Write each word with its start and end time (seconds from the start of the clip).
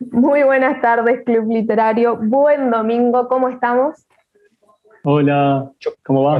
Muy 0.00 0.42
buenas 0.44 0.80
tardes, 0.80 1.24
Club 1.26 1.50
Literario. 1.50 2.16
Buen 2.16 2.70
domingo, 2.70 3.28
¿cómo 3.28 3.50
estamos? 3.50 4.06
Hola, 5.04 5.70
¿cómo 6.02 6.24
va? 6.24 6.38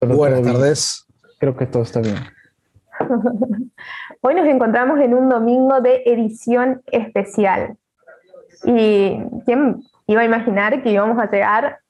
Buenas 0.00 0.42
tardes. 0.42 1.06
Creo 1.38 1.54
que 1.54 1.66
todo 1.66 1.82
está 1.82 2.00
bien. 2.00 2.16
Hoy 4.22 4.34
nos 4.34 4.46
encontramos 4.46 4.98
en 5.00 5.12
un 5.12 5.28
domingo 5.28 5.82
de 5.82 6.04
edición 6.06 6.80
especial. 6.90 7.76
¿Y 8.64 9.20
quién 9.44 9.82
iba 10.06 10.22
a 10.22 10.24
imaginar 10.24 10.82
que 10.82 10.90
íbamos 10.90 11.18
a 11.18 11.30
llegar 11.30 11.80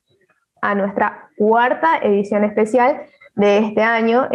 a 0.61 0.75
nuestra 0.75 1.31
cuarta 1.39 1.99
edición 1.99 2.43
especial 2.43 3.03
de 3.37 3.59
este 3.59 3.83
año? 3.83 4.29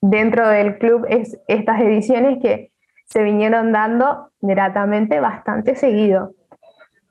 dentro 0.00 0.48
del 0.48 0.78
club 0.78 1.06
es 1.08 1.36
estas 1.48 1.80
ediciones 1.80 2.38
que 2.40 2.70
se 3.08 3.22
vinieron 3.22 3.72
dando 3.72 4.30
gratamente 4.40 5.18
bastante 5.20 5.74
seguido. 5.74 6.32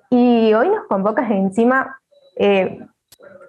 Y 0.09 0.53
hoy 0.53 0.69
nos 0.69 0.85
convocas 0.87 1.29
encima, 1.31 1.99
eh, 2.37 2.79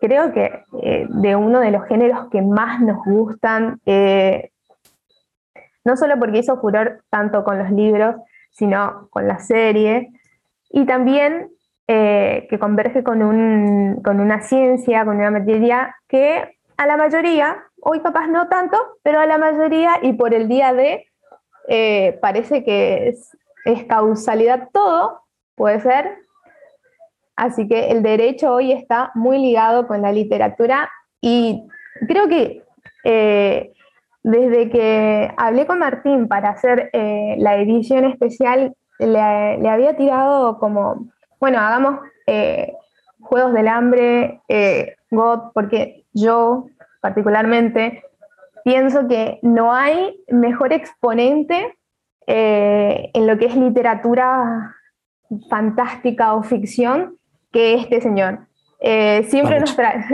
creo 0.00 0.32
que 0.32 0.64
eh, 0.82 1.06
de 1.08 1.36
uno 1.36 1.60
de 1.60 1.70
los 1.70 1.84
géneros 1.86 2.28
que 2.30 2.42
más 2.42 2.80
nos 2.80 3.04
gustan, 3.04 3.80
eh, 3.84 4.50
no 5.84 5.96
solo 5.96 6.18
porque 6.18 6.38
hizo 6.38 6.60
furor 6.60 7.02
tanto 7.10 7.44
con 7.44 7.58
los 7.58 7.70
libros, 7.70 8.16
sino 8.50 9.08
con 9.10 9.28
la 9.28 9.38
serie, 9.38 10.10
y 10.70 10.84
también 10.84 11.50
que 11.86 12.58
converge 12.60 13.02
con, 13.02 13.22
un, 13.22 14.02
con 14.04 14.20
una 14.20 14.42
ciencia, 14.42 15.06
con 15.06 15.16
una 15.16 15.30
materia 15.30 15.96
que 16.06 16.58
a 16.76 16.86
la 16.86 16.98
mayoría, 16.98 17.64
hoy 17.80 18.00
capaz 18.00 18.26
no 18.26 18.46
tanto, 18.48 18.76
pero 19.02 19.20
a 19.20 19.26
la 19.26 19.38
mayoría 19.38 19.92
y 20.02 20.12
por 20.12 20.34
el 20.34 20.48
día 20.48 20.74
de 20.74 21.07
eh, 21.68 22.18
parece 22.22 22.64
que 22.64 23.08
es, 23.08 23.30
causalidad 23.86 24.70
todo, 24.72 25.20
puede 25.54 25.80
ser. 25.80 26.16
Así 27.36 27.68
que 27.68 27.90
el 27.90 28.02
derecho 28.02 28.54
hoy 28.54 28.72
está 28.72 29.10
muy 29.14 29.38
ligado 29.38 29.86
con 29.86 30.00
la 30.00 30.10
literatura 30.10 30.90
y 31.20 31.62
creo 32.08 32.28
que 32.28 32.62
eh, 33.04 33.72
desde 34.22 34.70
que 34.70 35.30
hablé 35.36 35.66
con 35.66 35.80
Martín 35.80 36.26
para 36.26 36.50
hacer 36.50 36.88
eh, 36.94 37.36
la 37.38 37.56
edición 37.58 38.04
especial, 38.04 38.74
le, 38.98 39.20
había 39.20 39.96
tirado 39.96 40.58
como, 40.58 41.06
bueno, 41.38 41.58
hagamos 41.60 42.00
Juegos 43.20 43.52
del 43.52 43.68
Hambre, 43.68 44.40
God, 45.10 45.52
porque 45.54 46.04
yo 46.12 46.66
particularmente 47.00 48.02
pienso 48.68 49.08
que 49.08 49.38
no 49.40 49.72
hay 49.72 50.20
mejor 50.28 50.74
exponente 50.74 51.74
eh, 52.26 53.10
en 53.14 53.26
lo 53.26 53.38
que 53.38 53.46
es 53.46 53.56
literatura 53.56 54.76
fantástica 55.48 56.34
o 56.34 56.42
ficción 56.42 57.16
que 57.50 57.76
este 57.76 58.02
señor. 58.02 58.40
Eh, 58.80 59.24
siempre 59.28 59.58
nos 59.58 59.74
trae, 59.74 60.04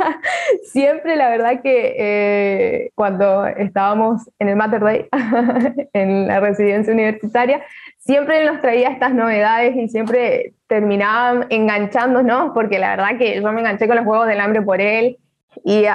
siempre 0.64 1.16
la 1.16 1.30
verdad 1.30 1.62
que 1.62 1.94
eh, 1.98 2.90
cuando 2.94 3.46
estábamos 3.46 4.30
en 4.38 4.50
el 4.50 4.56
Mater 4.56 4.82
Day, 4.82 5.08
en 5.94 6.28
la 6.28 6.38
residencia 6.38 6.92
universitaria, 6.92 7.62
siempre 7.98 8.44
nos 8.44 8.60
traía 8.60 8.90
estas 8.90 9.14
novedades 9.14 9.74
y 9.74 9.88
siempre 9.88 10.52
terminaban 10.68 11.46
enganchándonos, 11.48 12.52
porque 12.52 12.78
la 12.78 12.90
verdad 12.90 13.16
que 13.18 13.40
yo 13.40 13.52
me 13.52 13.60
enganché 13.60 13.88
con 13.88 13.96
los 13.96 14.04
Juegos 14.04 14.26
del 14.26 14.40
Hambre 14.40 14.60
por 14.60 14.82
él 14.82 15.16
y 15.64 15.86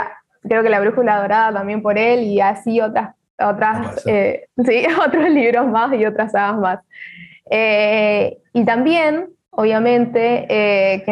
creo 0.41 0.63
que 0.63 0.69
La 0.69 0.79
Brújula 0.79 1.21
Dorada 1.21 1.53
también 1.53 1.81
por 1.81 1.97
él 1.97 2.23
y 2.23 2.41
así 2.41 2.81
otras, 2.81 3.15
otras 3.39 4.05
eh, 4.07 4.47
sí, 4.65 4.85
otros 5.07 5.29
libros 5.29 5.67
más 5.67 5.93
y 5.93 6.05
otras 6.05 6.31
sagas 6.31 6.57
más. 6.57 6.79
Eh, 7.49 8.37
y 8.53 8.65
también, 8.65 9.29
obviamente, 9.51 10.45
eh, 10.49 11.03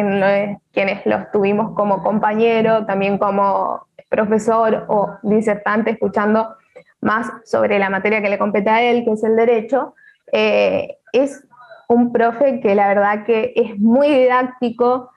quienes 0.72 1.06
los 1.06 1.30
tuvimos 1.32 1.74
como 1.74 2.02
compañero, 2.02 2.86
también 2.86 3.18
como 3.18 3.86
profesor 4.08 4.86
o 4.88 5.18
disertante, 5.22 5.92
escuchando 5.92 6.56
más 7.00 7.30
sobre 7.44 7.78
la 7.78 7.90
materia 7.90 8.20
que 8.20 8.30
le 8.30 8.38
compete 8.38 8.70
a 8.70 8.82
él, 8.82 9.04
que 9.04 9.12
es 9.12 9.24
el 9.24 9.36
derecho, 9.36 9.94
es 10.32 11.46
un 11.88 12.12
profe 12.12 12.60
que 12.60 12.74
la 12.74 12.88
verdad 12.88 13.24
que 13.24 13.52
es 13.56 13.78
muy 13.78 14.08
didáctico, 14.08 15.10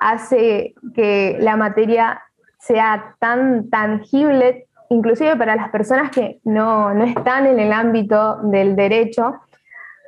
hace 0.00 0.74
que 0.94 1.36
la 1.40 1.56
materia 1.56 2.22
sea 2.62 3.16
tan 3.18 3.70
tangible, 3.70 4.68
inclusive 4.88 5.36
para 5.36 5.56
las 5.56 5.70
personas 5.70 6.10
que 6.10 6.38
no, 6.44 6.94
no 6.94 7.04
están 7.04 7.46
en 7.46 7.58
el 7.58 7.72
ámbito 7.72 8.36
del 8.42 8.76
derecho. 8.76 9.34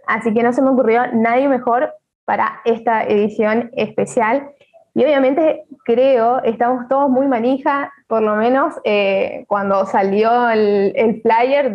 Así 0.07 0.33
que 0.33 0.43
no 0.43 0.53
se 0.53 0.63
me 0.63 0.71
ocurrió 0.71 1.03
nadie 1.13 1.49
mejor 1.49 1.93
para 2.25 2.61
esta 2.65 3.05
edición 3.05 3.71
especial. 3.75 4.51
Y 4.95 5.05
obviamente 5.05 5.65
creo, 5.85 6.43
estamos 6.45 6.87
todos 6.89 7.11
muy 7.11 7.27
manija, 7.27 7.93
por 8.07 8.23
lo 8.23 8.37
menos 8.37 8.75
eh, 8.85 9.45
cuando 9.49 9.85
salió 9.87 10.49
el, 10.49 10.93
el 10.95 11.23
flyer, 11.23 11.75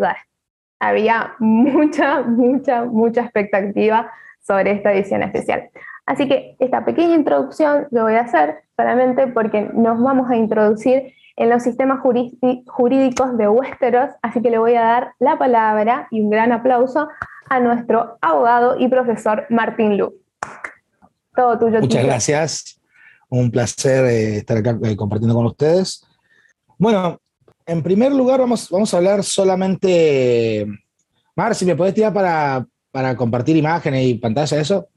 había 0.79 1.33
mucha, 1.39 2.21
mucha, 2.21 2.85
mucha 2.85 3.21
expectativa 3.21 4.09
sobre 4.39 4.71
esta 4.71 4.93
edición 4.93 5.23
especial. 5.23 5.69
Así 6.05 6.29
que 6.29 6.55
esta 6.59 6.85
pequeña 6.85 7.15
introducción 7.15 7.87
lo 7.91 8.03
voy 8.03 8.15
a 8.15 8.21
hacer 8.21 8.63
solamente 8.79 9.27
porque 9.27 9.69
nos 9.73 10.01
vamos 10.01 10.29
a 10.29 10.37
introducir 10.37 11.13
en 11.35 11.49
los 11.49 11.63
sistemas 11.63 11.99
jurídicos 11.99 13.37
de 13.37 13.49
Westeros, 13.49 14.11
así 14.21 14.41
que 14.41 14.49
le 14.49 14.57
voy 14.57 14.75
a 14.75 14.81
dar 14.81 15.13
la 15.19 15.37
palabra 15.37 16.07
y 16.11 16.21
un 16.21 16.29
gran 16.29 16.53
aplauso 16.53 17.09
a 17.49 17.59
nuestro 17.59 18.17
abogado 18.21 18.79
y 18.79 18.87
profesor 18.87 19.45
Martín 19.49 19.97
Lu. 19.97 20.13
Todo 21.35 21.59
tuyo. 21.59 21.81
Muchas 21.81 22.05
gracias. 22.05 22.81
Un 23.27 23.51
placer 23.51 24.05
eh, 24.05 24.37
estar 24.37 24.57
acá 24.57 24.77
eh, 24.81 24.95
compartiendo 24.95 25.35
con 25.35 25.47
ustedes. 25.47 26.05
Bueno, 26.77 27.19
en 27.65 27.83
primer 27.83 28.13
lugar 28.13 28.39
vamos, 28.39 28.69
vamos 28.69 28.93
a 28.93 28.97
hablar 28.97 29.25
solamente... 29.25 30.65
Mar, 31.35 31.53
si 31.53 31.65
me 31.65 31.75
podés 31.75 31.93
tirar 31.93 32.13
para, 32.13 32.65
para 32.91 33.13
compartir 33.17 33.57
imágenes 33.57 34.05
y 34.05 34.13
pantalla, 34.13 34.57
eso 34.57 34.87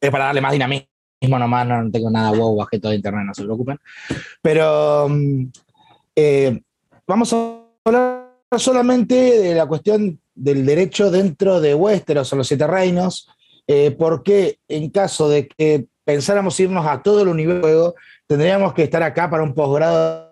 es 0.00 0.10
para 0.10 0.24
darle 0.24 0.40
más 0.40 0.52
dinamismo 0.52 0.87
nomás, 1.20 1.66
no 1.66 1.90
tengo 1.90 2.10
nada 2.10 2.30
wow, 2.30 2.56
bajé 2.56 2.78
todo 2.78 2.92
internet, 2.92 3.24
no 3.26 3.34
se 3.34 3.44
preocupen. 3.44 3.78
Pero 4.40 5.08
mm, 5.08 5.44
eh, 6.16 6.60
vamos 7.06 7.32
a 7.32 7.60
hablar 7.84 8.28
solamente 8.56 9.14
de 9.14 9.54
la 9.54 9.66
cuestión 9.66 10.20
del 10.34 10.64
derecho 10.64 11.10
dentro 11.10 11.60
de 11.60 11.74
Westeros 11.74 12.32
o 12.32 12.36
los 12.36 12.46
Siete 12.46 12.66
Reinos, 12.66 13.28
eh, 13.66 13.90
porque 13.90 14.58
en 14.68 14.90
caso 14.90 15.28
de 15.28 15.48
que 15.48 15.86
pensáramos 16.04 16.58
irnos 16.60 16.86
a 16.86 17.02
todo 17.02 17.22
el 17.22 17.28
universo, 17.28 17.94
tendríamos 18.26 18.72
que 18.72 18.84
estar 18.84 19.02
acá 19.02 19.28
para 19.28 19.42
un 19.42 19.54
posgrado 19.54 20.28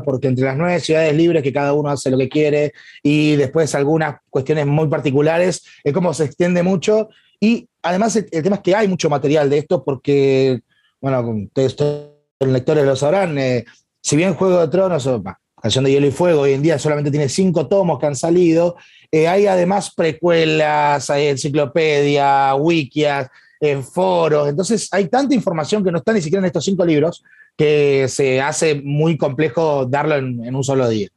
porque 0.00 0.28
entre 0.28 0.46
las 0.46 0.56
nueve 0.56 0.80
ciudades 0.80 1.14
libres 1.14 1.42
que 1.42 1.52
cada 1.52 1.74
uno 1.74 1.90
hace 1.90 2.10
lo 2.10 2.16
que 2.16 2.28
quiere 2.28 2.72
y 3.02 3.36
después 3.36 3.74
algunas 3.74 4.16
cuestiones 4.30 4.66
muy 4.66 4.88
particulares, 4.88 5.64
es 5.84 5.92
como 5.92 6.14
se 6.14 6.24
extiende 6.24 6.62
mucho 6.62 7.10
y 7.38 7.68
además 7.82 8.16
el, 8.16 8.42
tema 8.42 8.56
es 8.56 8.62
que 8.62 8.74
hay 8.74 8.88
mucho 8.88 9.10
material 9.10 9.50
de 9.50 9.58
esto 9.58 9.84
porque, 9.84 10.62
bueno, 11.00 11.20
ustedes 11.46 11.76
son 11.76 12.52
lectores 12.52 12.84
lo 12.84 12.96
sabrán, 12.96 13.36
eh, 13.38 13.64
si 14.00 14.16
bien 14.16 14.34
Juego 14.34 14.60
de 14.60 14.68
Tronos, 14.68 15.06
o, 15.06 15.22
Canción 15.60 15.84
de 15.84 15.92
Hielo 15.92 16.08
y 16.08 16.10
Fuego, 16.10 16.40
hoy 16.40 16.54
en 16.54 16.62
día 16.62 16.78
solamente 16.78 17.10
tiene 17.10 17.28
cinco 17.28 17.68
tomos 17.68 17.98
que 17.98 18.06
han 18.06 18.16
salido, 18.16 18.76
eh, 19.12 19.28
hay 19.28 19.46
además 19.46 19.92
precuelas, 19.94 21.08
hay 21.08 21.26
enciclopedia, 21.28 22.54
wikias, 22.56 23.28
eh, 23.60 23.80
foros, 23.80 24.48
entonces 24.48 24.88
hay 24.90 25.06
tanta 25.06 25.34
información 25.34 25.84
que 25.84 25.92
no 25.92 25.98
está 25.98 26.12
ni 26.12 26.20
siquiera 26.20 26.40
en 26.40 26.46
estos 26.46 26.64
cinco 26.64 26.84
libros 26.84 27.22
que 27.56 28.06
se 28.08 28.40
hace 28.40 28.74
muy 28.82 29.16
complejo 29.16 29.86
darlo 29.86 30.16
en, 30.16 30.54
un 30.54 30.64
solo 30.64 30.88
día. 30.88 31.08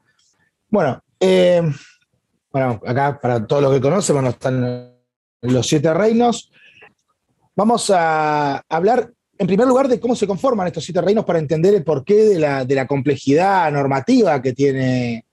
Bueno, 0.69 1.01
bueno, 2.51 2.81
acá 2.85 3.19
para 3.19 3.47
todos 3.47 3.63
los 3.63 3.73
que 3.73 3.81
conocen, 3.81 4.15
bueno, 4.15 4.29
están 4.29 4.94
los 5.47 5.67
siete 5.67 5.93
reinos. 5.93 6.51
Vamos 7.55 7.89
a 7.93 8.63
hablar 8.69 9.11
en 9.37 9.47
primer 9.47 9.67
lugar 9.67 9.87
de 9.87 9.99
cómo 9.99 10.15
se 10.15 10.27
conforman 10.27 10.67
estos 10.67 10.83
siete 10.83 11.01
reinos 11.01 11.25
para 11.25 11.39
entender 11.39 11.73
el 11.73 11.83
porqué 11.83 12.15
de 12.15 12.39
la, 12.39 12.87
complejidad 12.87 13.71
normativa 13.71 14.41
que 14.41 14.53
tiene, 14.53 15.25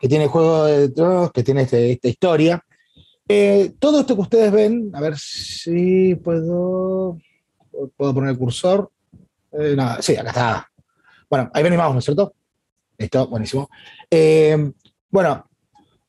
que 0.00 0.08
tiene 0.08 0.26
Juego 0.26 0.64
de 0.66 0.88
Tronos, 0.90 1.32
que 1.32 1.42
tiene 1.42 1.62
este, 1.62 1.92
esta 1.92 2.08
historia. 2.08 2.64
Eh, 3.28 3.72
todo 3.78 4.00
esto 4.00 4.14
que 4.14 4.22
ustedes 4.22 4.52
ven, 4.52 4.90
a 4.94 5.00
ver 5.00 5.16
si 5.16 6.14
puedo, 6.16 7.18
puedo 7.96 8.14
poner 8.14 8.30
el 8.30 8.38
cursor. 8.38 8.90
Eh, 9.52 9.76
sí, 10.00 10.16
acá 10.16 10.30
está. 10.30 10.70
Bueno, 11.28 11.50
ahí 11.54 11.62
ven 11.62 11.76
¿no 11.76 11.98
es 11.98 12.04
cierto? 12.04 12.34
Listo, 12.98 13.26
buenísimo. 13.28 13.68
Eh, 14.10 14.72
bueno, 15.10 15.46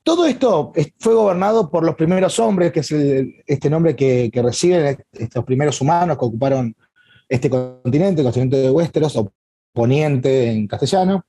todo 0.04 0.26
esto 0.26 0.74
fue 1.00 1.14
gobernado 1.14 1.70
por 1.70 1.86
los 1.86 1.96
primeros 1.96 2.38
hombres, 2.40 2.72
que 2.72 2.82
es 2.82 2.92
este 3.48 3.70
nombre 3.70 3.96
que, 3.96 4.30
reciben 4.34 4.98
estos 5.14 5.46
primeros 5.46 5.80
humanos 5.80 6.18
que 6.18 6.26
ocuparon 6.26 6.76
este 7.28 7.50
continente, 7.50 8.22
el 8.22 8.26
continente 8.26 8.58
de 8.58 8.70
Westeros, 8.70 9.16
o 9.16 9.32
Poniente 9.72 10.52
en 10.52 10.68
castellano. 10.68 11.26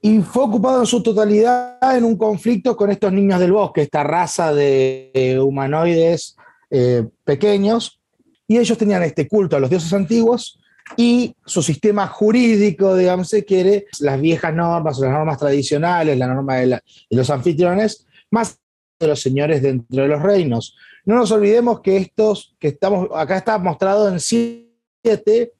Y 0.00 0.20
fue 0.20 0.44
ocupado 0.44 0.80
en 0.80 0.86
su 0.86 1.02
totalidad 1.02 1.96
en 1.96 2.04
un 2.04 2.16
conflicto 2.16 2.76
con 2.76 2.90
estos 2.90 3.12
niños 3.12 3.38
del 3.38 3.52
bosque, 3.52 3.82
esta 3.82 4.02
raza 4.02 4.54
de 4.54 5.38
humanoides 5.44 6.36
eh, 6.70 7.06
pequeños, 7.24 8.00
y 8.46 8.58
ellos 8.58 8.78
tenían 8.78 9.02
este 9.02 9.28
culto 9.28 9.56
a 9.56 9.60
los 9.60 9.68
dioses 9.68 9.92
antiguos 9.92 10.58
y 10.96 11.34
su 11.44 11.62
sistema 11.62 12.06
jurídico, 12.06 12.96
digamos, 12.96 13.28
se 13.28 13.44
quiere, 13.44 13.86
las 14.00 14.20
viejas 14.20 14.54
normas 14.54 14.98
las 14.98 15.10
normas 15.10 15.38
tradicionales, 15.38 16.18
la 16.18 16.26
norma 16.26 16.56
de, 16.56 16.80
los 17.10 17.30
anfitriones, 17.30 18.06
más 18.30 18.58
de 18.98 19.06
los 19.06 19.20
señores 19.20 19.62
dentro 19.62 20.02
de 20.02 20.08
los 20.08 20.22
reinos. 20.22 20.76
No 21.04 21.16
nos 21.16 21.30
olvidemos 21.32 21.80
que 21.80 21.96
estos, 21.96 22.54
que 22.58 22.68
estamos, 22.68 23.08
acá 23.14 23.38
está 23.38 23.58
mostrado 23.58 24.08
en 24.08 24.20
siete, 24.20 25.52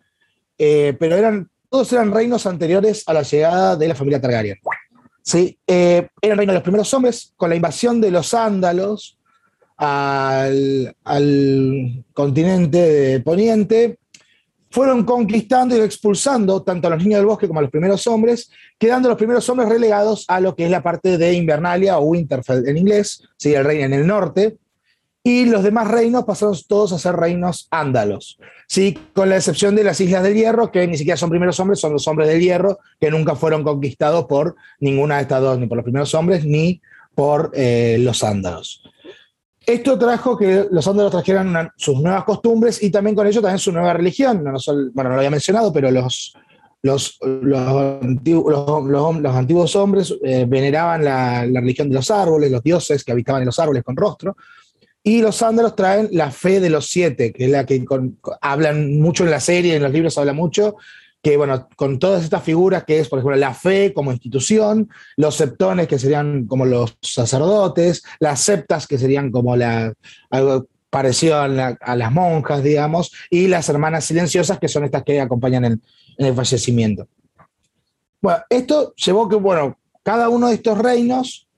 eh, 0.59 0.97
pero 0.99 1.17
eran, 1.17 1.51
todos 1.69 1.93
eran 1.93 2.13
reinos 2.13 2.47
anteriores 2.47 3.03
a 3.07 3.15
la 3.15 3.23
llegada 3.23 3.77
de 3.77 3.89
la 3.89 3.95
familia 3.95 4.21
Targaryen. 4.21 4.59
¿sí? 5.23 5.59
Eh, 5.67 6.09
era 6.21 6.35
el 6.35 6.39
reino 6.39 6.53
de 6.53 6.59
los 6.59 6.63
primeros 6.63 6.93
hombres, 6.95 7.33
con 7.37 7.49
la 7.49 7.57
invasión 7.57 8.01
de 8.01 8.11
los 8.11 8.35
ándalos 8.35 9.19
al, 9.77 10.95
continente 12.13 12.79
de 12.79 13.21
Poniente, 13.21 13.99
fueron 14.73 15.05
conquistando 15.05 15.77
y 15.77 15.81
expulsando 15.81 16.63
tanto 16.63 16.89
a 16.89 16.93
los 16.93 17.05
niños 17.05 17.19
del 17.19 17.27
bosque 17.27 17.47
como 17.47 17.59
a 17.61 17.63
los 17.63 17.71
primeros 17.71 18.07
hombres, 18.07 18.51
quedando 18.79 19.11
los 19.11 19.19
primeros 19.19 19.47
hombres 19.51 19.69
relegados 19.69 20.25
a 20.29 20.41
lo 20.41 20.57
que 20.57 20.65
es 20.65 20.71
la 20.71 20.83
parte 20.83 21.19
de 21.19 21.35
Invernalia 21.35 21.99
o 21.99 22.05
Winterfell 22.05 22.67
en 22.67 22.79
inglés, 22.79 23.23
¿sí? 23.37 23.53
el 23.53 23.65
reino 23.67 23.85
en 23.85 23.93
el 23.93 24.07
norte, 24.07 24.57
y 25.23 25.45
los 25.45 25.63
demás 25.63 25.89
reinos 25.89 26.25
pasaron 26.25 26.57
todos 26.67 26.93
a 26.93 26.99
ser 26.99 27.17
reinos 27.17 27.69
ándalos, 27.71 28.39
¿sí? 28.67 28.99
con 29.13 29.29
la 29.29 29.37
excepción 29.37 29.77
de 29.77 29.85
las 29.85 30.01
Islas 30.01 30.23
del 30.23 30.35
Hierro, 30.35 30.73
que 30.73 30.87
ni 30.87 30.97
siquiera 30.97 31.19
son 31.19 31.29
primeros 31.29 31.61
hombres, 31.61 31.79
son 31.79 31.93
los 31.93 32.09
hombres 32.09 32.29
del 32.29 32.41
Hierro, 32.41 32.79
que 32.99 33.11
nunca 33.11 33.37
fueron 33.37 33.63
conquistados 33.63 34.25
por 34.25 34.57
ninguna 34.81 35.17
de 35.17 35.23
estas 35.23 35.43
dos, 35.43 35.59
ni 35.59 35.67
por 35.67 35.77
los 35.77 35.85
primeros 35.85 36.15
hombres, 36.15 36.47
ni 36.47 36.81
por 37.15 37.51
eh, 37.55 37.99
los 38.01 38.25
ándalos. 38.25 38.83
Esto 39.65 39.99
trajo 39.99 40.37
que 40.37 40.67
los 40.71 40.87
ándalos 40.89 41.13
trajeran 41.13 41.71
sus 41.77 42.01
nuevas 42.01 42.25
costumbres 42.25 42.83
y 42.83 42.91
también 42.91 43.15
con 43.15 43.27
ello 43.27 43.41
también 43.41 43.59
su 43.59 43.73
nueva 43.73 43.93
religión. 43.93 44.43
No, 44.43 44.53
bueno, 44.93 45.11
no 45.11 45.15
lo 45.15 45.21
había 45.21 45.31
mencionado, 45.31 45.73
pero 45.73 45.91
los, 45.91 46.35
los, 46.83 47.19
los, 47.23 48.03
antiguos, 49.37 49.77
hombres 49.77 50.15
eh, 50.25 50.47
veneraban 50.49 51.05
la, 51.05 51.47
la 51.47 51.61
religión 51.61 51.89
de 51.89 51.95
los 51.95 52.11
árboles, 52.11 52.51
los 52.51 52.63
dioses 52.63 53.05
que 53.05 53.13
habitaban 53.13 53.43
en 53.43 53.47
los 53.47 53.59
árboles 53.59 53.85
con 53.85 53.97
rostro, 53.97 54.37
y 55.05 55.21
los 55.21 55.37
sándalos 55.37 55.75
traen 55.75 56.09
la 56.13 56.31
fe 56.31 56.61
de 56.61 56.71
los 56.71 56.87
siete, 56.87 57.33
que 57.33 57.45
es 57.45 57.51
la 57.51 57.67
que 57.67 57.85
hablan 58.41 59.01
mucho 59.01 59.25
en 59.25 59.31
la 59.31 59.41
serie, 59.41 59.77
en 59.77 59.83
los 59.83 59.93
libros 59.93 60.17
habla 60.19 60.33
mucho, 60.33 60.77
que 61.23 61.37
bueno, 61.37 61.69
con 61.77 62.01
todas 62.01 62.25
estas 62.25 62.43
figuras 62.43 62.85
que 62.85 62.99
es, 62.99 63.09
por 63.09 63.21
ejemplo, 63.21 63.37
la 63.37 63.55
fe 63.55 63.95
como 63.95 64.11
institución, 64.11 64.91
los 65.17 65.37
septones 65.37 65.87
que 65.87 65.99
serían 65.99 66.47
como 66.47 66.65
los 66.65 66.99
sacerdotes, 67.01 68.03
las 68.19 68.41
septas 68.41 68.89
que 68.89 68.99
serían 68.99 69.31
como 69.31 69.55
la, 69.55 69.93
algo 70.31 70.67
parecido 70.91 71.39
a, 71.39 71.49
las 71.49 72.13
monjas, 72.13 72.63
digamos, 72.63 73.13
y 73.31 73.47
las 73.47 73.69
hermanas 73.69 74.05
silenciosas 74.05 74.59
que 74.59 74.69
son 74.69 74.85
estas 74.85 75.05
que 75.05 75.21
acompañan 75.21 75.65
en, 75.65 75.83
el 76.19 76.35
fallecimiento. 76.35 77.09
Bueno, 78.21 78.41
esto 78.51 78.93
llevó 78.97 79.29
que, 79.29 79.37
bueno, 79.37 79.79
cada 80.03 80.29
uno 80.29 80.49
de 80.49 80.55
estos 80.55 80.77
reinos 80.77 81.49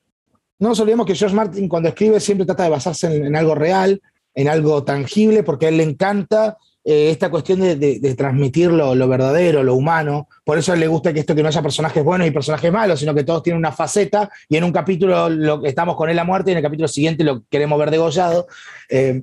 no 0.58 0.69
nos 0.69 0.78
olvidemos 0.78 1.06
que 1.06 1.16
George 1.16 1.34
Martin 1.34 1.69
cuando 1.69 1.88
escribe 1.88 2.20
siempre 2.20 2.46
trata 2.46 2.62
de 2.62 2.70
basarse 2.70 3.12
en, 3.12 3.34
algo 3.34 3.56
real, 3.56 4.00
en 4.34 4.49
algo 4.49 4.84
tangible, 4.84 5.43
porque 5.43 5.66
a 5.66 5.69
él 5.70 5.78
le 5.78 5.82
encanta 5.82 6.56
eh, 6.86 7.10
esta 7.10 7.31
cuestión 7.31 7.60
de, 7.60 8.14
transmitir 8.14 8.70
lo, 8.70 9.08
verdadero, 9.08 9.62
lo 9.62 9.75
humano. 9.75 10.28
Por 10.44 10.58
eso 10.58 10.76
le 10.76 10.86
gusta 10.86 11.14
que 11.14 11.20
esto 11.20 11.34
que 11.34 11.42
no 11.42 11.48
haya 11.48 11.62
personajes 11.62 12.04
buenos 12.04 12.28
y 12.28 12.31
personajes 12.31 12.70
malos, 12.70 13.00
sino 13.00 13.14
que 13.14 13.25
todos 13.25 13.42
tienen 13.42 13.58
una 13.58 13.72
faceta 13.72 14.31
y 14.50 14.56
en 14.56 14.64
un 14.64 14.72
capítulo 14.72 15.31
lo, 15.31 15.64
estamos 15.64 15.96
con 15.96 16.10
él 16.10 16.19
a 16.19 16.25
muerte 16.25 16.50
y 16.50 16.52
en 16.52 16.58
el 16.58 16.62
capítulo 16.62 16.86
siguiente 16.88 17.25
lo 17.25 17.42
queremos 17.48 17.78
ver 17.78 17.90
degollado. 17.90 18.46
Eh, 18.90 19.22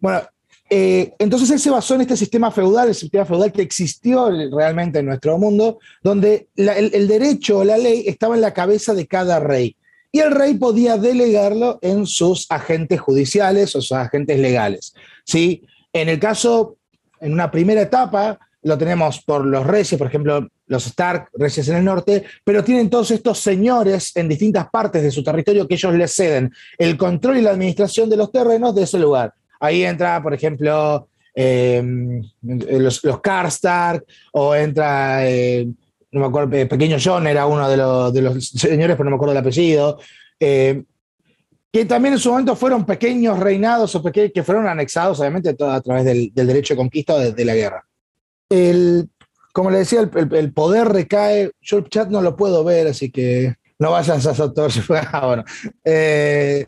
bueno, 0.00 0.22
eh, 0.68 1.14
entonces 1.20 1.50
él 1.52 1.60
se 1.60 1.70
basó 1.70 1.94
en 1.94 2.00
este 2.00 2.16
sistema 2.16 2.50
feudal, 2.50 2.88
el 2.88 2.94
sistema 2.96 3.24
feudal 3.24 3.52
que 3.52 3.62
existió 3.62 4.30
realmente 4.50 4.98
en 4.98 5.06
nuestro 5.06 5.38
mundo, 5.38 5.78
donde 6.02 6.48
el, 6.56 6.92
el 6.92 7.06
derecho 7.06 7.58
o 7.58 7.64
la 7.64 7.78
ley 7.78 8.04
estaba 8.08 8.34
en 8.34 8.40
la 8.40 8.52
cabeza 8.52 8.92
de 8.92 9.06
cada 9.06 9.38
rey 9.38 9.76
y 10.10 10.20
el 10.20 10.30
rey 10.30 10.54
podía 10.54 10.98
delegarlo 10.98 11.78
en 11.80 12.06
sus 12.06 12.46
agentes 12.50 13.00
judiciales 13.00 13.74
o 13.74 13.80
sus 13.80 13.92
agentes 13.92 14.38
legales. 14.38 14.94
¿sí? 15.24 15.62
En 15.92 16.08
el 16.08 16.18
caso, 16.18 16.76
en 17.20 17.32
una 17.32 17.50
primera 17.50 17.82
etapa, 17.82 18.38
lo 18.62 18.78
tenemos 18.78 19.20
por 19.22 19.44
los 19.44 19.66
reyes, 19.66 19.98
por 19.98 20.06
ejemplo, 20.06 20.48
los 20.66 20.86
Stark, 20.86 21.28
reyes 21.34 21.68
en 21.68 21.76
el 21.76 21.84
norte, 21.84 22.24
pero 22.44 22.62
tienen 22.62 22.88
todos 22.88 23.10
estos 23.10 23.38
señores 23.38 24.12
en 24.16 24.28
distintas 24.28 24.68
partes 24.70 25.02
de 25.02 25.10
su 25.10 25.22
territorio 25.22 25.66
que 25.66 25.74
ellos 25.74 25.94
les 25.94 26.14
ceden 26.14 26.52
el 26.78 26.96
control 26.96 27.38
y 27.38 27.42
la 27.42 27.50
administración 27.50 28.08
de 28.08 28.16
los 28.16 28.30
terrenos 28.30 28.74
de 28.74 28.84
ese 28.84 28.98
lugar. 28.98 29.34
Ahí 29.60 29.84
entra, 29.84 30.22
por 30.22 30.32
ejemplo, 30.32 31.08
em, 31.34 32.22
los, 32.42 33.02
los 33.04 33.20
Karstark, 33.20 34.04
o 34.32 34.54
entra 34.54 35.28
eh, 35.28 35.66
no 36.12 36.20
me 36.20 36.26
acuerdo, 36.26 36.54
eh, 36.56 36.66
Pequeño 36.66 36.98
John 37.02 37.26
era 37.26 37.46
uno 37.46 37.68
de 37.68 37.76
los, 38.22 38.48
señores, 38.48 38.96
pero 38.96 39.04
no 39.04 39.10
me 39.10 39.16
acuerdo 39.16 39.32
el 39.32 39.38
apellido, 39.38 39.98
eh, 40.38 40.82
que 41.72 41.86
también 41.86 42.14
en 42.14 42.20
su 42.20 42.30
momento 42.30 42.54
fueron 42.54 42.84
pequeños 42.84 43.38
reinados 43.38 43.94
o 43.94 44.02
que 44.02 44.42
fueron 44.44 44.68
anexados, 44.68 45.18
obviamente, 45.20 45.48
a 45.48 45.80
través 45.80 46.04
del, 46.04 46.30
derecho 46.34 46.74
de 46.74 46.78
conquista 46.78 47.14
o 47.14 47.18
de, 47.18 47.44
la 47.44 47.54
guerra. 47.54 47.86
El, 48.50 49.08
como 49.54 49.70
le 49.70 49.78
decía, 49.78 50.00
el, 50.00 50.52
poder 50.52 50.88
recae, 50.88 51.50
yo 51.62 51.78
el 51.78 51.88
chat 51.88 52.10
no 52.10 52.20
lo 52.20 52.36
puedo 52.36 52.62
ver, 52.62 52.88
así 52.88 53.10
que 53.10 53.54
no 53.78 53.90
vayas 53.90 54.26
a 54.26 54.42
autor. 54.42 54.70
ahora. 55.12 55.44
Eh, 55.82 56.66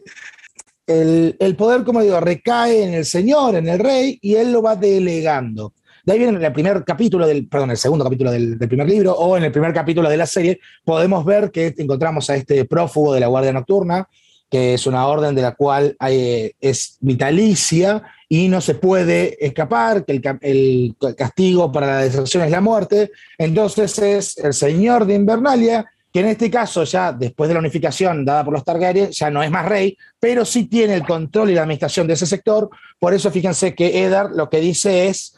el, 0.86 1.36
el, 1.38 1.56
poder, 1.56 1.84
como 1.84 2.00
digo, 2.00 2.18
recae 2.20 2.84
en 2.84 2.94
el 2.94 3.04
Señor, 3.04 3.56
en 3.56 3.68
el 3.68 3.78
Rey, 3.78 4.18
y 4.22 4.36
él 4.36 4.52
lo 4.52 4.62
va 4.62 4.74
delegando. 4.74 5.74
De 6.04 6.12
ahí 6.12 6.18
viene 6.18 6.44
el 6.44 6.52
primer 6.52 6.84
capítulo 6.84 7.26
del, 7.26 7.48
perdón, 7.48 7.70
el 7.70 7.78
segundo 7.78 8.04
capítulo 8.04 8.30
del, 8.30 8.58
primer 8.58 8.86
libro, 8.86 9.12
o 9.12 9.38
en 9.38 9.44
el 9.44 9.52
primer 9.52 9.72
capítulo 9.72 10.10
de 10.10 10.18
la 10.18 10.26
serie, 10.26 10.60
podemos 10.84 11.24
ver 11.24 11.50
que 11.50 11.74
encontramos 11.78 12.28
a 12.28 12.36
este 12.36 12.66
prófugo 12.66 13.14
de 13.14 13.20
la 13.20 13.26
Guardia 13.26 13.54
Nocturna, 13.54 14.06
que 14.54 14.74
es 14.74 14.86
una 14.86 15.08
orden 15.08 15.34
de 15.34 15.42
la 15.42 15.56
cual 15.56 15.96
es 15.98 16.96
vitalicia 17.00 18.04
y 18.28 18.46
no 18.46 18.60
se 18.60 18.76
puede 18.76 19.44
escapar, 19.44 20.04
que 20.04 20.12
el, 20.12 20.22
el, 20.42 21.16
castigo 21.16 21.72
para 21.72 21.88
la 21.88 21.98
deserción 22.02 22.44
es 22.44 22.52
la 22.52 22.60
muerte. 22.60 23.10
Entonces 23.36 23.98
es 23.98 24.38
el 24.38 24.54
señor 24.54 25.06
de 25.06 25.14
Invernalia, 25.16 25.84
que 26.12 26.20
en 26.20 26.26
este 26.26 26.52
caso 26.52 26.84
ya 26.84 27.12
después 27.12 27.48
de 27.48 27.54
la 27.54 27.58
unificación 27.58 28.24
dada 28.24 28.44
por 28.44 28.52
los 28.52 28.64
Targaryen, 28.64 29.10
ya 29.10 29.28
no 29.28 29.42
es 29.42 29.50
más 29.50 29.66
rey, 29.66 29.98
pero 30.20 30.44
sí 30.44 30.66
tiene 30.66 30.94
el 30.94 31.04
control 31.04 31.50
y 31.50 31.54
la 31.54 31.62
administración 31.62 32.06
de 32.06 32.14
ese 32.14 32.26
sector. 32.26 32.70
Por 33.00 33.12
eso 33.12 33.32
fíjense 33.32 33.74
que 33.74 34.04
Eddard 34.04 34.36
lo 34.36 34.48
que 34.48 34.60
dice 34.60 35.08
es 35.08 35.34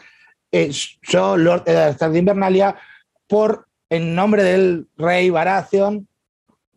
eh, 0.52 0.70
yo, 1.08 1.38
Lord 1.38 1.62
Eddard 1.64 2.12
de 2.12 2.18
Invernalia, 2.18 2.76
por 3.26 3.66
en 3.88 4.14
nombre 4.14 4.42
del 4.42 4.88
rey 4.99 5.30
Baratheon, 5.30 6.06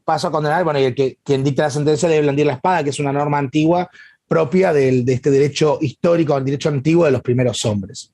paso 0.10 0.28
a 0.28 0.32
condenar, 0.32 0.64
bueno, 0.64 0.80
y 0.80 0.86
el 0.86 0.96
que, 0.96 1.20
quien 1.24 1.44
dicta 1.44 1.62
la 1.62 1.70
sentencia 1.70 2.10
debe 2.10 2.24
blandir 2.24 2.48
la 2.48 2.54
espada, 2.54 2.84
que 2.84 2.90
es 2.90 3.00
una 3.00 3.14
norma 3.14 3.38
antigua 3.38 3.88
propia 4.28 4.74
de 4.74 5.04
este 5.08 5.30
derecho 5.30 5.78
histórico, 5.82 6.36
el 6.36 6.46
derecho 6.46 6.70
antiguo 6.70 7.06
de 7.06 7.12
los 7.12 7.22
primeros 7.22 7.64
hombres. 7.64 8.12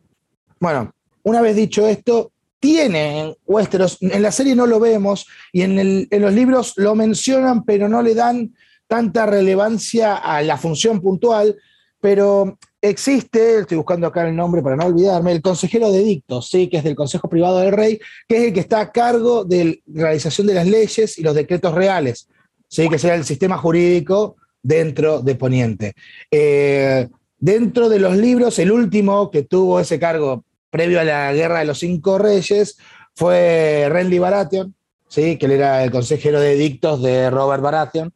Bueno, 0.59 0.91
una 1.23 1.39
vez 1.39 1.55
dicho 1.55 1.87
esto, 1.87 2.33
tiene 2.59 3.33
Westeros, 3.45 3.97
en 4.01 4.21
la 4.21 4.33
serie 4.33 4.55
no 4.55 4.67
lo 4.67 4.81
vemos 4.81 5.25
y 5.53 5.61
en, 5.61 5.79
en, 5.79 6.21
los 6.21 6.33
libros 6.33 6.73
lo 6.75 6.95
mencionan, 6.95 7.63
pero 7.63 7.87
no 7.87 8.01
le 8.01 8.13
dan 8.13 8.53
tanta 8.87 9.25
relevancia 9.25 10.17
a 10.17 10.41
la 10.41 10.57
función 10.57 10.99
puntual, 10.99 11.55
pero 12.01 12.57
existe, 12.89 13.59
estoy 13.59 13.77
buscando 13.77 14.07
acá 14.07 14.27
el 14.27 14.35
nombre 14.35 14.61
para 14.61 14.75
no 14.75 14.85
olvidarme, 14.85 15.31
el 15.31 15.41
consejero 15.41 15.91
de 15.91 16.03
dictos, 16.03 16.49
¿sí? 16.49 16.67
que 16.67 16.77
es 16.77 16.83
del 16.83 16.95
Consejo 16.95 17.29
Privado 17.29 17.59
del 17.59 17.71
Rey, 17.71 17.99
que 18.27 18.37
es 18.37 18.43
el 18.45 18.53
que 18.53 18.59
está 18.59 18.81
a 18.81 18.91
cargo 18.91 19.43
de 19.43 19.81
la 19.85 20.03
realización 20.03 20.47
de 20.47 20.53
las 20.53 20.67
leyes 20.67 21.17
y 21.17 21.23
los 21.23 21.35
decretos 21.35 21.73
reales, 21.73 22.27
¿sí? 22.67 22.89
que 22.89 22.99
sea 22.99 23.15
el 23.15 23.25
sistema 23.25 23.57
jurídico 23.57 24.37
dentro 24.61 25.21
de 25.21 25.35
Poniente. 25.35 25.93
Eh, 26.31 27.07
dentro 27.37 27.89
de 27.89 27.99
los 27.99 28.17
libros, 28.17 28.57
el 28.59 28.71
último 28.71 29.29
que 29.29 29.43
tuvo 29.43 29.79
ese 29.79 29.99
cargo 29.99 30.43
previo 30.69 30.99
a 30.99 31.03
la 31.03 31.33
Guerra 31.33 31.59
de 31.59 31.65
los 31.65 31.79
Cinco 31.79 32.17
Reyes 32.17 32.77
fue 33.13 33.87
Renly 33.89 34.19
Baratheon, 34.19 34.75
¿sí? 35.07 35.37
que 35.37 35.45
él 35.45 35.53
era 35.53 35.83
el 35.83 35.91
consejero 35.91 36.39
de 36.39 36.55
dictos 36.55 37.01
de 37.01 37.29
Robert 37.29 37.61
Baratheon. 37.61 38.13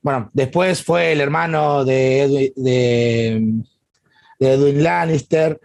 Bueno, 0.00 0.30
después 0.32 0.82
fue 0.82 1.12
el 1.12 1.20
hermano 1.20 1.84
de 1.84 2.52
de 2.56 3.64
Edwin 4.38 4.82
Lannister, 4.82 5.60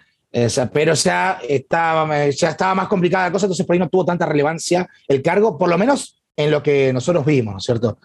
pero 0.71 0.93
ya 0.95 1.39
estaba, 1.47 2.29
ya 2.29 2.49
estaba 2.49 2.75
más 2.75 2.87
complicada 2.87 3.25
la 3.25 3.31
cosa, 3.31 3.45
entonces 3.45 3.65
por 3.65 3.73
ahí 3.73 3.79
no 3.79 3.89
tuvo 3.89 4.05
tanta 4.05 4.25
relevancia 4.25 4.89
el 5.07 5.21
cargo, 5.21 5.57
por 5.57 5.69
lo 5.69 5.77
menos 5.77 6.23
en 6.35 6.49
lo 6.49 6.63
que 6.63 6.91
nosotros 6.91 7.25
vimos, 7.25 7.63
¿cierto? 7.63 7.99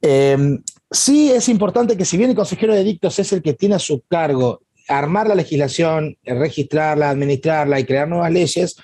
Em, 0.00 0.62
sí 0.90 1.30
es 1.30 1.48
importante 1.48 1.96
que 1.96 2.04
si 2.04 2.16
bien 2.16 2.30
el 2.30 2.36
consejero 2.36 2.74
de 2.74 2.84
dictos 2.84 3.18
es 3.18 3.32
el 3.32 3.42
que 3.42 3.54
tiene 3.54 3.74
a 3.74 3.78
su 3.78 4.02
cargo 4.08 4.62
armar 4.88 5.28
la 5.28 5.34
legislación, 5.34 6.16
registrarla, 6.24 7.10
administrarla 7.10 7.80
y 7.80 7.84
crear 7.84 8.08
nuevas 8.08 8.32
leyes, 8.32 8.76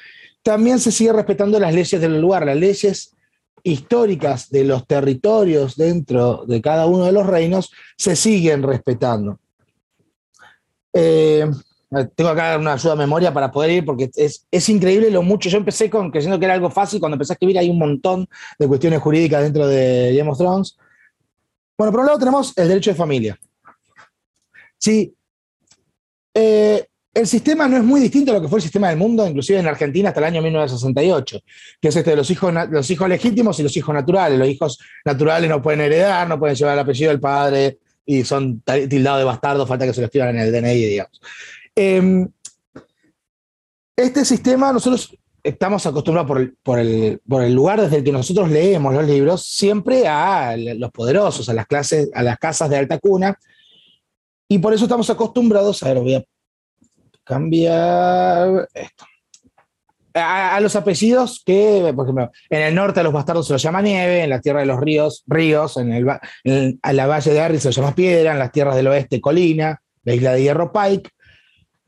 también 0.43 0.81
se 0.81 0.91
sigue 0.91 1.13
respetando 1.13 1.61
las 1.61 1.73
leyes 1.73 2.01
del 2.01 2.21
lugar, 2.21 2.45
las 2.45 2.57
leyes 2.57 3.15
históricas 3.63 4.51
de 4.51 4.65
los 4.65 4.87
territorios 4.87 5.77
dentro 5.77 6.45
de 6.47 6.61
cada 6.61 6.87
uno 6.87 7.05
de 7.05 7.13
los 7.13 7.27
reinos 7.27 7.71
se 7.97 8.17
siguen 8.17 8.63
respetando. 8.63 9.39
Eh, 10.93 11.51
tengo 12.15 12.31
acá 12.31 12.57
una 12.59 12.75
ayuda 12.75 12.95
de 12.95 12.99
memoria 12.99 13.33
para 13.33 13.51
poder 13.51 13.71
ir 13.71 13.85
porque 13.85 14.11
es, 14.15 14.47
es, 14.51 14.69
increíble 14.69 15.11
lo 15.11 15.23
mucho. 15.23 15.49
Yo 15.49 15.59
empecé 15.59 15.91
con 15.91 16.11
creyendo 16.11 16.39
que 16.39 16.47
era 16.47 16.55
algo 16.55 16.71
fácil, 16.71 17.01
cuando 17.01 17.17
empecé 17.17 17.33
a 17.33 17.35
escribir 17.35 17.59
hay 17.59 17.69
un 17.69 17.79
montón 17.79 18.27
de 18.59 18.67
cuestiones 18.67 19.01
jurídicas 19.01 19.43
dentro 19.43 19.67
de 19.67 20.15
Game 20.17 20.31
of 20.31 20.39
Thrones. 20.39 20.77
Bueno, 21.77 21.93
por 21.93 22.01
un 22.01 22.07
lado 22.07 22.19
tenemos 22.19 22.57
el 22.57 22.69
derecho 22.69 22.91
de 22.91 22.97
familia. 22.97 23.39
Sí, 24.79 25.15
eh, 26.35 26.87
el 27.15 27.27
sistema 27.27 27.69
no 27.69 27.77
es 27.77 27.85
muy 27.85 28.01
distinto 28.01 28.33
a 28.33 28.35
lo 28.37 28.41
que 28.41 28.49
fue 28.49 28.59
el 28.59 28.63
sistema 28.63 28.89
del 28.89 28.97
mundo, 28.97 29.27
inclusive 29.27 29.59
en 29.59 29.67
Argentina 29.67 30.09
hasta 30.09 30.21
el 30.21 30.27
año 30.27 30.41
1968, 30.41 31.41
que 31.81 31.89
es 31.89 31.97
este 31.97 32.11
de 32.11 32.17
los 32.17 32.31
hijos, 32.31 32.55
los 32.71 32.91
hijos 32.91 33.09
legítimos 33.09 33.61
y 33.61 33.63
los 33.63 33.77
hijos 33.77 33.95
naturales. 33.95 34.39
Los 34.39 34.49
hijos 34.49 34.79
naturales 35.05 35.51
no 35.51 35.61
pueden 35.61 35.83
heredar, 35.83 36.27
no 36.27 36.39
pueden 36.39 36.57
llevar 36.57 36.73
el 36.73 36.81
apellido 36.81 37.11
del 37.11 37.21
padre 37.21 37.79
y 38.05 38.25
son 38.25 38.61
tildados 38.61 39.21
de 39.21 39.25
bastardos, 39.25 39.69
falta 39.69 39.87
que 39.87 39.95
se 39.95 40.01
lo 40.01 40.07
escriban 40.07 40.37
en 40.37 40.43
el 40.43 40.53
DNI, 40.53 40.87
digamos. 40.87 41.21
Em, 41.75 42.29
este 43.97 44.25
sistema, 44.25 44.73
nosotros 44.73 45.17
estamos 45.43 45.85
acostumbrados 45.87 46.29
por 46.63 46.79
el, 46.79 47.21
por 47.27 47.43
el, 47.43 47.53
lugar 47.53 47.81
desde 47.81 47.99
el 47.99 48.05
que 48.05 48.13
nosotros 48.13 48.51
leemos 48.51 48.95
los 48.95 49.07
libros, 49.07 49.47
siempre 49.47 50.07
a 50.07 50.57
los 50.57 50.91
poderosos, 50.91 51.49
a 51.49 51.55
las 51.55 51.67
clases, 51.67 52.11
a 52.15 52.23
las 52.23 52.39
casas 52.39 52.71
de 52.71 52.77
alta 52.79 52.99
cuna, 52.99 53.37
y 54.49 54.59
por 54.59 54.75
eso 54.75 54.85
estamos 54.85 55.09
acostumbrados, 55.09 55.83
a 55.83 55.89
ver, 55.89 56.01
voy 56.01 56.15
a 56.15 56.25
cambiar 57.25 58.69
esto. 58.75 59.05
A, 60.15 60.61
los 60.61 60.77
apellidos 60.77 61.43
que, 61.45 61.93
por 61.95 62.07
ejemplo, 62.07 62.31
en 62.51 62.63
el 62.63 62.75
norte 62.75 63.01
a 63.01 63.03
los 63.03 63.13
bastardos 63.13 63.47
se 63.47 63.55
los 63.55 63.63
llama 63.63 63.83
nieve, 63.83 64.23
en 64.23 64.31
la 64.31 64.41
tierra 64.41 64.61
de 64.61 64.67
los 64.67 64.81
ríos, 64.81 65.25
ríos, 65.27 65.77
en, 65.77 65.93
el, 65.93 66.79
la 66.83 67.07
valle 67.07 67.33
de 67.33 67.41
Arri 67.41 67.59
se 67.59 67.69
los 67.69 67.77
llama 67.77 67.95
piedra, 67.95 68.33
en 68.33 68.39
las 68.39 68.53
tierras 68.53 68.77
del 68.77 68.89
oeste, 68.89 69.21
colina, 69.21 69.81
la 70.05 70.15
isla 70.15 70.33
de 70.33 70.43
Hierro, 70.43 70.73
Pike, 70.73 71.11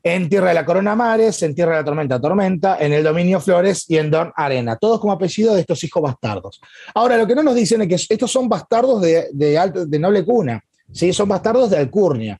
en 0.05 0.29
Tierra 0.29 0.49
de 0.49 0.53
la 0.53 0.65
Corona 0.65 0.95
Mares, 0.95 1.41
en 1.41 1.55
Tierra 1.55 1.71
de 1.71 1.77
la 1.79 1.85
Tormenta 1.85 2.21
Tormenta, 2.21 2.77
en 2.79 2.93
el 2.93 3.03
Dominio 3.03 3.39
Flores 3.39 3.89
y 3.89 3.97
en 3.97 4.11
Don 4.11 4.31
Arena, 4.35 4.75
todos 4.75 4.99
como 4.99 5.13
apellido 5.13 5.55
de 5.55 5.61
estos 5.61 5.83
hijos 5.83 6.01
bastardos. 6.01 6.61
Ahora, 6.93 7.17
lo 7.17 7.25
que 7.25 7.33
no 7.33 7.41
nos 7.41 7.55
dicen 7.55 7.81
es 7.81 7.87
que 7.87 8.13
estos 8.13 8.31
son 8.31 8.47
bastardos 8.47 9.01
de, 9.01 9.29
de, 9.33 9.99
noble 9.99 10.23
cuna, 10.23 10.63
¿sí? 10.91 11.11
son 11.11 11.27
bastardos 11.27 11.71
de 11.71 11.77
alcurnia. 11.77 12.39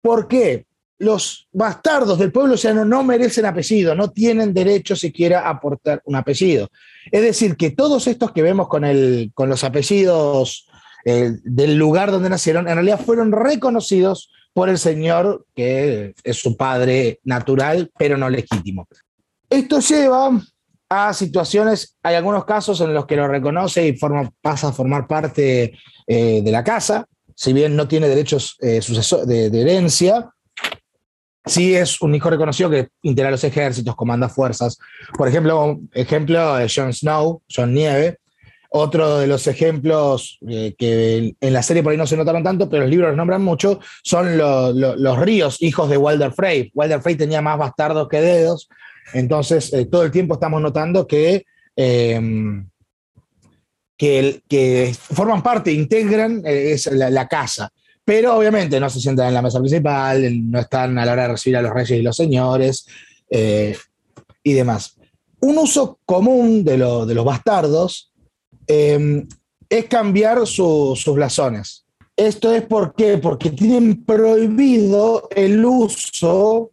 ¿Por 0.00 0.26
qué? 0.26 0.66
Los 0.98 1.48
bastardos 1.52 2.18
del 2.18 2.32
pueblo 2.32 2.56
llano 2.56 2.84
no 2.84 3.04
merecen 3.04 3.46
apellido, 3.46 3.94
no 3.94 4.10
tienen 4.10 4.52
derecho 4.52 4.96
siquiera 4.96 5.42
a 5.42 5.50
aportar 5.50 6.02
un 6.04 6.16
apellido. 6.16 6.68
Es 7.10 7.22
decir, 7.22 7.56
que 7.56 7.70
todos 7.70 8.06
estos 8.06 8.32
que 8.32 8.42
vemos 8.42 8.68
con, 8.68 8.84
el, 8.84 9.30
con 9.34 9.48
los 9.48 9.64
apellidos 9.64 10.66
del 11.04 11.76
lugar 11.76 12.10
donde 12.10 12.28
nacieron, 12.28 12.68
en 12.68 12.74
realidad 12.74 13.00
fueron 13.00 13.32
reconocidos 13.32 14.30
por 14.52 14.68
el 14.68 14.78
Señor, 14.78 15.46
que 15.54 16.14
es 16.24 16.36
su 16.36 16.56
padre 16.56 17.20
natural, 17.24 17.90
pero 17.96 18.16
no 18.16 18.28
legítimo. 18.28 18.88
Esto 19.48 19.80
lleva 19.80 20.30
a 20.88 21.12
situaciones, 21.12 21.96
hay 22.02 22.16
algunos 22.16 22.44
casos 22.44 22.80
en 22.80 22.92
los 22.92 23.06
que 23.06 23.16
lo 23.16 23.28
reconoce 23.28 23.86
y 23.86 23.98
pasa 24.40 24.68
a 24.68 24.72
formar 24.72 25.06
parte 25.06 25.78
eh, 26.06 26.42
de 26.42 26.50
la 26.50 26.64
casa, 26.64 27.06
si 27.34 27.52
bien 27.52 27.76
no 27.76 27.86
tiene 27.86 28.08
derechos 28.08 28.56
eh, 28.60 28.80
de, 29.26 29.60
herencia, 29.60 30.30
sí 31.48 31.74
es 31.74 32.00
un 32.00 32.14
hijo 32.14 32.30
reconocido 32.30 32.70
que 32.70 32.88
integra 33.02 33.30
los 33.30 33.44
ejércitos, 33.44 33.96
comanda 33.96 34.28
fuerzas. 34.28 34.78
Por 35.16 35.28
ejemplo, 35.28 35.80
ejemplo 35.92 36.56
de 36.56 36.68
Jon 36.68 36.92
Snow, 36.92 37.42
Jon 37.54 37.74
Nieve, 37.74 38.18
otro 38.70 39.18
de 39.18 39.26
los 39.26 39.46
ejemplos 39.46 40.38
eh, 40.46 40.74
que 40.76 41.34
en 41.40 41.52
la 41.52 41.62
serie 41.62 41.82
por 41.82 41.92
ahí 41.92 41.98
no 41.98 42.06
se 42.06 42.16
notaron 42.16 42.42
tanto, 42.42 42.68
pero 42.68 42.82
los 42.82 42.90
libros 42.90 43.08
los 43.08 43.16
nombran 43.16 43.42
mucho, 43.42 43.80
son 44.02 44.36
los 44.36 45.18
ríos, 45.18 45.62
hijos 45.62 45.88
de 45.88 45.96
Walder 45.96 46.32
Frey. 46.32 46.70
Walder 46.74 47.00
Frey 47.00 47.16
tenía 47.16 47.40
más 47.40 47.58
bastardos 47.58 48.08
que 48.08 48.20
dedos, 48.20 48.68
entonces 49.14 49.72
eh, 49.72 49.86
todo 49.86 50.02
el 50.02 50.10
tiempo 50.10 50.34
estamos 50.34 50.60
notando 50.60 51.06
que, 51.06 51.44
em, 51.76 52.68
que, 53.96 54.94
forman 54.94 55.42
parte, 55.42 55.72
integran 55.72 56.42
eh, 56.44 56.76
la, 56.92 57.26
casa. 57.26 57.70
Pero 58.08 58.34
obviamente 58.34 58.80
no 58.80 58.88
se 58.88 59.00
sientan 59.00 59.28
en 59.28 59.34
la 59.34 59.42
mesa 59.42 59.58
principal, 59.60 60.50
no 60.50 60.58
están 60.58 60.98
a 60.98 61.04
la 61.04 61.12
hora 61.12 61.22
de 61.22 61.28
recibir 61.28 61.58
a 61.58 61.62
los 61.62 61.74
reyes 61.74 61.98
y 61.98 62.02
los 62.02 62.16
señores 62.16 62.86
y 63.30 64.52
demás. 64.54 64.96
Un 65.40 65.58
uso 65.58 65.98
común 66.06 66.64
de, 66.64 66.78
los 66.78 67.24
bastardos 67.24 68.08
Em, 68.68 69.26
es 69.70 69.86
cambiar 69.86 70.46
sus 70.46 71.04
blasones. 71.06 71.86
Esto 72.14 72.52
es 72.52 72.62
por 72.62 72.94
qué? 72.94 73.16
porque 73.16 73.50
tienen 73.50 74.04
prohibido 74.04 75.28
el 75.34 75.64
uso 75.64 76.72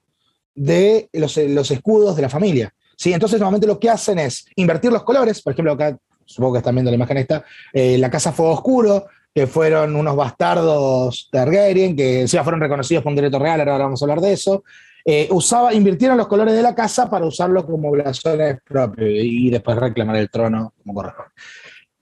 de 0.54 1.10
los, 1.14 1.38
escudos 1.38 2.16
de 2.16 2.22
la 2.22 2.30
familia. 2.30 2.74
¿sí? 2.98 3.14
Entonces, 3.14 3.40
normalmente 3.40 3.68
lo 3.68 3.80
que 3.80 3.90
hacen 3.90 4.20
es 4.20 4.46
invertir 4.56 4.92
los 4.92 5.04
colores. 5.04 5.42
Por 5.42 5.54
ejemplo, 5.54 5.74
acá, 5.74 5.98
supongo 6.26 6.54
que 6.54 6.58
están 6.60 6.76
viendo 6.76 6.92
la 6.92 6.96
imagen 6.96 7.18
esta, 7.18 7.46
eh, 7.72 7.98
la 7.98 8.10
Casa 8.10 8.34
Fuego 8.34 8.54
Oscuro, 8.54 9.06
que 9.36 9.48
fueron 9.48 9.98
unos 9.98 10.16
bastardos 10.16 11.28
Targaryen, 11.30 11.94
que 11.94 12.22
encima 12.22 12.44
fueron 12.44 12.62
reconocidos 12.62 13.04
por 13.04 13.10
un 13.10 13.18
derecho 13.18 13.38
real, 13.38 13.60
ahora 13.60 13.80
vamos 13.80 14.02
a 14.02 14.06
hablar 14.06 14.22
de 14.22 14.32
eso. 14.32 14.64
Eh, 15.04 15.28
usaba, 15.30 15.74
invirtieron 15.74 16.18
los 16.18 16.28
colores 16.28 16.56
de 16.56 16.62
la 16.62 16.74
casa 16.74 17.10
para 17.10 17.26
usarlos 17.26 17.66
como 17.66 17.92
blasones 17.92 18.60
propios 18.64 19.10
y 19.12 19.50
después 19.50 19.78
reclamar 19.78 20.16
el 20.16 20.30
trono 20.30 20.74
como 20.82 20.94
corresponde. 20.94 21.32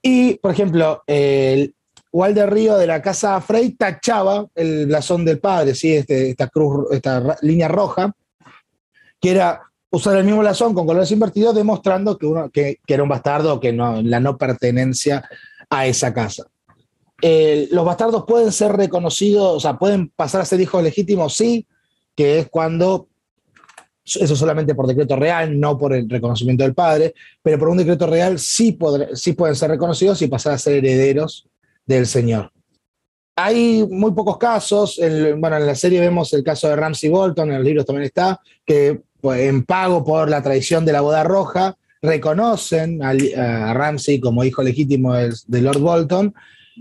Y, 0.00 0.34
por 0.34 0.52
ejemplo, 0.52 1.02
el 1.08 1.74
Walder 2.12 2.52
Río 2.52 2.76
de 2.76 2.86
la 2.86 3.02
Casa 3.02 3.40
Frey 3.40 3.72
tachaba 3.72 4.46
el 4.54 4.86
blasón 4.86 5.24
del 5.24 5.40
padre, 5.40 5.74
¿sí? 5.74 5.92
Este, 5.92 6.30
esta 6.30 6.46
cruz, 6.46 6.86
esta 6.92 7.36
línea 7.42 7.66
roja, 7.66 8.12
que 9.20 9.30
era 9.32 9.60
usar 9.90 10.16
el 10.16 10.24
mismo 10.24 10.40
blasón 10.40 10.72
con 10.72 10.86
colores 10.86 11.10
invertidos, 11.10 11.54
demostrando 11.54 12.16
que, 12.16 12.26
uno, 12.26 12.48
que, 12.50 12.78
era 12.86 13.02
un 13.02 13.08
bastardo, 13.08 13.58
que 13.58 13.72
la 13.72 14.20
no 14.20 14.38
pertenencia 14.38 15.28
a 15.68 15.86
esa 15.86 16.14
casa. 16.14 16.46
Los 17.70 17.84
bastardos 17.84 18.24
pueden 18.26 18.52
ser 18.52 18.72
reconocidos, 18.72 19.56
o 19.56 19.60
sea, 19.60 19.78
pueden 19.78 20.08
pasar 20.08 20.42
a 20.42 20.44
ser 20.44 20.60
hijos 20.60 20.82
legítimos, 20.82 21.34
sí, 21.34 21.66
que 22.14 22.38
es 22.38 22.48
cuando 22.48 23.08
eso 24.04 24.36
solamente 24.36 24.74
por 24.74 24.86
decreto 24.86 25.16
real, 25.16 25.58
no 25.58 25.78
por 25.78 25.94
el 25.94 26.08
reconocimiento 26.08 26.62
del 26.64 26.74
padre, 26.74 27.14
pero 27.42 27.58
por 27.58 27.68
un 27.68 27.78
decreto 27.78 28.06
real 28.06 28.38
sí, 28.38 28.78
sí 29.14 29.32
pueden 29.32 29.56
ser 29.56 29.70
reconocidos 29.70 30.20
y 30.20 30.28
pasar 30.28 30.52
a 30.52 30.58
ser 30.58 30.74
herederos 30.74 31.48
del 31.86 32.06
Señor. 32.06 32.50
Hay 33.36 33.84
muy 33.90 34.12
pocos 34.12 34.38
casos, 34.38 35.00
bueno, 35.38 35.56
en 35.56 35.66
la 35.66 35.74
serie 35.74 36.00
vemos 36.00 36.32
el 36.34 36.44
caso 36.44 36.68
de 36.68 36.76
Ramsey 36.76 37.10
Bolton, 37.10 37.50
en 37.50 37.56
los 37.56 37.64
libros 37.64 37.86
también 37.86 38.04
está, 38.04 38.40
que 38.64 39.00
pues, 39.20 39.40
en 39.40 39.64
pago 39.64 40.04
por 40.04 40.28
la 40.28 40.42
tradición 40.42 40.84
de 40.84 40.92
la 40.92 41.00
boda 41.00 41.24
roja, 41.24 41.76
reconocen 42.00 43.00
a, 43.02 43.72
Ramsey 43.74 44.20
como 44.20 44.44
hijo 44.44 44.62
legítimo 44.62 45.14
de, 45.14 45.60
Lord 45.62 45.80
Bolton, 45.80 46.34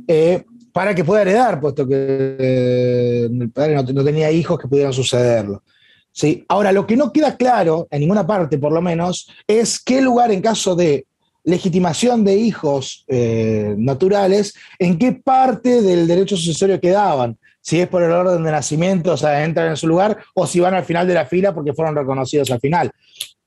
eh, 0.07 0.43
para 0.71 0.95
que 0.95 1.03
pueda 1.03 1.21
heredar, 1.21 1.59
puesto 1.59 1.88
que 1.88 1.95
eh, 2.39 3.29
el 3.31 3.51
padre 3.51 3.75
no 3.75 4.03
tenía 4.03 4.31
hijos 4.31 4.59
que 4.59 4.67
pudieran 4.67 4.93
sucederlo. 4.93 5.63
¿sí? 6.12 6.43
Ahora, 6.47 6.71
lo 6.71 6.88
que 6.88 6.97
no 6.97 7.12
queda 7.12 7.38
claro, 7.38 7.88
en 7.91 8.01
ninguna 8.01 8.25
parte 8.25 8.57
por 8.57 8.71
lo 8.71 8.81
menos, 8.81 9.29
es 9.47 9.79
qué 9.79 10.01
lugar 10.01 10.31
en 10.31 10.41
caso 10.41 10.75
de 10.75 11.05
legitimación 11.43 12.23
de 12.23 12.35
hijos 12.35 13.03
eh, 13.07 13.75
naturales, 13.77 14.55
en 14.79 14.97
qué 14.97 15.12
parte 15.12 15.81
del 15.81 16.07
derecho 16.07 16.38
sucesorio 16.38 16.79
quedaban. 16.79 17.38
Si 17.62 17.79
es 17.79 17.88
por 17.88 18.01
el 18.01 18.12
orden 18.12 18.43
de 18.43 18.51
nacimiento, 18.51 19.13
o 19.13 19.17
sea, 19.17 19.43
entran 19.43 19.69
en 19.69 19.77
su 19.77 19.88
lugar, 19.88 20.17
o 20.33 20.47
si 20.47 20.59
van 20.59 20.73
al 20.73 20.83
final 20.83 21.07
de 21.07 21.13
la 21.13 21.25
fila 21.25 21.53
porque 21.53 21.73
fueron 21.73 21.95
reconocidos 21.95 22.50
al 22.51 22.59
final. 22.59 22.91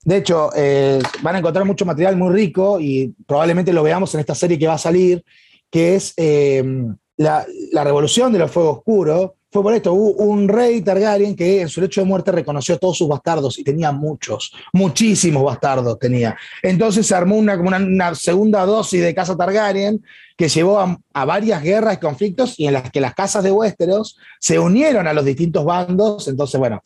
De 0.05 0.19
hecho, 0.19 0.51
van 1.23 1.35
a 1.35 1.39
encontrar 1.39 1.65
mucho 1.65 1.85
material 1.85 2.17
muy 2.17 2.33
rico 2.33 2.79
y 2.81 3.13
probablemente 3.27 3.73
lo 3.73 3.83
veamos 3.83 4.15
en 4.15 4.21
esta 4.21 4.35
serie 4.35 4.59
que 4.59 4.69
va 4.69 4.75
a 4.75 4.79
salir, 4.79 5.23
que 5.71 5.97
es 5.97 6.15
la, 7.17 7.47
la, 7.73 7.85
revolución 7.85 8.33
de 8.33 8.39
los 8.39 8.51
fuegos 8.51 8.79
oscuros, 8.79 9.31
fue 9.57 9.63
por 9.63 9.73
esto, 9.73 9.95
hubo 9.95 10.11
un 10.23 10.49
rey 10.49 10.83
Targaryen 10.83 11.35
que 11.35 11.63
en 11.63 11.71
su 11.71 11.81
lecho 11.81 12.03
de 12.03 12.07
muerte 12.07 12.31
reconoció 12.31 12.75
a 12.75 12.79
todos 12.79 12.99
sus 12.99 13.09
bastardos 13.09 13.59
y 13.59 13.65
tenía 13.65 13.91
muchos, 13.91 14.53
muchísimos 14.75 15.43
bastardos 15.43 15.99
tenía. 15.99 16.37
Entonces 16.63 17.07
se 17.07 17.15
armó 17.15 17.37
una, 17.37 17.55
una, 17.55 18.15
segunda 18.15 18.67
dosis 18.67 19.01
de 19.01 19.15
casa 19.15 19.35
Targaryen 19.35 20.05
que 20.37 20.51
llevó 20.51 20.79
a, 20.79 21.25
varias 21.25 21.63
guerras 21.63 21.95
y 21.95 22.01
conflictos 22.01 22.61
y 22.61 22.67
en 22.67 22.75
las 22.75 22.91
que 22.91 23.01
las 23.01 23.15
casas 23.15 23.45
de 23.45 23.51
Westeros 23.51 24.19
se 24.41 24.59
unieron 24.59 25.07
a 25.07 25.15
los 25.15 25.25
distintos 25.25 25.65
bandos. 25.65 26.29
Entonces, 26.29 26.59
bueno, 26.59 26.83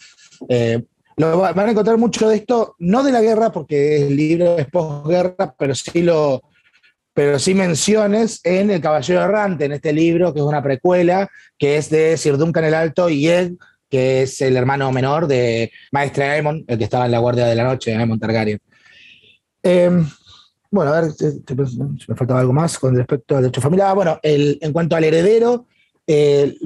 eh, 0.48 0.80
van 1.16 1.58
a 1.58 1.70
encontrar 1.72 1.98
mucho 1.98 2.28
de 2.28 2.36
esto, 2.36 2.76
no 2.78 3.02
de 3.02 3.10
la 3.10 3.20
guerra, 3.20 3.50
porque 3.50 4.06
el 4.06 4.16
libro 4.16 4.56
es 4.58 4.66
posguerra, 4.70 5.54
pero 5.58 5.74
sí 5.74 6.02
lo, 6.02 6.42
pero 7.22 7.38
sí 7.38 7.52
menciones 7.52 8.40
en 8.44 8.70
El 8.70 8.80
Caballero 8.80 9.20
Errante, 9.20 9.66
en 9.66 9.72
este 9.72 9.92
libro, 9.92 10.32
que 10.32 10.40
es 10.40 10.46
una 10.46 10.62
precuela, 10.62 11.28
que 11.58 11.76
es 11.76 11.90
de 11.90 12.16
Sir 12.16 12.38
Duncan 12.38 12.64
el 12.64 12.72
Alto 12.72 13.10
y 13.10 13.28
Ed, 13.28 13.52
que 13.90 14.22
es 14.22 14.40
el 14.40 14.56
hermano 14.56 14.90
menor 14.90 15.26
de 15.26 15.70
Maestre 15.92 16.24
Aemon, 16.24 16.64
el 16.66 16.78
que 16.78 16.84
estaba 16.84 17.04
en 17.04 17.12
la 17.12 17.18
Guardia 17.18 17.44
de 17.44 17.54
la 17.54 17.64
Noche, 17.64 17.94
Aemon 17.94 18.18
Targaryen. 18.18 18.58
Em, 19.62 20.08
bueno, 20.70 20.94
a 20.94 21.02
ver, 21.02 21.10
me 22.08 22.16
faltaba 22.16 22.40
algo 22.40 22.54
más 22.54 22.78
con 22.78 22.96
respecto 22.96 23.36
al 23.36 23.42
derecho 23.42 23.60
familiar. 23.60 23.88
Ah, 23.88 23.92
bueno, 23.92 24.18
en 24.22 24.72
cuanto 24.72 24.96
al 24.96 25.04
heredero, 25.04 25.66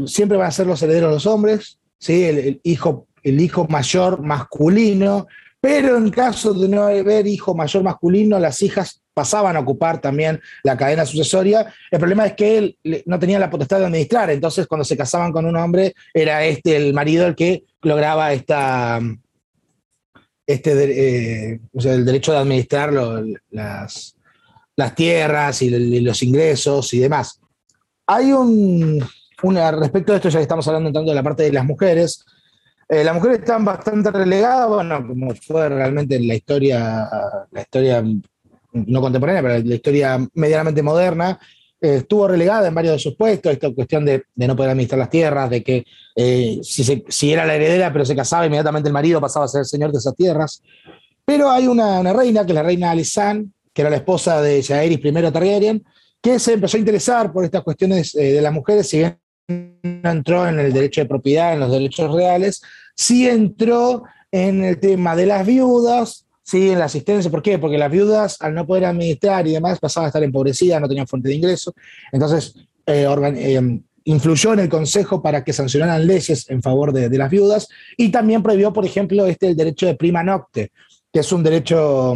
siempre 0.07 0.39
van 0.39 0.47
a 0.47 0.53
ser 0.53 0.69
los 0.69 0.81
herederos 0.81 1.13
los 1.13 1.27
hombres, 1.27 1.81
¿sí? 1.99 2.23
el, 2.23 2.61
hijo 2.63 3.09
el 3.25 3.41
hijo 3.41 3.67
mayor 3.69 4.23
masculino, 4.23 5.27
pero 5.61 5.97
en 5.97 6.11
caso 6.11 6.55
de 6.55 6.69
no 6.69 6.83
haber 6.83 7.27
hijo 7.27 7.57
mayor 7.57 7.83
masculino, 7.83 8.39
las 8.39 8.63
hijas 8.63 9.01
pasaban 9.15 9.57
a 9.57 9.61
ocupar 9.61 10.01
también 10.01 10.41
la 10.65 10.77
cadena 10.77 11.07
sucesoria. 11.07 11.73
El 11.91 11.99
problema 11.99 12.27
es 12.27 12.35
que 12.35 12.59
él 12.59 12.79
no 13.07 13.19
tenía 13.19 13.39
la 13.39 13.49
potestad 13.49 13.79
de 13.79 13.87
administrar, 13.87 14.31
entonces 14.31 14.67
cuando 14.67 14.85
se 14.85 14.97
casaban 14.97 15.33
con 15.33 15.47
un 15.47 15.57
hombre, 15.57 15.95
era 16.13 16.45
este 16.45 16.77
el 16.77 16.93
marido 16.93 17.27
el 17.27 17.37
que 17.37 17.65
lograba 17.83 18.33
esta, 18.33 19.01
este, 20.47 21.53
eh, 21.53 21.61
el 21.73 22.05
derecho 22.05 22.33
de 22.33 22.39
administrar 22.39 22.93
las, 22.93 24.17
las, 24.77 24.95
tierras 24.95 25.63
y, 25.63 26.01
los 26.01 26.23
ingresos 26.23 26.93
y 26.93 26.99
demás. 26.99 27.41
Hay 28.07 28.33
un, 28.33 29.03
respecto 29.81 30.13
de 30.13 30.17
esto, 30.17 30.29
ya 30.29 30.39
que 30.39 30.43
estamos 30.43 30.67
hablando 30.69 30.93
tanto 30.93 31.11
de 31.11 31.15
la 31.15 31.23
parte 31.23 31.45
de 31.45 31.53
las 31.53 31.65
mujeres, 31.65 32.25
eh, 32.89 33.03
las 33.03 33.15
mujeres 33.15 33.39
están 33.39 33.65
bastante 33.65 34.11
relegadas, 34.11 34.69
bueno, 34.69 35.07
como 35.07 35.35
fue 35.35 35.69
realmente 35.71 36.17
en 36.17 36.29
la 36.29 36.35
historia, 36.35 37.09
la 37.51 37.61
historia 37.61 38.03
no 38.75 39.01
contemporánea, 39.01 39.43
pero 39.43 39.59
la 39.59 39.75
historia 39.75 40.19
medianamente 40.35 40.83
moderna, 40.83 41.39
eh, 41.81 41.97
estuvo 41.97 42.27
relegada 42.27 42.69
en 42.69 42.75
varios 42.75 42.95
de 42.95 42.99
sus 42.99 43.17
puestos, 43.17 43.53
esta 43.53 43.71
cuestión 43.71 44.05
de, 44.05 44.25
no 44.35 44.57
poder 44.57 44.71
administrar 44.71 44.99
las 44.99 45.11
tierras, 45.11 45.51
de 45.51 45.63
que 45.63 45.85
eh, 46.17 46.61
si, 46.63 47.33
era 47.33 47.45
la 47.45 47.55
heredera 47.55 47.93
pero 47.93 48.05
se 48.05 48.17
casaba, 48.17 48.47
inmediatamente 48.47 48.89
el 48.89 48.93
marido 48.93 49.21
pasaba 49.21 49.45
a 49.45 49.49
ser 49.49 49.61
el 49.61 49.67
señor 49.67 49.93
de 49.93 49.99
esas 49.99 50.15
tierras. 50.15 50.63
Pero 51.25 51.51
hay 51.51 51.67
una, 51.67 52.13
reina, 52.13 52.45
que 52.45 52.53
es 52.53 52.55
la 52.55 52.63
reina 52.63 52.91
Alisan, 52.91 53.53
que 53.73 53.83
era 53.83 53.91
la 53.91 53.97
esposa 53.97 54.43
de 54.43 54.63
Jaehaerys 54.63 54.99
I 55.05 55.33
Targaryen, 55.33 55.85
que 56.21 56.39
se 56.39 56.55
empezó 56.55 56.77
a 56.77 56.81
interesar 56.81 57.33
por 57.33 57.45
estas 57.45 57.63
cuestiones 57.63 58.13
de 58.13 58.41
las 58.41 58.53
mujeres, 58.53 58.89
si 58.89 58.99
bien 58.99 59.19
no 59.49 60.11
entró 60.11 60.49
en 60.49 60.59
el 60.59 60.73
derecho 60.73 61.03
de 61.03 61.07
propiedad, 61.07 61.53
en 61.53 61.61
los 61.61 61.71
derechos 61.71 62.15
reales, 62.15 62.63
sí 62.95 63.29
entró 63.29 64.05
en 64.31 64.65
el 64.65 64.81
tema 64.81 65.15
de 65.17 65.27
las 65.27 65.47
viudas, 65.47 66.24
sí 66.45 66.71
en 66.71 66.79
la 66.79 66.85
asistencia. 66.85 67.31
¿Por 67.31 67.43
qué? 67.43 67.59
Porque 67.59 67.79
las 67.79 67.91
viudas, 67.91 68.37
al 68.41 68.55
no 68.55 68.67
poder 68.67 68.85
administrar 68.85 69.47
y 69.49 69.53
demás, 69.53 69.81
pasaban 69.81 70.07
a 70.07 70.09
estar 70.09 70.23
empobrecidas, 70.23 70.81
no 70.81 70.89
tenían 70.89 71.09
fuente 71.09 71.29
de 71.31 71.35
ingreso. 71.35 71.75
Entonces, 72.13 72.55
eh, 72.87 73.09
eh, 73.37 73.81
influyó 74.05 74.53
en 74.53 74.61
el 74.61 74.69
Consejo 74.69 75.23
para 75.23 75.43
que 75.43 75.53
sancionaran 75.53 76.07
leyes 76.07 76.49
en 76.51 76.63
favor 76.63 76.93
de, 76.93 77.09
las 77.17 77.31
viudas 77.31 77.69
y 77.97 78.11
también 78.11 78.43
prohibió, 78.43 78.73
por 78.73 78.85
ejemplo, 78.85 79.27
este, 79.27 79.49
el 79.49 79.57
derecho 79.57 79.87
de 79.87 79.97
prima 79.97 80.23
nocte, 80.23 80.71
que 81.13 81.21
es 81.21 81.33
un 81.33 81.43
derecho 81.43 82.15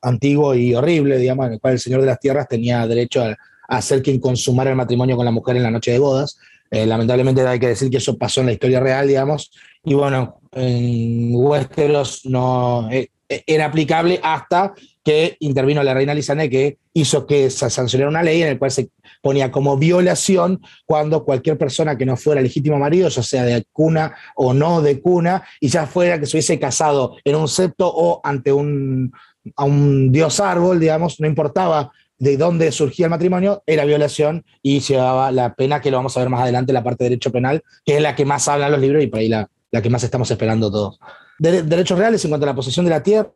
antiguo 0.00 0.54
y 0.54 0.74
horrible, 0.74 1.18
digamos, 1.18 1.46
en 1.46 1.52
el 1.54 1.60
cual 1.60 1.74
el 1.74 1.80
señor 1.80 2.00
de 2.00 2.06
las 2.06 2.18
tierras 2.18 2.48
tenía 2.48 2.86
derecho 2.86 3.22
a, 3.22 3.36
a 3.68 3.82
ser 3.82 4.02
quien 4.02 4.18
consumara 4.18 4.70
el 4.70 4.76
matrimonio 4.76 5.16
con 5.16 5.26
la 5.26 5.30
mujer 5.30 5.56
en 5.56 5.62
la 5.64 5.70
noche 5.70 5.92
de 5.92 5.98
bodas. 5.98 6.38
Eh, 6.70 6.86
lamentablemente 6.86 7.46
hay 7.46 7.60
que 7.60 7.68
decir 7.68 7.90
que 7.90 7.98
eso 7.98 8.16
pasó 8.16 8.40
en 8.40 8.46
la 8.46 8.52
historia 8.52 8.80
real, 8.80 9.06
digamos, 9.06 9.50
y 9.84 9.94
bueno, 9.94 10.40
en 10.52 11.30
Westeros 11.34 12.24
no 12.24 12.88
era 13.28 13.66
aplicable 13.66 14.20
hasta 14.22 14.74
que 15.04 15.36
intervino 15.40 15.82
la 15.82 15.94
reina 15.94 16.14
Lisane, 16.14 16.50
que 16.50 16.78
hizo 16.92 17.26
que 17.26 17.48
se 17.50 17.70
sancionara 17.70 18.10
una 18.10 18.22
ley 18.22 18.42
en 18.42 18.48
la 18.50 18.58
cual 18.58 18.70
se 18.70 18.90
ponía 19.22 19.50
como 19.50 19.76
violación 19.76 20.60
cuando 20.84 21.24
cualquier 21.24 21.56
persona 21.58 21.96
que 21.96 22.06
no 22.06 22.16
fuera 22.16 22.40
legítimo 22.40 22.78
marido, 22.78 23.08
ya 23.08 23.22
sea 23.22 23.44
de 23.44 23.64
cuna 23.72 24.14
o 24.34 24.52
no 24.52 24.82
de 24.82 25.00
cuna, 25.00 25.44
y 25.60 25.68
ya 25.68 25.86
fuera 25.86 26.18
que 26.18 26.26
se 26.26 26.36
hubiese 26.36 26.58
casado 26.58 27.16
en 27.24 27.36
un 27.36 27.48
septo 27.48 27.88
o 27.88 28.20
ante 28.24 28.52
un, 28.52 29.12
a 29.54 29.64
un 29.64 30.10
dios 30.10 30.40
árbol, 30.40 30.80
digamos, 30.80 31.20
no 31.20 31.26
importaba 31.26 31.92
de 32.18 32.36
dónde 32.36 32.72
surgía 32.72 33.06
el 33.06 33.10
matrimonio 33.10 33.62
era 33.66 33.84
violación 33.84 34.44
y 34.62 34.80
llevaba 34.80 35.30
la 35.30 35.54
pena, 35.54 35.80
que 35.80 35.90
lo 35.90 35.98
vamos 35.98 36.16
a 36.16 36.20
ver 36.20 36.30
más 36.30 36.40
adelante, 36.40 36.72
la 36.72 36.82
parte 36.82 37.04
de 37.04 37.10
derecho 37.10 37.30
penal, 37.30 37.62
que 37.84 37.96
es 37.96 38.02
la 38.02 38.16
que 38.16 38.24
más 38.24 38.48
hablan 38.48 38.72
los 38.72 38.80
libros 38.80 39.02
y 39.02 39.06
por 39.06 39.20
ahí 39.20 39.28
la, 39.28 39.48
la 39.70 39.82
que 39.82 39.90
más 39.90 40.02
estamos 40.02 40.30
esperando 40.30 40.70
todos. 40.70 40.98
Derechos 41.38 41.98
reales 41.98 42.24
en 42.24 42.30
cuanto 42.30 42.44
a 42.44 42.50
la 42.50 42.54
posesión 42.54 42.84
de 42.84 42.90
la 42.90 43.02
tierra, 43.02 43.30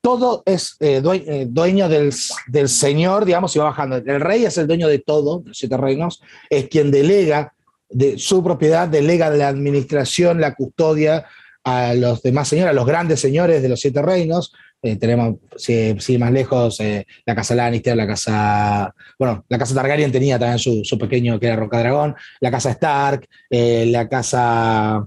todo 0.00 0.42
es 0.46 0.76
eh, 0.80 1.02
eh, 1.04 1.46
dueño 1.48 1.88
del, 1.88 2.12
del, 2.46 2.68
señor, 2.68 3.24
digamos, 3.24 3.54
y 3.54 3.58
va 3.58 3.66
bajando. 3.66 3.96
El 3.96 4.20
rey 4.20 4.44
es 4.44 4.58
el 4.58 4.66
dueño 4.66 4.88
de 4.88 5.00
todo, 5.00 5.42
los 5.44 5.58
siete 5.58 5.76
reinos, 5.76 6.22
es 6.48 6.68
quien 6.68 6.90
delega 6.90 7.54
de 7.88 8.18
su 8.18 8.42
propiedad, 8.42 8.88
delega 8.88 9.30
la 9.30 9.48
administración, 9.48 10.40
la 10.40 10.54
custodia 10.54 11.26
a 11.64 11.94
los 11.94 12.22
demás 12.22 12.48
señores, 12.48 12.70
a 12.70 12.74
los 12.74 12.86
grandes 12.86 13.20
señores 13.20 13.62
de 13.62 13.68
los 13.68 13.80
siete 13.80 14.02
reinos, 14.02 14.52
eh, 14.84 14.96
tenemos, 14.96 15.36
si, 15.56 16.18
más 16.18 16.32
lejos, 16.32 16.78
la 17.24 17.34
casa 17.36 17.54
Lannister, 17.54 17.96
la 17.96 18.06
casa. 18.06 18.92
Bueno, 19.16 19.44
la 19.48 19.58
casa 19.58 19.74
Targaryen 19.74 20.10
tenía 20.10 20.40
también 20.40 20.58
su, 20.58 20.98
pequeño 20.98 21.38
que 21.38 21.46
era 21.46 21.56
Roca 21.56 21.78
Dragón, 21.78 22.16
la 22.40 22.50
casa 22.50 22.70
Stark, 22.70 23.28
la 23.50 24.08
casa 24.08 25.06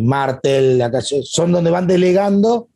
Martel, 0.00 0.78
la 0.78 0.90
casa, 0.90 1.16
son 1.22 1.52
donde 1.52 1.70
van 1.70 1.86
delegando 1.86 2.68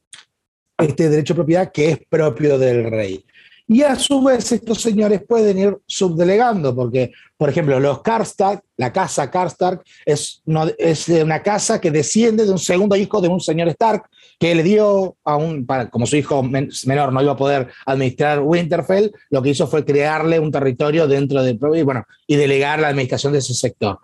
este 0.79 1.09
derecho 1.09 1.35
de 1.35 1.39
propiedad 1.39 1.73
que 1.73 1.91
es 1.91 1.99
propio 2.09 2.59
del 2.59 2.91
rey. 2.91 3.25
Y 3.73 3.83
a 3.83 3.95
su 3.95 4.21
vez 4.21 4.51
estos 4.51 4.81
señores 4.81 5.23
pueden 5.23 5.57
ir 5.57 5.79
subdelegando, 5.87 6.75
porque, 6.75 7.13
por 7.37 7.51
ejemplo, 7.51 7.79
los 7.79 8.03
Karstark, 8.03 8.65
la 8.77 8.93
casa 8.93 9.31
Karstark, 9.31 9.85
es, 10.05 10.43
es 10.77 11.09
una 11.09 11.41
casa 11.41 11.81
que 11.81 11.93
desciende 11.93 12.47
de 12.47 12.51
un 12.51 12.59
segundo 12.59 12.97
hijo 12.97 13.21
de 13.21 13.29
un 13.29 13.41
señor 13.41 13.69
Stark, 13.69 14.03
que 14.41 14.57
le 14.57 14.65
dio 14.65 15.17
a 15.23 15.37
un, 15.37 15.65
como 15.91 16.07
su 16.07 16.17
hijo 16.17 16.43
menor 16.43 17.13
no 17.13 17.23
iba 17.23 17.31
a 17.31 17.37
poder 17.37 17.69
administrar 17.87 18.41
Winterfell, 18.41 19.13
lo 19.29 19.41
que 19.41 19.51
hizo 19.51 19.69
fue 19.69 19.85
crearle 19.85 20.41
un 20.41 20.51
territorio 20.51 21.07
dentro 21.07 21.41
del 21.41 21.57
y 21.77 21.83
bueno, 21.83 22.05
y 22.27 22.35
delegar 22.35 22.81
la 22.81 22.89
administración 22.89 23.33
de 23.33 23.39
ese 23.39 23.55
sector. 23.55 24.01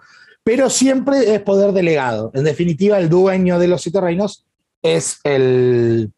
Pero 0.47 0.71
siempre 0.71 1.35
es 1.35 1.43
poder 1.43 1.73
delegado. 1.73 2.31
En 2.33 2.45
definitiva, 2.45 3.01
el 3.01 3.09
dueño 3.09 3.59
de 3.59 3.67
los 3.67 3.83
siete 3.83 4.01
reinos 4.01 4.47
es 4.81 5.19
el, 5.25 6.13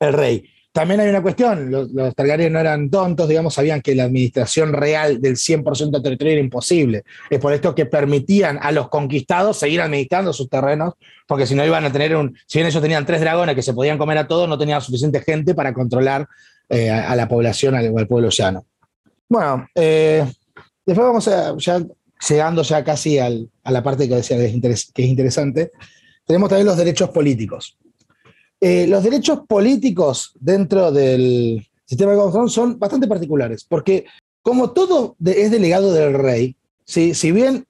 rey. 0.00 0.48
También 0.72 1.00
hay 1.00 1.10
una 1.10 1.20
cuestión, 1.20 1.70
los, 1.70 2.14
Targaryen 2.14 2.54
no 2.54 2.60
eran 2.60 2.88
tontos, 2.88 3.28
digamos, 3.28 3.52
sabían 3.52 3.82
que 3.82 3.94
la 3.94 4.04
administración 4.04 4.72
real 4.72 5.20
del 5.20 5.36
100% 5.36 5.90
del 5.90 6.02
territorio 6.02 6.32
era 6.32 6.40
imposible. 6.40 7.04
Es 7.28 7.38
por 7.38 7.52
esto 7.52 7.74
que 7.74 7.84
permitían 7.84 8.58
a 8.62 8.72
los 8.72 8.88
conquistados 8.88 9.58
seguir 9.58 9.82
administrando 9.82 10.32
sus 10.32 10.48
terrenos, 10.48 10.94
porque 11.26 11.46
si 11.46 11.54
no 11.54 11.62
iban 11.62 11.84
a 11.84 11.92
tener 11.92 12.16
un, 12.16 12.34
si 12.46 12.58
bien 12.58 12.68
ellos 12.68 12.80
tenían 12.80 13.04
tres 13.04 13.20
dragones 13.20 13.54
que 13.54 13.60
se 13.62 13.74
podían 13.74 13.98
comer 13.98 14.16
a 14.16 14.26
todos, 14.26 14.48
no 14.48 14.56
tenían 14.56 14.80
suficiente 14.80 15.20
gente 15.20 15.54
para 15.54 15.74
controlar 15.74 16.26
eh, 16.70 16.88
a, 16.90 17.14
la 17.14 17.28
población, 17.28 17.74
al, 17.74 17.92
al 17.98 18.06
pueblo 18.06 18.30
llano. 18.30 18.64
Bueno, 19.28 19.68
eh, 19.74 20.24
después 20.86 21.06
vamos 21.06 21.28
a, 21.28 21.54
llegando 22.28 22.62
ya 22.62 22.84
casi 22.84 23.18
a 23.18 23.30
la 23.64 23.82
parte 23.82 24.08
que 24.08 24.14
decía 24.16 24.36
que 24.36 24.46
es 24.46 25.08
interesante, 25.08 25.72
tenemos 26.26 26.48
también 26.48 26.66
los 26.66 26.76
derechos 26.76 27.10
políticos. 27.10 27.76
Eh, 28.60 28.86
los 28.86 29.02
derechos 29.02 29.40
políticos 29.46 30.32
dentro 30.40 30.90
del 30.90 31.66
sistema 31.84 32.12
de 32.12 32.16
gobierno 32.16 32.48
son 32.48 32.78
bastante 32.78 33.06
particulares, 33.06 33.64
porque 33.68 34.06
como 34.42 34.70
todo 34.70 35.16
es 35.24 35.50
delegado 35.50 35.92
del 35.92 36.14
rey, 36.14 36.56
si 36.84 37.32
bien 37.32 37.66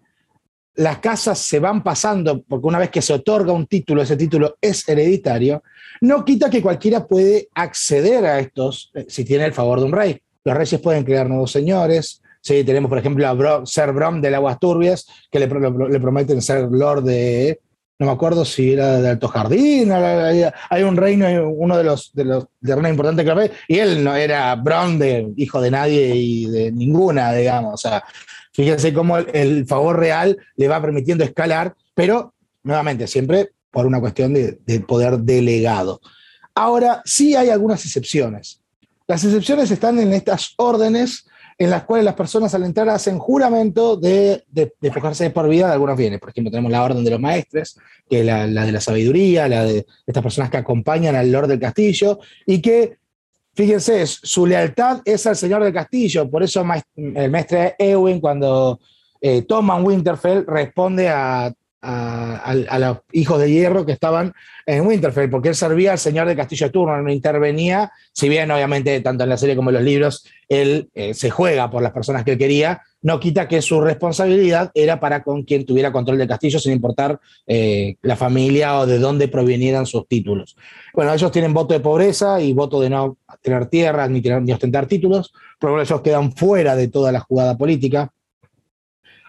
las 0.76 0.98
casas 0.98 1.38
se 1.38 1.58
van 1.58 1.82
pasando, 1.82 2.42
porque 2.42 2.66
una 2.66 2.78
vez 2.78 2.90
que 2.90 3.02
se 3.02 3.14
otorga 3.14 3.52
un 3.52 3.66
título, 3.66 4.02
ese 4.02 4.16
título 4.16 4.56
es 4.60 4.86
hereditario, 4.88 5.62
no 6.02 6.24
quita 6.24 6.50
que 6.50 6.62
cualquiera 6.62 7.06
puede 7.06 7.48
acceder 7.54 8.24
a 8.26 8.38
estos 8.38 8.90
eh, 8.94 9.06
si 9.08 9.24
tiene 9.24 9.46
el 9.46 9.54
favor 9.54 9.80
de 9.80 9.86
un 9.86 9.92
rey. 9.92 10.20
Los 10.44 10.56
reyes 10.56 10.80
pueden 10.80 11.04
crear 11.04 11.28
nuevos 11.28 11.50
señores. 11.50 12.22
Sí, 12.46 12.62
tenemos, 12.62 12.88
por 12.88 12.98
ejemplo, 12.98 13.26
a 13.26 13.66
Ser 13.66 13.92
Brom 13.92 14.20
de 14.20 14.32
Aguas 14.32 14.60
Turbias, 14.60 15.04
que 15.32 15.40
le, 15.40 15.48
prometen 15.48 16.40
ser 16.40 16.68
lord 16.70 17.02
de 17.02 17.58
no 17.98 18.06
me 18.06 18.12
acuerdo 18.12 18.44
si 18.44 18.72
era 18.72 19.00
de 19.00 19.08
Alto 19.08 19.26
Jardín, 19.26 19.90
hay 19.90 20.82
un 20.84 20.96
reino, 20.96 21.50
uno 21.50 21.76
de 21.76 21.82
los, 21.82 22.12
de 22.12 22.24
los 22.24 22.46
de 22.60 22.72
reinos 22.76 22.92
importantes 22.92 23.24
que 23.26 23.34
ve, 23.34 23.50
y 23.66 23.78
él 23.80 24.04
no 24.04 24.14
era 24.14 24.54
Brown 24.54 24.96
de 24.96 25.32
hijo 25.36 25.60
de 25.60 25.72
nadie 25.72 26.14
y 26.14 26.46
de 26.46 26.70
ninguna, 26.70 27.32
digamos. 27.32 27.82
Fíjense 28.52 28.94
cómo 28.94 29.18
el, 29.18 29.66
favor 29.66 29.98
real 29.98 30.38
le 30.54 30.68
va 30.68 30.80
permitiendo 30.80 31.24
escalar, 31.24 31.74
pero 31.96 32.32
nuevamente, 32.62 33.08
siempre 33.08 33.50
por 33.72 33.86
una 33.86 33.98
cuestión 33.98 34.32
de 34.32 34.80
poder 34.86 35.18
delegado. 35.18 36.00
Ahora, 36.54 37.02
sí 37.04 37.34
hay 37.34 37.50
algunas 37.50 37.84
excepciones. 37.84 38.60
Las 39.08 39.24
excepciones 39.24 39.68
están 39.72 39.98
en 39.98 40.12
estas 40.12 40.54
órdenes 40.58 41.26
en 41.58 41.70
las 41.70 41.84
cuales 41.84 42.04
las 42.04 42.14
personas 42.14 42.54
al 42.54 42.64
entrar 42.64 42.88
hacen 42.90 43.18
juramento 43.18 43.96
de, 43.96 44.44
de, 44.48 44.74
de 44.78 45.30
por 45.30 45.48
vida 45.48 45.66
de 45.66 45.72
algunos 45.72 45.96
bienes. 45.96 46.20
Por 46.20 46.30
ejemplo, 46.30 46.50
tenemos 46.50 46.70
la 46.70 46.82
orden 46.82 47.02
de 47.02 47.10
los 47.10 47.20
maestres, 47.20 47.78
que 48.08 48.20
es 48.20 48.26
la, 48.26 48.46
de 48.46 48.72
la 48.72 48.80
sabiduría, 48.80 49.48
la 49.48 49.64
de 49.64 49.86
estas 50.06 50.22
personas 50.22 50.50
que 50.50 50.58
acompañan 50.58 51.16
al 51.16 51.32
Lord 51.32 51.48
del 51.48 51.58
Castillo 51.58 52.18
y 52.44 52.60
que, 52.60 52.98
fíjense, 53.54 54.06
su 54.06 54.44
lealtad 54.44 55.00
es 55.04 55.26
al 55.26 55.36
Señor 55.36 55.64
del 55.64 55.72
Castillo. 55.72 56.30
Por 56.30 56.42
eso 56.42 56.64
el 56.94 57.30
maestre 57.30 57.74
Ewing, 57.78 58.20
cuando 58.20 58.78
eh, 59.20 59.42
toma 59.42 59.80
Winterfell, 59.80 60.44
responde 60.46 61.08
a 61.08 61.52
a, 61.82 62.78
los 62.78 62.98
hijos 63.12 63.38
de 63.40 63.50
hierro 63.50 63.86
que 63.86 63.92
estaban 63.92 64.32
en 64.66 64.86
Winterfell, 64.86 65.30
porque 65.30 65.50
él 65.50 65.54
servía 65.54 65.92
al 65.92 65.98
señor 65.98 66.26
de 66.26 66.36
Castillo 66.36 66.70
Turno, 66.70 67.00
no 67.00 67.12
intervenía, 67.12 67.92
si 68.12 68.28
bien 68.28 68.50
obviamente 68.50 69.00
tanto 69.00 69.24
en 69.24 69.30
la 69.30 69.36
serie 69.36 69.54
como 69.54 69.70
en 69.70 69.74
los 69.74 69.84
libros 69.84 70.26
él 70.48 70.88
eh, 70.94 71.14
se 71.14 71.30
juega 71.30 71.70
por 71.70 71.82
las 71.82 71.92
personas 71.92 72.24
que 72.24 72.32
él 72.32 72.38
quería, 72.38 72.82
no 73.02 73.20
quita 73.20 73.46
que 73.46 73.62
su 73.62 73.80
responsabilidad 73.80 74.70
era 74.74 74.98
para 74.98 75.22
con 75.22 75.44
quien 75.44 75.64
tuviera 75.64 75.92
control 75.92 76.18
del 76.18 76.28
castillo, 76.28 76.58
sin 76.58 76.72
importar 76.72 77.20
eh, 77.46 77.96
la 78.02 78.16
familia 78.16 78.80
o 78.80 78.86
de 78.86 78.98
dónde 78.98 79.28
provenieran 79.28 79.86
sus 79.86 80.08
títulos. 80.08 80.56
Bueno, 80.92 81.12
ellos 81.12 81.30
tienen 81.30 81.54
voto 81.54 81.74
de 81.74 81.80
pobreza 81.80 82.40
y 82.40 82.52
voto 82.52 82.80
de 82.80 82.90
no 82.90 83.18
tener 83.42 83.66
tierras 83.66 84.10
ni, 84.10 84.52
ostentar 84.52 84.86
títulos, 84.86 85.32
pero 85.60 85.80
ellos 85.80 86.00
quedan 86.00 86.32
fuera 86.32 86.74
de 86.74 86.88
toda 86.88 87.12
la 87.12 87.20
jugada 87.20 87.56
política. 87.56 88.10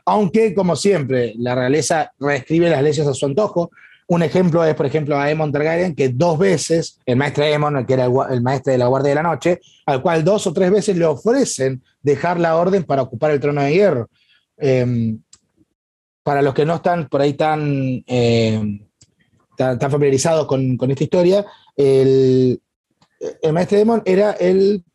Aunque, 0.09 0.53
como 0.53 0.77
siempre, 0.77 1.33
la 1.37 1.53
realeza 1.53 2.13
reescribe 2.17 2.69
las 2.69 2.81
leyes 2.81 3.05
a 3.05 3.13
su 3.13 3.25
antojo, 3.25 3.71
un 4.07 4.23
ejemplo 4.23 4.63
es, 4.63 4.73
por 4.73 4.85
ejemplo, 4.85 5.17
a 5.17 5.23
Aemon 5.23 5.51
Targaryen, 5.51 5.95
que 5.95 6.07
dos 6.07 6.39
veces, 6.39 6.97
el 7.05 7.17
maestro 7.17 7.43
Aemon, 7.43 7.85
que 7.85 7.93
era 7.93 8.05
el, 8.05 8.41
maestro 8.41 8.71
de 8.71 8.77
la 8.77 8.87
Guardia 8.87 9.09
de 9.09 9.15
la 9.15 9.23
Noche, 9.23 9.59
al 9.85 10.01
cual 10.01 10.23
dos 10.23 10.47
o 10.47 10.53
tres 10.53 10.71
veces 10.71 10.95
le 10.95 11.03
ofrecen 11.03 11.83
dejar 12.01 12.39
la 12.39 12.55
orden 12.55 12.85
para 12.85 13.01
ocupar 13.01 13.31
el 13.31 13.41
trono 13.41 13.61
de 13.61 13.73
hierro. 13.73 14.09
Em, 14.55 15.19
para 16.23 16.41
los 16.41 16.53
que 16.53 16.65
no 16.65 16.75
están 16.75 17.09
por 17.09 17.19
ahí 17.19 17.33
tan, 17.33 18.01
em, 18.07 18.87
tan, 19.57 19.77
familiarizados 19.77 20.47
con, 20.47 20.77
esta 20.89 21.03
historia, 21.03 21.45
el, 21.75 22.61
el 23.41 23.51
maestro 23.51 23.77
Aemon 23.77 24.03
era 24.05 24.31
el 24.31 24.85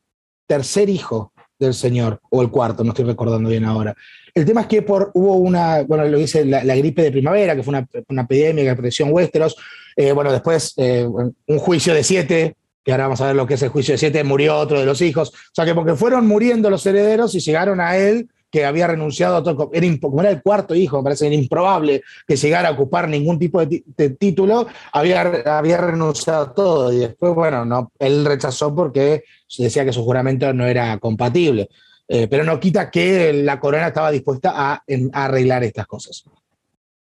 tercer 0.47 0.89
hijo 0.89 1.32
del 1.65 1.75
señor, 1.75 2.21
o 2.31 2.43
el 2.43 2.51
cuarto, 2.51 2.85
no 2.85 2.91
estoy 2.91 3.05
recordando 3.05 3.49
bien 3.49 3.65
ahora. 3.65 3.95
El 4.35 4.45
tema 4.45 4.63
es 4.63 4.67
que 4.67 4.83
por, 4.83 5.11
hubo 5.15 5.37
una, 5.37 5.83
bueno, 5.83 6.05
lo 6.07 6.19
dice 6.19 6.45
la, 6.45 6.75
gripe 6.77 7.03
de 7.03 7.13
primavera, 7.13 7.55
que 7.55 7.63
fue 7.63 7.73
una, 7.73 7.87
una 8.09 8.23
epidemia 8.23 8.65
que 8.65 8.71
apareció 8.71 9.07
en 9.07 9.13
Westeros. 9.13 9.57
Eh, 9.97 10.13
bueno, 10.13 10.33
después 10.33 10.73
eh, 10.79 11.07
un 11.47 11.59
juicio 11.59 11.93
de 11.93 12.03
siete, 12.03 12.57
que 12.85 12.93
ahora 12.93 13.05
vamos 13.05 13.21
a 13.21 13.27
ver 13.27 13.37
lo 13.37 13.47
que 13.47 13.55
es 13.55 13.63
el 13.63 13.69
juicio 13.69 13.93
de 13.93 13.99
siete, 13.99 14.25
murió 14.25 14.57
otro 14.57 14.81
de 14.81 14.87
los 14.87 15.03
hijos. 15.03 15.31
O 15.31 15.55
sea 15.55 15.65
que 15.65 15.75
porque 15.75 15.95
fueron 15.95 16.27
muriendo 16.27 16.71
los 16.71 16.85
herederos 16.87 17.35
y 17.35 17.41
llegaron 17.41 17.81
a 17.81 17.97
él, 17.97 18.29
que 18.53 18.67
había 18.67 18.87
renunciado 18.87 19.37
a 19.37 19.43
todo, 19.43 19.71
era, 19.73 19.87
como 19.99 20.21
era 20.21 20.31
el 20.31 20.43
cuarto 20.43 20.75
hijo, 20.75 20.99
me 20.99 21.05
parece 21.05 21.33
improbable 21.33 22.03
que 22.27 22.37
llegara 22.37 22.69
a 22.69 22.73
ocupar 22.73 23.09
ningún 23.09 23.39
tipo 23.39 23.65
de, 23.65 24.11
título, 24.11 24.67
había, 24.93 25.23
había 25.47 25.79
renunciado 25.79 26.43
a 26.43 26.55
todo. 26.55 26.93
Y 26.93 26.99
después, 26.99 27.35
bueno, 27.35 27.65
no, 27.65 27.91
él 27.99 28.27
rechazó 28.27 28.75
porque 28.75 29.25
decía 29.57 29.87
que 29.87 29.93
su 29.93 30.05
juramento 30.05 30.53
no 30.53 30.67
era 30.67 30.99
compatible. 30.99 31.71
Eh, 32.07 32.29
pero 32.29 32.45
no 32.45 32.61
quita 32.61 32.91
que 32.91 33.33
la 33.33 33.59
corona 33.59 33.87
estaba 33.87 34.11
dispuesta 34.11 34.53
a, 34.55 34.85
arreglar 35.15 35.65
estas 35.65 35.87
cosas. 35.87 36.25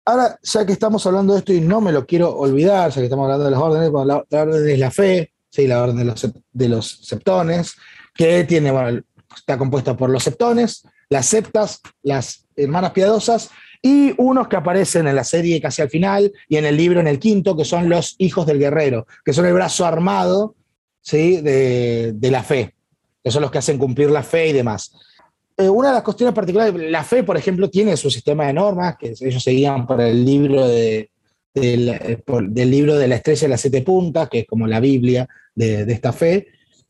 Ahora, 0.05 0.37
ya 0.43 0.67
que 0.67 0.73
estamos 0.73 1.07
hablando 1.07 1.33
de 1.33 1.39
esto 1.39 1.53
y 1.53 1.61
no 1.61 1.81
me 1.81 1.93
lo 1.93 2.07
quiero 2.07 2.37
olvidar, 2.37 2.91
ya 2.91 2.97
que 2.97 3.05
estamos 3.05 3.25
hablando 3.25 3.45
de 3.45 3.51
las 3.53 3.61
órdenes, 3.61 3.93
la, 3.93 4.43
orden 4.43 4.69
es 4.69 4.79
la 4.81 4.91
fe, 4.91 5.33
¿sí? 5.49 5.69
la 5.69 5.81
orden 5.81 5.99
de 5.99 6.05
los, 6.07 6.29
de 6.53 6.69
los 6.69 6.91
septones, 7.07 7.77
que 8.17 8.43
tiene, 8.43 8.73
bueno, 8.73 9.01
está 9.37 9.57
compuesta 9.57 9.97
por 9.97 10.11
los 10.11 10.25
septones, 10.25 10.83
las 11.09 11.27
septas, 11.27 11.81
las 12.03 12.47
hermanas 12.57 12.93
piadosas 12.93 13.51
y 13.83 14.15
unos 14.19 14.49
que 14.49 14.57
aparecen 14.57 15.07
en 15.07 15.17
la 15.17 15.25
serie 15.25 15.61
casi 15.61 15.83
al 15.83 15.91
final 15.91 16.33
y 16.49 16.57
en 16.57 16.65
el 16.65 16.77
libro 16.77 17.01
en 17.01 17.07
el 17.07 17.19
quinto, 17.19 17.57
que 17.57 17.65
son 17.65 17.89
los 17.89 18.17
hijos 18.19 18.47
del 18.47 18.59
guerrero, 18.59 19.07
que 19.25 19.33
son 19.33 19.47
el 19.47 19.53
brazo 19.53 19.87
armado 19.87 20.55
¿sí? 21.01 21.41
de, 21.41 22.13
de 22.15 22.31
la 22.31 22.43
fe 22.43 22.77
que 23.27 23.33
son 23.33 23.43
los 23.43 23.51
que 23.51 23.59
hacen 23.59 23.77
cumplir 23.77 24.09
la 24.09 24.23
fe 24.23 24.51
y 24.51 24.53
demás. 24.53 24.93
Eh, 25.57 25.69
una 25.69 25.89
de 25.89 25.95
las 25.95 26.05
cuestiones 26.05 26.33
particulares, 26.33 26.73
la 26.89 27.03
fe, 27.03 27.25
por 27.25 27.37
ejemplo, 27.37 27.69
tiene 27.69 27.97
su 27.97 28.09
sistema 28.09 28.47
de 28.47 28.53
normas, 28.53 28.97
que 28.97 29.15
ellos 29.21 29.43
seguían 29.43 29.85
por 29.85 30.01
el 30.01 30.25
libro 30.25 30.69
de, 30.69 31.11
del, 31.53 32.23
del, 32.51 32.71
libro 32.71 32.97
de 32.97 33.09
la 33.09 33.17
estrella 33.17 33.41
de 33.41 33.49
las 33.49 33.61
siete 33.61 33.83
puntas, 33.83 34.29
que 34.29 34.39
es 34.39 34.47
como 34.47 34.69
la 34.69 34.79
Biblia 34.79 35.29
de, 35.57 35.85
de 35.85 35.93
esta 35.93 36.13
fe, 36.13 36.47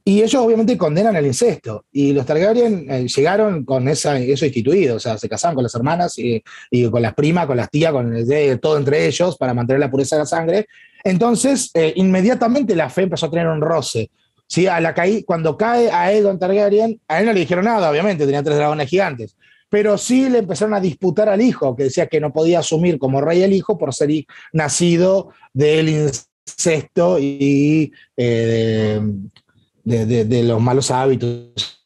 y 0.09 0.23
ellos 0.23 0.41
obviamente 0.41 0.79
condenan 0.79 1.17
el 1.17 1.27
incesto. 1.27 1.85
Y 1.91 2.13
los 2.13 2.25
Targaryen 2.25 2.87
eh, 2.89 3.09
llegaron 3.09 3.65
con 3.65 3.89
esa, 3.89 4.17
eso 4.17 4.47
instituido, 4.47 4.95
o 4.95 5.01
sea, 5.01 5.19
se 5.19 5.29
casaban 5.29 5.57
con 5.57 5.65
las 5.65 5.75
hermanas 5.75 6.15
y, 6.17 6.45
con 6.89 7.03
las 7.03 7.13
primas, 7.13 7.47
con 7.47 7.57
las 7.57 7.69
tías, 7.69 7.91
con 7.91 8.15
el, 8.15 8.61
todo 8.61 8.77
entre 8.77 9.05
ellos 9.05 9.37
para 9.37 9.53
mantener 9.53 9.81
la 9.81 9.91
pureza 9.91 10.15
de 10.15 10.23
la 10.23 10.27
sangre. 10.27 10.69
Entonces, 11.03 11.73
eh, 11.75 11.93
inmediatamente 11.97 12.77
la 12.77 12.89
fe 12.89 13.03
empezó 13.03 13.27
a 13.27 13.31
tener 13.31 13.49
un 13.49 13.61
roce. 13.61 14.09
¿sí? 14.47 14.69
A 14.69 14.81
la 14.81 14.95
cuando 15.25 15.57
cae 15.57 15.91
a 15.91 16.03
Aegon 16.03 16.39
Targaryen, 16.39 17.01
a 17.09 17.19
él 17.19 17.27
no 17.27 17.33
le 17.33 17.41
dijeron 17.41 17.65
nada, 17.65 17.91
obviamente, 17.91 18.27
tenía 18.27 18.45
tres 18.45 18.59
dragones 18.59 18.89
gigantes, 18.89 19.37
pero 19.69 19.99
sí 19.99 20.29
le 20.29 20.39
empezaron 20.39 20.75
a 20.75 20.81
disputar 20.81 21.29
al 21.29 21.43
hijo, 21.43 21.75
que 21.75 21.83
decía 21.83 22.07
que 22.07 22.21
no 22.21 22.33
podía 22.33 22.61
asumir 22.61 23.01
como 23.01 23.21
rey 23.21 23.43
el 23.43 23.53
hijo 23.53 23.77
por 23.77 23.93
ser 23.93 24.11
nacido 24.53 25.31
del 25.53 25.89
incesto 25.89 27.19
y 27.19 27.91
eh, 28.17 29.01
los 29.87 30.61
malos 30.61 30.91
hábitos 30.91 31.77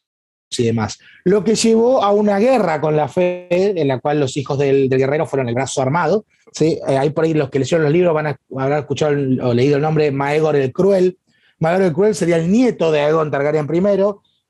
y 0.57 0.63
demás. 0.65 0.99
Lo 1.23 1.43
que 1.43 1.55
llevó 1.55 2.03
a 2.03 2.11
una 2.11 2.39
guerra 2.39 2.81
con 2.81 2.95
la 2.95 3.07
fe, 3.07 3.47
en 3.79 3.87
la 3.87 3.99
cual 3.99 4.19
los 4.19 4.35
hijos 4.35 4.57
del, 4.57 4.89
guerrero 4.89 5.25
fueron 5.25 5.47
el 5.47 5.55
brazo 5.55 5.81
armado. 5.81 6.25
¿sí? 6.51 6.79
Eh, 6.87 6.97
hay 6.97 7.11
por 7.11 7.23
ahí 7.23 7.33
los 7.33 7.49
que 7.49 7.59
leyeron 7.59 7.83
los 7.83 7.93
libros 7.93 8.13
van 8.13 8.27
a 8.27 8.39
haber 8.57 8.79
escuchado 8.79 9.13
o 9.13 9.53
leído 9.53 9.77
el 9.77 9.81
nombre 9.81 10.11
Maegor 10.11 10.55
el 10.55 10.73
Cruel, 10.73 11.17
Maegor 11.59 11.83
el 11.83 11.93
Cruel 11.93 12.15
sería 12.15 12.37
el 12.37 12.51
nieto 12.51 12.91
de 12.91 13.01
Aegon 13.01 13.31
Targaryen 13.31 13.67
I, 13.71 13.97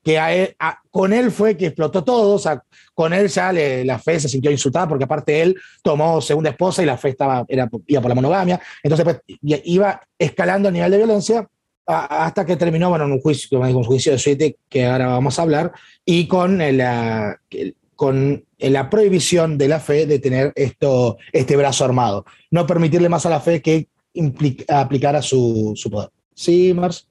que 0.04 0.56
con 0.90 1.14
él 1.14 1.30
fue 1.30 1.56
que 1.56 1.68
explotó 1.68 2.04
todo, 2.04 2.36
o 2.36 2.40
sea, 2.40 2.64
con 2.96 3.14
él 3.14 3.28
ya 3.28 3.54
la 3.54 4.00
fe 4.00 4.20
se 4.20 4.30
sintió 4.30 4.50
insultada 4.50 4.88
porque 4.88 5.04
aparte 5.04 5.42
él 5.42 5.56
tomó 5.84 6.22
segunda 6.22 6.50
esposa 6.50 6.82
y 6.82 6.86
la 6.86 6.98
fe 6.98 7.10
estaba, 7.10 7.46
era, 7.48 7.70
iba 7.86 8.02
por 8.02 8.10
la 8.10 8.16
monogamia, 8.16 8.60
entonces 8.82 9.04
pues, 9.04 9.40
iba 9.66 10.02
escalando 10.18 10.70
el 10.70 10.74
nivel 10.74 10.92
de 10.92 10.98
violencia 10.98 11.48
hasta 11.92 12.46
que 12.46 12.56
terminó, 12.56 12.90
bueno, 12.90 13.06
en 13.06 13.12
un 13.14 13.22
juicio, 13.22 13.60
un 13.60 13.84
juicio 13.84 14.12
de 14.14 14.20
siete 14.20 14.58
que 14.70 14.86
ahora 14.86 15.08
vamos 15.08 15.38
a 15.38 15.42
hablar, 15.42 15.72
y 16.06 16.28
con 16.28 16.58
la, 16.58 17.40
con 17.96 18.44
la 18.58 18.90
prohibición 18.90 19.58
de 19.58 19.68
la 19.68 19.80
fe 19.80 20.06
de 20.06 20.20
tener 20.20 20.54
esto, 20.56 21.18
este 21.32 21.56
brazo 21.56 21.86
armado, 21.86 22.26
no 22.50 22.66
permitirle 22.66 23.10
más 23.10 23.26
a 23.26 23.30
la 23.30 23.40
fe 23.40 23.62
que 23.62 23.88
aplicara 24.68 25.22
su, 25.22 25.74
su 25.76 25.90
poder. 25.90 26.10
Sí, 26.34 26.74
Mars. 26.74 27.08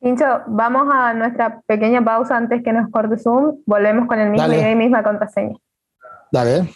Pincho, 0.00 0.24
vamos 0.48 0.88
a 0.92 1.14
nuestra 1.14 1.60
pequeña 1.64 2.04
pausa 2.04 2.36
antes 2.36 2.62
que 2.64 2.72
nos 2.72 2.90
corte 2.90 3.16
Zoom. 3.16 3.58
Volvemos 3.66 4.08
con 4.08 4.18
el 4.18 4.30
mismo 4.30 4.48
idea 4.48 4.70
y 4.72 4.74
misma 4.74 5.02
contraseña. 5.02 5.56
Dale. 6.32 6.68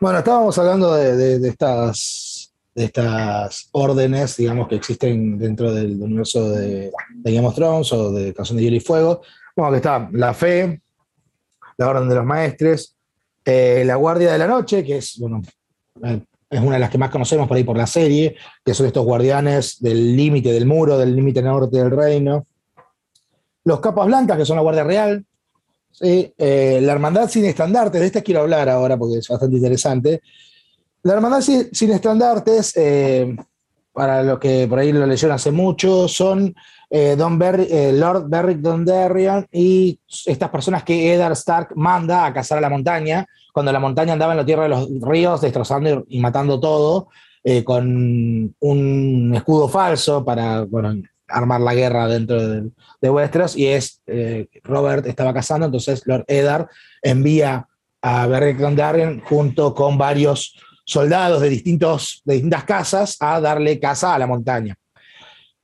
Bueno, 0.00 0.18
estábamos 0.18 0.58
hablando 0.58 0.94
de, 0.94 1.46
estas, 1.46 2.29
de 2.74 2.84
estas 2.84 3.68
órdenes, 3.72 4.36
digamos, 4.36 4.68
que 4.68 4.76
existen 4.76 5.38
dentro 5.38 5.72
del 5.72 6.00
universo 6.00 6.50
de, 6.50 6.92
Game 7.24 7.46
of 7.46 7.54
Thrones 7.54 7.92
o 7.92 8.12
de 8.12 8.32
Canción 8.32 8.58
de 8.58 8.64
Hielo 8.64 8.76
y 8.76 8.80
Fuego. 8.80 9.22
Bueno, 9.56 9.72
que 9.72 9.76
está 9.76 10.08
la 10.12 10.32
fe, 10.34 10.80
la 11.76 11.88
orden 11.88 12.08
de 12.08 12.14
los 12.14 12.24
maestres, 12.24 12.96
eh, 13.44 13.82
la 13.84 13.96
guardia 13.96 14.32
de 14.32 14.38
la 14.38 14.46
noche, 14.46 14.84
que 14.84 14.98
es, 14.98 15.18
bueno, 15.18 15.42
es 16.50 16.60
una 16.60 16.74
de 16.74 16.78
las 16.78 16.90
que 16.90 16.98
más 16.98 17.10
conocemos 17.10 17.46
por 17.46 17.56
ahí 17.56 17.64
por 17.64 17.76
la 17.76 17.86
serie, 17.86 18.36
que 18.64 18.74
son 18.74 18.86
estos 18.86 19.04
guardianes 19.04 19.80
del 19.80 20.16
límite 20.16 20.52
del 20.52 20.66
muro, 20.66 20.98
del 20.98 21.14
límite 21.14 21.42
norte 21.42 21.78
del 21.78 21.90
reino. 21.90 22.46
Los 23.64 23.80
capas 23.80 24.06
blancas, 24.06 24.36
que 24.38 24.44
son 24.44 24.56
la 24.56 24.62
Guardia 24.62 24.84
Real. 24.84 25.24
Eh, 26.00 26.80
la 26.82 26.92
Hermandad 26.92 27.28
sin 27.28 27.44
estandartes, 27.44 28.00
de 28.00 28.06
esta 28.06 28.22
quiero 28.22 28.40
hablar 28.40 28.68
ahora 28.68 28.96
porque 28.96 29.18
es 29.18 29.28
bastante 29.28 29.56
interesante. 29.56 30.20
La 31.02 31.14
Hermandad 31.14 31.40
sin, 31.40 31.90
estandartes, 31.92 32.76
eh, 32.76 33.34
para 33.92 34.22
los 34.22 34.38
que 34.38 34.66
por 34.68 34.78
ahí 34.78 34.92
lo 34.92 35.06
leyeron 35.06 35.34
hace 35.34 35.50
mucho, 35.50 36.08
son 36.08 36.54
eh, 36.90 37.16
Don 37.16 37.38
Lord 37.38 38.28
Beric 38.28 38.58
Dondarrion 38.58 39.46
y 39.50 39.98
estas 40.26 40.50
personas 40.50 40.84
que 40.84 41.14
Eddard 41.14 41.32
Stark 41.32 41.68
manda 41.74 42.26
a 42.26 42.32
cazar 42.32 42.58
a 42.58 42.60
la 42.60 42.68
montaña 42.68 43.26
cuando 43.52 43.72
la 43.72 43.80
montaña 43.80 44.12
andaba 44.12 44.32
en 44.32 44.38
la 44.38 44.44
tierra 44.44 44.64
de 44.64 44.68
los 44.68 44.88
ríos, 45.00 45.40
destrozando 45.40 46.04
y 46.08 46.20
matando 46.20 46.60
todo, 46.60 47.08
eh, 47.42 47.64
con 47.64 48.54
un 48.58 49.32
escudo 49.34 49.68
falso 49.68 50.24
para 50.24 50.66
armar 51.28 51.60
la 51.60 51.74
guerra 51.74 52.08
dentro 52.08 52.46
de, 52.46 52.70
de 53.00 53.10
Westeros, 53.10 53.56
y 53.56 53.66
es, 53.66 54.02
eh, 54.06 54.48
Robert 54.62 55.06
estaba 55.06 55.32
cazando, 55.32 55.66
entonces 55.66 56.02
Lord 56.04 56.24
Eddard 56.28 56.68
envía 57.02 57.66
a 58.02 58.26
Beric 58.26 58.58
Dondarrion 58.58 59.20
junto 59.20 59.74
con 59.74 59.96
varios 59.96 60.54
soldados 60.90 61.40
de, 61.40 61.48
distintos, 61.48 62.20
de 62.24 62.34
distintas 62.34 62.64
casas 62.64 63.16
a 63.20 63.40
darle 63.40 63.78
caza 63.78 64.14
a 64.14 64.18
la 64.18 64.26
montaña. 64.26 64.74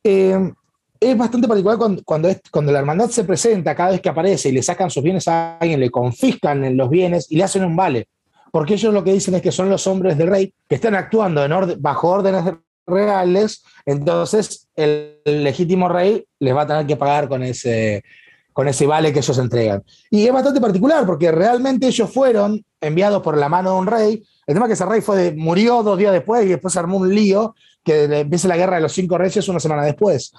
Eh, 0.05 0.53
es 1.01 1.19
bastante 1.19 1.49
particular 1.49 1.79
cuando, 1.79 2.03
cuando, 2.05 2.73
la 2.73 2.79
hermandad 2.79 3.11
se 3.11 3.25
presenta, 3.25 3.75
cada 3.75 3.91
vez 3.91 4.01
que 4.01 4.09
aparece 4.09 4.49
y 4.49 4.53
le 4.53 4.63
sacan 4.63 4.89
sus 4.89 5.03
bienes 5.03 5.27
a 5.29 5.59
alguien, 5.59 5.81
le 5.81 5.91
confiscan 5.91 6.77
los 6.77 6.89
bienes 6.89 7.27
y 7.31 7.37
le 7.37 7.45
hacen 7.45 7.65
un 7.65 7.77
vale. 7.77 8.09
Porque 8.53 8.75
ellos 8.75 8.95
lo 8.95 9.05
que 9.05 9.13
dicen 9.13 9.35
es 9.35 9.43
que 9.43 9.53
son 9.53 9.69
los 9.69 9.87
hombres 9.87 10.17
del 10.17 10.29
rey 10.29 10.55
que 10.69 10.77
están 10.77 10.95
actuando 10.95 11.47
bajo 11.79 12.09
órdenes 12.09 12.55
reales, 12.87 13.65
entonces 13.85 14.69
el, 14.77 15.21
legítimo 15.25 15.89
rey 15.89 16.25
les 16.39 16.55
va 16.55 16.63
a 16.63 16.67
tener 16.67 16.87
que 16.87 16.97
pagar 16.97 17.29
con 17.29 17.43
ese, 17.43 18.05
con 18.53 18.69
ese 18.69 18.87
vale 18.87 19.13
que 19.13 19.19
ellos 19.19 19.39
entregan. 19.39 19.83
Y 20.11 20.25
es 20.25 20.33
bastante 20.33 20.61
particular 20.61 21.05
porque 21.05 21.33
realmente 21.33 21.89
ellos 21.89 22.11
fueron 22.11 22.65
enviados 22.81 23.23
por 23.23 23.37
la 23.37 23.49
mano 23.49 23.73
de 23.73 23.79
un 23.79 23.87
rey. 23.87 24.23
El 24.47 24.55
tema 24.55 24.67
es 24.67 24.79
que 24.79 24.85
rey 24.85 25.01
fue 25.01 25.33
murió 25.33 25.83
dos 25.83 25.99
días 25.99 26.13
después 26.13 26.45
y 26.45 26.51
después 26.51 26.73
se 26.73 26.79
armó 26.79 26.99
un 26.99 27.13
lío 27.13 27.55
que 27.83 28.05
empieza 28.05 28.49
la 28.49 28.57
guerra 28.57 28.77
de 28.77 28.83
los 28.83 28.93
cinco 28.93 29.19
reyes 29.19 29.49
una 29.49 29.61
semana 29.61 29.85
después. 29.85 30.33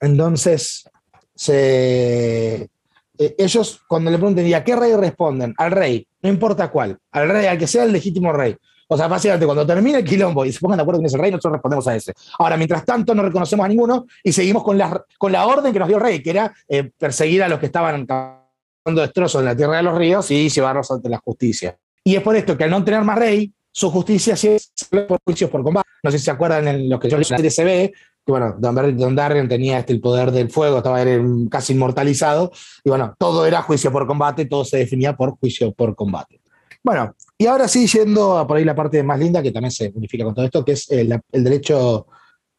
Entonces, 0.00 0.88
se, 1.34 2.70
eh, 3.20 3.34
ellos 3.36 3.82
cuando 3.86 4.10
le 4.10 4.16
pregunten, 4.16 4.46
¿y 4.46 4.54
a 4.54 4.64
qué 4.64 4.74
rey 4.74 4.94
responden? 4.94 5.54
Al 5.58 5.72
rey, 5.72 6.06
no 6.22 6.30
importa 6.30 6.70
cuál, 6.70 6.98
al 7.12 7.28
rey, 7.28 7.46
al 7.46 7.58
que 7.58 7.66
sea 7.66 7.84
el 7.84 7.92
legítimo 7.92 8.32
rey. 8.32 8.56
O 8.88 8.96
sea, 8.96 9.08
básicamente 9.08 9.44
cuando 9.44 9.66
termine 9.66 9.98
el 9.98 10.04
quilombo 10.04 10.44
y 10.44 10.52
se 10.52 10.58
pongan 10.58 10.78
de 10.78 10.82
acuerdo 10.82 11.00
con 11.00 11.06
ese 11.06 11.18
rey, 11.18 11.30
nosotros 11.30 11.52
respondemos 11.52 11.86
a 11.86 11.94
ese. 11.94 12.14
Ahora, 12.38 12.56
mientras 12.56 12.82
tanto, 12.84 13.14
no 13.14 13.22
reconocemos 13.22 13.64
a 13.64 13.68
ninguno 13.68 14.06
y 14.24 14.32
seguimos 14.32 14.64
con 14.64 14.78
la, 14.78 15.04
con 15.18 15.30
la 15.30 15.46
orden 15.46 15.70
que 15.70 15.78
nos 15.78 15.86
dio 15.86 15.98
el 15.98 16.02
rey, 16.02 16.22
que 16.22 16.30
era 16.30 16.52
eh, 16.66 16.90
perseguir 16.98 17.42
a 17.42 17.48
los 17.48 17.60
que 17.60 17.66
estaban 17.66 18.06
causando 18.06 19.02
destrozos 19.02 19.40
en 19.40 19.44
la 19.44 19.54
tierra 19.54 19.76
de 19.76 19.82
los 19.82 19.98
ríos 19.98 20.30
y 20.30 20.48
llevarlos 20.48 20.90
ante 20.90 21.10
la 21.10 21.18
justicia. 21.18 21.76
Y 22.04 22.16
es 22.16 22.22
por 22.22 22.36
esto 22.36 22.56
que 22.56 22.64
al 22.64 22.70
no 22.70 22.84
tener 22.84 23.02
más 23.02 23.18
rey, 23.18 23.52
su 23.72 23.90
justicia 23.90 24.36
sí 24.36 24.48
es 24.48 24.72
por 24.90 25.18
juicios 25.24 25.50
por 25.50 25.62
combate. 25.62 25.88
No 26.02 26.10
sé 26.10 26.18
si 26.18 26.24
se 26.24 26.30
acuerdan 26.30 26.66
en 26.68 26.88
lo 26.88 26.98
que 26.98 27.08
yo 27.08 27.16
leí 27.16 27.26
en 27.30 27.44
la 27.44 27.50
serie 27.50 27.92
que 28.24 28.32
bueno, 28.32 28.54
Don, 28.58 29.16
Darren 29.16 29.48
tenía 29.48 29.78
este, 29.78 29.92
el 29.92 30.00
poder 30.00 30.30
del 30.30 30.50
fuego, 30.50 30.78
estaba 30.78 31.02
casi 31.50 31.72
inmortalizado, 31.72 32.52
y 32.84 32.90
bueno, 32.90 33.14
todo 33.18 33.46
era 33.46 33.62
juicio 33.62 33.90
por 33.90 34.06
combate, 34.06 34.46
todo 34.46 34.64
se 34.64 34.78
definía 34.78 35.16
por 35.16 35.38
juicio 35.38 35.72
por 35.72 35.94
combate. 35.94 36.40
Bueno, 36.82 37.14
y 37.36 37.46
ahora 37.46 37.68
sí, 37.68 37.86
yendo 37.86 38.38
a 38.38 38.46
por 38.46 38.56
ahí 38.56 38.64
la 38.64 38.74
parte 38.74 39.02
más 39.02 39.18
linda, 39.18 39.42
que 39.42 39.50
también 39.50 39.70
se 39.70 39.92
unifica 39.94 40.24
con 40.24 40.34
todo 40.34 40.44
esto, 40.44 40.64
que 40.64 40.72
es 40.72 40.90
el, 40.90 41.20
derecho 41.30 42.06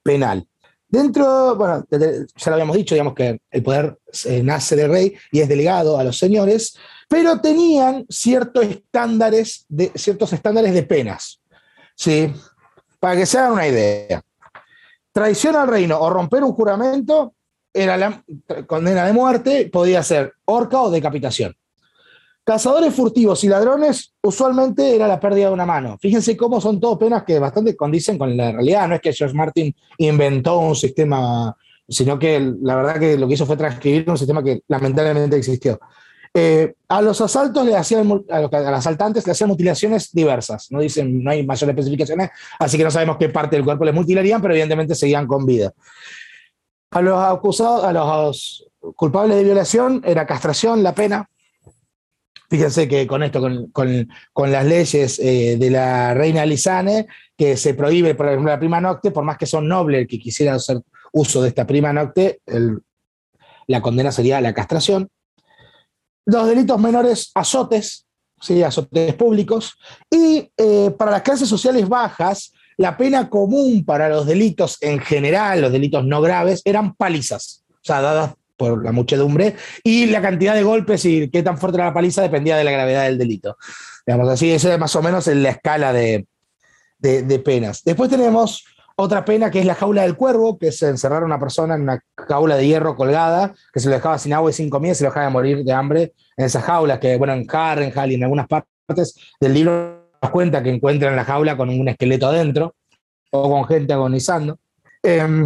penal. 0.04 0.46
Dentro, 0.88 1.56
bueno, 1.56 1.86
ya 1.90 2.48
lo 2.48 2.54
habíamos 2.54 2.76
dicho, 2.76 2.94
digamos 2.94 3.14
que 3.14 3.40
el 3.50 3.64
poder 3.64 3.98
eh, 4.26 4.44
nace 4.44 4.76
del 4.76 4.92
rey 4.92 5.14
y 5.32 5.40
es 5.40 5.48
delegado 5.48 5.98
a 5.98 6.04
los 6.04 6.18
señores, 6.18 6.78
pero 7.12 7.42
tenían 7.42 8.06
ciertos 8.08 8.64
estándares 8.64 9.66
de, 9.68 9.92
ciertos 9.96 10.32
estándares 10.32 10.74
de 10.74 10.84
penas. 10.84 11.42
¿sí? 11.94 12.34
Para 13.02 13.18
que 13.18 13.26
se 13.26 13.38
hagan 13.38 13.52
una 13.52 13.68
idea. 13.68 14.22
Traición 15.12 15.58
al 15.58 15.68
reino 15.68 16.00
o 16.00 16.10
romper 16.10 16.42
un 16.42 16.54
juramento 16.54 17.34
era 17.74 17.98
la 17.98 18.24
condena 18.66 19.06
de 19.06 19.12
muerte, 19.12 19.70
podía 19.70 20.02
ser 20.04 20.36
horca 20.46 20.82
o 20.82 20.90
decapitación. 20.90 21.54
Cazadores 22.46 22.94
furtivos 22.94 23.44
y 23.44 23.50
ladrones, 23.50 24.14
usualmente 24.22 24.96
era 24.96 25.06
la 25.06 25.20
pérdida 25.20 25.48
de 25.48 25.54
una 25.54 25.66
mano. 25.66 25.98
Fíjense 26.00 26.38
cómo 26.38 26.62
son 26.62 26.80
todas 26.80 26.98
penas 26.98 27.24
que 27.24 27.40
bastante 27.40 27.76
condicen 27.76 28.18
con 28.18 28.38
la 28.38 28.54
realidad. 28.54 28.88
No 28.88 28.96
es 28.96 29.02
que 29.02 29.12
George 29.12 29.36
Martin 29.36 29.76
inventó 29.98 30.60
un 30.60 30.78
sistema, 30.78 31.54
sino 31.90 32.18
que 32.18 32.54
la 32.62 32.78
verdad 32.78 33.00
que 33.02 33.18
lo 33.18 33.28
que 33.28 33.34
hizo 33.34 33.46
fue 33.46 33.58
transcribir 33.58 34.10
un 34.10 34.18
sistema 34.18 34.42
que 34.42 34.62
lamentablemente 34.70 35.36
existió. 35.36 35.78
Eh, 36.34 36.74
a 36.88 37.02
los 37.02 37.20
asaltos 37.20 37.66
le 37.66 37.76
hacían, 37.76 38.24
a 38.30 38.40
los, 38.40 38.54
asaltantes 38.54 39.26
le 39.26 39.34
hacían 39.34 39.50
mutilaciones 39.50 40.12
diversas. 40.14 40.72
No 40.72 40.80
dicen, 40.80 41.24
no 41.24 41.32
hay 41.32 41.46
mayores 41.46 41.74
especificaciones, 41.76 42.30
así 42.60 42.78
que 42.78 42.84
no 42.84 42.92
sabemos 42.92 43.18
qué 43.18 43.30
parte 43.30 43.56
del 43.56 43.66
cuerpo 43.66 43.84
les 43.86 43.94
mutilarían, 43.94 44.42
pero 44.42 44.54
evidentemente 44.54 44.96
seguían 44.96 45.28
con 45.28 45.46
vida. 45.46 45.74
A 46.92 47.02
los 47.02 47.20
acusados, 47.20 47.84
a 47.84 47.92
los 47.92 48.66
culpables 48.96 49.38
de 49.38 49.44
violación 49.44 50.02
era 50.06 50.26
castración 50.26 50.84
la 50.84 50.96
pena, 50.96 51.30
Fíjense 52.52 52.90
que 52.90 53.08
con 53.08 53.24
esto, 53.24 53.40
con, 53.72 54.52
las 54.52 54.66
leyes 54.66 55.20
eh, 55.20 55.56
de 55.58 55.70
la 55.70 56.14
reina 56.14 56.46
Lisane, 56.46 57.08
que 57.38 57.56
se 57.56 57.74
prohíbe, 57.76 58.14
por 58.14 58.28
ejemplo, 58.28 58.52
la 58.52 58.60
prima 58.60 58.82
nocte, 58.82 59.12
por 59.12 59.24
más 59.24 59.38
que 59.38 59.46
son 59.46 59.70
nobles 59.70 60.06
que 60.06 60.20
quisieran 60.20 60.56
hacer 60.56 60.82
uso 61.14 61.42
de 61.42 61.48
esta 61.48 61.66
prima 61.66 61.94
nocte, 61.94 62.42
la 63.68 63.82
condena 63.82 64.12
sería 64.12 64.42
la 64.42 64.54
castración. 64.54 65.08
Los 66.26 66.48
delitos 66.48 66.80
menores, 66.80 67.32
azotes, 67.34 68.06
¿sí? 68.40 68.62
azotes 68.64 69.14
públicos. 69.16 69.78
Y 70.10 70.52
eh, 70.58 70.92
para 70.98 71.12
las 71.12 71.22
clases 71.22 71.50
sociales 71.50 71.88
bajas, 71.88 72.54
la 72.78 72.98
pena 72.98 73.30
común 73.30 73.86
para 73.86 74.10
los 74.10 74.26
delitos 74.26 74.78
en 74.82 75.00
general, 75.00 75.62
los 75.62 75.72
delitos 75.72 76.06
no 76.06 76.22
graves, 76.22 76.62
eran 76.66 76.96
palizas, 76.96 77.64
o 77.70 77.84
sea, 77.84 78.02
dadas 78.02 78.34
por 78.58 78.84
la 78.84 78.92
muchedumbre, 78.92 79.56
y 79.84 80.06
la 80.08 80.22
cantidad 80.22 80.54
de 80.54 80.64
golpes 80.64 81.04
y 81.06 81.30
qué 81.30 81.42
tan 81.42 81.58
fuerte 81.58 81.78
era 81.78 81.86
la 81.86 81.94
paliza 81.94 82.22
dependía 82.22 82.58
de 82.58 82.64
la 82.64 82.72
gravedad 82.72 83.06
del 83.06 83.18
delito. 83.18 83.58
Digamos 84.06 84.30
así, 84.30 84.52
esa 84.52 84.74
es 84.74 84.80
más 84.80 84.96
o 84.96 85.02
menos 85.02 85.28
en 85.28 85.44
la 85.44 85.50
escala 85.50 85.94
de, 85.94 86.28
penas. 87.44 87.84
Después 87.84 88.10
tenemos 88.10 88.64
otra 88.96 89.26
pena 89.26 89.50
que 89.50 89.60
es 89.60 89.66
la 89.66 89.76
jaula 89.76 90.04
del 90.04 90.16
cuervo, 90.16 90.58
que 90.58 90.68
es 90.68 90.82
encerrar 90.84 91.24
a 91.24 91.26
una 91.26 91.40
persona 91.40 91.76
en 91.76 91.82
una 91.82 92.04
jaula 92.16 92.56
de 92.56 92.68
hierro 92.68 92.96
colgada, 92.96 93.54
que 93.74 93.80
se 93.80 93.90
lo 93.90 93.96
dejaba 93.96 94.18
sin 94.18 94.34
agua 94.34 94.52
y 94.52 94.54
sin 94.54 94.70
comida, 94.70 94.94
se 94.94 95.04
lo 95.04 95.10
dejaba 95.10 95.30
morir 95.30 95.64
de 95.64 95.74
hambre 95.74 96.14
en 96.38 96.46
esas 96.46 96.64
jaulas, 96.64 97.00
que 97.00 97.18
bueno, 97.18 97.34
en 97.34 97.48
Harrenhal 97.50 98.12
y 98.12 98.16
en 98.16 98.24
algunas 98.24 98.48
partes 98.48 99.16
del 99.40 99.54
libro 99.54 100.10
nos 100.22 100.32
cuenta 100.32 100.62
que 100.62 100.70
encuentran 100.70 101.16
la 101.16 101.26
jaula 101.26 101.58
con 101.58 101.70
un 101.70 101.88
esqueleto 101.88 102.28
adentro 102.28 102.76
o 103.32 103.50
con 103.50 103.66
gente 103.66 103.94
agonizando. 103.94 104.60
Em, 105.02 105.46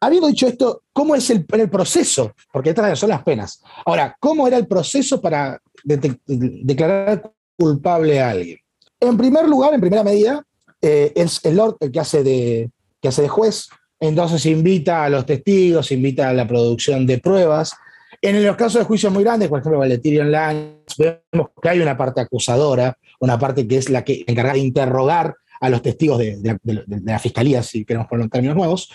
habiendo 0.00 0.28
dicho 0.28 0.46
esto, 0.46 0.82
¿cómo 0.92 1.14
es 1.14 1.30
el, 1.30 1.44
proceso? 1.44 2.32
Porque 2.52 2.70
estas 2.70 2.98
son 2.98 3.08
las 3.08 3.22
penas. 3.22 3.62
Ahora, 3.86 4.16
¿cómo 4.20 4.46
era 4.46 4.56
el 4.56 4.66
proceso 4.66 5.20
para 5.20 5.60
declarar 5.84 7.32
culpable 7.56 8.20
a 8.20 8.30
alguien? 8.30 8.58
En 9.00 9.16
primer 9.16 9.48
lugar, 9.48 9.72
en 9.72 9.80
primera 9.80 10.04
medida, 10.04 10.44
eh, 10.82 11.12
es 11.14 11.44
el 11.44 11.56
Lord 11.56 11.76
el 11.80 11.90
que 11.90 12.00
hace, 12.00 12.22
de, 12.22 12.70
que 13.00 13.08
hace 13.08 13.22
de 13.22 13.28
juez, 13.28 13.68
entonces 13.98 14.46
invita 14.46 15.04
a 15.04 15.10
los 15.10 15.26
testigos, 15.26 15.92
invita 15.92 16.28
a 16.28 16.32
la 16.32 16.46
producción 16.46 17.06
de 17.06 17.18
pruebas. 17.18 17.74
En 18.22 18.44
los 18.44 18.56
casos 18.56 18.80
de 18.80 18.84
juicios 18.84 19.12
muy 19.12 19.24
grandes, 19.24 19.48
por 19.48 19.60
ejemplo, 19.60 19.78
Valentirian 19.78 20.30
Lance, 20.30 21.20
vemos 21.32 21.48
que 21.60 21.68
hay 21.68 21.80
una 21.80 21.96
parte 21.96 22.20
acusadora, 22.20 22.96
una 23.20 23.38
parte 23.38 23.66
que 23.66 23.76
es 23.76 23.90
la 23.90 24.04
que 24.04 24.24
encarga 24.26 24.54
de 24.54 24.60
interrogar 24.60 25.34
a 25.60 25.68
los 25.68 25.82
testigos 25.82 26.18
de, 26.18 26.58
la 27.04 27.18
fiscalía, 27.18 27.62
si 27.62 27.84
queremos 27.84 28.08
ponerlo 28.08 28.24
en 28.24 28.30
términos 28.30 28.56
nuevos, 28.56 28.90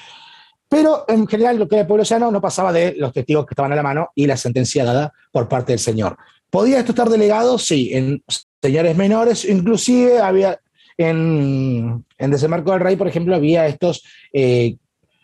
pero 0.67 1.05
en 1.07 1.27
general 1.27 1.57
lo 1.57 1.67
que 1.67 1.75
era 1.75 1.81
el 1.81 1.87
pueblo 1.87 2.03
llano 2.03 2.31
no 2.31 2.41
pasaba 2.41 2.73
de 2.73 2.95
los 2.97 3.13
testigos 3.13 3.45
que 3.45 3.53
estaban 3.53 3.71
a 3.71 3.75
la 3.75 3.83
mano 3.83 4.09
y 4.15 4.25
la 4.25 4.35
sentencia 4.35 4.83
dada 4.83 5.13
por 5.31 5.47
parte 5.47 5.73
del 5.73 5.79
señor. 5.79 6.17
¿Podía 6.49 6.79
esto 6.79 6.91
estar 6.91 7.09
delegado? 7.09 7.59
Sí, 7.59 7.91
en 7.93 8.23
señores 8.61 8.97
menores, 8.97 9.45
inclusive 9.45 10.19
había 10.19 10.59
en, 10.97 12.05
en 12.17 12.31
Desembarco 12.31 12.71
del 12.71 12.79
Rey, 12.81 12.95
por 12.95 13.07
ejemplo, 13.07 13.35
había 13.35 13.67
estos 13.67 14.03
eh, 14.33 14.77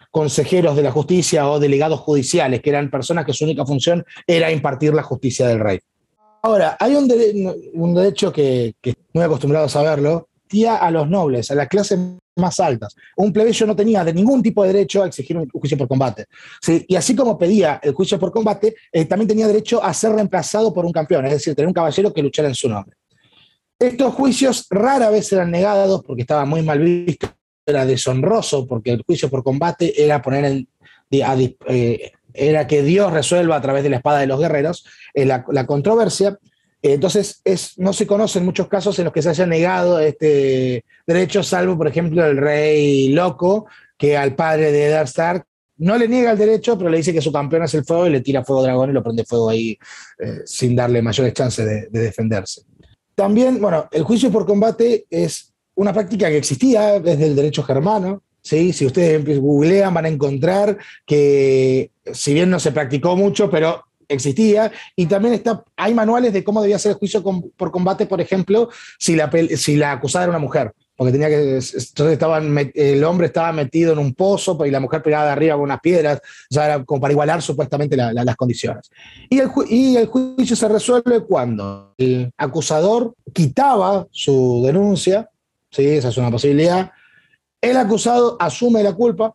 consejeros 0.10 0.76
de 0.76 0.84
la 0.84 0.92
justicia 0.92 1.50
o 1.50 1.60
delegados 1.60 2.00
judiciales, 2.02 2.62
que 2.62 2.70
eran 2.70 2.92
personas 2.92 3.26
que 3.26 3.34
su 3.34 3.46
única 3.46 3.66
función 3.66 4.06
era 4.28 4.52
impartir 4.52 4.94
la 4.94 5.04
justicia 5.04 5.48
del 5.48 5.60
rey. 5.60 5.80
Ahora, 6.44 6.76
hay 6.80 6.96
un, 6.96 7.10
un 7.74 7.94
derecho 7.94 8.32
que, 8.34 8.74
que 8.82 8.96
muy 9.14 9.24
acostumbrado 9.24 9.66
a 9.66 9.70
saberlo, 9.70 10.28
tía 10.48 10.76
a 10.76 10.92
los 10.92 11.08
nobles, 11.10 11.50
a 11.52 11.56
la 11.56 11.68
clase 11.68 11.98
más 12.36 12.60
altas. 12.60 12.96
Un 13.16 13.32
plebeyo 13.32 13.66
no 13.66 13.76
tenía 13.76 14.04
de 14.04 14.14
ningún 14.14 14.42
tipo 14.42 14.64
de 14.64 14.74
derecho 14.74 15.04
a 15.04 15.08
exigir 15.08 15.38
un 15.38 15.48
juicio 15.50 15.78
por 15.78 15.88
combate. 15.88 16.26
¿sí? 16.62 16.86
Y 16.88 16.96
así 16.96 17.16
como 17.16 17.38
pedía 17.38 17.80
el 17.82 17.94
juicio 17.94 18.20
por 18.20 18.32
combate, 18.32 18.76
eh, 18.92 19.06
también 19.06 19.30
tenía 19.30 19.48
derecho 19.48 19.84
a 19.84 19.94
ser 19.94 20.12
reemplazado 20.14 20.74
por 20.74 20.86
un 20.86 20.92
campeón, 20.92 21.26
es 21.26 21.34
decir, 21.34 21.56
tener 21.56 21.68
un 21.68 21.74
caballero 21.74 22.14
que 22.14 22.22
luchara 22.22 22.48
en 22.48 22.56
su 22.56 22.68
nombre. 22.68 22.98
Estos 23.82 24.14
juicios 24.14 24.68
rara 24.70 25.10
vez 25.10 25.34
eran 25.34 25.50
negados 25.50 26.04
porque 26.06 26.22
estaba 26.22 26.46
muy 26.46 26.62
mal 26.62 26.78
visto, 26.78 27.28
era 27.66 27.84
deshonroso, 27.84 28.68
porque 28.68 28.92
el 28.92 29.02
juicio 29.02 29.28
por 29.28 29.44
combate 29.44 30.04
era 30.04 30.22
poner 30.22 30.46
el, 30.46 30.68
eh, 31.10 32.12
era 32.32 32.68
que 32.68 32.84
Dios 32.84 33.12
resuelva 33.12 33.56
a 33.56 33.62
través 33.62 33.82
de 33.82 33.90
la 33.90 33.98
espada 33.98 34.20
de 34.20 34.28
los 34.28 34.40
guerreros 34.40 34.86
eh, 35.16 35.26
la, 35.26 35.66
controversia, 35.66 36.38
entonces, 36.84 37.42
es, 37.44 37.78
no 37.80 37.92
se 37.92 38.06
conocen 38.06 38.46
muchos 38.46 38.68
casos 38.68 38.98
en 39.00 39.06
los 39.06 39.14
que 39.14 39.24
se 39.24 39.30
haya 39.30 39.48
negado 39.48 40.00
este 40.00 40.86
derecho, 41.08 41.42
salvo, 41.42 41.76
por 41.76 41.88
ejemplo, 41.88 42.24
el 42.24 42.38
rey 42.38 43.10
loco, 43.10 43.66
que 43.98 44.16
al 44.16 44.36
padre 44.36 44.72
de 44.72 44.88
Eddard 44.88 45.08
Stark 45.08 45.46
no 45.78 45.98
le 45.98 46.08
niega 46.08 46.32
el 46.32 46.38
derecho, 46.38 46.78
pero 46.78 46.92
le 46.92 46.98
dice 46.98 47.14
que 47.14 47.22
su 47.22 47.32
campeón 47.32 47.64
es 47.64 47.74
el 47.74 47.84
fuego 47.84 48.06
y 48.06 48.12
le 48.12 48.22
tira 48.22 48.44
fuego 48.44 48.62
dragón 48.62 48.92
y 48.92 48.94
lo 48.94 49.04
prende 49.04 49.26
fuego 49.26 49.50
ahí 49.50 49.78
eh, 50.20 50.42
sin 50.46 50.76
darle 50.76 51.02
mayores 51.02 51.34
chances 51.34 51.66
de, 51.66 52.00
defenderse. 52.00 52.62
También, 53.16 53.62
bueno, 53.62 53.88
el 53.92 54.04
juicio 54.04 54.32
por 54.32 54.46
combate 54.46 55.06
es 55.10 55.54
una 55.76 55.94
práctica 55.94 56.30
que 56.30 56.38
existía 56.38 57.00
desde 57.00 57.28
el 57.28 57.36
derecho 57.36 57.64
germano. 57.64 58.24
¿sí? 58.42 58.74
Si 58.74 58.86
ustedes 58.86 59.40
googlean, 59.40 59.94
van 59.94 60.06
a 60.06 60.10
encontrar 60.10 60.78
que, 61.06 61.92
si 62.12 62.34
bien 62.34 62.50
no 62.50 62.60
se 62.60 62.72
practicó 62.72 63.16
mucho, 63.16 63.50
pero 63.50 63.84
existía, 64.14 64.72
y 64.96 65.06
también 65.06 65.34
está, 65.34 65.64
hay 65.76 65.94
manuales 65.94 66.34
de 66.34 66.44
cómo 66.44 66.62
debía 66.62 66.80
ser 66.80 66.94
el 66.94 66.98
juicio 66.98 67.24
por 67.56 67.72
combate, 67.72 68.06
por 68.06 68.22
ejemplo, 68.22 68.70
si 69.00 69.16
la, 69.16 69.30
si 69.56 69.76
la 69.76 69.94
acusada 69.94 70.26
era 70.26 70.32
una 70.32 70.40
mujer, 70.40 70.74
porque 70.96 71.14
tenía 71.14 71.30
que, 71.30 71.56
entonces 71.56 72.72
el 72.76 73.04
hombre 73.04 73.28
estaba 73.28 73.52
metido 73.52 73.94
en 73.94 74.00
un 74.00 74.14
pozo 74.14 74.64
y 74.66 74.72
la 74.72 74.80
mujer 74.80 75.02
pegada 75.02 75.26
de 75.26 75.32
arriba 75.32 75.56
con 75.56 75.64
unas 75.64 75.80
piedras, 75.80 76.22
sea, 76.50 76.66
era 76.66 76.84
como 76.86 77.02
para 77.02 77.14
igualar 77.14 77.42
supuestamente 77.42 77.96
las 77.98 78.36
condiciones. 78.36 78.92
Y 79.30 79.40
el, 79.40 79.50
y 79.68 79.96
el 79.96 80.08
juicio 80.08 80.56
se 80.56 80.68
resuelve 80.68 81.22
cuando 81.22 81.94
el 81.98 82.32
acusador 82.38 83.16
quitaba 83.34 84.06
su 84.12 84.62
denuncia, 84.66 85.30
¿sí? 85.72 85.88
esa 85.88 86.10
es 86.10 86.18
una 86.18 86.30
posibilidad, 86.30 86.92
el 87.62 87.78
acusado 87.78 88.38
asume 88.40 88.84
la 88.84 88.94
culpa 88.94 89.34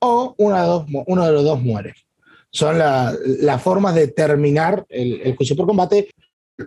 o 0.00 0.34
una 0.38 0.62
dos, 0.62 0.86
uno 1.06 1.26
de 1.26 1.32
los 1.32 1.44
dos 1.44 1.60
muere 1.60 1.94
son 2.58 2.78
las 2.78 3.62
formas 3.62 3.94
de 3.94 4.08
terminar 4.08 4.84
el, 4.88 5.36
juicio 5.36 5.54
por 5.54 5.66
combate. 5.66 6.10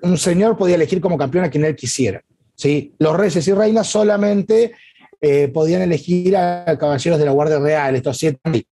Un 0.03 0.17
señor 0.17 0.57
podía 0.57 0.75
elegir 0.75 1.01
como 1.01 1.17
campeón 1.17 1.43
a 1.43 1.49
quien 1.49 1.65
él 1.65 1.75
quisiera. 1.75 2.23
¿sí? 2.55 2.93
Los 2.97 3.17
reyes 3.17 3.45
y 3.45 3.51
reinas 3.51 3.87
solamente 3.87 4.71
eh, 5.19 5.49
podían 5.49 5.81
elegir 5.81 6.37
a 6.37 6.77
caballeros 6.79 7.19
de 7.19 7.25
la 7.25 7.31
Guardia 7.31 7.59
Real, 7.59 7.95
estos 7.95 8.17
siete. 8.17 8.65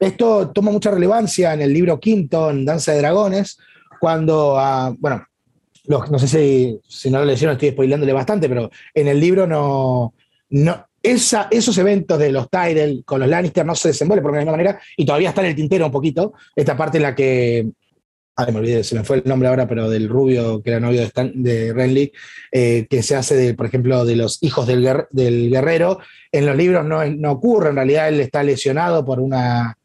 Esto 0.00 0.50
toma 0.50 0.70
mucha 0.70 0.90
relevancia 0.90 1.52
en 1.52 1.60
el 1.60 1.74
libro 1.74 2.00
quinto, 2.00 2.50
en 2.50 2.64
Danza 2.64 2.92
de 2.92 2.98
Dragones, 2.98 3.58
cuando, 4.00 4.58
bueno, 4.98 5.26
no 5.88 6.18
sé 6.18 6.26
si, 6.26 6.80
si 6.88 7.10
no 7.10 7.18
lo 7.18 7.26
leyeron, 7.26 7.52
estoy 7.52 7.70
spoilándole 7.70 8.14
bastante, 8.14 8.48
pero 8.48 8.70
en 8.94 9.08
el 9.08 9.20
libro 9.20 9.46
no, 9.46 10.14
no 10.48 10.86
esos 11.06 11.78
eventos 11.78 12.18
de 12.18 12.32
los 12.32 12.50
Tyrell 12.50 13.02
con 13.04 13.20
los 13.20 13.28
Lannister 13.28 13.64
no 13.64 13.74
se 13.74 13.88
desenvuelven 13.88 14.22
por 14.22 14.32
la 14.32 14.38
misma 14.38 14.52
manera 14.52 14.80
y 14.96 15.04
todavía 15.04 15.30
está 15.30 15.40
en 15.42 15.48
el 15.48 15.54
tintero 15.54 15.86
un 15.86 15.92
poquito. 15.92 16.34
Esta 16.54 16.76
parte 16.76 16.98
en 16.98 17.02
la 17.02 17.14
que. 17.14 17.66
Ah, 18.38 18.46
me 18.50 18.58
olvidé, 18.58 18.84
se 18.84 18.94
me 18.94 19.02
fue 19.02 19.16
el 19.16 19.22
nombre 19.24 19.48
ahora, 19.48 19.66
pero 19.66 19.88
del 19.88 20.10
rubio 20.10 20.62
que 20.62 20.68
era 20.68 20.78
novio 20.78 21.00
de, 21.00 21.06
Stan, 21.06 21.32
Renly, 21.34 22.12
eh, 22.52 22.86
que 22.90 23.02
se 23.02 23.16
hace, 23.16 23.34
de, 23.34 23.54
por 23.54 23.64
ejemplo, 23.64 24.04
de 24.04 24.14
los 24.14 24.42
hijos 24.42 24.66
del, 24.66 24.82
guerrero. 25.50 26.00
En 26.30 26.44
los 26.44 26.54
libros 26.54 26.84
no, 26.84 27.32
ocurre, 27.32 27.70
en 27.70 27.76
realidad 27.76 28.08
él 28.08 28.20
está 28.20 28.42
lesionado 28.42 29.06
por 29.06 29.20
una, 29.20 29.78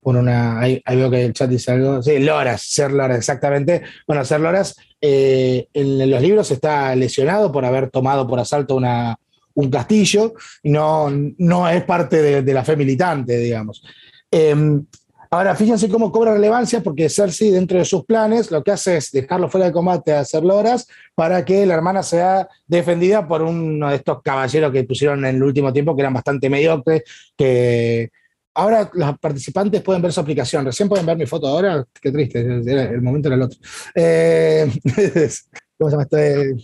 por 0.00 0.16
una, 0.16 0.58
ahí, 0.58 0.82
veo 0.84 1.08
que 1.08 1.26
el 1.26 1.32
chat 1.32 1.48
dice 1.48 1.70
algo, 1.70 2.02
sí, 2.02 2.18
Loras, 2.18 2.62
Ser 2.62 2.90
Loras, 2.90 3.18
exactamente. 3.18 3.82
Bueno, 4.04 4.24
Ser 4.24 4.40
Loras 4.40 4.74
eh, 5.00 5.68
en 5.72 6.10
los 6.10 6.20
libros 6.20 6.50
está 6.50 6.92
lesionado 6.96 7.52
por 7.52 7.64
haber 7.64 7.90
tomado 7.90 8.26
por 8.26 8.40
asalto 8.40 8.74
una, 8.74 9.16
un 9.56 9.70
castillo, 9.70 10.34
no, 10.64 11.10
no 11.38 11.68
es 11.68 11.82
parte 11.84 12.42
de, 12.42 12.54
la 12.54 12.64
fe 12.64 12.76
militante, 12.76 13.38
digamos. 13.38 13.82
Em, 14.30 14.84
ahora, 15.30 15.54
fíjense 15.54 15.88
cómo 15.88 16.12
cobra 16.12 16.34
relevancia, 16.34 16.82
porque 16.82 17.08
Cersei, 17.08 17.50
dentro 17.50 17.78
de 17.78 17.84
sus 17.84 18.04
planes, 18.04 18.50
lo 18.50 18.62
que 18.62 18.72
hace 18.72 18.98
es 18.98 19.10
dejarlo 19.10 19.48
fuera 19.48 19.66
de 19.66 19.72
combate 19.72 20.12
a 20.12 20.20
hacer 20.20 20.44
loras 20.44 20.86
para 21.14 21.44
que 21.44 21.64
la 21.64 21.74
hermana 21.74 22.02
sea 22.02 22.48
defendida 22.66 23.26
por 23.26 23.42
uno 23.42 23.88
de 23.88 23.96
estos 23.96 24.20
caballeros 24.22 24.72
que 24.72 24.84
pusieron 24.84 25.24
en 25.24 25.36
el 25.36 25.42
último 25.42 25.72
tiempo, 25.72 25.96
que 25.96 26.02
eran 26.02 26.14
bastante 26.14 26.50
mediocres, 26.50 27.02
que 27.36 28.10
ahora 28.54 28.90
los 28.92 29.18
participantes 29.18 29.80
pueden 29.80 30.02
ver 30.02 30.12
su 30.12 30.20
aplicación. 30.20 30.66
Recién 30.66 30.88
pueden 30.88 31.06
ver 31.06 31.16
mi 31.16 31.26
foto 31.26 31.46
ahora. 31.46 31.82
Qué 31.98 32.12
triste, 32.12 32.40
el 32.40 33.00
momento 33.00 33.28
era 33.28 33.36
el 33.36 33.42
otro. 33.42 33.58
Eh, 33.94 34.70
¿Cómo 35.78 35.90
se 35.90 35.96
llama 35.96 36.02
este? 36.02 36.56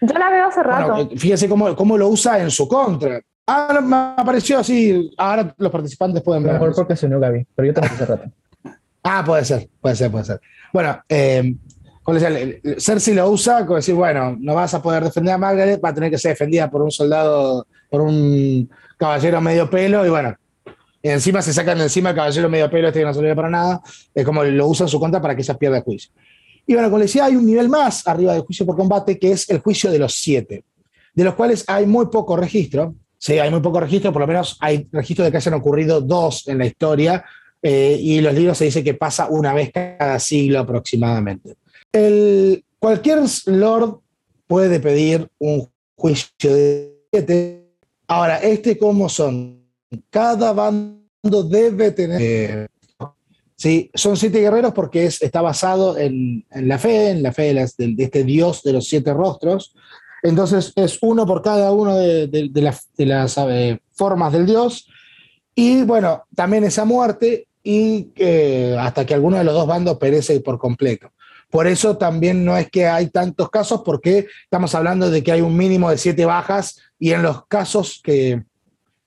Yo 0.00 0.18
la 0.18 0.30
veo 0.30 0.46
hace 0.46 0.62
rato. 0.62 1.10
fíjese 1.16 1.48
cómo, 1.48 1.74
cómo, 1.76 1.98
lo 1.98 2.08
usa 2.08 2.40
en 2.40 2.50
su 2.50 2.66
contra. 2.66 3.20
Ah, 3.46 3.80
me 3.82 3.96
apareció 3.96 4.58
así. 4.58 5.12
Ahora 5.16 5.54
los 5.58 5.70
participantes 5.70 6.22
pueden 6.22 6.42
ver. 6.42 6.54
Mejor 6.54 6.74
porque 6.74 6.96
se 6.96 7.06
unió 7.06 7.20
Gaby, 7.20 7.46
pero 7.54 7.66
yo 7.66 7.74
también 7.74 7.94
hace 7.94 8.06
rato. 8.06 8.24
Ah, 9.02 9.22
puede 9.24 9.46
ser, 9.46 9.66
puede 9.80 9.96
ser, 9.96 10.10
puede 10.10 10.26
ser. 10.26 10.40
Bueno, 10.74 11.02
eh, 11.08 11.54
como 12.02 12.18
decía, 12.18 12.60
Cersei 12.78 13.14
lo 13.14 13.30
usa 13.30 13.64
como 13.64 13.76
decir, 13.76 13.94
bueno, 13.94 14.36
no 14.38 14.54
vas 14.54 14.74
a 14.74 14.82
poder 14.82 15.04
defender 15.04 15.34
a 15.34 15.38
Margaret, 15.38 15.80
va 15.82 15.90
a 15.90 15.94
tener 15.94 16.10
que 16.10 16.18
ser 16.18 16.32
defendida 16.32 16.70
por 16.70 16.82
un 16.82 16.90
soldado, 16.90 17.66
por 17.88 18.00
un 18.00 18.68
caballero 18.98 19.40
medio 19.40 19.70
pelo, 19.70 20.04
y 20.04 20.10
bueno, 20.10 20.34
encima 21.02 21.40
se 21.40 21.52
sacan 21.52 21.80
encima 21.80 22.10
el 22.10 22.16
caballero 22.16 22.48
medio 22.48 22.70
pelo, 22.70 22.88
este 22.88 23.00
que 23.00 23.06
no 23.06 23.14
sirve 23.14 23.34
para 23.34 23.50
nada, 23.50 23.80
es 24.14 24.24
como 24.24 24.44
lo 24.44 24.66
usa 24.66 24.84
en 24.84 24.88
su 24.88 24.98
contra 24.98 25.20
para 25.20 25.34
que 25.34 25.42
ella 25.42 25.54
pierda 25.54 25.80
juicio. 25.82 26.10
Y 26.70 26.74
bueno, 26.74 26.88
como 26.88 27.00
les 27.00 27.08
decía, 27.08 27.24
hay 27.24 27.34
un 27.34 27.44
nivel 27.44 27.68
más 27.68 28.06
arriba 28.06 28.32
del 28.32 28.42
juicio 28.42 28.64
por 28.64 28.76
combate, 28.76 29.18
que 29.18 29.32
es 29.32 29.50
el 29.50 29.58
juicio 29.58 29.90
de 29.90 29.98
los 29.98 30.14
siete, 30.14 30.62
de 31.12 31.24
los 31.24 31.34
cuales 31.34 31.64
hay 31.66 31.84
muy 31.84 32.06
poco 32.06 32.36
registro. 32.36 32.94
Sí, 33.18 33.40
hay 33.40 33.50
muy 33.50 33.58
poco 33.58 33.80
registro, 33.80 34.12
por 34.12 34.20
lo 34.20 34.28
menos 34.28 34.56
hay 34.60 34.86
registro 34.92 35.24
de 35.24 35.32
que 35.32 35.38
hayan 35.38 35.54
ocurrido 35.54 36.00
dos 36.00 36.46
en 36.46 36.58
la 36.58 36.66
historia, 36.66 37.24
eh, 37.60 37.98
y 38.00 38.20
los 38.20 38.32
libros 38.32 38.56
se 38.56 38.66
dice 38.66 38.84
que 38.84 38.94
pasa 38.94 39.26
una 39.28 39.52
vez 39.52 39.72
cada 39.72 40.20
siglo 40.20 40.60
aproximadamente. 40.60 41.56
Cualquier 42.78 43.18
lord 43.46 43.98
puede 44.46 44.78
pedir 44.78 45.28
un 45.40 45.68
juicio 45.96 46.54
de 46.54 47.00
siete. 47.10 47.64
Ahora, 48.06 48.36
¿este 48.36 48.78
cómo 48.78 49.08
son? 49.08 49.60
Cada 50.08 50.52
bando 50.52 51.42
debe 51.42 51.90
tener 51.90 52.70
Sí, 53.60 53.90
son 53.92 54.16
siete 54.16 54.40
guerreros 54.40 54.72
porque 54.72 55.04
es, 55.04 55.20
está 55.20 55.42
basado 55.42 55.98
en, 55.98 56.46
la 56.50 56.78
fe, 56.78 57.10
en 57.10 57.22
la 57.22 57.30
fe 57.30 57.52
de, 57.52 57.94
este 57.98 58.24
dios 58.24 58.62
de 58.62 58.72
los 58.72 58.88
siete 58.88 59.12
rostros. 59.12 59.74
Entonces 60.22 60.72
es 60.76 60.96
uno 61.02 61.26
por 61.26 61.42
cada 61.42 61.70
uno 61.70 61.94
de, 61.94 62.50
las, 62.54 62.88
formas 63.92 64.32
del 64.32 64.46
dios. 64.46 64.88
Y 65.54 65.82
bueno, 65.82 66.24
también 66.34 66.64
esa 66.64 66.86
muerte 66.86 67.48
y 67.62 68.08
hasta 68.78 69.04
que 69.04 69.12
alguno 69.12 69.36
de 69.36 69.44
los 69.44 69.52
dos 69.52 69.66
bandos 69.66 69.98
perece 69.98 70.40
por 70.40 70.58
completo. 70.58 71.12
Por 71.50 71.66
eso 71.66 71.98
también 71.98 72.46
no 72.46 72.56
es 72.56 72.70
que 72.70 72.86
hay 72.86 73.08
tantos 73.08 73.50
casos, 73.50 73.82
porque 73.84 74.26
estamos 74.44 74.74
hablando 74.74 75.10
de 75.10 75.22
que 75.22 75.32
hay 75.32 75.42
un 75.42 75.54
mínimo 75.54 75.90
de 75.90 75.98
siete 75.98 76.24
bajas 76.24 76.80
y 76.98 77.10
en 77.10 77.22
los 77.22 77.44
casos 77.44 78.00
que, 78.02 78.42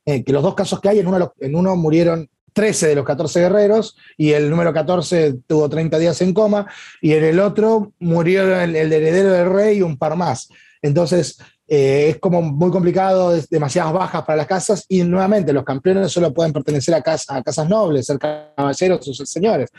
eh, 0.05 0.23
que 0.23 0.31
los 0.31 0.43
dos 0.43 0.53
casos 0.53 0.79
que 0.79 0.89
hay, 0.89 0.99
en 0.99 1.07
uno, 1.07 1.33
en 1.39 1.55
uno 1.55 1.75
murieron 1.75 2.29
13 2.53 2.87
de 2.87 2.95
los 2.95 3.05
14 3.05 3.41
guerreros 3.41 3.97
y 4.17 4.31
el 4.31 4.49
número 4.49 4.71
14 4.73 5.35
tuvo 5.47 5.69
30 5.69 5.97
días 5.99 6.21
en 6.21 6.33
coma 6.33 6.67
y 7.01 7.13
en 7.13 7.23
el 7.23 7.39
otro 7.39 7.93
murió 7.99 8.59
el, 8.61 8.75
heredero 8.75 9.31
del 9.31 9.49
rey 9.51 9.77
y 9.77 9.81
un 9.81 9.97
par 9.97 10.15
más. 10.15 10.49
Entonces 10.81 11.37
eh, 11.67 12.09
es 12.09 12.19
como 12.19 12.41
muy 12.41 12.71
complicado, 12.71 13.35
es 13.35 13.49
demasiadas 13.49 13.93
bajas 13.93 14.23
para 14.23 14.37
las 14.37 14.47
casas 14.47 14.85
y 14.87 15.03
nuevamente 15.03 15.53
los 15.53 15.63
campeones 15.63 16.11
solo 16.11 16.33
pueden 16.33 16.53
pertenecer 16.53 16.93
a, 16.93 16.97
a 16.97 17.43
casas 17.43 17.67
nobles, 17.67 18.05
ser 18.05 18.19
caballeros 18.19 19.07
o 19.07 19.13
ser 19.13 19.27
señores. 19.27 19.69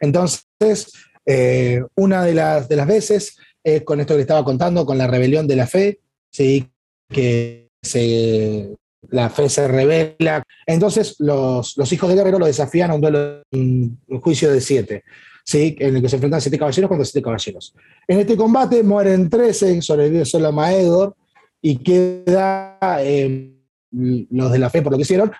Entonces, 0.00 0.92
eh, 1.26 1.82
una 1.96 2.24
de 2.24 2.34
las, 2.34 2.68
de 2.68 2.76
las 2.76 2.86
veces 2.86 3.36
es 3.62 3.82
con 3.84 4.00
esto 4.00 4.14
que 4.14 4.22
estaba 4.22 4.44
contando, 4.44 4.86
con 4.86 4.98
la 4.98 5.06
rebelión 5.06 5.46
de 5.46 5.56
la 5.56 5.66
fe, 5.66 6.00
¿sí? 6.30 6.68
que 7.08 7.68
se 7.82 8.76
la 9.08 9.30
fe 9.30 9.48
se 9.48 9.66
revela. 9.66 10.42
Entonces 10.66 11.16
los, 11.18 11.92
hijos 11.92 12.08
de 12.08 12.16
Guerrero 12.16 12.38
lo 12.38 12.46
desafían 12.46 12.90
a 12.90 12.94
un 12.94 13.00
duelo, 13.00 13.42
un, 13.52 13.98
juicio 14.20 14.52
de 14.52 14.60
siete, 14.60 15.04
¿sí? 15.44 15.76
en 15.78 15.96
el 15.96 16.02
que 16.02 16.08
se 16.08 16.16
enfrentan 16.16 16.40
siete 16.40 16.58
caballeros 16.58 16.88
contra 16.88 17.04
siete 17.04 17.22
caballeros. 17.22 17.74
En 18.06 18.20
este 18.20 18.36
combate 18.36 18.82
mueren 18.82 19.30
13, 19.30 19.82
sobrevive 19.82 20.24
solo 20.24 20.52
Maedor 20.52 21.16
y 21.62 21.76
queda 21.76 22.78
eh, 23.00 23.52
los 23.90 24.52
de 24.52 24.58
la 24.58 24.70
fe 24.70 24.82
por 24.82 24.92
lo 24.92 24.98
que 24.98 25.02
hicieron. 25.02 25.32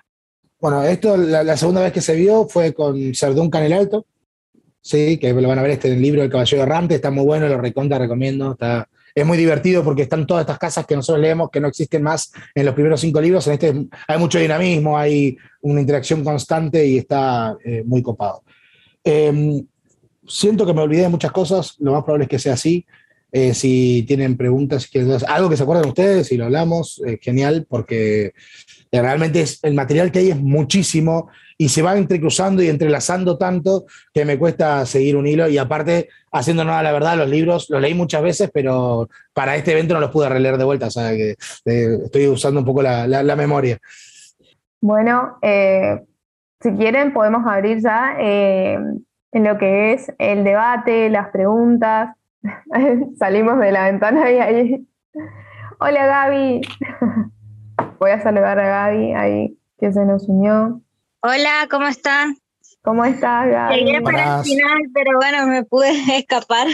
Bueno, 0.60 0.82
esto 0.82 1.16
la, 1.16 1.56
segunda 1.56 1.82
vez 1.82 1.92
que 1.92 2.02
se 2.02 2.14
vio 2.14 2.46
fue 2.46 2.74
con 2.74 3.14
Ser 3.14 3.34
Duncan 3.34 3.62
el 3.62 3.72
Alto, 3.72 4.06
¿sí? 4.82 5.16
que 5.16 5.32
lo 5.32 5.48
van 5.48 5.58
a 5.58 5.62
ver 5.62 5.72
este 5.72 5.88
en 5.88 5.94
el 5.94 6.02
libro 6.02 6.22
El 6.22 6.30
Caballero 6.30 6.62
Errante, 6.62 6.96
está 6.96 7.10
muy 7.10 7.24
bueno, 7.24 7.48
lo 7.48 7.58
recontra 7.58 7.98
recomiendo, 7.98 8.52
está 8.52 8.86
es 9.14 9.26
muy 9.26 9.36
divertido 9.36 9.82
porque 9.84 10.02
están 10.02 10.26
todas 10.26 10.42
estas 10.42 10.58
casas 10.58 10.86
que 10.86 10.96
nosotros 10.96 11.22
leemos 11.22 11.50
que 11.50 11.60
no 11.60 11.68
existen 11.68 12.02
más 12.02 12.32
en 12.54 12.66
los 12.66 12.74
primeros 12.74 13.00
cinco 13.00 13.20
libros. 13.20 13.46
En 13.46 13.54
este 13.54 13.86
hay 14.06 14.18
mucho 14.18 14.38
dinamismo, 14.38 14.96
hay 14.96 15.36
una 15.62 15.80
interacción 15.80 16.24
constante 16.24 16.86
y 16.86 16.98
está 16.98 17.56
eh, 17.64 17.82
muy 17.84 18.02
copado. 18.02 18.42
Em, 19.02 19.66
siento 20.26 20.66
que 20.66 20.74
me 20.74 20.82
olvidé 20.82 21.02
de 21.02 21.08
muchas 21.08 21.32
cosas, 21.32 21.76
lo 21.78 21.92
más 21.92 22.04
probable 22.04 22.24
es 22.24 22.30
que 22.30 22.38
sea 22.38 22.54
así. 22.54 22.86
Eh, 23.32 23.54
si 23.54 24.04
tienen 24.08 24.36
preguntas, 24.36 24.90
algo 25.28 25.48
que 25.48 25.56
se 25.56 25.62
acuerden 25.62 25.88
ustedes 25.88 26.32
y 26.32 26.36
lo 26.36 26.46
hablamos, 26.46 27.00
genial, 27.20 27.64
porque 27.68 28.32
realmente 28.92 29.40
es, 29.40 29.62
el 29.62 29.74
material 29.74 30.10
que 30.10 30.20
hay 30.20 30.30
es 30.30 30.40
muchísimo 30.40 31.30
y 31.56 31.68
se 31.68 31.82
va 31.82 31.96
entrecruzando 31.96 32.62
y 32.62 32.68
entrelazando 32.68 33.38
tanto 33.38 33.84
que 34.12 34.24
me 34.24 34.38
cuesta 34.38 34.84
seguir 34.86 35.16
un 35.16 35.26
hilo. 35.26 35.48
Y 35.48 35.58
aparte, 35.58 36.08
haciendo 36.32 36.64
nada 36.64 36.82
la 36.82 36.92
verdad, 36.92 37.16
los 37.16 37.28
libros 37.28 37.68
los 37.70 37.80
leí 37.80 37.94
muchas 37.94 38.22
veces, 38.22 38.50
pero 38.52 39.08
para 39.32 39.56
este 39.56 39.72
evento 39.72 39.94
no 39.94 40.00
los 40.00 40.10
pude 40.10 40.28
releer 40.28 40.56
de 40.56 40.64
vuelta, 40.64 40.86
o 40.86 40.90
sea 40.90 41.10
que 41.10 41.36
eh, 41.64 41.98
estoy 42.04 42.28
usando 42.28 42.60
un 42.60 42.66
poco 42.66 42.82
la, 42.82 43.36
memoria. 43.36 43.78
Bueno, 44.80 45.38
eh, 45.42 46.00
si 46.60 46.72
quieren 46.72 47.12
podemos 47.12 47.46
abrir 47.46 47.80
ya 47.80 48.16
en 49.32 49.44
lo 49.44 49.58
que 49.58 49.92
es 49.92 50.12
el 50.18 50.44
debate, 50.44 51.10
las 51.10 51.28
preguntas. 51.28 52.16
Salimos 53.18 53.58
de 53.60 53.72
la 53.72 53.84
ventana 53.84 54.30
y 54.30 54.38
ahí. 54.38 54.86
Hola 55.78 56.06
Gaby. 56.06 56.60
Voy 58.00 58.12
a 58.12 58.22
saludar 58.22 58.58
a 58.58 58.66
Gaby 58.66 59.12
ahí 59.12 59.58
que 59.78 59.92
se 59.92 60.06
nos 60.06 60.26
unió. 60.26 60.80
Hola, 61.20 61.68
¿cómo 61.70 61.86
están? 61.86 62.34
¿Cómo 62.80 63.04
estás, 63.04 63.46
Gaby? 63.46 63.74
Llegué 63.74 64.00
para 64.00 64.38
el 64.38 64.42
final, 64.42 64.78
pero 64.94 65.18
bueno, 65.18 65.46
me 65.46 65.64
pude 65.64 65.90
escapar. 66.16 66.66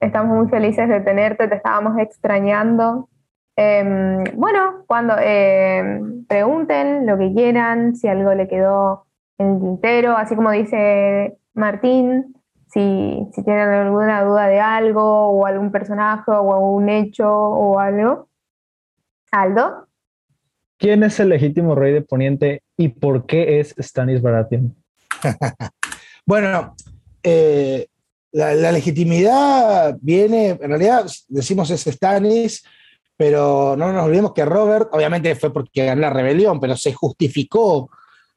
Estamos 0.00 0.34
muy 0.34 0.48
felices 0.48 0.88
de 0.88 1.00
tenerte, 1.00 1.48
te 1.48 1.56
estábamos 1.56 1.98
extrañando. 1.98 3.10
Em, 3.56 4.24
bueno, 4.34 4.84
cuando 4.86 5.16
em, 5.18 6.24
pregunten 6.24 7.04
lo 7.04 7.18
que 7.18 7.34
quieran, 7.34 7.94
si 7.94 8.08
algo 8.08 8.32
le 8.32 8.48
quedó 8.48 9.04
en 9.36 9.56
el 9.56 9.60
tintero, 9.60 10.16
así 10.16 10.34
como 10.34 10.50
dice 10.50 11.36
Martín, 11.52 12.34
si, 12.68 13.28
si 13.34 13.44
tienen 13.44 13.68
alguna 13.68 14.24
duda 14.24 14.46
de 14.46 14.60
algo 14.60 15.28
o 15.28 15.44
algún 15.44 15.70
personaje 15.70 16.30
o 16.30 16.70
un 16.70 16.88
hecho 16.88 17.30
o 17.30 17.78
algo. 17.78 18.30
Aldo. 19.30 19.91
¿Quién 20.82 21.04
es 21.04 21.20
el 21.20 21.28
legítimo 21.28 21.76
rey 21.76 21.92
de 21.92 22.02
Poniente 22.02 22.64
y 22.76 22.88
por 22.88 23.24
qué 23.24 23.60
es 23.60 23.72
Stanis 23.78 24.20
Baratheon? 24.20 24.74
bueno, 26.26 26.74
eh, 27.22 27.86
la, 28.32 28.72
legitimidad 28.72 29.96
viene, 30.00 30.58
en 30.60 30.70
realidad 30.70 31.06
decimos 31.28 31.70
es 31.70 31.82
Stanis, 31.82 32.64
pero 33.16 33.76
no 33.76 33.92
nos 33.92 34.06
olvidemos 34.06 34.32
que 34.32 34.44
Robert, 34.44 34.88
obviamente 34.90 35.36
fue 35.36 35.52
porque 35.52 35.86
ganó 35.86 36.00
la 36.00 36.10
rebelión, 36.10 36.58
pero 36.58 36.76
se 36.76 36.92
justificó 36.92 37.88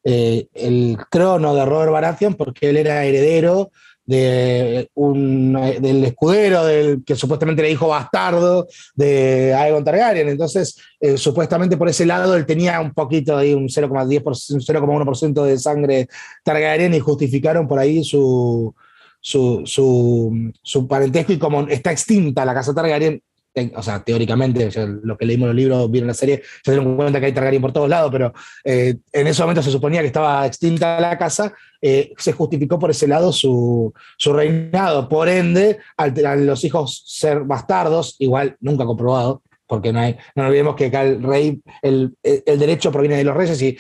eh, 0.04 0.46
el 0.54 1.00
trono 1.10 1.56
de 1.56 1.66
Robert 1.66 1.93
Baratheon 1.93 2.36
porque 2.36 2.70
él 2.70 2.78
era 2.78 3.04
heredero 3.06 3.72
de 4.06 4.89
un, 4.93 5.53
del 5.53 6.03
escudero 6.06 6.66
del 6.66 7.03
que 7.03 7.16
supuestamente 7.16 7.62
era 7.62 7.72
hijo 7.72 7.88
bastardo 7.88 8.68
de 8.95 9.53
Aegon 9.53 9.84
Targaryen. 9.84 10.30
Entonces, 10.30 10.78
eh, 10.99 11.18
supuestamente 11.18 11.78
por 11.78 11.89
ese 11.89 12.06
lado 12.06 12.36
él 12.36 12.45
tenía 12.45 12.80
un 12.80 12.93
poquito 12.93 13.38
ahí, 13.38 13.53
un 13.53 13.68
0,10%, 13.68 14.24
0,1% 14.24 15.43
de 15.43 15.58
sangre 15.58 16.08
Targaryen 16.43 16.93
y 16.93 16.99
justificaron 16.99 17.68
por 17.68 17.80
ahí 17.80 18.03
su, 18.03 18.74
su, 19.20 19.64
su, 19.66 20.51
su, 20.62 20.88
parentesco 20.88 21.34
y 21.34 21.39
como 21.39 21.68
está 21.68 21.91
extinta 21.91 22.45
la 22.45 22.53
casa 22.53 22.74
Targaryen, 22.74 23.22
o 23.76 23.82
sea, 23.82 24.03
teóricamente, 24.03 24.70
lo 25.03 25.18
que 25.18 25.26
leímos 25.26 25.47
los 25.47 25.56
libros, 25.56 25.89
vieron 25.89 26.08
la 26.08 26.14
serie, 26.14 26.43
se 26.64 26.72
dieron 26.72 26.95
cuenta 26.95 27.20
que 27.20 27.28
hay 27.28 27.32
Targaryen 27.32 27.62
por 27.62 27.72
todos 27.72 27.89
lados, 27.89 28.12
pero 28.12 28.34
eh, 28.64 28.95
en 29.12 29.28
ese 29.28 29.41
momento 29.41 29.62
se 29.62 29.72
suponía 29.72 30.01
que 30.01 30.08
estaba 30.08 30.45
extinta 30.45 30.99
la 30.99 31.18
casa, 31.18 31.53
eh, 31.82 32.14
se 32.18 32.34
justificó 32.34 32.78
por 32.78 32.91
ese 32.91 33.08
lado 33.08 33.32
su, 33.32 33.93
su 34.18 34.34
reinado. 34.34 35.08
Por 35.08 35.30
ende, 35.30 35.80
al, 35.97 36.14
los 36.45 36.64
hijos 36.64 37.03
ser 37.06 37.41
bastardos, 37.41 38.16
igual 38.20 38.58
nunca 38.60 38.86
comprobado, 38.86 39.41
porque 39.68 39.93
no, 39.93 39.99
hay, 39.99 40.18
no 40.36 40.47
olvidemos 40.47 40.76
que 40.76 40.88
acá 40.88 41.03
el 41.03 41.24
rey, 41.24 41.62
el, 41.82 42.16
el, 42.24 42.60
derecho 42.60 42.91
proviene 42.91 43.18
de 43.18 43.24
los 43.24 43.36
reyes 43.36 43.62
y 43.62 43.78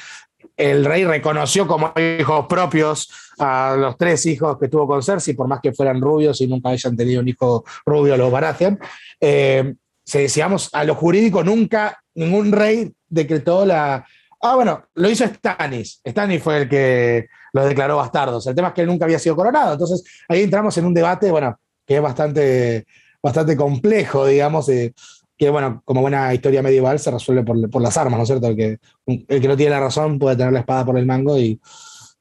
el 0.57 0.85
rey 0.85 1.03
reconoció 1.03 1.67
como 1.67 1.93
hijos 2.19 2.45
propios 2.47 3.09
a 3.39 3.75
los 3.77 3.97
tres 3.97 4.25
hijos 4.25 4.57
que 4.59 4.67
tuvo 4.67 4.87
con 4.87 5.03
Cersei, 5.03 5.33
por 5.33 5.47
más 5.47 5.59
que 5.61 5.73
fueran 5.73 6.01
rubios 6.01 6.39
y 6.41 6.47
nunca 6.47 6.69
hayan 6.69 6.95
tenido 6.95 7.21
un 7.21 7.27
hijo 7.27 7.63
rubio, 7.85 8.17
los 8.17 8.31
Baratheon. 8.31 8.79
Eh, 9.19 9.73
decíamos 10.13 10.69
a 10.73 10.83
lo 10.83 10.95
jurídico, 10.95 11.43
nunca 11.43 11.99
ningún 12.13 12.51
rey 12.51 12.93
decretó 13.07 13.65
la. 13.65 14.05
Ah, 14.41 14.55
bueno, 14.55 14.85
lo 14.95 15.09
hizo 15.09 15.25
Stannis. 15.25 16.01
Stannis 16.07 16.43
fue 16.43 16.63
el 16.63 16.69
que 16.69 17.27
los 17.53 17.65
declaró 17.65 17.97
bastardos. 17.97 18.45
El 18.47 18.55
tema 18.55 18.69
es 18.69 18.73
que 18.73 18.81
él 18.81 18.87
nunca 18.87 19.05
había 19.05 19.19
sido 19.19 19.35
coronado. 19.35 19.73
Entonces 19.73 20.03
ahí 20.27 20.43
entramos 20.43 20.77
en 20.77 20.85
un 20.85 20.93
debate, 20.93 21.31
bueno, 21.31 21.57
que 21.85 21.95
es 21.95 22.01
bastante, 22.01 22.85
bastante 23.21 23.55
complejo, 23.55 24.27
digamos, 24.27 24.67
que 25.37 25.49
bueno, 25.49 25.81
como 25.83 26.01
buena 26.01 26.33
historia 26.33 26.61
medieval 26.61 26.99
se 26.99 27.11
resuelve 27.11 27.43
por, 27.43 27.81
las 27.81 27.97
armas, 27.97 28.17
¿no 28.17 28.23
es 28.23 28.27
cierto? 28.27 28.47
El 28.47 28.55
que, 28.55 28.79
el 29.05 29.41
que 29.41 29.47
no 29.47 29.57
tiene 29.57 29.71
la 29.71 29.79
razón 29.79 30.19
puede 30.19 30.37
tener 30.37 30.53
la 30.53 30.59
espada 30.59 30.85
por 30.85 30.97
el 30.97 31.05
mango 31.05 31.37
y, 31.37 31.59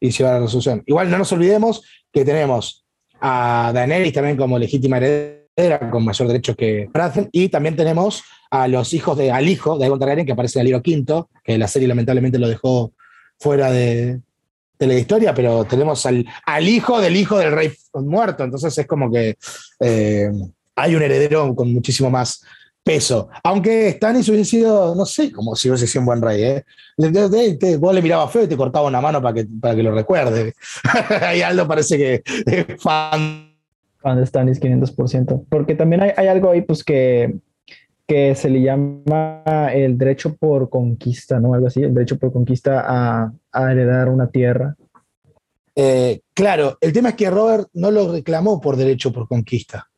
y 0.01 0.11
llevar 0.11 0.35
a 0.35 0.39
la 0.39 0.45
resolución. 0.45 0.83
Igual 0.87 1.11
no 1.11 1.19
nos 1.19 1.33
olvidemos 1.33 1.83
que 2.13 2.25
tenemos 2.25 2.85
a 3.21 3.73
Daenerys 3.75 4.13
también 4.13 4.37
como 4.37 4.59
legítima 4.59 4.99
heredera, 4.99 5.91
con 5.91 6.05
mayor 6.05 6.29
derecho 6.29 6.55
que 6.55 6.89
Baratheon, 6.93 7.29
y 7.33 7.49
también 7.49 7.77
tenemos 7.77 8.23
a 8.51 8.69
los 8.69 8.93
hijos 8.93 9.17
de, 9.17 9.31
al 9.31 9.49
hijo 9.49 9.79
de 9.79 9.85
Aegon 9.85 9.99
Targaryen, 9.99 10.27
que 10.27 10.33
aparece 10.33 10.59
en 10.59 10.61
el 10.61 10.67
libro 10.67 10.83
quinto, 10.83 11.31
que 11.43 11.59
la 11.59 11.69
serie 11.69 11.89
lamentablemente 11.89 12.39
lo 12.39 12.49
dejó 12.49 12.93
fuera 13.39 13.71
de, 13.71 14.21
de 14.79 14.87
la 14.87 14.95
historia, 14.95 15.35
pero 15.35 15.65
tenemos 15.65 16.05
al, 16.07 16.27
al, 16.45 16.69
hijo 16.69 17.01
del 17.01 17.17
hijo 17.17 17.39
del 17.39 17.53
rey 17.53 17.73
muerto, 17.95 18.45
entonces 18.45 18.77
es 18.77 18.87
como 18.87 19.11
que 19.11 19.37
eh, 19.81 20.31
hay 20.77 20.95
un 20.95 21.03
heredero 21.03 21.55
con 21.55 21.73
muchísimo 21.73 22.11
más 22.11 22.45
peso. 22.85 23.29
Aunque 23.43 23.91
Stannis 23.93 24.29
hubiese 24.29 24.51
sido, 24.51 24.95
no 24.95 25.07
sé, 25.07 25.33
como 25.33 25.57
si 25.57 25.69
hubiese 25.69 25.87
sido 25.87 26.03
un 26.03 26.07
buen 26.07 26.23
rey, 26.23 26.43
¿eh? 26.43 26.65
vos 27.79 27.95
le 27.95 28.03
mirabas 28.03 28.31
feo 28.31 28.45
y 28.45 28.49
te 28.49 28.57
cortaba 28.57 28.87
una 28.87 29.01
mano 29.01 29.21
para 29.23 29.35
que, 29.35 29.47
para 29.61 29.75
que 29.75 29.83
lo 29.83 29.93
recuerde. 29.93 30.55
Ahí 31.23 31.43
Aldo 31.43 31.67
parece 31.67 31.97
que 31.97 32.23
es 32.47 32.83
fan. 32.83 33.51
Fan 33.99 34.19
de 34.19 34.27
Stannis 34.27 34.61
500%. 34.61 35.47
Porque 35.49 35.75
también 35.75 36.03
hay, 36.03 36.11
hay 36.15 36.27
algo 36.27 36.51
ahí, 36.51 36.61
pues, 36.61 36.85
que, 36.85 37.37
que 38.07 38.35
se 38.35 38.51
le 38.51 38.61
llama 38.61 39.71
el 39.73 39.97
derecho 39.97 40.37
por 40.37 40.69
conquista, 40.69 41.41
¿no? 41.41 41.55
Algo 41.55 41.69
así, 41.69 41.83
el 41.83 41.95
derecho 41.95 42.19
por 42.19 42.31
conquista 42.31 42.85
a, 42.87 43.33
a 43.51 43.73
heredar 43.73 44.11
una 44.11 44.29
tierra. 44.29 44.77
Eh, 45.75 46.21
claro, 46.35 46.77
el 46.83 46.93
tema 46.93 47.11
es 47.11 47.15
que 47.15 47.31
Robert 47.31 47.69
no 47.73 47.91
lo 47.91 48.13
reclamó 48.13 48.61
por 48.61 48.77
derecho 48.77 49.11
por 49.11 49.27
conquista. 49.27 49.89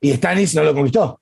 Y 0.00 0.12
Stannis 0.12 0.54
no 0.54 0.62
lo 0.62 0.72
conquistó. 0.72 1.21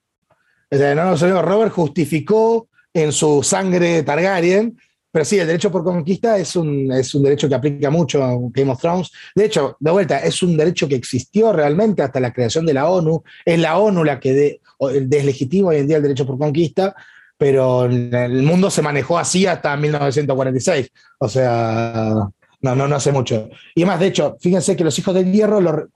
No, 0.70 1.16
no, 1.16 1.42
Robert 1.42 1.72
justificó 1.72 2.68
en 2.92 3.12
su 3.12 3.42
sangre 3.42 4.02
Targaryen, 4.02 4.76
pero 5.12 5.24
sí, 5.24 5.38
el 5.38 5.46
derecho 5.46 5.72
por 5.72 5.82
conquista 5.82 6.38
es 6.38 6.54
un, 6.54 6.92
es 6.92 7.12
un 7.14 7.24
derecho 7.24 7.48
que 7.48 7.56
aplica 7.56 7.90
mucho 7.90 8.22
a 8.22 8.36
Game 8.52 8.70
of 8.70 8.80
Thrones. 8.80 9.10
De 9.34 9.46
hecho, 9.46 9.76
de 9.80 9.90
vuelta, 9.90 10.18
es 10.18 10.42
un 10.42 10.56
derecho 10.56 10.86
que 10.88 10.94
existió 10.94 11.52
realmente 11.52 12.02
hasta 12.02 12.20
la 12.20 12.32
creación 12.32 12.64
de 12.64 12.74
la 12.74 12.88
ONU. 12.88 13.24
Es 13.44 13.58
la 13.58 13.78
ONU 13.78 14.04
la 14.04 14.20
que 14.20 14.32
de, 14.32 14.60
deslegitima 15.06 15.70
hoy 15.70 15.78
en 15.78 15.88
día 15.88 15.96
el 15.96 16.04
derecho 16.04 16.26
por 16.26 16.38
conquista, 16.38 16.94
pero 17.36 17.86
el 17.86 18.42
mundo 18.42 18.70
se 18.70 18.82
manejó 18.82 19.18
así 19.18 19.46
hasta 19.46 19.76
1946. 19.76 20.92
O 21.18 21.28
sea, 21.28 22.14
no, 22.60 22.76
no, 22.76 22.86
no 22.86 22.96
hace 22.96 23.10
mucho. 23.10 23.48
Y 23.74 23.84
más, 23.84 23.98
de 23.98 24.06
hecho, 24.08 24.36
fíjense 24.40 24.76
que 24.76 24.84
los 24.84 24.96
hijos 24.96 25.14
del 25.14 25.32
hierro, 25.32 25.88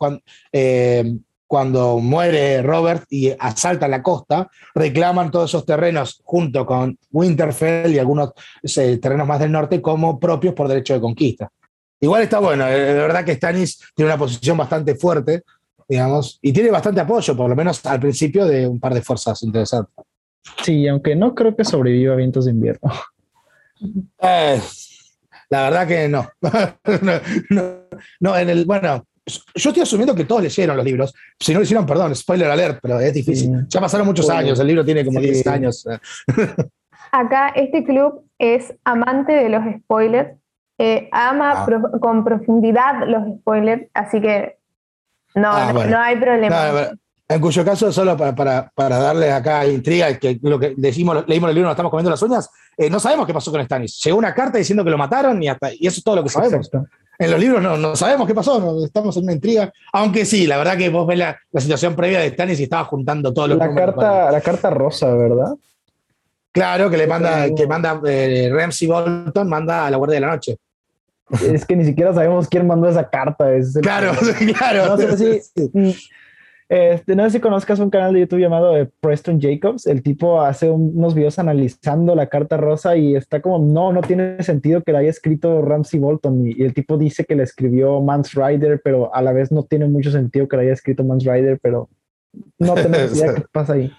eh, 0.51 1.15
cuando 1.47 1.99
muere 1.99 2.63
Robert 2.63 3.05
y 3.11 3.31
asalta 3.39 3.89
la 3.89 4.03
costa, 4.03 4.51
reclaman 4.75 5.31
todos 5.31 5.51
esos 5.51 5.67
terrenos 5.67 6.21
junto 6.25 6.65
con 6.65 6.99
Winterfell 7.13 7.93
y 7.93 7.99
algunos 7.99 8.33
terrenos 8.75 9.27
más 9.27 9.41
del 9.41 9.53
norte 9.53 9.81
como 9.81 10.19
propios 10.19 10.55
por 10.55 10.69
derecho 10.69 10.95
de 10.95 11.01
conquista. 11.01 11.51
Igual 12.01 12.23
está 12.23 12.39
bueno, 12.39 12.67
eh, 12.67 12.79
de 12.79 12.95
verdad 12.95 13.25
que 13.25 13.35
Stannis 13.35 13.79
tiene 13.95 14.11
una 14.11 14.19
posición 14.19 14.59
bastante 14.59 14.95
fuerte, 14.95 15.43
digamos, 15.89 16.39
y 16.43 16.53
tiene 16.53 16.71
bastante 16.71 17.01
apoyo, 17.01 17.37
por 17.37 17.49
lo 17.49 17.57
menos 17.57 17.85
al 17.87 18.01
principio, 18.01 18.47
de 18.47 18.67
un 18.67 18.81
par 18.81 18.93
de 18.95 19.03
fuerzas 19.03 19.43
interesantes. 19.43 20.05
Sí, 20.63 20.87
aunque 20.89 21.17
no 21.17 21.35
creo 21.35 21.57
que 21.57 21.65
sobreviva 21.65 22.15
a 22.15 22.17
vientos 22.17 22.45
de 22.45 22.51
invierno. 22.51 22.93
Eh, 24.21 24.61
la 25.51 25.63
verdad 25.63 25.87
que 25.87 26.09
no. 26.09 26.29
no, 27.51 27.63
no, 28.21 28.37
en 28.37 28.51
el, 28.51 28.65
bueno, 28.65 29.07
yo 29.27 29.71
estoy 29.71 29.83
asumiendo 29.83 30.15
que 30.15 30.25
todos 30.25 30.43
leyeron 30.43 30.77
los 30.77 30.85
libros. 30.85 31.15
Si 31.39 31.53
no 31.53 31.61
lo 31.61 31.65
hicieron, 31.65 31.87
perdón, 31.87 32.15
spoiler 32.15 32.51
alert, 32.51 32.79
pero 32.83 33.01
es 33.01 33.13
difícil. 33.15 33.67
Ya 33.69 33.81
pasaron 33.81 34.07
muchos 34.07 34.29
años, 34.29 34.59
el 34.61 34.67
libro 34.67 34.85
tiene 34.85 35.05
como 35.05 35.21
10 35.21 35.47
años. 35.47 35.87
Acá 37.13 37.49
este 37.51 37.85
club 37.85 38.25
es 38.39 38.75
amante 38.85 39.33
de 39.33 39.49
los 39.49 39.63
spoilers, 39.81 40.37
eh, 40.79 41.09
ama 41.13 41.65
ah. 41.65 41.91
con 42.01 42.25
profundidad 42.25 43.07
los 43.07 43.39
spoilers, 43.39 43.87
así 43.95 44.21
que 44.21 44.59
no, 45.35 45.49
ah, 45.51 45.73
no, 45.73 45.99
hay 45.99 46.17
problema. 46.17 46.91
en 47.29 47.41
cuyo 47.41 47.65
caso, 47.65 47.93
solo 47.93 48.17
para, 48.17 48.35
para, 48.35 48.71
para, 48.75 48.99
darle 48.99 49.33
acá 49.33 49.67
intriga, 49.67 50.19
que 50.19 50.39
lo 50.43 50.59
que 50.59 50.75
decimos, 50.77 51.25
leímos 51.27 51.49
el 51.49 51.55
libro, 51.55 51.69
nos 51.69 51.75
estamos 51.75 51.91
comiendo 51.91 52.11
las 52.11 52.23
uñas, 52.23 52.51
eh, 52.77 52.91
no 52.91 53.01
sabemos 53.01 53.27
qué 53.27 53.35
pasó 53.35 53.51
con 53.51 53.65
Stannis. 53.65 54.01
Llegó 54.05 54.19
una 54.19 54.35
carta 54.35 54.59
diciendo 54.59 54.85
que 54.85 54.91
lo 54.91 54.99
mataron 54.99 55.43
y, 55.43 55.49
hasta, 55.49 55.73
y 55.73 55.87
eso 55.87 55.99
es 55.99 56.05
todo 56.05 56.17
lo 56.17 56.23
que 56.23 56.29
sabemos. 56.29 56.71
En 57.19 57.31
los 57.31 57.41
libros 57.41 57.63
no, 57.63 57.77
no 57.77 57.95
sabemos 57.95 58.27
qué 58.27 58.35
pasó, 58.35 58.85
estamos 58.85 59.17
en 59.17 59.25
una 59.25 59.33
intriga. 59.33 59.73
Aunque 59.93 60.25
sí, 60.25 60.47
la 60.47 60.57
verdad 60.59 60.77
que 60.77 60.89
vos 60.89 61.07
ves 61.07 61.19
la, 61.19 61.39
situación 61.57 61.95
previa 61.95 62.21
de 62.21 62.31
Stannis 62.31 62.61
y 62.61 62.65
estaba 62.65 62.85
juntando 62.85 63.33
todo 63.33 63.49
lo 63.49 63.57
la 63.57 63.75
carta 63.75 64.31
La 64.31 64.41
carta 64.41 64.71
rosa, 64.71 65.15
¿verdad? 65.15 65.55
Claro, 66.53 66.89
que 66.89 66.97
le 66.97 67.07
manda, 67.07 67.53
que 67.55 67.67
manda 67.67 68.01
eh, 68.07 68.49
Ramsey 68.53 68.87
Bolton, 68.87 69.49
manda 69.49 69.87
a 69.87 69.91
la 69.91 69.97
Guardia 69.97 70.17
de 70.17 70.21
la 70.21 70.29
Noche. 70.29 70.59
Es 71.43 71.65
que 71.65 71.75
ni 71.75 71.85
siquiera 71.85 72.13
sabemos 72.13 72.49
quién 72.49 72.67
mandó 72.67 72.89
esa 72.89 73.09
carta. 73.09 73.49
claro, 73.83 74.13
claro. 74.57 74.87
No 74.87 74.97
sé 74.97 75.43
si, 75.43 76.11
este, 76.69 77.15
no 77.15 77.25
sé 77.25 77.31
si 77.31 77.41
conozcas 77.41 77.79
un 77.79 77.91
canal 77.91 78.15
de 78.15 78.21
YouTube 78.21 78.41
llamado 78.41 78.77
eh, 78.77 78.89
Preston 79.01 79.41
Jacobs. 79.41 79.87
El 79.87 80.03
tipo 80.03 80.41
hace 80.41 80.71
unos 80.71 81.15
videos 81.15 81.39
analizando 81.39 82.15
la 82.15 82.29
carta 82.29 82.57
rosa 82.57 82.97
y 82.97 83.17
está 83.17 83.43
como, 83.43 83.59
no, 83.59 83.93
no 83.93 84.01
tiene 84.01 84.43
sentido 84.43 84.83
que 84.83 84.93
la 84.93 85.01
haya 85.01 85.11
escrito 85.11 85.61
Ramsey 85.63 86.01
Bolton. 86.01 86.49
Y, 86.49 86.63
el 86.63 86.73
tipo 86.73 86.97
dice 86.97 87.25
que 87.25 87.37
la 87.37 87.43
escribió 87.43 88.01
Mans 88.01 88.33
Rider, 88.35 88.81
pero 88.83 89.15
a 89.15 89.21
la 89.21 89.33
vez 89.33 89.53
no 89.53 89.65
tiene 89.65 89.87
mucho 89.87 90.11
sentido 90.11 90.49
que 90.49 90.57
la 90.57 90.63
haya 90.63 90.73
escrito 90.73 91.05
Mans 91.05 91.25
Rider, 91.25 91.59
pero 91.61 91.91
no 92.59 92.75
tenemos 92.75 93.17
idea 93.17 93.35
qué 93.35 93.45
pasa 93.53 93.75
ahí. 93.75 93.93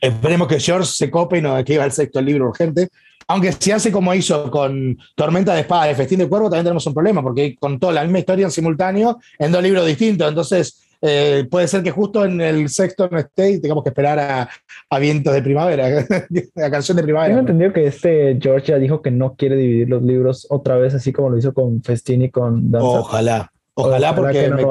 Esperemos 0.00 0.48
que 0.48 0.58
George 0.58 0.90
se 0.92 1.10
cope 1.10 1.38
y 1.38 1.42
nos 1.42 1.58
escriba 1.58 1.84
el 1.84 1.92
sexto 1.92 2.20
libro 2.20 2.48
urgente. 2.48 2.88
Aunque 3.30 3.52
si 3.52 3.70
hace 3.70 3.92
como 3.92 4.14
hizo 4.14 4.50
con 4.50 4.96
Tormenta 5.14 5.54
de 5.54 5.60
Espada 5.60 5.84
de 5.84 5.94
Festín 5.94 6.20
de 6.20 6.28
Cuervo, 6.28 6.48
también 6.48 6.64
tenemos 6.64 6.86
un 6.86 6.94
problema, 6.94 7.22
porque 7.22 7.56
contó 7.56 7.92
la 7.92 8.02
misma 8.02 8.20
historia 8.20 8.46
en 8.46 8.50
simultáneo 8.50 9.18
en 9.38 9.52
dos 9.52 9.62
libros 9.62 9.86
distintos. 9.86 10.26
Entonces, 10.26 10.87
eh, 11.00 11.46
puede 11.48 11.68
ser 11.68 11.82
que 11.82 11.90
justo 11.92 12.24
en 12.24 12.40
el 12.40 12.68
sexto 12.68 13.08
no 13.10 13.18
esté 13.18 13.52
y 13.52 13.60
tengamos 13.60 13.84
que 13.84 13.90
esperar 13.90 14.18
a, 14.18 14.48
a 14.90 14.98
vientos 14.98 15.32
de 15.32 15.42
primavera, 15.42 15.86
a 16.56 16.70
canción 16.70 16.96
de 16.96 17.02
primavera. 17.04 17.28
Tengo 17.28 17.40
entendido 17.40 17.72
que 17.72 17.86
este 17.86 18.38
George 18.40 18.72
ya 18.72 18.78
dijo 18.78 19.00
que 19.00 19.10
no 19.10 19.34
quiere 19.36 19.56
dividir 19.56 19.88
los 19.88 20.02
libros 20.02 20.46
otra 20.50 20.76
vez, 20.76 20.94
así 20.94 21.12
como 21.12 21.30
lo 21.30 21.38
hizo 21.38 21.54
con 21.54 21.82
Festín 21.82 22.22
y 22.22 22.30
con 22.30 22.70
Danza. 22.70 22.88
Ojalá, 22.88 23.52
ojalá, 23.74 24.14
porque 24.14 24.50
me, 24.50 24.64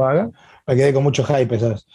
me, 0.67 0.75
quedé 0.75 0.93
con 0.93 1.03
mucho 1.03 1.23
hype, 1.23 1.59
¿sabes? 1.59 1.87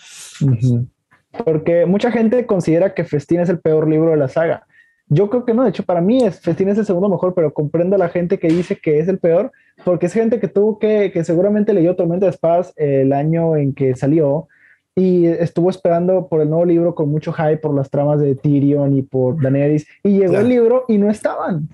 Porque 1.44 1.86
mucha 1.86 2.10
gente 2.10 2.46
considera 2.46 2.94
que 2.94 3.04
Festín 3.04 3.40
es 3.40 3.48
el 3.50 3.60
peor 3.60 3.88
libro 3.88 4.10
de 4.10 4.16
la 4.16 4.28
saga. 4.28 4.66
Yo 5.08 5.28
creo 5.28 5.44
que 5.44 5.52
no, 5.52 5.64
de 5.64 5.70
hecho 5.70 5.82
para 5.82 6.00
mí 6.00 6.24
es, 6.24 6.40
Festín 6.40 6.68
es 6.68 6.78
el 6.78 6.86
segundo 6.86 7.08
mejor, 7.08 7.34
pero 7.34 7.52
comprendo 7.52 7.96
a 7.96 7.98
la 7.98 8.08
gente 8.08 8.38
que 8.38 8.48
dice 8.48 8.76
que 8.76 8.98
es 8.98 9.08
el 9.08 9.18
peor, 9.18 9.52
porque 9.84 10.06
es 10.06 10.12
gente 10.12 10.40
que 10.40 10.48
tuvo 10.48 10.78
que, 10.78 11.10
que 11.12 11.24
seguramente 11.24 11.74
leyó 11.74 11.96
Tormenta 11.96 12.26
de 12.26 12.30
Espadas 12.30 12.72
el 12.76 13.12
año 13.12 13.56
en 13.56 13.74
que 13.74 13.94
salió 13.94 14.48
y 14.94 15.26
estuvo 15.26 15.70
esperando 15.70 16.28
por 16.28 16.40
el 16.42 16.50
nuevo 16.50 16.64
libro 16.64 16.94
con 16.94 17.08
mucho 17.08 17.32
hype 17.32 17.58
por 17.58 17.74
las 17.74 17.90
tramas 17.90 18.20
de 18.20 18.34
Tyrion 18.34 18.96
y 18.96 19.02
por 19.02 19.40
Daenerys, 19.40 19.86
y 20.02 20.18
llegó 20.18 20.38
el 20.38 20.48
libro 20.48 20.84
y 20.88 20.98
no 20.98 21.10
estaban. 21.10 21.68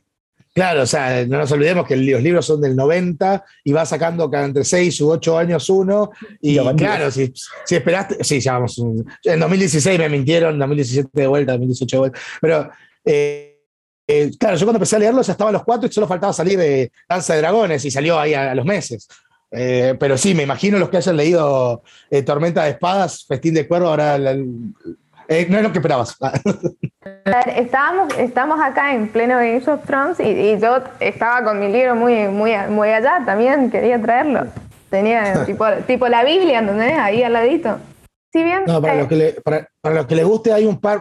Claro, 0.55 0.83
o 0.83 0.87
sea, 0.87 1.25
no 1.27 1.39
nos 1.39 1.53
olvidemos 1.53 1.87
que 1.87 1.97
los 1.97 2.21
libros 2.21 2.45
son 2.45 2.61
del 2.61 2.75
90 2.75 3.45
y 3.63 3.73
va 3.73 3.87
sacando 3.87 4.29
cada 4.29 4.45
entre 4.45 4.65
6 4.65 5.01
u 5.03 5.11
8 5.11 5.39
años 5.39 5.71
uno. 5.71 6.11
Y 6.41 6.59
claro, 6.75 7.13
si, 7.13 7.33
si, 7.65 7.77
esperaste, 7.77 8.25
sí, 8.25 8.41
ya 8.41 8.55
vamos. 8.55 8.77
En 9.23 9.39
2016 9.39 9.99
me 10.01 10.09
mintieron, 10.09 10.55
en 10.55 10.59
2017 10.59 11.11
de 11.13 11.27
vuelta, 11.29 11.53
2018 11.53 11.97
de 11.97 12.01
vuelta. 12.01 12.19
Pero 12.41 12.71
eh, 13.05 13.61
eh, 14.07 14.31
claro, 14.39 14.57
yo 14.57 14.67
cuando 14.67 14.79
empecé 14.79 14.97
a 14.97 15.01
leerlo 15.01 15.23
ya 15.23 15.33
estaban 15.33 15.53
los 15.53 15.65
cuatro 15.65 15.89
y 15.89 15.93
solo 15.93 16.07
faltaba 16.07 16.33
salir 16.33 16.59
de 16.59 16.91
Danza 17.09 17.35
de 17.35 17.41
Dragones 17.41 17.85
y 17.85 17.91
salió 17.91 18.19
ahí 18.19 18.35
a, 18.35 18.55
los 18.55 18.65
meses. 18.65 19.09
Eh, 19.51 19.97
pero 19.99 20.17
sí, 20.17 20.35
me 20.35 20.43
imagino 20.43 20.79
los 20.79 20.89
que 20.89 20.99
hayan 20.99 21.17
leído 21.17 21.83
Tormenta 22.25 22.65
de 22.65 22.71
Espadas, 22.71 23.25
Festín 23.27 23.55
de 23.55 23.67
Cuervo, 23.67 23.89
ahora 23.89 24.19
eh, 25.29 25.47
no 25.51 25.59
es 25.59 25.63
lo 25.63 25.73
que 25.73 25.79
esperabas. 25.79 26.17
Estábamos, 27.55 28.17
estamos 28.19 28.59
acá 28.61 28.95
en 28.95 29.09
pleno 29.09 29.37
Game 29.37 29.63
of 29.67 29.85
Thrones 29.85 30.19
y, 30.21 30.59
yo 30.59 30.79
estaba 31.01 31.45
con 31.45 31.61
mi 31.61 31.69
libro 31.71 31.95
muy, 31.95 32.29
muy, 32.29 32.53
muy 32.71 32.89
allá 32.89 33.23
también, 33.27 33.71
quería 33.71 34.01
traerlo. 34.01 34.47
Tenía 34.89 35.45
tipo, 35.47 35.67
tipo 35.87 36.09
la 36.09 36.25
Biblia, 36.25 36.61
¿entendés? 36.61 36.99
Ahí 36.99 37.23
al 37.23 37.35
ladito. 37.35 37.79
Si 38.39 38.45
bien, 38.45 38.63
no, 38.67 38.81
para, 38.81 38.95
los 38.95 39.09
que 39.09 39.17
le, 39.17 39.33
para, 39.33 39.69
los 39.83 40.07
que 40.07 40.15
les 40.15 40.25
guste, 40.25 40.53
hay 40.53 40.65
un 40.65 40.79
par 40.79 41.01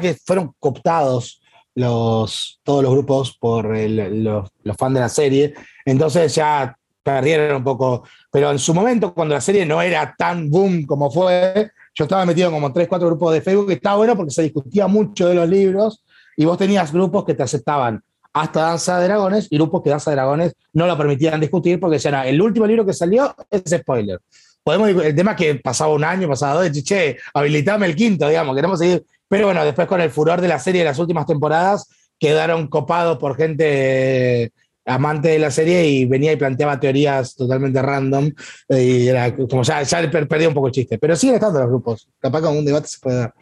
que 0.00 0.16
fueron 0.24 0.52
cooptados 0.58 1.40
los, 1.76 2.60
todos 2.64 2.82
los 2.82 2.90
grupos 2.90 3.36
por 3.38 3.76
los, 3.76 4.48
los 4.62 4.76
fans 4.76 4.94
de 4.94 5.00
la 5.00 5.08
serie. 5.08 5.54
Entonces 5.84 6.34
ya 6.34 6.76
perdieron 7.00 7.58
un 7.58 7.62
poco. 7.62 8.02
Pero 8.32 8.50
en 8.50 8.58
su 8.58 8.74
momento, 8.74 9.14
cuando 9.14 9.36
la 9.36 9.40
serie 9.40 9.64
no 9.64 9.80
era 9.80 10.16
tan 10.18 10.50
boom 10.50 10.84
como 10.84 11.12
fue, 11.12 11.70
yo 11.94 12.04
estaba 12.06 12.26
metido 12.26 12.48
en 12.48 12.54
como 12.54 12.72
tres, 12.72 12.88
cuatro 12.88 13.06
grupos 13.06 13.32
de 13.34 13.40
Facebook 13.40 13.68
que 13.68 13.74
estaba 13.74 13.98
bueno 13.98 14.16
porque 14.16 14.32
se 14.32 14.42
discutía 14.42 14.88
mucho 14.88 15.28
de 15.28 15.36
los 15.36 15.48
libros 15.48 16.04
y 16.36 16.44
vos 16.44 16.58
tenías 16.58 16.92
grupos 16.92 17.24
que 17.24 17.34
te 17.34 17.44
aceptaban 17.44 18.02
hasta 18.32 18.62
Danza 18.62 18.98
de 18.98 19.04
Dragones 19.04 19.46
y 19.48 19.56
grupos 19.56 19.80
que 19.80 19.90
Danza 19.90 20.10
de 20.10 20.16
Dragones 20.16 20.54
no 20.72 20.88
lo 20.88 20.98
permitían 20.98 21.40
discutir 21.40 21.78
porque 21.78 21.94
decían, 21.94 22.16
ah, 22.16 22.26
el 22.26 22.42
último 22.42 22.66
libro 22.66 22.84
que 22.84 22.92
salió 22.92 23.32
es 23.48 23.62
spoiler. 23.70 24.18
Podemos, 24.64 24.88
el 25.04 25.14
tema 25.14 25.32
es 25.32 25.36
que 25.36 25.54
pasaba 25.56 25.92
un 25.92 26.04
año, 26.04 26.26
pasaba 26.26 26.64
dos, 26.64 26.72
che, 26.82 27.18
habilitame 27.34 27.84
el 27.86 27.94
quinto, 27.94 28.26
digamos, 28.26 28.56
queremos 28.56 28.78
seguir. 28.78 29.04
Pero 29.28 29.46
bueno, 29.46 29.64
después 29.64 29.86
con 29.86 30.00
el 30.00 30.10
furor 30.10 30.40
de 30.40 30.48
la 30.48 30.58
serie 30.58 30.80
de 30.80 30.86
las 30.86 30.98
últimas 30.98 31.26
temporadas, 31.26 31.86
quedaron 32.18 32.68
copados 32.68 33.18
por 33.18 33.36
gente 33.36 34.52
amante 34.86 35.28
de 35.28 35.38
la 35.38 35.50
serie 35.50 35.86
y 35.86 36.04
venía 36.06 36.32
y 36.32 36.36
planteaba 36.36 36.80
teorías 36.80 37.34
totalmente 37.34 37.80
random 37.80 38.30
eh, 38.68 38.82
y 38.82 39.08
era 39.08 39.34
como 39.34 39.62
ya, 39.62 39.82
ya 39.82 40.10
perdía 40.10 40.48
un 40.48 40.54
poco 40.54 40.68
el 40.68 40.72
chiste. 40.72 40.98
Pero 40.98 41.14
siguen 41.16 41.36
estando 41.36 41.60
los 41.60 41.68
grupos. 41.68 42.08
Capaz 42.18 42.40
con 42.40 42.56
un 42.56 42.64
debate 42.64 42.88
se 42.88 43.00
puede 43.00 43.18
dar. 43.18 43.34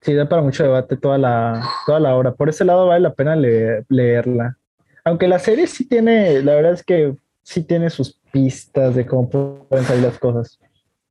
Sí, 0.00 0.12
da 0.12 0.28
para 0.28 0.42
mucho 0.42 0.62
debate 0.62 0.98
toda 0.98 1.16
la, 1.16 1.66
toda 1.86 2.00
la 2.00 2.14
obra. 2.14 2.34
Por 2.34 2.50
ese 2.50 2.64
lado 2.64 2.86
vale 2.86 3.00
la 3.00 3.14
pena 3.14 3.34
leerla. 3.36 4.58
Aunque 5.04 5.28
la 5.28 5.38
serie 5.38 5.66
sí 5.66 5.86
tiene, 5.86 6.42
la 6.42 6.54
verdad 6.54 6.72
es 6.72 6.82
que 6.82 7.14
sí 7.44 7.62
tiene 7.62 7.90
sus 7.90 8.18
pistas 8.32 8.96
de 8.96 9.06
cómo 9.06 9.28
pueden 9.68 9.86
salir 9.86 10.02
las 10.02 10.18
cosas. 10.18 10.58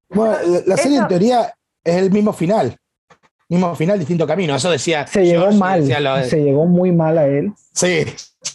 Bueno, 0.10 0.36
la, 0.66 0.78
serie 0.78 0.98
en 0.98 1.08
teoría 1.08 1.54
es 1.84 1.96
el 1.96 2.12
mismo 2.12 2.34
final. 2.34 2.76
Mismo 3.48 3.76
final, 3.76 4.00
distinto 4.00 4.28
camino. 4.28 4.56
Eso 4.56 4.70
decía. 4.70 5.08
Se 5.08 5.26
llegó 5.26 5.52
mal. 5.52 5.86
Se 5.86 6.44
llegó 6.44 6.66
muy 6.66 6.92
mal 6.92 7.18
a 7.18 7.28
él. 7.28 7.54
Sí, 7.74 8.04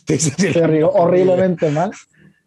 se 0.18 0.66
rió 0.66 0.91
horriblemente 0.93 1.70
mal. 1.70 1.93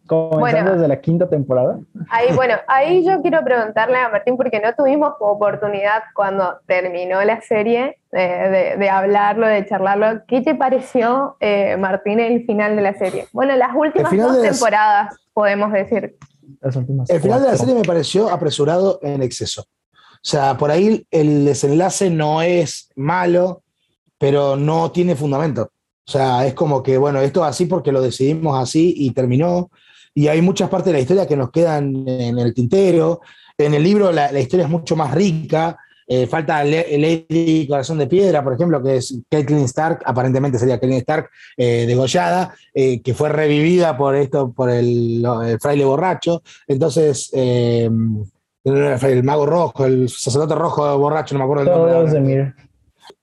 Comenzando 0.06 0.72
desde 0.72 0.88
la 0.88 1.00
quinta 1.00 1.28
temporada. 1.28 1.78
Ahí, 2.10 2.28
bueno, 2.36 2.54
ahí 2.66 3.04
yo 3.04 3.22
quiero 3.22 3.42
preguntarle 3.44 3.98
a 3.98 4.08
Martín, 4.08 4.36
porque 4.36 4.60
no 4.60 4.74
tuvimos 4.74 5.14
oportunidad 5.20 6.02
cuando 6.14 6.58
terminó 6.66 7.22
la 7.22 7.40
serie 7.40 7.98
eh, 8.12 8.76
de, 8.78 8.90
hablarlo, 8.90 9.46
de 9.46 9.66
charlarlo. 9.66 10.22
¿Qué 10.26 10.40
te 10.40 10.54
pareció, 10.54 11.36
eh, 11.40 11.76
Martín, 11.76 12.20
el 12.20 12.44
final 12.44 12.76
de 12.76 12.82
la 12.82 12.94
serie? 12.94 13.26
Bueno, 13.32 13.56
las 13.56 13.70
últimas 13.74 14.16
dos 14.16 14.42
temporadas, 14.42 15.16
podemos 15.32 15.72
decir. 15.72 16.16
El 17.08 17.20
final 17.20 17.40
de 17.42 17.48
la 17.48 17.56
serie 17.56 17.74
me 17.74 17.82
pareció 17.82 18.28
apresurado 18.28 18.98
en 19.02 19.22
exceso. 19.22 19.62
O 19.62 20.24
sea, 20.24 20.56
por 20.56 20.70
ahí 20.70 21.04
el 21.10 21.44
desenlace 21.44 22.08
no 22.08 22.42
es 22.42 22.90
malo, 22.94 23.62
pero 24.18 24.56
no 24.56 24.92
tiene 24.92 25.16
fundamento. 25.16 25.70
O 26.06 26.10
sea, 26.10 26.46
es 26.46 26.54
como 26.54 26.82
que, 26.82 26.96
bueno, 26.96 27.20
esto 27.20 27.42
es 27.42 27.50
así 27.50 27.66
porque 27.66 27.90
lo 27.90 28.00
decidimos 28.00 28.60
así 28.60 28.94
y 28.96 29.10
terminó. 29.12 29.70
Y 30.14 30.28
hay 30.28 30.42
muchas 30.42 30.68
partes 30.68 30.86
de 30.86 30.92
la 30.92 31.00
historia 31.00 31.26
que 31.26 31.36
nos 31.36 31.50
quedan 31.50 32.06
en 32.06 32.38
el 32.38 32.52
tintero. 32.52 33.20
En 33.56 33.74
el 33.74 33.82
libro 33.82 34.12
la, 34.12 34.38
historia 34.38 34.64
es 34.64 34.70
mucho 34.70 34.96
más 34.96 35.14
rica. 35.14 35.78
Eh, 36.06 36.26
falta 36.26 36.62
Lady 36.64 37.66
Corazón 37.66 37.96
de 37.96 38.06
Piedra, 38.06 38.44
por 38.44 38.54
ejemplo, 38.54 38.82
que 38.82 38.96
es 38.96 39.18
Caitlyn 39.30 39.64
Stark, 39.64 40.00
aparentemente 40.04 40.58
sería 40.58 40.78
Caitlyn 40.78 40.98
Stark 40.98 41.30
eh, 41.56 41.86
degollada, 41.86 42.54
eh, 42.74 43.00
que 43.00 43.14
fue 43.14 43.30
revivida 43.30 43.96
por 43.96 44.16
esto, 44.16 44.52
por 44.52 44.68
el, 44.68 45.24
fraile 45.60 45.84
borracho. 45.84 46.42
Entonces, 46.66 47.30
el 47.32 47.90
mago 49.22 49.46
rojo, 49.46 49.86
el 49.86 50.08
sacerdote 50.10 50.54
rojo 50.54 50.98
borracho, 50.98 51.34
no 51.34 51.38
me 51.38 51.44
acuerdo 51.44 51.62
el 51.62 52.12
nombre 52.12 52.52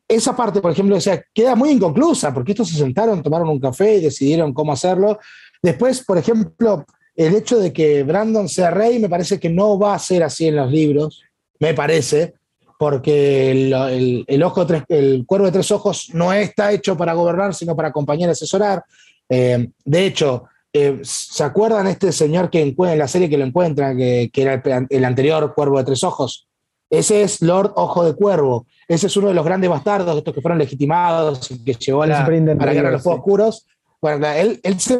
esa 0.09 0.35
parte, 0.35 0.59
por 0.59 0.71
ejemplo, 0.71 0.95
o 0.95 1.01
sea, 1.01 1.23
queda 1.31 1.55
muy 1.55 1.69
inconclusa, 1.69 2.33
porque 2.33 2.53
estos 2.53 2.67
se 2.67 2.77
sentaron, 2.77 3.21
tomaron 3.21 3.47
un 3.47 3.59
café 3.59 3.97
y 3.97 4.01
decidieron 4.01 4.55
cómo 4.55 4.73
hacerlo. 4.73 5.19
Después, 5.61 6.03
por 6.03 6.17
ejemplo, 6.17 6.85
el 7.15 7.35
hecho 7.35 7.59
de 7.59 7.73
que 7.73 8.03
Brandon 8.03 8.47
sea 8.47 8.71
rey 8.71 8.99
me 8.99 9.09
parece 9.09 9.39
que 9.39 9.49
no 9.49 9.77
va 9.77 9.93
a 9.93 9.99
ser 9.99 10.23
así 10.23 10.47
en 10.47 10.55
los 10.55 10.71
libros, 10.71 11.21
me 11.59 11.73
parece, 11.73 12.35
porque 12.77 13.51
el, 13.51 14.43
ojo 14.43 14.65
el 14.87 15.25
cuervo 15.25 15.47
de 15.47 15.51
tres 15.51 15.71
ojos 15.71 16.11
no 16.13 16.31
está 16.31 16.71
hecho 16.71 16.95
para 16.95 17.13
gobernar, 17.13 17.53
sino 17.53 17.75
para 17.75 17.89
acompañar 17.89 18.29
y 18.29 18.31
asesorar. 18.31 18.83
Eh, 19.27 19.69
de 19.83 20.05
hecho, 20.05 20.45
eh, 20.71 20.99
¿se 21.03 21.43
acuerdan 21.43 21.87
este 21.87 22.11
señor 22.13 22.49
que 22.49 22.61
en 22.61 22.97
la 22.97 23.07
serie 23.07 23.29
que 23.29 23.37
lo 23.37 23.43
encuentra, 23.43 23.93
que, 23.95 24.31
era 24.33 24.53
el, 24.53 24.87
el, 24.89 25.05
anterior 25.05 25.53
cuervo 25.53 25.77
de 25.77 25.83
tres 25.83 26.03
ojos? 26.05 26.47
Ese 26.89 27.21
es 27.21 27.41
Lord 27.41 27.73
Ojo 27.75 28.03
de 28.03 28.15
Cuervo. 28.15 28.65
Ese 28.87 29.07
es 29.07 29.17
uno 29.17 29.27
de 29.27 29.33
los 29.33 29.45
grandes 29.45 29.69
bastardos, 29.69 30.17
estos 30.17 30.33
que 30.33 30.41
fueron 30.41 30.57
legitimados, 30.57 31.49
que 31.63 31.73
llevó 31.73 32.03
a 32.03 32.07
la, 32.07 32.25
a 32.25 32.29
la 32.29 32.73
guerra 32.73 32.89
de 32.89 32.93
los 32.93 33.03
Fuegos 33.03 33.19
Oscuros. 33.19 33.67
Bueno, 34.01 34.25
él, 34.27 34.59
él, 34.63 34.79
se 34.79 34.99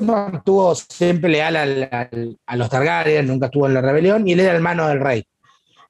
siempre 0.90 1.30
leal 1.30 1.56
a 2.46 2.56
los 2.56 2.70
Targaryen, 2.70 3.28
nunca 3.28 3.46
estuvo 3.46 3.68
en 3.68 3.74
la 3.74 3.82
rebelión, 3.82 4.28
y 4.28 4.34
él 4.34 4.42
era 4.42 4.54
hermano 4.54 4.88
del 4.88 5.00
rey, 5.00 5.26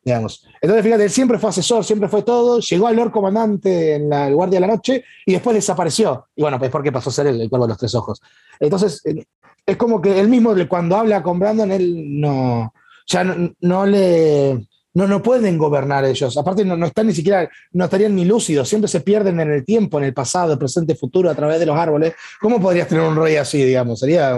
digamos. 0.04 0.46
Entonces, 0.62 0.86
fíjate, 0.86 1.04
él 1.06 1.10
siempre 1.10 1.40
fue 1.40 1.50
asesor, 1.50 1.84
siempre 1.84 2.08
fue 2.08 2.22
todo, 2.22 2.60
llegó 2.60 2.88
al 2.88 2.96
Lord 2.96 3.12
Comandante 3.12 3.96
en 3.96 4.10
la 4.10 4.30
Guardia 4.30 4.60
de 4.60 4.68
la 4.68 4.74
Noche, 4.74 5.04
y 5.26 5.34
después 5.34 5.56
desapareció. 5.56 6.28
Y 6.36 6.44
bueno, 6.44 6.60
pues 6.60 6.70
porque 6.70 6.92
pasó 6.92 7.10
a 7.10 7.14
ser 7.14 7.28
el, 7.28 7.42
el 7.42 7.50
cuervo 7.50 7.66
de 7.66 7.70
los 7.70 7.80
tres 7.80 7.96
ojos. 7.96 8.22
Entonces, 8.60 9.02
eh, 9.06 9.26
es 9.66 9.78
como 9.78 10.02
que 10.02 10.20
él 10.20 10.30
mismo, 10.30 10.54
cuando 10.68 10.96
habla 10.96 11.24
con 11.24 11.40
Brandon, 11.40 11.72
él 11.72 12.20
no, 12.20 12.74
ya 13.08 13.24
no 13.62 13.86
le 13.86 14.69
no, 14.94 15.08
no 15.08 15.22
pueden 15.22 15.58
gobernar 15.58 16.06
ellos. 16.06 16.36
Aparte, 16.38 16.66
no, 16.66 16.76
no, 16.76 16.88
están 16.88 17.08
ni 17.08 17.14
siquiera, 17.14 17.50
no 17.72 17.86
estarían 17.86 18.16
ni 18.16 18.26
lúcidos, 18.26 18.68
siempre 18.68 18.88
se 18.88 19.02
pierden 19.02 19.40
en 19.40 19.52
el 19.52 19.66
tiempo, 19.66 20.00
en 20.00 20.06
el 20.06 20.14
pasado, 20.14 20.54
el 20.54 20.60
presente, 20.60 20.96
futuro, 20.96 21.30
a 21.30 21.36
través 21.36 21.60
de 21.60 21.66
los 21.66 21.78
árboles. 21.78 22.14
¿Cómo 22.42 22.60
podrías 22.60 22.88
tener 22.88 23.04
un 23.04 23.16
rey 23.16 23.36
así, 23.36 23.64
digamos? 23.64 24.00
Sería. 24.00 24.38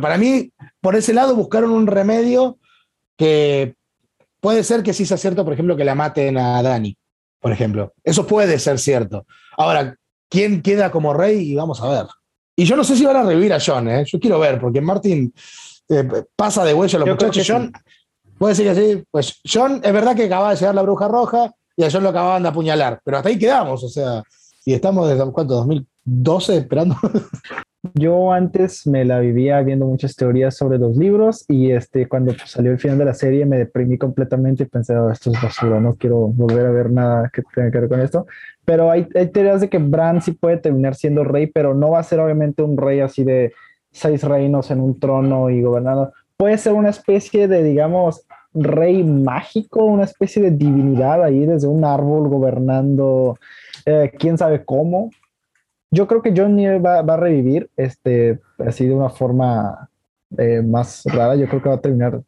para 0.00 0.18
mí, 0.18 0.50
por 0.80 0.96
ese 0.96 1.12
lado, 1.12 1.34
buscaron 1.34 1.70
un 1.70 1.86
remedio 1.86 2.58
que 3.16 3.74
puede 4.40 4.64
ser 4.64 4.82
que 4.82 4.94
sí 4.94 5.04
sea 5.04 5.18
cierto, 5.18 5.44
por 5.44 5.52
ejemplo, 5.52 5.76
que 5.76 5.84
la 5.84 5.94
maten 5.94 6.38
a 6.38 6.62
Dani, 6.62 6.96
por 7.38 7.52
ejemplo. 7.52 7.92
Eso 8.02 8.26
puede 8.26 8.58
ser 8.58 8.78
cierto. 8.78 9.26
Ahora, 9.58 9.96
¿quién 10.30 10.62
queda 10.62 10.90
como 10.90 11.12
rey? 11.12 11.52
Y 11.52 11.54
vamos 11.54 11.82
a 11.82 11.88
ver. 11.88 12.06
Y 12.56 12.64
yo 12.64 12.76
no 12.76 12.84
sé 12.84 12.96
si 12.96 13.04
van 13.04 13.16
a 13.16 13.22
revivir 13.22 13.52
a 13.52 13.58
John, 13.64 13.88
¿eh? 13.88 14.04
yo 14.06 14.18
quiero 14.18 14.38
ver, 14.38 14.58
porque 14.60 14.80
Martin 14.80 15.32
eh, 15.88 16.08
pasa 16.36 16.64
de 16.64 16.74
huello 16.74 16.96
a 16.96 17.00
los 17.00 17.08
muchachos. 17.08 17.46
John, 17.46 17.72
Puede 18.40 18.52
decir 18.52 18.70
así, 18.70 19.04
pues 19.10 19.38
John, 19.44 19.82
es 19.84 19.92
verdad 19.92 20.16
que 20.16 20.24
acababa 20.24 20.48
de 20.48 20.56
llegar 20.56 20.74
la 20.74 20.80
bruja 20.80 21.08
roja 21.08 21.52
y 21.76 21.84
a 21.84 21.90
John 21.92 22.02
lo 22.02 22.08
acababan 22.08 22.42
de 22.42 22.48
apuñalar, 22.48 22.98
pero 23.04 23.18
hasta 23.18 23.28
ahí 23.28 23.38
quedamos, 23.38 23.84
o 23.84 23.88
sea, 23.90 24.22
y 24.64 24.72
estamos 24.72 25.06
desde, 25.10 25.30
¿cuánto? 25.30 25.56
2012 25.56 26.56
esperando. 26.56 26.96
Yo 27.94 28.32
antes 28.32 28.86
me 28.86 29.04
la 29.04 29.20
vivía 29.20 29.60
viendo 29.60 29.84
muchas 29.84 30.16
teorías 30.16 30.56
sobre 30.56 30.78
los 30.78 30.96
libros 30.96 31.44
y 31.48 31.72
este, 31.72 32.08
cuando 32.08 32.34
salió 32.46 32.72
el 32.72 32.78
final 32.78 32.96
de 32.96 33.04
la 33.04 33.12
serie 33.12 33.44
me 33.44 33.58
deprimí 33.58 33.98
completamente 33.98 34.62
y 34.62 34.66
pensé, 34.66 34.96
oh, 34.96 35.10
esto 35.10 35.30
es 35.30 35.42
basura, 35.42 35.78
no 35.78 35.96
quiero 35.96 36.28
volver 36.28 36.64
a 36.64 36.70
ver 36.70 36.90
nada 36.90 37.30
que 37.30 37.42
tenga 37.54 37.70
que 37.70 37.78
ver 37.80 37.88
con 37.90 38.00
esto. 38.00 38.26
Pero 38.64 38.90
hay, 38.90 39.06
hay 39.14 39.28
teorías 39.28 39.60
de 39.60 39.68
que 39.68 39.76
Bran 39.76 40.22
sí 40.22 40.32
puede 40.32 40.56
terminar 40.56 40.94
siendo 40.94 41.24
rey, 41.24 41.46
pero 41.46 41.74
no 41.74 41.90
va 41.90 41.98
a 41.98 42.04
ser 42.04 42.20
obviamente 42.20 42.62
un 42.62 42.78
rey 42.78 43.00
así 43.00 43.22
de 43.22 43.52
seis 43.90 44.22
reinos 44.24 44.70
en 44.70 44.80
un 44.80 44.98
trono 44.98 45.50
y 45.50 45.60
gobernando. 45.60 46.14
Puede 46.38 46.56
ser 46.56 46.72
una 46.72 46.88
especie 46.88 47.48
de, 47.48 47.62
digamos, 47.62 48.24
rey 48.54 49.04
mágico, 49.04 49.84
una 49.84 50.04
especie 50.04 50.42
de 50.42 50.50
divinidad 50.50 51.22
ahí 51.22 51.46
desde 51.46 51.68
un 51.68 51.84
árbol 51.84 52.28
gobernando, 52.28 53.38
eh, 53.86 54.12
quién 54.18 54.38
sabe 54.38 54.64
cómo. 54.64 55.10
Yo 55.90 56.06
creo 56.06 56.22
que 56.22 56.32
John 56.36 56.56
va, 56.56 57.02
va, 57.02 57.14
a 57.14 57.16
revivir, 57.16 57.68
este, 57.76 58.38
así 58.58 58.86
de 58.86 58.94
una 58.94 59.10
forma 59.10 59.90
eh, 60.38 60.62
más 60.62 61.04
rara. 61.06 61.34
Yo 61.34 61.48
creo 61.48 61.62
que 61.62 61.68
va 61.68 61.74
a 61.76 61.80
terminar 61.80 62.22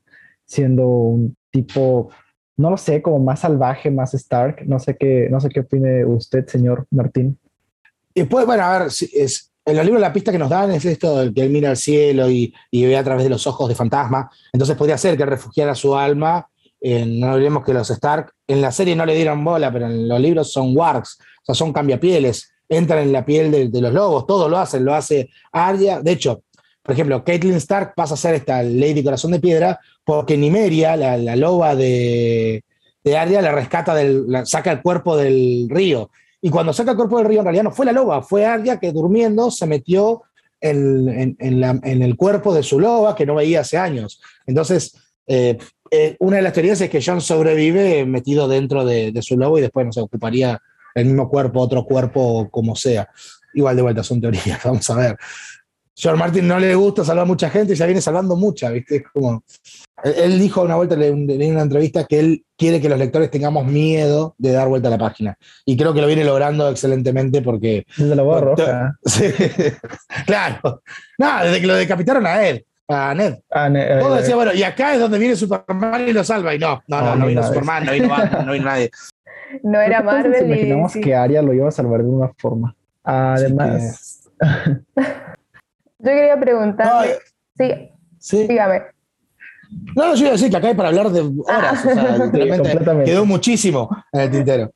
siendo 0.44 0.86
un 0.86 1.36
tipo, 1.50 2.10
no 2.56 2.70
lo 2.70 2.76
sé, 2.76 3.00
como 3.00 3.20
más 3.20 3.40
salvaje, 3.40 3.90
más 3.90 4.14
Stark. 4.14 4.66
No 4.66 4.78
sé 4.78 4.96
qué, 4.96 5.28
no 5.30 5.40
sé 5.40 5.48
qué 5.48 5.60
opine 5.60 6.04
usted, 6.04 6.46
señor 6.46 6.86
Martín. 6.90 7.38
Y 8.14 8.24
pues, 8.24 8.44
bueno, 8.46 8.64
a 8.64 8.78
ver, 8.78 8.88
es, 8.88 9.51
en 9.64 9.76
los 9.76 9.84
libros 9.84 10.00
la 10.00 10.12
pista 10.12 10.32
que 10.32 10.38
nos 10.38 10.50
dan 10.50 10.70
es 10.72 10.84
esto, 10.84 11.22
que 11.34 11.42
él 11.42 11.50
mira 11.50 11.70
al 11.70 11.76
cielo 11.76 12.28
y, 12.30 12.52
ve 12.72 12.96
a 12.96 13.04
través 13.04 13.24
de 13.24 13.30
los 13.30 13.46
ojos 13.46 13.68
de 13.68 13.74
fantasma. 13.74 14.30
Entonces 14.52 14.76
podría 14.76 14.98
ser 14.98 15.16
que 15.16 15.26
refugiara 15.26 15.74
su 15.74 15.96
alma. 15.96 16.48
no 16.80 17.32
olvidemos 17.32 17.64
que 17.64 17.72
los 17.72 17.88
Stark 17.90 18.32
en 18.46 18.60
la 18.60 18.72
serie 18.72 18.96
no 18.96 19.06
le 19.06 19.14
dieron 19.14 19.44
bola, 19.44 19.72
pero 19.72 19.86
en 19.86 20.08
los 20.08 20.20
libros 20.20 20.52
son 20.52 20.76
wargs, 20.76 21.18
o 21.20 21.44
sea, 21.46 21.54
son 21.54 21.72
cambiapieles, 21.72 22.52
entran 22.68 23.00
en 23.00 23.12
la 23.12 23.24
piel 23.24 23.70
de, 23.70 23.80
los 23.80 23.92
lobos, 23.92 24.26
todo 24.26 24.48
lo 24.48 24.58
hacen, 24.58 24.84
lo 24.84 24.94
hace 24.94 25.30
Arya. 25.52 26.00
De 26.00 26.12
hecho, 26.12 26.42
por 26.82 26.94
ejemplo, 26.94 27.22
Caitlyn 27.24 27.54
Stark 27.54 27.94
pasa 27.94 28.14
a 28.14 28.16
ser 28.16 28.34
esta 28.34 28.62
Lady 28.62 29.04
Corazón 29.04 29.30
de 29.30 29.40
Piedra 29.40 29.78
porque 30.04 30.36
Nimeria, 30.36 30.96
la, 30.96 31.16
la 31.16 31.36
loba 31.36 31.76
de, 31.76 32.64
de 33.04 33.16
Arya, 33.16 33.42
la 33.42 33.52
rescata, 33.52 33.94
del, 33.94 34.26
saca 34.44 34.72
el 34.72 34.82
cuerpo 34.82 35.16
del 35.16 35.68
río. 35.68 36.10
Y 36.44 36.50
cuando 36.50 36.72
saca 36.72 36.90
el 36.90 36.96
cuerpo 36.96 37.18
del 37.18 37.28
río, 37.28 37.38
en 37.38 37.44
realidad 37.44 37.64
no 37.64 37.70
fue 37.70 37.86
la 37.86 37.92
loba, 37.92 38.20
fue 38.20 38.44
Arya 38.44 38.80
que 38.80 38.92
durmiendo 38.92 39.50
se 39.50 39.64
metió 39.64 40.22
en, 40.60 41.36
el 41.38 42.16
cuerpo 42.16 42.52
de 42.52 42.64
su 42.64 42.80
loba 42.80 43.14
que 43.14 43.24
no 43.24 43.36
veía 43.36 43.60
hace 43.60 43.78
años. 43.78 44.20
Entonces, 44.44 44.96
eh, 45.26 45.56
eh, 45.90 46.16
una 46.18 46.36
de 46.36 46.42
las 46.42 46.52
teorías 46.52 46.80
es 46.80 46.90
que 46.90 47.02
John 47.04 47.20
sobrevive 47.20 48.04
metido 48.06 48.48
dentro 48.48 48.84
de, 48.84 49.16
su 49.22 49.36
lobo 49.36 49.58
y 49.58 49.62
después 49.62 49.86
no 49.86 49.92
se 49.92 50.00
ocuparía 50.00 50.60
el 50.94 51.06
mismo 51.06 51.28
cuerpo, 51.28 51.60
otro 51.60 51.84
cuerpo, 51.84 52.48
como 52.50 52.74
sea. 52.74 53.08
Igual 53.54 53.76
de 53.76 53.82
vuelta 53.82 54.02
son 54.02 54.20
teorías, 54.20 54.60
vamos 54.64 54.88
a 54.90 54.96
ver. 54.96 55.16
George 56.02 56.18
Martin 56.18 56.48
no 56.48 56.58
le 56.58 56.74
gusta 56.74 57.04
salvar 57.04 57.28
mucha 57.28 57.48
gente 57.48 57.74
y 57.74 57.76
ya 57.76 57.86
viene 57.86 58.00
salvando 58.00 58.34
mucha, 58.34 58.70
¿viste? 58.70 58.96
Es 58.96 59.04
como. 59.12 59.44
Él 60.02 60.40
dijo 60.40 60.62
una 60.62 60.74
vuelta 60.74 60.96
en 60.96 61.30
una 61.52 61.62
entrevista 61.62 62.04
que 62.06 62.18
él 62.18 62.44
quiere 62.58 62.80
que 62.80 62.88
los 62.88 62.98
lectores 62.98 63.30
tengamos 63.30 63.64
miedo 63.66 64.34
de 64.36 64.50
dar 64.50 64.66
vuelta 64.66 64.88
a 64.88 64.90
la 64.90 64.98
página. 64.98 65.38
Y 65.64 65.76
creo 65.76 65.94
que 65.94 66.00
lo 66.00 66.08
viene 66.08 66.24
logrando 66.24 66.68
excelentemente 66.68 67.40
porque. 67.40 67.86
Desde 67.96 68.16
la 68.16 68.22
boda 68.24 68.40
roja. 68.40 68.98
Sí, 69.04 69.32
claro. 70.26 70.82
No, 71.18 71.44
desde 71.44 71.60
que 71.60 71.66
lo 71.68 71.74
decapitaron 71.76 72.26
a 72.26 72.48
él. 72.48 72.66
A 72.88 73.14
Ned. 73.14 73.36
Todo 74.00 74.16
decía, 74.16 74.34
bueno, 74.34 74.52
y 74.54 74.64
acá 74.64 74.94
es 74.94 75.00
donde 75.00 75.20
viene 75.20 75.36
Superman 75.36 76.08
y 76.08 76.12
lo 76.12 76.24
salva. 76.24 76.52
Y 76.52 76.58
no, 76.58 76.82
no, 76.88 77.00
no, 77.00 77.14
no, 77.14 77.26
vino 77.28 77.46
Superman, 77.46 77.86
no 77.86 77.92
vino 77.92 78.08
Batman, 78.08 78.46
no 78.46 78.52
vino 78.52 78.64
nadie. 78.64 78.90
No 79.62 79.78
era 79.78 80.02
Marvel. 80.02 80.46
Imaginamos 80.46 80.94
que 80.94 81.14
Arya 81.14 81.42
lo 81.42 81.52
iba 81.52 81.68
a 81.68 81.70
salvar 81.70 82.02
de 82.02 82.08
una 82.08 82.32
forma. 82.38 82.74
Además. 83.04 84.30
Yo 86.02 86.10
quería 86.10 86.38
preguntar. 86.38 87.06
sí, 87.56 87.90
sí. 88.18 88.46
Dígame. 88.48 88.82
No, 89.96 90.14
yo 90.14 90.20
iba 90.22 90.28
a 90.28 90.32
decir 90.32 90.50
que 90.50 90.56
acá 90.56 90.68
hay 90.68 90.74
para 90.74 90.88
hablar 90.88 91.08
de 91.10 91.20
horas. 91.20 91.86
o 91.86 92.32
quedó 93.04 93.24
muchísimo 93.24 93.88
en 94.12 94.20
el 94.20 94.30
tintero. 94.30 94.70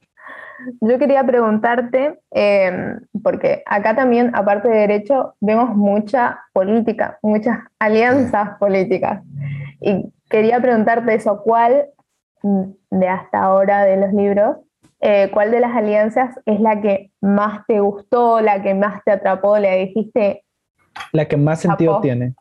Yo 0.80 0.98
quería 0.98 1.22
preguntarte, 1.24 2.18
em, 2.30 3.00
porque 3.22 3.62
acá 3.66 3.94
también, 3.94 4.34
aparte 4.34 4.68
de 4.68 4.78
derecho, 4.78 5.34
vemos 5.40 5.76
mucha 5.76 6.40
política, 6.52 7.18
muchas 7.22 7.58
alianzas 7.78 8.56
políticas. 8.58 9.22
Y 9.80 10.12
quería 10.30 10.60
preguntarte 10.60 11.14
eso, 11.14 11.42
¿cuál 11.42 11.86
de 12.42 13.08
hasta 13.08 13.42
ahora 13.42 13.84
de 13.84 13.96
los 13.96 14.12
libros, 14.12 14.56
eh, 15.00 15.30
cuál 15.32 15.50
de 15.50 15.60
las 15.60 15.76
alianzas 15.76 16.38
es 16.46 16.60
la 16.60 16.80
que 16.80 17.10
más 17.20 17.66
te 17.66 17.80
gustó, 17.80 18.40
la 18.40 18.62
que 18.62 18.74
más 18.74 19.02
te 19.04 19.12
atrapó, 19.12 19.58
le 19.58 19.76
dijiste, 19.86 20.44
la 21.12 21.26
que 21.26 21.36
más 21.36 21.60
sentido 21.60 22.00
tiene. 22.00 22.34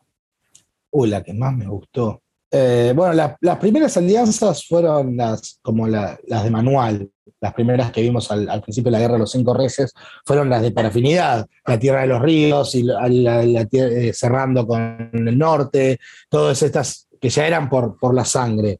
Uy, 0.90 1.08
la 1.08 1.22
que 1.22 1.34
más 1.34 1.54
me 1.54 1.66
gustó. 1.66 2.22
Eh, 2.50 2.92
bueno, 2.94 3.36
las 3.40 3.58
primeras 3.58 3.96
alianzas 3.96 4.66
fueron 4.66 5.16
las, 5.16 5.58
como 5.62 5.86
las 5.86 6.18
de 6.26 6.50
manual. 6.50 7.10
Las 7.40 7.52
primeras 7.52 7.92
que 7.92 8.00
vimos 8.00 8.30
al, 8.30 8.62
principio 8.62 8.90
de 8.90 8.92
la 8.92 9.00
Guerra 9.00 9.14
de 9.14 9.18
los 9.20 9.32
Cinco 9.32 9.52
Reyes 9.52 9.92
fueron 10.24 10.48
las 10.48 10.62
de 10.62 10.70
parafinidad, 10.70 11.46
la 11.66 11.78
Tierra 11.78 12.00
de 12.00 12.06
los 12.06 12.22
Ríos 12.22 12.74
y 12.74 12.82
la, 12.84 13.06
eh, 13.08 14.12
cerrando 14.14 14.66
con 14.66 15.10
el 15.12 15.36
norte, 15.36 15.98
todas 16.30 16.62
estas 16.62 17.08
que 17.20 17.28
ya 17.28 17.46
eran 17.46 17.68
por, 17.68 17.98
por 17.98 18.14
la 18.14 18.24
sangre. 18.24 18.78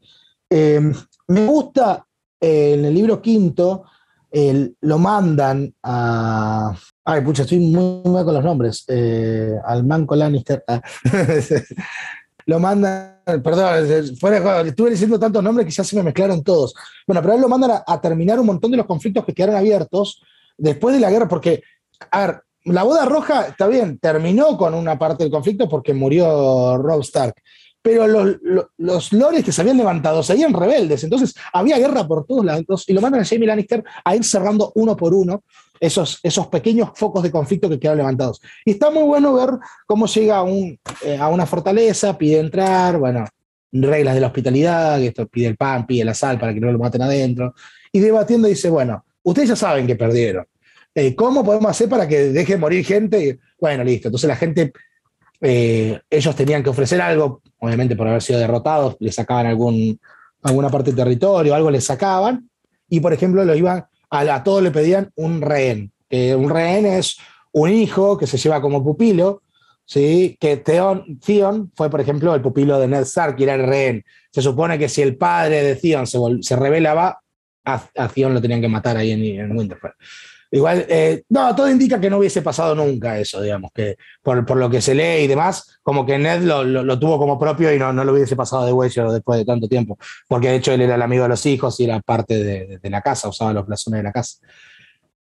Eh, 0.49 0.81
me 1.27 1.45
gusta 1.45 2.05
en 2.39 2.85
el 2.85 2.93
libro 2.93 3.21
quinto, 3.21 3.83
lo 4.81 4.97
mandan 4.97 5.73
a, 5.83 6.75
Ay, 7.09 7.21
pucha, 7.21 7.43
estoy 7.43 7.59
muy 7.59 8.11
mal 8.11 8.25
con 8.25 8.33
los 8.33 8.43
nombres. 8.43 8.83
Eh, 8.89 9.55
al 9.65 9.85
Manco 9.85 10.13
Lannister. 10.13 10.61
Ah. 10.67 10.81
lo 12.45 12.59
mandan, 12.59 13.21
perdón, 13.41 14.67
estuve 14.67 14.89
diciendo 14.89 15.17
tantos 15.17 15.41
nombres 15.41 15.65
que 15.65 15.71
ya 15.71 15.85
se 15.85 15.95
me 15.95 16.03
mezclaron 16.03 16.43
todos. 16.43 16.75
Bueno, 17.05 17.21
pero 17.21 17.35
él 17.35 17.41
lo 17.41 17.47
mandan 17.47 17.81
a, 17.87 18.01
terminar 18.01 18.41
un 18.41 18.47
montón 18.47 18.71
de 18.71 18.77
los 18.77 18.85
conflictos 18.85 19.23
que 19.23 19.33
quedaron 19.33 19.55
abiertos 19.55 20.21
después 20.57 20.95
de 20.95 20.99
la 20.99 21.09
guerra, 21.09 21.29
porque, 21.29 21.63
a 22.11 22.27
ver, 22.27 22.41
la 22.65 22.83
boda 22.83 23.05
roja, 23.05 23.47
está 23.47 23.67
bien, 23.67 23.99
terminó 23.99 24.57
con 24.57 24.73
una 24.73 24.99
parte 24.99 25.23
del 25.23 25.31
conflicto 25.31 25.69
porque 25.69 25.93
murió 25.93 26.77
Rob 26.77 27.01
Stark, 27.03 27.35
pero 27.81 28.05
los, 28.05 28.35
los, 28.77 29.13
lores 29.13 29.45
que 29.45 29.53
se 29.53 29.61
habían 29.61 29.77
levantado 29.77 30.23
seguían 30.23 30.53
rebeldes, 30.53 31.05
entonces 31.05 31.35
había 31.53 31.77
guerra 31.77 32.05
por 32.05 32.25
todos 32.25 32.43
lados, 32.43 32.83
y 32.87 32.91
lo 32.91 32.99
mandan 32.99 33.21
a 33.21 33.25
Jamie 33.25 33.47
Lannister 33.47 33.81
a 34.03 34.15
ir 34.15 34.25
cerrando 34.25 34.73
uno 34.75 34.97
por 34.97 35.13
uno 35.13 35.43
esos, 35.79 36.19
esos 36.23 36.47
pequeños 36.47 36.89
focos 36.95 37.23
de 37.23 37.31
conflicto 37.31 37.69
que 37.69 37.79
quedan 37.79 37.97
levantados. 37.97 38.41
Y 38.65 38.71
está 38.71 38.89
muy 38.89 39.03
bueno 39.03 39.33
ver 39.33 39.51
cómo 39.85 40.07
llega 40.07 40.37
a, 40.37 40.43
un, 40.43 40.79
eh, 41.03 41.17
a 41.17 41.27
una 41.29 41.45
fortaleza, 41.45 42.17
pide 42.17 42.39
entrar, 42.39 42.97
bueno, 42.97 43.25
reglas 43.71 44.15
de 44.15 44.21
la 44.21 44.27
hospitalidad, 44.27 44.97
que 44.99 45.07
esto 45.07 45.27
pide 45.27 45.47
el 45.47 45.57
pan, 45.57 45.85
pide 45.85 46.05
la 46.05 46.13
sal 46.13 46.39
para 46.39 46.53
que 46.53 46.59
no 46.59 46.71
lo 46.71 46.79
maten 46.79 47.01
adentro, 47.01 47.53
y 47.91 47.99
debatiendo 47.99 48.47
dice, 48.47 48.69
bueno, 48.69 49.05
ustedes 49.23 49.49
ya 49.49 49.55
saben 49.55 49.87
que 49.87 49.95
perdieron. 49.95 50.45
Eh, 50.95 51.15
¿Cómo 51.15 51.43
podemos 51.43 51.69
hacer 51.69 51.87
para 51.89 52.07
que 52.07 52.29
deje 52.29 52.57
morir 52.57 52.83
gente? 52.83 53.39
Bueno, 53.59 53.83
listo. 53.83 54.07
Entonces 54.07 54.27
la 54.27 54.35
gente 54.35 54.71
eh, 55.41 55.99
ellos 56.09 56.35
tenían 56.35 56.63
que 56.63 56.69
ofrecer 56.69 57.01
algo, 57.01 57.41
obviamente 57.59 57.95
por 57.95 58.07
haber 58.07 58.21
sido 58.21 58.39
derrotados, 58.39 58.95
le 58.99 59.11
sacaban 59.11 59.45
algún, 59.45 59.99
alguna 60.41 60.69
parte 60.69 60.91
del 60.91 60.95
territorio, 60.95 61.53
algo 61.53 61.69
le 61.69 61.81
sacaban, 61.81 62.49
y 62.89 62.99
por 62.99 63.13
ejemplo 63.13 63.43
lo 63.45 63.55
iban, 63.55 63.85
a, 64.09 64.43
todos 64.43 64.63
le 64.63 64.71
pedían 64.71 65.11
un 65.15 65.41
rehén. 65.41 65.91
un 66.09 66.49
rehén 66.49 66.85
es 66.85 67.17
un 67.51 67.71
hijo 67.71 68.17
que 68.17 68.27
se 68.27 68.37
lleva 68.37 68.61
como 68.61 68.83
pupilo, 68.83 69.41
¿sí? 69.85 70.37
que 70.39 70.57
Theon, 70.57 71.19
Theon 71.19 71.71
fue, 71.75 71.89
por 71.89 72.01
ejemplo, 72.01 72.33
el 72.35 72.41
pupilo 72.41 72.79
de 72.79 72.87
Ned 72.87 73.01
Stark, 73.01 73.35
que 73.35 73.43
era 73.43 73.55
el 73.55 73.65
rehén. 73.65 74.03
Se 74.31 74.41
supone 74.41 74.77
que 74.77 74.89
si 74.89 75.01
el 75.01 75.17
padre 75.17 75.63
de 75.63 75.75
Theon 75.75 76.05
se, 76.05 76.19
se 76.41 76.55
rebelaba, 76.55 77.21
a, 77.65 77.83
a, 77.95 78.07
Theon 78.07 78.33
lo 78.33 78.41
tenían 78.41 78.61
que 78.61 78.67
matar 78.67 78.97
ahí 78.97 79.11
en 79.11 79.57
Winterfell. 79.57 79.91
Igual, 80.49 80.85
eh, 80.87 81.23
no, 81.29 81.53
todo 81.53 81.69
indica 81.69 81.99
que 81.99 82.09
no 82.09 82.19
hubiese 82.19 82.41
pasado 82.41 82.73
nunca 82.73 83.19
eso, 83.19 83.41
digamos, 83.41 83.71
que 83.73 83.97
por, 84.21 84.55
lo 84.55 84.69
que 84.69 84.81
se 84.81 84.95
lee 84.95 85.23
y 85.23 85.27
demás, 85.27 85.79
como 85.83 86.05
que 86.05 86.17
Ned 86.17 86.41
lo, 86.43 86.99
tuvo 86.99 87.17
como 87.17 87.37
propio 87.37 87.73
y 87.73 87.77
no, 87.77 87.91
no 87.91 88.05
lo 88.05 88.13
hubiese 88.13 88.35
pasado 88.35 88.65
de 88.65 88.71
huello 88.71 89.11
después 89.11 89.39
de 89.39 89.45
tanto 89.45 89.67
tiempo, 89.67 89.97
porque 90.27 90.49
de 90.49 90.55
hecho 90.55 90.71
él 90.71 90.81
era 90.81 90.95
el 90.95 91.01
amigo 91.01 91.23
de 91.23 91.29
los 91.29 91.45
hijos 91.45 91.77
y 91.79 91.83
era 91.83 91.99
parte 91.99 92.43
de, 92.43 92.89
la 92.89 93.01
casa, 93.01 93.27
usaba 93.27 93.51
los 93.51 93.67
blasones 93.67 93.99
de 93.99 94.03
la 94.03 94.13
casa. 94.13 94.37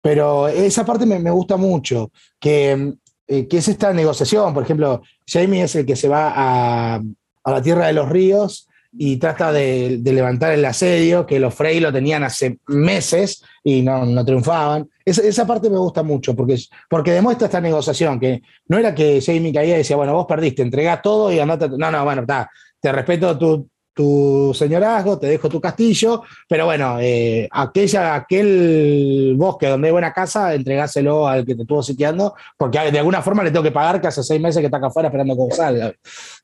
Pero 0.01 0.47
esa 0.47 0.85
parte 0.87 1.05
me, 1.05 1.31
gusta 1.31 1.57
mucho, 1.57 2.13
que, 2.39 2.95
eh, 3.27 3.49
que, 3.49 3.59
es 3.59 3.67
esta 3.67 3.93
negociación, 3.93 4.55
por 4.55 4.63
ejemplo, 4.63 5.03
Jamie 5.27 5.65
es 5.65 5.75
el 5.75 5.85
que 5.85 5.97
se 5.97 6.09
va 6.09 6.33
a, 6.35 7.03
a 7.43 7.51
la 7.51 7.61
Tierra 7.61 7.89
de 7.89 7.93
los 7.93 8.09
Ríos 8.09 8.68
y 8.93 9.17
trata 9.17 9.53
de, 9.53 10.01
levantar 10.03 10.53
el 10.53 10.65
asedio, 10.65 11.27
que 11.27 11.39
los 11.39 11.55
Frey 11.55 11.81
lo 11.81 11.93
tenían 11.93 12.25
hace 12.25 12.59
meses 12.69 13.43
y 13.63 13.83
no, 13.83 14.05
no 14.07 14.25
triunfaban. 14.25 14.89
esa 15.05 15.47
parte 15.47 15.69
me 15.71 15.79
gusta 15.79 16.03
mucho 16.03 16.35
porque, 16.35 16.57
porque 16.89 17.13
demuestra 17.13 17.47
esta 17.47 17.61
negociación, 17.61 18.19
que 18.19 18.43
no 18.69 18.79
era 18.79 18.95
que 18.95 19.21
Jamie 19.21 19.53
caía 19.53 19.75
y 19.75 19.79
decía, 19.79 19.97
bueno, 19.97 20.15
vos 20.15 20.27
perdiste, 20.27 20.63
entregás 20.63 21.03
todo 21.03 21.33
y 21.33 21.39
andate. 21.39 21.69
No, 21.69 21.91
no, 21.91 22.05
bueno, 22.05 22.23
está, 22.23 22.51
te 22.81 22.93
respeto 22.93 23.39
tu, 23.39 23.69
tu 23.99 24.53
señorazgo, 24.55 25.19
te 25.19 25.27
dejo 25.27 25.49
tu 25.49 25.61
castillo, 25.61 26.23
pero 26.49 26.67
bueno, 26.67 27.01
eh, 27.01 27.49
aquella, 27.51 28.15
aquel 28.15 29.35
bosque 29.37 29.67
donde 29.67 29.89
hay 29.89 29.93
buena 29.93 30.13
casa, 30.13 30.55
entregáselo 30.55 31.27
al 31.27 31.45
que 31.45 31.57
te 31.57 31.63
estuvo 31.63 31.83
sitiando, 31.83 32.33
porque 32.57 32.79
de 32.93 32.99
alguna 33.01 33.23
forma 33.23 33.43
le 33.43 33.51
tengo 33.51 33.65
que 33.65 33.73
pagar 33.73 34.01
que 34.01 34.07
hace 34.07 34.23
seis 34.23 34.41
meses 34.41 34.61
que 34.61 34.67
está 34.67 34.77
acá 34.77 34.87
afuera 34.87 35.09
esperando 35.09 35.37
que 35.49 35.53
salga. 35.53 35.89
O 35.89 35.93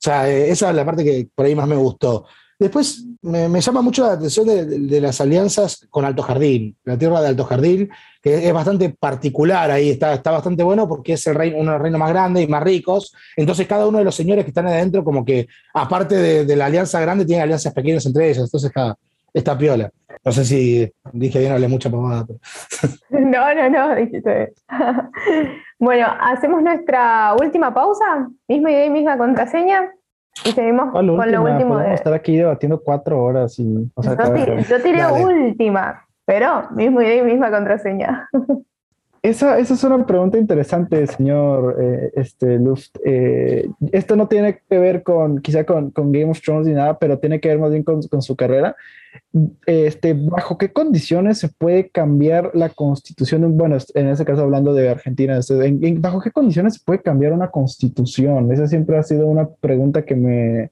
sea, 0.01 0.29
eh, 0.29 0.51
esa 0.51 0.71
es 0.71 0.75
la 0.75 0.85
parte 0.85 1.05
que 1.05 1.29
por 1.33 1.47
ahí 1.47 1.55
más 1.55 1.69
me 1.69 1.77
gustó. 1.77 2.27
Después 2.65 3.05
me, 3.21 3.61
llama 3.61 3.83
mucho 3.83 4.07
la 4.07 4.13
atención 4.15 4.47
de, 4.47 4.99
las 4.99 5.21
alianzas 5.21 5.87
con 5.91 6.07
Alto 6.07 6.23
Jardín, 6.23 6.75
la 6.85 6.97
tierra 6.97 7.21
de 7.21 7.29
Alto 7.29 7.45
Jardín, 7.45 7.91
que 8.23 8.49
es 8.49 8.55
bastante 8.55 8.89
particular 8.89 9.71
ahí, 9.71 9.91
está, 9.91 10.17
bastante 10.17 10.63
bueno 10.63 10.89
porque 10.89 11.13
es 11.13 11.27
el 11.27 11.35
reino, 11.35 11.59
uno 11.59 11.73
de 11.73 11.77
los 11.77 11.83
reinos 11.83 11.99
más 11.99 12.09
grandes 12.09 12.43
y 12.43 12.47
más 12.47 12.63
ricos. 12.63 13.15
Entonces 13.37 13.67
cada 13.67 13.87
uno 13.87 13.99
de 13.99 14.05
los 14.05 14.15
señores 14.15 14.47
que 14.47 14.49
están 14.49 14.67
adentro, 14.67 15.05
como 15.05 15.27
que 15.27 15.47
aparte 15.75 16.17
de, 16.47 16.57
la 16.57 16.65
alianza 16.65 16.99
grande, 17.03 17.27
tiene 17.27 17.43
alianzas 17.43 17.75
pequeñas 17.75 18.07
entre 18.07 18.31
ellos, 18.31 18.45
entonces 18.45 18.69
está, 18.69 18.97
está 19.35 19.59
piola. 19.59 19.91
No 20.25 20.33
sé 20.33 20.47
si 20.47 20.91
dije 21.13 21.41
bien, 21.41 21.53
hablé 21.53 21.69
mucha 21.69 21.91
pomada. 21.91 22.25
No, 23.11 23.55
no, 23.55 23.69
no, 23.69 23.95
dijiste. 23.95 24.55
bueno, 25.79 26.07
hacemos 26.19 26.63
nuestra 26.63 27.35
última 27.39 27.75
pausa, 27.75 28.27
idea 28.49 28.87
y 28.87 28.91
misma 28.91 29.19
contraseña. 29.19 29.93
Y 30.45 30.51
seguimos 30.53 30.91
con 30.91 31.07
lo 31.07 31.15
último. 31.43 31.79
De... 31.79 31.95
estar 31.95 32.13
aquí 32.13 32.37
debatiendo 32.37 32.81
cuatro 32.83 33.23
horas 33.23 33.59
y. 33.59 33.91
yo, 33.97 34.83
tiré, 34.83 35.07
última, 35.07 36.07
pero 36.25 36.69
mismo 36.73 37.01
y 37.03 37.23
misma 37.23 37.51
contraseña. 37.51 38.29
esa, 39.25 39.59
esa, 39.59 39.73
es 39.73 39.83
una 39.85 40.05
pregunta 40.05 40.37
interesante, 40.37 41.07
señor 41.07 41.77
eh, 41.81 42.13
este, 42.15 42.59
Luft. 42.59 42.99
Eh, 43.07 43.67
esto 43.91 44.17
no 44.17 44.29
tiene 44.29 44.61
que 44.69 44.79
ver 44.79 45.03
con, 45.03 45.41
quizá 45.41 45.65
con, 45.65 45.91
con, 45.93 46.13
Game 46.13 46.31
of 46.31 46.43
Thrones 46.43 46.67
ni 46.67 46.75
nada, 46.75 46.99
pero 46.99 47.19
tiene 47.19 47.41
que 47.41 47.49
ver 47.49 47.59
más 47.59 47.71
bien 47.71 47.85
con, 47.85 48.03
con, 48.03 48.21
su 48.21 48.37
carrera. 48.37 48.77
Este, 49.65 50.13
¿Bajo 50.13 50.59
qué 50.59 50.71
condiciones 50.75 51.39
se 51.39 51.49
puede 51.49 51.89
cambiar 51.89 52.51
la 52.53 52.69
constitución? 52.69 53.57
Bueno, 53.57 53.79
en 53.95 54.09
este 54.09 54.27
caso 54.27 54.43
hablando 54.43 54.75
de 54.75 54.91
Argentina, 54.91 55.39
este, 55.39 55.75
¿bajo 55.99 56.21
qué 56.21 56.31
condiciones 56.31 56.75
se 56.75 56.81
puede 56.85 57.01
cambiar 57.01 57.33
una 57.33 57.51
constitución? 57.51 58.53
Esa 58.53 58.67
siempre 58.67 58.99
ha 58.99 59.03
sido 59.03 59.27
una 59.27 59.49
pregunta 59.49 60.05
que 60.05 60.17
me 60.17 60.71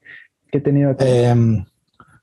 que 0.50 0.58
he 0.58 0.60
tenido. 0.60 0.94
Em, 0.98 1.64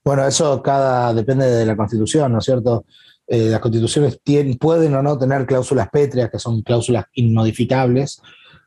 bueno, 0.04 0.24
eso 0.28 0.62
cada 0.62 1.12
depende 1.12 1.46
de 1.46 1.66
la 1.66 1.74
constitución, 1.74 2.30
¿no 2.30 2.38
es 2.38 2.44
cierto? 2.44 2.84
Eh, 3.32 3.48
las 3.48 3.60
constituciones 3.60 4.18
tienen, 4.24 4.58
pueden 4.58 4.92
o 4.96 5.02
no 5.02 5.16
tener 5.16 5.46
cláusulas 5.46 5.88
pétreas, 5.88 6.30
que 6.30 6.40
son 6.40 6.62
cláusulas 6.62 7.04
inmodificables, 7.14 8.20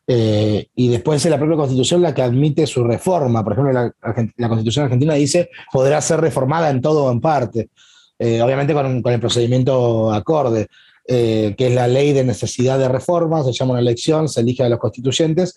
eh, 0.08 0.68
y 0.74 0.88
después 0.88 1.24
es 1.26 1.30
la 1.30 1.38
propia 1.38 1.58
constitución 1.58 2.02
la 2.02 2.14
que 2.14 2.22
admite 2.22 2.66
su 2.66 2.84
reforma. 2.84 3.44
Por 3.44 3.54
ejemplo, 3.54 3.74
la, 3.74 4.48
constitución 4.48 4.86
argentina 4.86 5.14
dice 5.16 5.50
podrá 5.72 6.02
ser 6.02 6.22
reformada 6.22 6.70
en 6.70 6.82
todo 6.82 7.06
o 7.06 7.12
en 7.12 7.20
parte, 7.20 7.70
eh, 8.18 8.42
obviamente 8.42 8.74
con, 8.74 9.02
con, 9.02 9.14
el 9.14 9.20
procedimiento 9.20 10.12
acorde. 10.12 10.68
que 11.06 11.56
es 11.58 11.76
la 11.76 11.86
ley 11.86 12.14
de 12.14 12.24
necesidad 12.24 12.80
de 12.80 12.88
reforma, 12.88 13.44
se 13.44 13.52
llama 13.52 13.72
una 13.74 13.82
elección, 13.82 14.30
se 14.30 14.40
elige 14.40 14.64
a 14.64 14.70
los 14.70 14.80
constituyentes, 14.80 15.54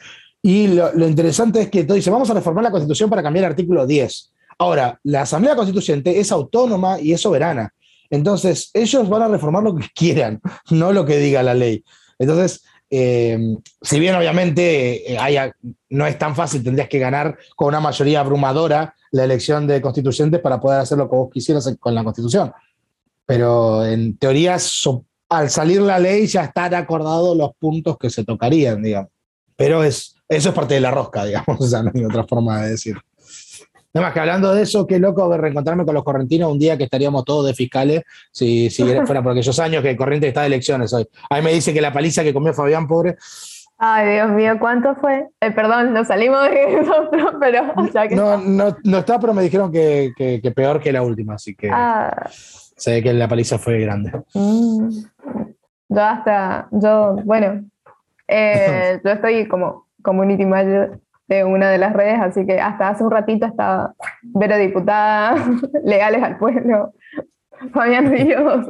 y 0.47 0.69
lo, 0.69 1.09
interesante 1.09 1.63
es 1.63 1.71
que 1.71 1.83
dice, 1.83 2.09
vamos 2.09 2.31
a 2.31 2.35
reformar 2.35 2.63
la 2.63 2.71
constitución 2.71 3.11
para 3.11 3.21
cambiar 3.21 3.47
el 3.47 3.51
artículo 3.51 3.85
10. 3.87 4.33
Ahora, 4.59 4.99
la 5.03 5.23
Asamblea 5.23 5.57
Constituyente 5.57 6.21
es 6.21 6.31
autónoma 6.31 7.01
y 7.01 7.13
es 7.13 7.21
soberana. 7.21 7.75
Entonces, 8.11 8.71
ellos 8.75 9.09
van 9.09 9.23
a 9.23 9.29
reformar 9.29 9.63
lo 9.63 9.75
que 9.75 9.87
quieran, 9.95 10.41
no 10.71 10.93
lo 10.93 11.05
que 11.05 11.19
diga 11.19 11.43
la 11.43 11.55
ley. 11.55 11.85
Entonces, 12.19 12.63
eh, 12.89 13.57
si 13.83 13.99
bien 13.99 14.15
obviamente 14.15 15.13
eh, 15.13 15.53
no 15.91 16.07
es 16.07 16.19
tan 16.19 16.37
fácil, 16.37 16.63
tendrías 16.63 16.89
que 16.89 16.99
ganar 16.99 17.37
con 17.57 17.69
una 17.69 17.81
mayoría 17.81 18.21
abrumadora 18.21 18.95
la 19.11 19.25
elección 19.25 19.67
de 19.67 19.81
constituyentes 19.81 20.41
para 20.41 20.61
poder 20.61 20.81
hacer 20.81 20.99
lo 20.99 21.11
que 21.11 21.17
vos 21.17 21.31
quisieras 21.33 21.77
con 21.81 21.95
la 21.95 22.05
constitución. 22.05 22.53
Pero 23.25 23.85
en 23.85 24.17
teoría, 24.19 24.57
al 25.29 25.51
salir 25.51 25.81
la 25.83 25.99
ley 25.99 26.27
ya 26.27 26.45
están 26.45 26.75
acordados 26.75 27.37
los 27.37 27.51
puntos 27.59 27.99
que 27.99 28.11
se 28.11 28.25
tocarían, 28.25 28.83
digamos. 28.83 29.11
Pero 29.57 29.83
es, 29.83 30.15
eso 30.29 30.51
es 30.51 30.55
parte 30.55 30.75
de 30.75 30.81
la 30.81 30.91
rosca, 30.91 31.25
digamos, 31.27 31.61
o 31.61 31.67
sea, 31.67 31.83
no 31.83 31.91
hay 31.93 32.05
otra 32.05 32.25
forma 32.25 32.63
de 32.63 32.71
decir. 32.71 32.97
Nada 33.93 34.07
más 34.07 34.15
que 34.15 34.21
hablando 34.21 34.55
de 34.55 34.63
eso, 34.63 34.87
qué 34.87 34.99
loco 34.99 35.37
reencontrarme 35.37 35.85
con 35.85 35.95
los 35.95 36.05
correntinos 36.05 36.51
un 36.51 36.59
día 36.59 36.77
que 36.77 36.85
estaríamos 36.85 37.25
todos 37.25 37.47
de 37.47 37.55
fiscales, 37.55 38.03
si, 38.31 38.71
si 38.71 38.83
fuera 39.07 39.23
por 39.23 39.33
aquellos 39.33 39.59
años 39.59 39.83
que 39.83 39.97
Corriente 39.97 40.29
está 40.29 40.43
de 40.43 40.49
elecciones 40.49 40.93
hoy. 40.93 41.07
Ahí 41.31 41.43
me 41.43 41.53
dice 41.53 41.73
que 41.73 41.81
la 41.81 41.93
paliza 41.93 42.23
que 42.23 42.35
comió 42.35 42.53
Fabián, 42.53 42.87
pobre. 42.87 43.17
Ay, 43.79 44.15
Dios 44.15 44.31
mío, 44.31 44.57
¿cuánto 44.59 44.95
fue? 44.95 45.29
Eh, 45.41 45.51
perdón, 45.51 45.93
nos 45.93 46.09
salimos 46.09 46.49
de 46.49 46.81
nosotros, 46.81 47.35
pero 47.41 47.75
no, 48.11 48.39
no, 48.39 48.77
no, 48.85 48.99
está, 48.99 49.19
pero 49.19 49.35
me 49.35 49.43
dijeron 49.43 49.71
que, 49.71 50.13
que, 50.17 50.51
peor 50.51 50.81
que 50.81 50.93
la 50.93 51.03
última, 51.03 51.35
así 51.35 51.55
que 51.55 51.69
ah. 51.71 52.29
sé 52.31 53.03
que 53.03 53.13
la 53.13 53.29
paliza 53.29 53.59
fue 53.59 53.81
grande. 53.81 54.13
Mm. 54.33 54.89
Yo 55.89 56.03
hasta, 56.03 56.69
yo, 56.71 57.17
bueno, 57.25 57.65
eh, 58.27 58.99
yo 59.05 59.11
estoy 59.11 59.47
como 59.47 59.87
community 60.03 60.47
manager 60.47 60.99
de 61.29 61.45
una 61.45 61.71
de 61.71 61.79
las 61.79 61.93
redes, 61.93 62.21
así 62.21 62.47
que 62.47 62.61
hasta 62.61 62.89
hace 62.89 63.05
un 63.05 63.11
ratito 63.11 63.47
estaba 63.47 63.95
Vera 64.23 64.57
Diputada, 64.57 65.35
Legales 65.85 66.23
al 66.23 66.39
Pueblo, 66.39 66.93
Fabián 67.73 68.11
Ríos. 68.11 68.69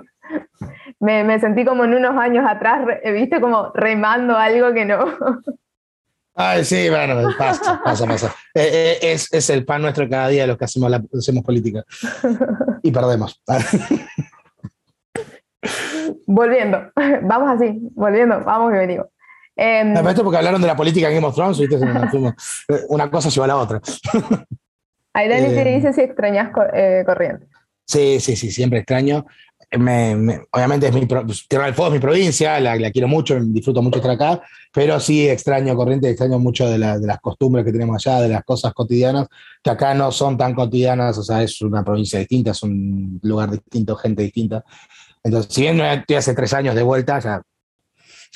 Me, 0.99 1.23
me, 1.23 1.39
sentí 1.39 1.65
como 1.65 1.85
en 1.85 1.95
unos 1.95 2.17
años 2.17 2.45
atrás, 2.49 2.87
viste, 3.05 3.41
como 3.41 3.71
remando 3.75 4.37
algo 4.37 4.73
que 4.73 4.85
no. 4.85 5.05
Ay, 6.39 6.65
sí, 6.67 6.91
bueno, 6.91 7.31
pasa, 7.39 7.81
pasa, 7.83 8.07
pasa. 8.07 8.35
Eh, 8.55 8.99
eh, 9.03 9.13
es, 9.13 9.33
es, 9.33 9.49
el 9.49 9.65
pan 9.65 9.81
nuestro 9.81 10.07
cada 10.07 10.29
día 10.29 10.47
los 10.47 10.59
que 10.59 10.67
hacemos, 10.67 10.91
la, 10.91 11.03
hacemos 11.17 11.43
política. 11.43 11.83
Y 12.83 12.91
perdemos. 12.91 13.43
volviendo, 16.27 16.93
vamos 17.23 17.51
así, 17.51 17.79
volviendo, 17.95 18.41
vamos 18.45 18.75
y 18.75 18.77
venimos. 18.77 19.07
Eh, 19.57 19.85
me 19.85 20.11
esto 20.11 20.23
porque 20.23 20.37
hablaron 20.37 20.61
de 20.61 20.67
la 20.67 20.77
política 20.77 21.09
en 21.09 21.15
Game 21.15 21.27
of 21.27 21.35
Thrones, 21.35 21.59
¿viste? 21.59 21.79
una 22.89 23.11
cosa 23.11 23.31
lleva 23.31 23.47
a 23.47 23.49
la 23.49 23.57
otra. 23.57 23.81
Ahí 25.15 25.29
Dani 25.29 25.49
te 25.49 25.65
dice 25.65 25.93
si 25.95 26.03
extrañas 26.03 26.51
eh, 26.75 27.03
Corrientes. 27.07 27.49
Sí, 27.87 28.21
sí, 28.21 28.37
sí, 28.37 28.51
siempre 28.51 28.81
extraño. 28.81 29.25
obviamente 29.73 30.89
es 30.89 30.93
mi 30.93 31.07
Tierra 31.49 31.65
del 31.65 31.75
Fuego 31.75 31.87
es 31.87 31.93
mi 31.95 32.01
provincia, 32.01 32.61
la, 32.61 32.91
quiero 32.91 33.09
mucho, 33.09 33.39
disfruto 33.41 33.81
mucho 33.81 33.97
estar 33.97 34.11
acá, 34.11 34.43
pero 34.75 35.01
sí 35.01 35.27
extraño 35.27 35.75
Corrientes, 35.75 36.11
extraño 36.11 36.39
mucho 36.39 36.69
de, 36.69 36.79
de, 36.79 37.07
las 37.07 37.21
costumbres 37.21 37.65
que 37.65 37.73
tenemos 37.73 38.07
allá, 38.07 38.21
de 38.21 38.29
las 38.29 38.45
cosas 38.45 38.75
cotidianas, 38.75 39.27
que 39.63 39.71
acá 39.71 39.95
no 39.95 40.13
son 40.13 40.37
tan 40.37 40.55
cotidianas, 40.55 41.17
o 41.17 41.23
sea, 41.23 41.43
es 41.43 41.63
una 41.63 41.83
provincia 41.83 42.19
distinta, 42.19 42.51
es 42.51 42.63
un 42.63 43.19
lugar 43.23 43.51
distinto, 43.51 43.97
gente 43.97 44.23
distinta. 44.23 44.65
Entonces, 45.25 45.55
si 45.55 45.63
bien 45.63 45.81
estoy 45.81 46.17
hace 46.17 46.35
tres 46.35 46.53
años 46.53 46.75
de 46.75 46.83
vuelta, 46.83 47.19
ya 47.21 47.41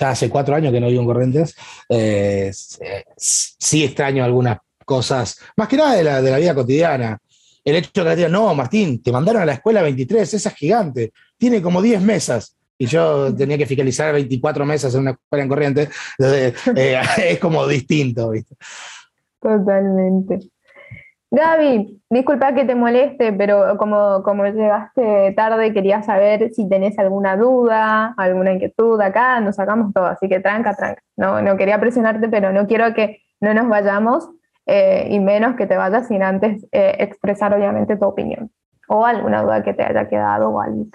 ya 0.01 0.11
hace 0.11 0.31
cuatro 0.31 0.55
años 0.55 0.73
que 0.73 0.81
no 0.81 0.89
vivo 0.89 1.03
en 1.03 1.07
Corrientes, 1.07 1.55
eh, 1.89 2.51
sí 2.53 3.85
extraño 3.85 4.25
algunas 4.25 4.59
cosas, 4.85 5.39
más 5.57 5.69
que 5.69 5.77
nada 5.77 5.95
de 5.95 6.05
la, 6.05 6.23
de 6.23 6.31
la 6.31 6.39
vida 6.39 6.55
cotidiana. 6.55 7.19
El 7.63 7.77
hecho 7.77 8.03
de 8.03 8.11
que 8.11 8.17
digan, 8.17 8.33
no, 8.33 8.55
Martín, 8.55 9.03
te 9.03 9.13
mandaron 9.13 9.43
a 9.43 9.47
la 9.47 9.53
escuela 9.53 9.83
23, 9.83 10.33
esa 10.35 10.49
es 10.49 10.55
gigante, 10.55 11.13
tiene 11.37 11.61
como 11.61 11.83
10 11.83 12.01
mesas. 12.01 12.57
Y 12.79 12.87
yo 12.87 13.35
tenía 13.35 13.59
que 13.59 13.67
fiscalizar 13.67 14.15
24 14.15 14.65
mesas 14.65 14.95
en 14.95 15.03
una 15.03 15.11
escuela 15.11 15.43
en 15.43 15.49
Corrientes, 15.49 15.91
entonces 16.19 16.55
eh, 16.75 17.01
es 17.33 17.39
como 17.39 17.67
distinto. 17.67 18.31
¿viste? 18.31 18.57
Totalmente. 19.39 20.39
Gaby, 21.33 22.03
disculpa 22.11 22.55
que 22.55 22.65
te 22.65 22.75
moleste, 22.75 23.33
pero 23.33 23.77
como, 23.77 24.23
como 24.25 24.45
llegaste 24.47 25.33
tarde, 25.37 25.73
quería 25.73 26.03
saber 26.03 26.51
si 26.53 26.69
tenés 26.69 26.99
alguna 26.99 27.37
duda, 27.37 28.15
alguna 28.17 28.53
inquietud 28.53 29.01
acá, 29.01 29.41
nos 29.41 29.55
sacamos 29.55 29.93
todo, 29.95 30.07
así 30.07 30.29
que 30.29 30.41
tranca, 30.41 30.75
tranca. 30.75 31.01
No, 31.17 31.41
no 31.41 31.57
quería 31.57 31.79
presionarte, 31.79 32.29
pero 32.29 32.53
no 32.53 32.67
quiero 32.67 32.93
que 32.95 33.23
no 33.41 33.55
nos 33.55 33.69
vayamos 33.69 34.29
eh, 34.67 35.07
y 35.11 35.21
menos 35.21 35.55
que 35.55 35.67
te 35.67 35.77
vayas 35.77 36.09
sin 36.09 36.23
antes 36.25 36.67
eh, 36.73 36.97
expresar 36.99 37.55
obviamente 37.55 37.97
tu 37.97 38.07
opinión 38.07 38.51
o 38.89 39.07
alguna 39.07 39.43
duda 39.43 39.63
que 39.63 39.73
te 39.73 39.85
haya 39.85 40.09
quedado 40.09 40.51
o 40.51 40.61
algo. 40.61 40.87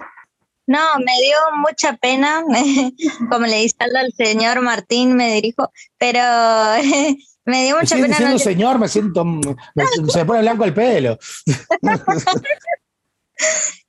No, 0.66 0.80
me 0.98 1.12
dio 1.22 1.36
mucha 1.56 1.96
pena, 1.96 2.42
como 3.30 3.46
le 3.46 3.56
dice 3.58 3.76
al 3.80 4.12
señor 4.12 4.60
Martín, 4.62 5.14
me 5.14 5.32
dirijo, 5.32 5.70
pero 5.98 6.20
Me 7.46 7.62
dio 7.64 7.78
mucha 7.78 7.94
pena. 7.94 8.16
Siendo 8.16 8.38
señor, 8.40 8.78
me 8.78 8.88
siento. 8.88 9.24
se 10.08 10.18
me 10.18 10.24
pone 10.24 10.40
blanco 10.40 10.64
el 10.64 10.74
pelo. 10.74 11.16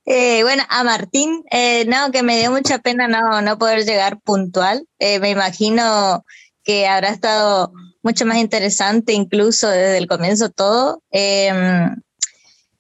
Eh, 0.06 0.44
bueno, 0.44 0.64
a 0.70 0.84
Martín, 0.84 1.44
eh, 1.52 1.86
no, 1.86 2.12
que 2.12 2.24
me 2.24 2.38
dio 2.38 2.52
mucha 2.52 2.80
pena 2.80 3.08
no, 3.08 3.42
no 3.42 3.58
poder 3.58 3.84
llegar 3.84 4.22
puntual. 4.22 4.88
Eh, 5.00 5.20
me 5.20 5.32
imagino 5.32 6.24
que 6.64 6.88
habrá 6.88 7.10
estado 7.10 7.74
mucho 8.04 8.26
más 8.26 8.38
interesante, 8.38 9.14
incluso 9.14 9.68
desde 9.68 9.98
el 9.98 10.08
comienzo 10.08 10.50
todo. 10.50 11.02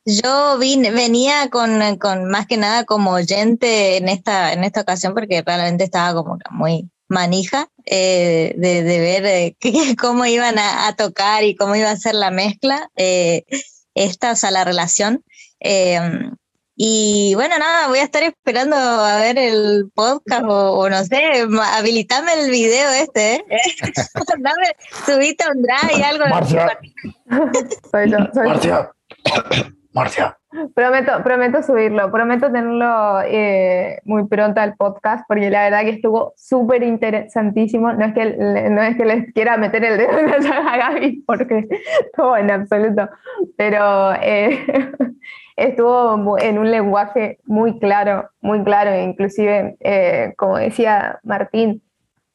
Yo 0.09 0.57
vine, 0.57 0.91
venía 0.91 1.49
con, 1.49 1.97
con, 1.97 2.29
más 2.29 2.47
que 2.47 2.55
nada 2.55 2.85
como 2.85 3.11
oyente 3.11 3.97
en 3.97 4.07
esta, 4.07 4.53
en 4.53 4.63
esta 4.63 4.79
ocasión 4.79 5.13
porque 5.13 5.43
realmente 5.45 5.83
estaba 5.83 6.13
como 6.13 6.37
muy 6.49 6.89
manija 7.09 7.67
eh, 7.85 8.53
de, 8.55 8.83
ver 8.83 9.25
eh, 9.25 9.57
cómo 9.99 10.25
iban 10.25 10.55
a, 10.59 10.95
tocar 10.95 11.43
y 11.43 11.57
cómo 11.57 11.75
iba 11.75 11.91
a 11.91 11.97
ser 11.97 12.15
la 12.15 12.31
mezcla, 12.31 12.89
eh, 12.95 13.43
esta, 13.95 14.31
o 14.31 14.35
sea, 14.37 14.49
la 14.49 14.63
relación. 14.63 15.25
Em, 15.59 16.37
y 16.77 17.33
bueno, 17.35 17.59
nada, 17.59 17.89
voy 17.89 17.99
a 17.99 18.03
estar 18.03 18.23
esperando 18.23 18.77
a 18.77 19.17
ver 19.17 19.37
el 19.37 19.91
podcast 19.93 20.45
o, 20.47 20.89
no 20.89 21.03
sé, 21.03 21.45
habilitame 21.73 22.31
el 22.45 22.49
video 22.49 22.91
este, 22.91 23.35
¿eh? 23.35 23.45
Dame, 24.39 24.67
subite 25.05 25.43
un 25.53 25.63
drive 25.63 25.99
y 25.99 26.01
algo. 26.01 26.27
Marcia. 26.27 26.79
soy 27.91 28.09
yo, 28.09 28.17
soy 28.33 28.47
Marcia. 28.47 28.89
Marcia. 29.97 30.37
Prometo, 30.73 31.23
prometo 31.23 31.61
subirlo, 31.61 32.09
prometo 32.11 32.51
tenerlo 32.51 33.21
eh, 33.25 33.99
muy 34.05 34.27
pronto 34.27 34.61
al 34.61 34.75
podcast, 34.75 35.25
porque 35.27 35.49
la 35.49 35.63
verdad 35.63 35.81
que 35.81 35.89
estuvo 35.89 36.33
súper 36.37 36.83
interesantísimo. 36.83 37.91
No 37.93 38.05
es, 38.05 38.13
que, 38.13 38.69
no 38.69 38.81
es 38.81 38.95
que 38.95 39.05
les 39.05 39.33
quiera 39.33 39.57
meter 39.57 39.83
el 39.83 39.97
dedo 39.97 40.17
en 40.19 40.27
la 40.27 40.57
a 40.57 40.77
Gaby, 40.77 41.23
porque 41.25 41.67
todo 42.15 42.37
en 42.37 42.51
absoluto, 42.51 43.09
pero 43.57 44.13
eh, 44.21 44.65
estuvo 45.57 46.37
en 46.37 46.59
un 46.59 46.71
lenguaje 46.71 47.39
muy 47.45 47.77
claro, 47.79 48.29
muy 48.39 48.63
claro, 48.63 48.95
inclusive, 48.95 49.75
eh, 49.79 50.33
como 50.37 50.57
decía 50.57 51.19
Martín, 51.23 51.81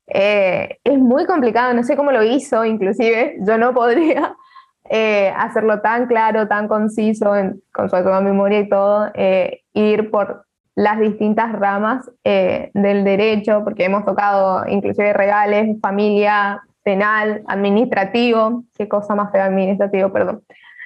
es 0.07 0.99
muy 0.99 1.25
complicado, 1.25 1.73
no 1.73 1.85
sé 1.85 1.97
cómo 1.97 2.13
lo 2.13 2.23
hizo, 2.23 2.65
inclusive 2.65 3.37
yo 3.41 3.57
no 3.57 3.73
podría, 3.73 4.37
eh, 4.89 5.33
hacerlo 5.37 5.81
tan 5.81 6.07
claro, 6.07 6.49
tan 6.49 6.69
conciso, 6.69 7.33
con 7.73 7.89
su 7.89 7.97
memoria 7.97 8.61
y 8.61 8.69
todo, 8.69 9.11
eh, 9.15 9.63
ir 9.73 10.11
por 10.11 10.45
las 10.75 10.99
distintas 10.99 11.53
ramas 11.53 12.11
eh, 12.25 12.71
del 12.75 13.05
derecho, 13.05 13.63
porque 13.65 13.85
hemos 13.85 14.05
tocado 14.05 14.67
inclusive 14.69 15.13
regales, 15.13 15.77
familia, 15.81 16.63
penal, 16.83 17.43
administrativo, 17.47 18.65
qué 18.77 18.89
cosa 18.89 19.15
más 19.15 19.31
fea 19.31 19.47
administrativo, 19.47 20.13
perdón. 20.13 20.43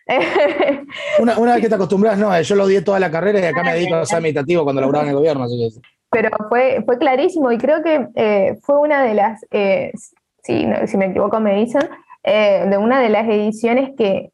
una, 1.19 1.37
una, 1.39 1.55
vez 1.55 1.63
que 1.63 1.69
te 1.69 1.75
acostumbras, 1.75 2.17
no, 2.17 2.41
yo 2.41 2.55
lo 2.55 2.65
odié 2.65 2.81
toda 2.83 3.01
la 3.01 3.11
carrera 3.11 3.41
y 3.41 3.45
acá 3.45 3.65
me 3.65 3.75
dedico 3.75 3.97
a 3.97 4.07
ser 4.07 4.17
administrativo 4.19 4.63
cuando 4.65 4.81
laburaba 4.81 5.05
en 5.05 5.11
el 5.11 5.17
gobierno. 5.17 5.45
Así 5.45 5.81
Pero 6.11 6.31
fue, 6.49 6.83
fue 6.85 6.99
clarísimo 6.99 7.51
y 7.51 7.59
creo 7.59 7.83
que 7.83 8.09
eh, 8.15 8.59
fue 8.63 8.79
una 8.79 9.03
de 9.03 9.15
las, 9.15 9.45
eh, 9.51 9.91
si, 10.43 10.67
si, 10.87 10.97
me 10.97 11.07
equivoco 11.07 11.41
me 11.41 11.57
dicen, 11.57 11.83
eh, 12.27 12.67
de 12.69 12.77
una 12.77 13.01
de 13.01 13.09
las 13.09 13.27
ediciones 13.29 13.91
que 13.97 14.33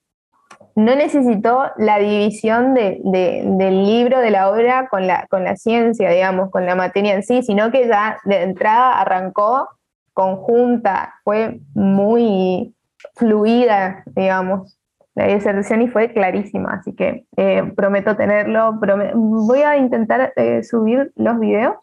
no 0.75 0.97
necesitó 0.97 1.71
la 1.77 1.99
división 1.99 2.75
de, 2.75 3.01
del 3.05 3.85
libro, 3.85 4.19
de 4.21 4.31
la 4.31 4.51
obra 4.51 4.89
con 4.89 5.07
la, 5.07 5.27
con 5.29 5.45
la 5.45 5.57
ciencia, 5.57 6.11
digamos, 6.11 6.51
con 6.51 6.65
la 6.65 6.75
materia 6.75 7.15
en 7.15 7.23
sí, 7.23 7.43
sino 7.43 7.71
que 7.71 7.87
ya 7.87 8.19
de 8.25 8.43
entrada 8.43 9.01
arrancó 9.01 9.69
conjunta, 10.15 11.15
fue 11.25 11.61
muy 11.75 12.75
fluida, 13.15 14.03
digamos, 14.07 14.79
la 15.15 15.27
disertación 15.27 15.83
y 15.83 15.89
fue 15.89 16.13
clarísima, 16.13 16.75
así 16.75 16.95
que 16.95 17.27
eh, 17.37 17.63
prometo 17.77 18.17
tenerlo. 18.17 18.79
voy 19.15 19.61
a 19.61 19.77
intentar 19.77 20.33
eh, 20.37 20.63
subir 20.63 21.13
los 21.17 21.39
videos, 21.39 21.75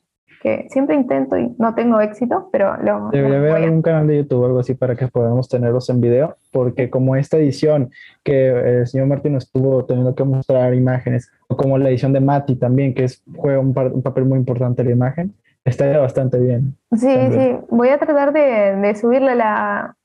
que 0.42 0.68
siempre 0.70 0.96
intento 0.96 1.38
y 1.38 1.54
no 1.58 1.76
tengo 1.76 2.00
éxito, 2.00 2.50
pero 2.52 2.78
lo... 2.78 3.10
Debería 3.10 3.38
haber 3.38 3.64
algún 3.64 3.82
canal 3.82 4.08
de 4.08 4.18
YouTube 4.18 4.42
o 4.42 4.46
algo 4.46 4.60
así 4.60 4.74
para 4.74 4.96
que 4.96 5.08
podamos 5.08 5.50
tenerlos 5.50 5.90
en 5.90 6.00
video, 6.00 6.38
porque 6.52 6.90
como 6.90 7.16
esta 7.16 7.38
edición 7.38 7.92
que 8.24 8.80
el 8.80 8.88
señor 8.88 9.08
Martín 9.08 9.36
estuvo 9.36 9.84
teniendo 9.86 10.16
que 10.16 10.24
mostrar 10.24 10.74
imágenes, 10.74 11.32
o 11.48 11.58
como 11.58 11.78
la 11.78 11.90
edición 11.90 12.14
de 12.14 12.22
Mati 12.22 12.56
también, 12.56 12.94
que 12.94 13.06
es, 13.06 13.22
juega 13.36 13.60
un, 13.60 13.74
papel 13.74 14.26
muy 14.26 14.38
importante 14.38 14.84
la 14.84 14.92
imagen, 14.92 15.34
estaría 15.66 16.00
bastante 16.00 16.40
bien. 16.40 16.76
Sí, 16.96 17.16
sí, 17.32 17.58
voy 17.70 17.90
a 17.90 17.98
tratar 17.98 18.32
de, 18.32 18.76
de 18.78 18.96
subirle 18.96 19.36
la, 19.36 19.96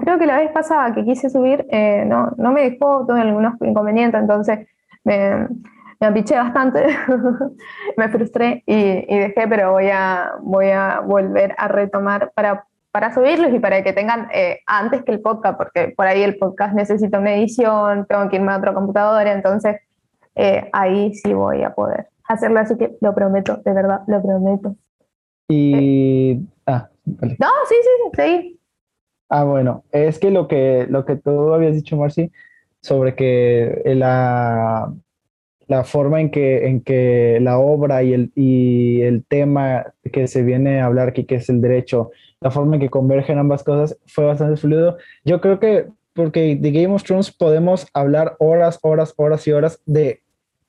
creo 0.00 0.18
que 0.18 0.26
la 0.26 0.38
vez 0.38 0.50
pasada 0.50 0.94
que 0.94 1.04
quise 1.04 1.30
subir, 1.30 1.66
eh, 1.70 2.04
no, 2.06 2.32
no 2.36 2.52
me 2.52 2.70
dejó, 2.70 3.06
tuve 3.06 3.20
algunos 3.20 3.54
inconvenientes, 3.60 4.20
entonces 4.20 4.66
me, 5.04 5.46
me 6.00 6.06
apiché 6.06 6.36
bastante, 6.36 6.86
me 7.96 8.08
frustré 8.08 8.62
y, 8.66 9.14
y, 9.14 9.18
dejé, 9.18 9.46
pero 9.48 9.72
voy 9.72 9.88
a, 9.90 10.32
voy 10.42 10.70
a 10.70 11.00
volver 11.00 11.54
a 11.58 11.68
retomar 11.68 12.32
para, 12.34 12.66
para 12.90 13.12
subirlos 13.12 13.52
y 13.52 13.58
para 13.58 13.82
que 13.82 13.92
tengan 13.92 14.28
eh, 14.32 14.60
antes 14.66 15.02
que 15.02 15.12
el 15.12 15.20
podcast, 15.20 15.56
porque 15.56 15.94
por 15.96 16.06
ahí 16.06 16.22
el 16.22 16.36
podcast 16.36 16.74
necesita 16.74 17.18
una 17.18 17.34
edición, 17.34 18.06
tengo 18.06 18.28
que 18.28 18.36
irme 18.36 18.52
a 18.52 18.58
otra 18.58 18.74
computadora, 18.74 19.32
entonces 19.32 19.76
eh, 20.34 20.68
ahí 20.72 21.14
sí 21.14 21.32
voy 21.32 21.62
a 21.62 21.74
poder 21.74 22.08
hacerlo, 22.28 22.60
así 22.60 22.76
que 22.76 22.96
lo 23.00 23.14
prometo, 23.14 23.58
de 23.64 23.72
verdad, 23.72 24.00
lo 24.06 24.22
prometo. 24.22 24.76
Y... 25.48 26.40
Ah, 26.66 26.88
vale. 27.04 27.36
No, 27.38 27.48
sí, 27.68 27.74
sí, 27.82 28.22
sí. 28.22 28.60
Ah, 29.28 29.44
bueno, 29.44 29.84
es 29.90 30.18
que 30.18 30.30
lo 30.30 30.48
que, 30.48 30.86
lo 30.88 31.04
que 31.04 31.16
tú 31.16 31.52
habías 31.52 31.74
dicho, 31.74 31.96
Marci, 31.96 32.30
sobre 32.80 33.14
que 33.14 33.82
la, 33.86 34.92
la 35.66 35.84
forma 35.84 36.20
en 36.20 36.30
que, 36.30 36.66
en 36.66 36.80
que 36.80 37.38
la 37.40 37.58
obra 37.58 38.02
y 38.02 38.12
el, 38.12 38.32
y 38.34 39.00
el 39.02 39.24
tema 39.24 39.94
que 40.12 40.26
se 40.28 40.42
viene 40.42 40.80
a 40.80 40.86
hablar 40.86 41.08
aquí, 41.08 41.24
que 41.24 41.36
es 41.36 41.48
el 41.48 41.60
derecho, 41.60 42.10
la 42.40 42.50
forma 42.50 42.76
en 42.76 42.82
que 42.82 42.90
convergen 42.90 43.38
ambas 43.38 43.62
cosas, 43.62 43.98
fue 44.06 44.24
bastante 44.24 44.56
fluido. 44.56 44.98
Yo 45.24 45.40
creo 45.40 45.58
que, 45.58 45.86
porque 46.12 46.56
de 46.56 46.70
Game 46.70 46.94
of 46.94 47.02
Thrones 47.04 47.32
podemos 47.32 47.86
hablar 47.94 48.36
horas, 48.38 48.78
horas, 48.82 49.14
horas 49.16 49.46
y 49.46 49.52
horas 49.52 49.80
de 49.86 50.20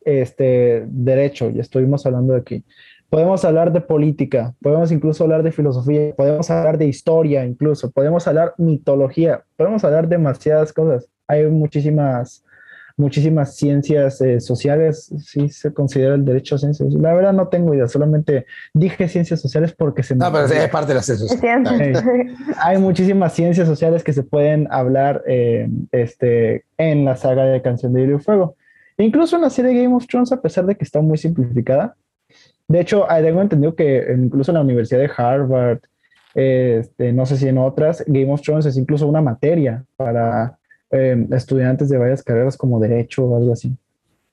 este 0.06 0.86
derecho, 0.88 1.50
ya 1.50 1.62
estuvimos 1.62 2.06
hablando 2.06 2.34
de 2.34 2.40
aquí. 2.40 2.64
Podemos 3.10 3.44
hablar 3.44 3.74
de 3.74 3.82
política, 3.82 4.54
podemos 4.62 4.92
incluso 4.92 5.24
hablar 5.24 5.44
de 5.44 5.52
filosofía, 5.52 6.16
podemos 6.16 6.50
hablar 6.50 6.78
de 6.78 6.88
historia 6.88 7.46
incluso, 7.46 7.92
podemos 7.92 8.28
hablar 8.28 8.54
mitología, 8.58 9.44
podemos 9.58 9.84
hablar 9.84 10.08
demasiadas 10.08 10.72
cosas. 10.72 11.10
Hay 11.28 11.46
muchísimas, 11.48 12.45
muchísimas 12.98 13.56
ciencias 13.56 14.22
eh, 14.22 14.40
sociales, 14.40 15.12
si 15.24 15.50
se 15.50 15.74
considera 15.74 16.16
el 16.16 16.24
derecho 16.24 16.56
a 16.56 16.60
ciencias. 16.60 16.94
La 16.94 17.14
verdad 17.14 17.34
no 17.34 17.50
tengo 17.50 17.74
idea, 17.74 17.88
solamente 17.88 18.46
dije 18.74 19.08
ciencias 19.10 19.42
sociales 19.42 19.74
porque 19.78 20.02
se 20.04 20.16
me... 20.16 20.20
No, 20.20 20.32
pero 20.32 20.46
es 20.46 20.70
parte 20.70 20.90
de 20.90 20.96
las 20.96 21.06
ciencias 21.06 21.30
sociales. 21.32 22.04
Hay 22.62 22.78
muchísimas 22.78 23.34
ciencias 23.34 23.68
sociales 23.68 24.04
que 24.04 24.14
se 24.14 24.24
pueden 24.24 24.68
hablar 24.72 25.24
eh, 25.28 25.70
este, 25.92 26.64
en 26.78 27.06
la 27.06 27.18
saga 27.18 27.46
de 27.46 27.62
Canción 27.62 27.94
de 27.94 28.02
Hielo 28.02 28.18
y 28.18 28.22
Fuego. 28.22 28.56
Incluso 28.98 29.36
en 29.36 29.42
la 29.42 29.50
serie 29.50 29.74
Game 29.74 29.94
of 29.94 30.08
Thrones, 30.08 30.32
a 30.32 30.42
pesar 30.42 30.66
de 30.66 30.76
que 30.76 30.86
está 30.86 31.02
muy 31.02 31.18
simplificada, 31.18 31.96
de 32.68 32.80
hecho, 32.80 33.06
tengo 33.08 33.42
entendido 33.42 33.76
que 33.76 34.06
incluso 34.18 34.52
en 34.52 34.56
la 34.56 34.62
Universidad 34.62 35.00
de 35.00 35.12
Harvard, 35.16 35.80
este, 36.34 37.14
no 37.14 37.26
sé 37.26 37.38
si 37.38 37.48
en 37.48 37.58
otras, 37.58 38.04
Game 38.08 38.32
of 38.32 38.42
Thrones 38.42 38.66
es 38.66 38.78
incluso 38.78 39.08
una 39.08 39.22
materia 39.22 39.86
para 39.96 40.58
em, 40.90 41.32
estudiantes 41.34 41.90
de 41.90 41.98
varias 41.98 42.24
carreras 42.24 42.58
como 42.58 42.80
Derecho 42.80 43.24
o 43.26 43.38
algo 43.38 43.54
así. 43.54 43.76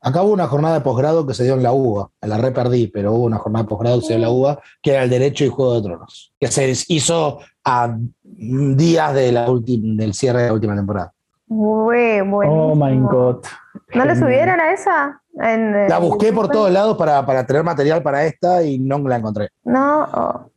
Acá 0.04 0.22
hubo 0.22 0.32
una 0.32 0.48
jornada 0.48 0.74
de 0.74 0.80
posgrado 0.80 1.24
que 1.24 1.32
se 1.32 1.44
dio 1.44 1.54
en 1.54 1.62
la 1.62 1.72
UBA, 1.72 2.10
la 2.22 2.36
re 2.36 2.50
perdí, 2.50 2.88
pero 2.88 3.12
hubo 3.12 3.24
una 3.24 3.38
jornada 3.38 3.62
de 3.62 3.68
posgrado 3.68 4.00
que 4.00 4.06
se 4.06 4.08
dio 4.08 4.16
en 4.16 4.22
la 4.22 4.30
UBA, 4.30 4.60
que 4.82 4.90
era 4.90 5.04
el 5.04 5.10
Derecho 5.10 5.44
y 5.44 5.48
Juego 5.48 5.74
de 5.74 5.82
Tronos, 5.82 6.32
que 6.40 6.48
se 6.48 6.72
hizo 6.88 7.38
a 7.64 7.96
días 8.24 9.14
de 9.14 9.30
la 9.30 9.46
del 9.46 10.12
cierre 10.12 10.42
de 10.42 10.46
la 10.48 10.54
última 10.54 10.74
temporada. 10.74 11.12
oh 11.48 12.74
my 12.74 12.98
God. 12.98 13.44
¿No 13.94 14.04
le 14.04 14.16
subieron 14.16 14.58
a 14.58 14.72
esa? 14.72 15.22
la 15.34 15.98
busqué 15.98 16.32
por 16.32 16.48
todos 16.48 16.70
lados 16.70 16.96
para, 16.96 17.24
para, 17.24 17.46
tener 17.46 17.62
material 17.62 18.02
para 18.02 18.24
esta 18.26 18.62
y 18.62 18.78
no 18.78 18.98
la 18.98 19.16
encontré. 19.16 19.48
No. 19.64 20.02
Oh. 20.12 20.50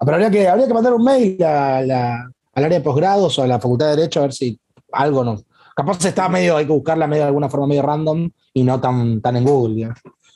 Pero 0.00 0.12
habría 0.14 0.30
que, 0.30 0.48
habría 0.48 0.66
que 0.66 0.74
mandar 0.74 0.94
un 0.94 1.04
mail 1.04 1.42
a 1.44 1.82
la, 1.82 2.30
al 2.54 2.64
área 2.64 2.78
de 2.78 2.84
posgrados 2.84 3.38
o 3.38 3.42
a 3.42 3.46
la 3.46 3.60
Facultad 3.60 3.90
de 3.90 3.96
Derecho 3.96 4.20
a 4.20 4.22
ver 4.22 4.32
si 4.32 4.58
algo 4.92 5.24
no. 5.24 5.36
Capaz 5.74 6.04
está 6.04 6.28
medio, 6.28 6.56
hay 6.56 6.66
que 6.66 6.72
buscarla 6.72 7.06
medio 7.06 7.22
de 7.22 7.28
alguna 7.28 7.48
forma 7.48 7.66
medio 7.66 7.82
random 7.82 8.30
y 8.52 8.62
no 8.64 8.80
tan, 8.80 9.20
tan 9.20 9.36
en 9.36 9.44
Google. 9.44 9.90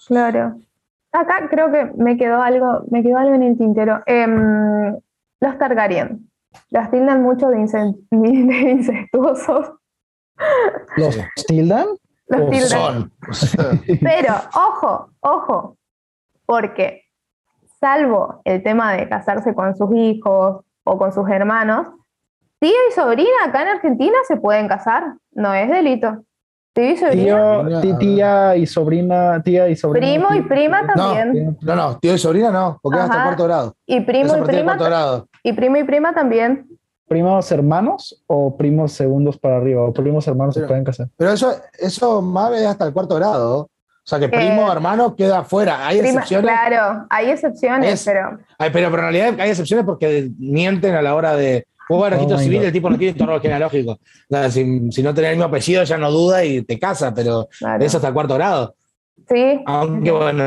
Claro. 0.06 0.56
Acá 1.12 1.46
creo 1.48 1.70
que 1.70 1.92
me 1.96 2.16
quedó 2.16 2.42
algo, 2.42 2.84
me 2.90 3.02
quedó 3.02 3.18
algo 3.18 3.34
en 3.34 3.42
el 3.42 3.58
tintero. 3.58 4.02
Em, 4.06 4.96
los 5.40 5.58
Targaryen. 5.58 6.30
Los 6.70 6.90
tildan 6.90 7.22
mucho 7.22 7.48
de, 7.48 7.58
de 8.10 8.70
incestuosos. 8.70 9.72
¿Los 10.96 11.16
tildan? 11.46 11.86
Los 12.26 13.54
Pero, 14.00 14.34
ojo, 14.54 15.10
ojo, 15.20 15.76
porque 16.46 17.02
salvo 17.80 18.40
el 18.44 18.62
tema 18.62 18.94
de 18.94 19.08
casarse 19.08 19.54
con 19.54 19.76
sus 19.76 19.94
hijos 19.94 20.64
o 20.84 20.98
con 20.98 21.12
sus 21.12 21.28
hermanos, 21.28 21.88
tía 22.64 22.72
y 22.88 22.92
sobrina 22.92 23.44
acá 23.44 23.60
en 23.62 23.68
Argentina 23.68 24.16
se 24.26 24.36
pueden 24.36 24.68
casar, 24.68 25.16
no 25.32 25.52
es 25.52 25.68
delito. 25.68 26.24
Tía 26.72 26.92
y 26.92 26.96
sobrina. 26.96 27.98
tía 27.98 28.56
y 28.56 28.66
sobrina, 28.66 29.42
tía 29.42 29.68
y 29.68 29.76
sobrina. 29.76 30.06
Primo 30.06 30.34
y 30.34 30.42
prima 30.48 30.86
también. 30.86 31.58
No, 31.60 31.76
no, 31.76 31.98
tío 31.98 32.14
y 32.14 32.18
sobrina 32.18 32.50
no, 32.50 32.78
porque 32.82 32.98
es 32.98 33.04
hasta 33.04 33.22
cuarto 33.22 33.44
grado. 33.44 33.76
Y 33.86 34.00
primo 34.00 34.36
y 34.38 34.40
prima. 34.40 34.76
Y 35.42 35.52
primo 35.52 35.76
y 35.76 35.84
prima 35.84 36.14
también 36.14 36.66
primos 37.06 37.52
hermanos 37.52 38.24
o 38.26 38.56
primos 38.56 38.92
segundos 38.92 39.38
para 39.38 39.58
arriba, 39.58 39.84
o 39.84 39.92
primos 39.92 40.26
hermanos 40.26 40.54
se 40.54 40.62
pueden 40.62 40.84
casar. 40.84 41.06
Pero 41.16 41.32
eso, 41.32 41.54
eso 41.78 42.22
más 42.22 42.50
es 42.52 42.66
hasta 42.66 42.86
el 42.86 42.94
cuarto 42.94 43.14
grado. 43.14 43.60
O 44.04 44.06
sea 44.06 44.18
que 44.18 44.28
primo, 44.28 44.70
hermano 44.70 45.16
queda 45.16 45.44
fuera. 45.44 45.86
Hay 45.86 45.98
excepciones. 45.98 46.50
Claro, 46.50 47.06
hay 47.08 47.30
excepciones, 47.30 48.04
pero. 48.04 48.38
pero. 48.58 48.88
en 48.88 48.92
realidad 48.92 49.40
hay 49.40 49.50
excepciones 49.50 49.86
porque 49.86 50.30
mienten 50.38 50.94
a 50.94 51.02
la 51.02 51.14
hora 51.14 51.34
de. 51.36 51.66
Vos 51.88 52.10
registro 52.10 52.38
civil, 52.38 52.62
el 52.64 52.72
tipo 52.72 52.88
no 52.88 52.98
tiene 52.98 53.18
todo 53.18 53.40
genealógico. 53.40 53.92
O 53.92 53.98
sea, 54.28 54.50
si, 54.50 54.90
si, 54.90 55.02
no 55.02 55.14
tenés 55.14 55.30
el 55.30 55.36
mismo 55.36 55.48
apellido, 55.48 55.84
ya 55.84 55.98
no 55.98 56.10
duda 56.10 56.44
y 56.44 56.62
te 56.62 56.78
casa, 56.78 57.12
pero 57.14 57.48
eso 57.80 57.96
hasta 57.96 58.08
el 58.08 58.14
cuarto 58.14 58.34
grado. 58.34 58.74
Sí. 59.28 59.62
Aunque 59.66 60.10
bueno, 60.10 60.44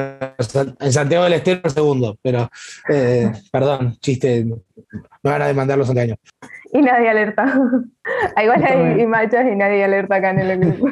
en 0.80 0.94
Santiago 0.94 1.24
del 1.24 1.34
Estero 1.34 1.62
el 1.64 1.72
segundo, 1.72 2.18
pero 2.22 2.50
eh, 2.90 3.32
perdón, 3.52 3.98
chiste, 4.00 4.46
me 4.46 5.32
van 5.32 5.42
a 5.42 5.48
demandar 5.48 5.78
los 5.78 5.90
años. 5.90 6.18
Y 6.72 6.82
nadie 6.82 7.10
alerta. 7.10 7.46
Igual 8.42 8.64
hay 8.64 9.06
machos 9.06 9.42
y 9.52 9.56
nadie 9.56 9.84
alerta 9.84 10.16
acá 10.16 10.32
en 10.32 10.40
el 10.40 10.60
grupo. 10.60 10.90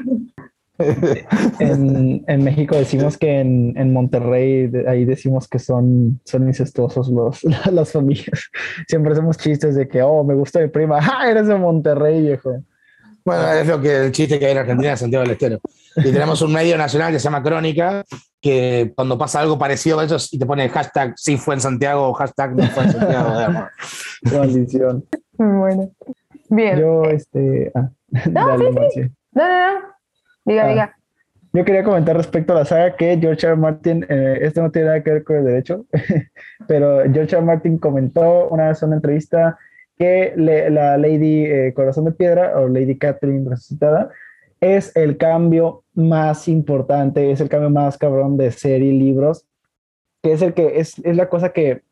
En, 1.59 2.23
en, 2.28 2.43
México 2.43 2.76
decimos 2.76 3.17
que 3.17 3.39
en, 3.39 3.73
en, 3.78 3.93
Monterrey, 3.93 4.69
ahí 4.88 5.05
decimos 5.05 5.47
que 5.47 5.59
son, 5.59 6.19
son 6.26 6.47
incestuosos 6.47 7.09
los, 7.09 7.43
las 7.71 7.91
familias. 7.91 8.49
Siempre 8.88 9.13
hacemos 9.13 9.38
chistes 9.38 9.76
de 9.76 9.88
que, 9.88 10.01
oh, 10.01 10.23
me 10.23 10.34
gusta 10.34 10.59
mi 10.59 10.67
prima. 10.67 10.99
¡Ah, 11.01 11.30
eres 11.30 11.47
de 11.47 11.55
Monterrey, 11.55 12.21
viejo! 12.21 12.61
Bueno, 13.23 13.51
es 13.53 13.67
lo 13.67 13.82
que 13.82 14.05
el 14.05 14.11
chiste 14.11 14.38
que 14.38 14.45
hay 14.45 14.51
en 14.51 14.57
Argentina 14.59 14.91
de 14.91 14.97
Santiago 14.97 15.23
del 15.23 15.32
Estero. 15.32 15.59
Y 15.95 16.11
tenemos 16.11 16.41
un 16.41 16.53
medio 16.53 16.78
nacional 16.78 17.11
que 17.11 17.19
se 17.19 17.23
llama 17.23 17.41
Crónica, 17.41 18.03
que 18.39 18.91
cuando 18.95 19.17
pasa 19.17 19.39
algo 19.39 19.57
parecido 19.57 19.99
a 19.99 20.05
eso 20.05 20.17
y 20.32 20.38
te 20.38 20.45
pone 20.45 20.69
hashtag 20.69 21.13
sí 21.15 21.38
fue 21.38 21.55
en 21.55 21.61
Santiago 21.61 22.09
o 22.09 22.13
hashtag 22.13 22.55
no 22.55 22.67
fue 22.67 22.84
en 22.84 22.91
Santiago. 22.91 23.69
Maldición. 24.32 25.05
Bueno. 25.38 25.91
Bien. 26.49 26.80
Yo, 26.80 27.03
este. 27.05 27.71
Ah, 27.73 27.89
no, 28.30 28.57
sí, 28.59 28.65
sí. 28.93 29.01
No, 29.32 29.47
no, 29.47 29.80
no. 29.80 29.94
Diga, 30.45 30.65
ah. 30.65 30.69
diga. 30.69 30.95
Yo 31.53 31.63
quería 31.63 31.83
comentar 31.83 32.17
respecto 32.17 32.51
a 32.51 32.57
la 32.57 32.65
saga 32.65 32.95
que 32.97 33.17
George 33.17 33.45
R. 33.45 33.53
R. 33.53 33.55
Martin, 33.55 34.05
eh, 34.09 34.39
esto 34.41 34.61
no 34.61 34.71
tiene 34.71 34.87
nada 34.87 35.03
que 35.03 35.11
ver 35.11 35.23
con 35.23 35.37
el 35.37 35.45
derecho, 35.45 35.85
pero 36.67 37.03
George 37.03 37.35
R. 37.35 37.37
R. 37.37 37.41
Martin 37.41 37.77
comentó 37.77 38.49
una 38.49 38.69
vez 38.69 38.81
en 38.81 38.87
una 38.87 38.97
entrevista 38.97 39.57
que 39.97 40.33
la 40.35 40.97
Lady 40.97 41.45
eh, 41.45 41.73
Corazón 41.73 42.05
de 42.05 42.11
Piedra 42.11 42.59
o 42.59 42.67
Lady 42.67 42.97
Catherine 42.97 43.49
resucitada 43.49 44.11
es 44.59 44.95
el 44.95 45.17
cambio 45.17 45.83
más 45.93 46.47
importante, 46.47 47.31
es 47.31 47.41
el 47.41 47.49
cambio 47.49 47.69
más 47.69 47.97
cabrón 47.97 48.37
de 48.37 48.51
serie 48.51 48.93
y 48.93 48.99
libros, 48.99 49.45
que 50.23 50.33
es 50.33 50.41
el 50.41 50.53
que 50.53 50.79
es, 50.79 50.99
es 50.99 51.15
la 51.15 51.29
cosa 51.29 51.49
que, 51.49 51.83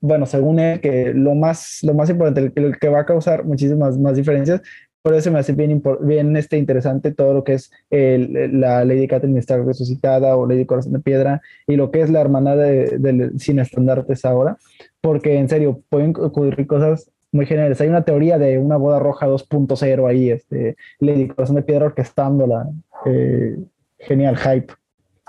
bueno, 0.00 0.26
según 0.26 0.58
él, 0.58 0.80
que 0.80 1.12
lo 1.12 1.34
más, 1.34 1.80
lo 1.82 1.94
más 1.94 2.10
importante, 2.10 2.52
el, 2.54 2.78
que 2.78 2.88
va 2.88 3.00
a 3.00 3.06
causar 3.06 3.44
muchísimas 3.44 3.98
más 3.98 4.16
diferencias. 4.16 4.62
Por 5.04 5.14
eso 5.14 5.30
me 5.30 5.38
hace 5.38 5.52
bien, 5.52 6.34
este, 6.34 6.56
interesante 6.56 7.12
todo 7.12 7.34
lo 7.34 7.44
que 7.44 7.52
es 7.52 7.70
la 7.90 8.86
Lady 8.86 9.06
Catherine 9.06 9.38
Stark 9.38 9.66
resucitada 9.66 10.34
o 10.34 10.46
Lady 10.46 10.64
Corazón 10.64 10.94
de 10.94 11.00
Piedra 11.00 11.42
y 11.66 11.76
lo 11.76 11.90
que 11.90 12.00
es 12.00 12.08
la 12.08 12.22
hermandad 12.22 12.56
de, 12.56 12.96
de, 12.98 13.38
sin 13.38 13.58
estandartes 13.58 14.24
ahora, 14.24 14.56
porque 15.02 15.36
en 15.36 15.50
serio 15.50 15.82
pueden 15.90 16.14
ocurrir 16.18 16.66
cosas 16.66 17.10
muy 17.32 17.44
generales. 17.44 17.78
Hay 17.82 17.88
una 17.88 18.06
teoría 18.06 18.38
de 18.38 18.56
una 18.56 18.78
boda 18.78 18.98
roja 18.98 19.28
2.0 19.28 20.08
ahí, 20.08 20.30
este, 20.30 20.76
Lady 21.00 21.28
Corazón 21.28 21.56
de 21.56 21.62
Piedra 21.64 21.84
orquestándola. 21.84 22.70
Eh, 23.04 23.58
genial, 23.98 24.38
hype. 24.38 24.72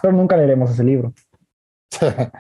Pero 0.02 0.14
nunca 0.14 0.38
leeremos 0.38 0.72
ese 0.72 0.86
libro. 0.86 1.14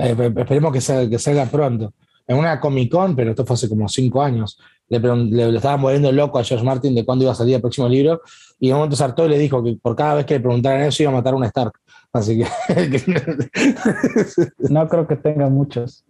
Eh, 0.00 0.14
esperemos 0.36 0.72
que 0.72 0.80
salga, 0.80 1.10
que 1.10 1.18
salga, 1.18 1.44
pronto. 1.46 1.92
En 2.24 2.36
una 2.36 2.60
Comic 2.60 2.92
Con, 2.92 3.16
pero 3.16 3.30
esto 3.30 3.44
fue 3.44 3.54
hace 3.54 3.68
como 3.68 3.88
cinco 3.88 4.22
años, 4.22 4.56
le, 4.88 4.98
le, 4.98 5.56
estaban 5.56 5.82
volviendo 5.82 6.10
loco 6.12 6.38
a 6.38 6.44
George 6.44 6.64
Martin 6.64 6.94
de 6.94 7.04
cuándo 7.04 7.24
iba 7.24 7.32
a 7.32 7.36
salir 7.36 7.56
el 7.56 7.60
próximo 7.60 7.88
libro, 7.88 8.22
y 8.58 8.68
en 8.68 8.74
un 8.74 8.80
momento 8.80 8.96
saltó 8.96 9.26
y 9.26 9.28
le 9.28 9.38
dijo 9.38 9.62
que 9.62 9.78
por 9.80 9.94
cada 9.94 10.14
vez 10.14 10.26
que 10.26 10.34
le 10.34 10.40
preguntaran 10.40 10.82
eso 10.82 11.02
iba 11.02 11.12
a 11.12 11.14
matar 11.14 11.34
a 11.34 11.36
un 11.36 11.44
Stark. 11.44 11.72
Así 12.12 12.38
que. 12.38 12.46
no 14.70 14.88
creo 14.88 15.06
que 15.06 15.16
tenga 15.16 15.48
muchos. 15.48 16.04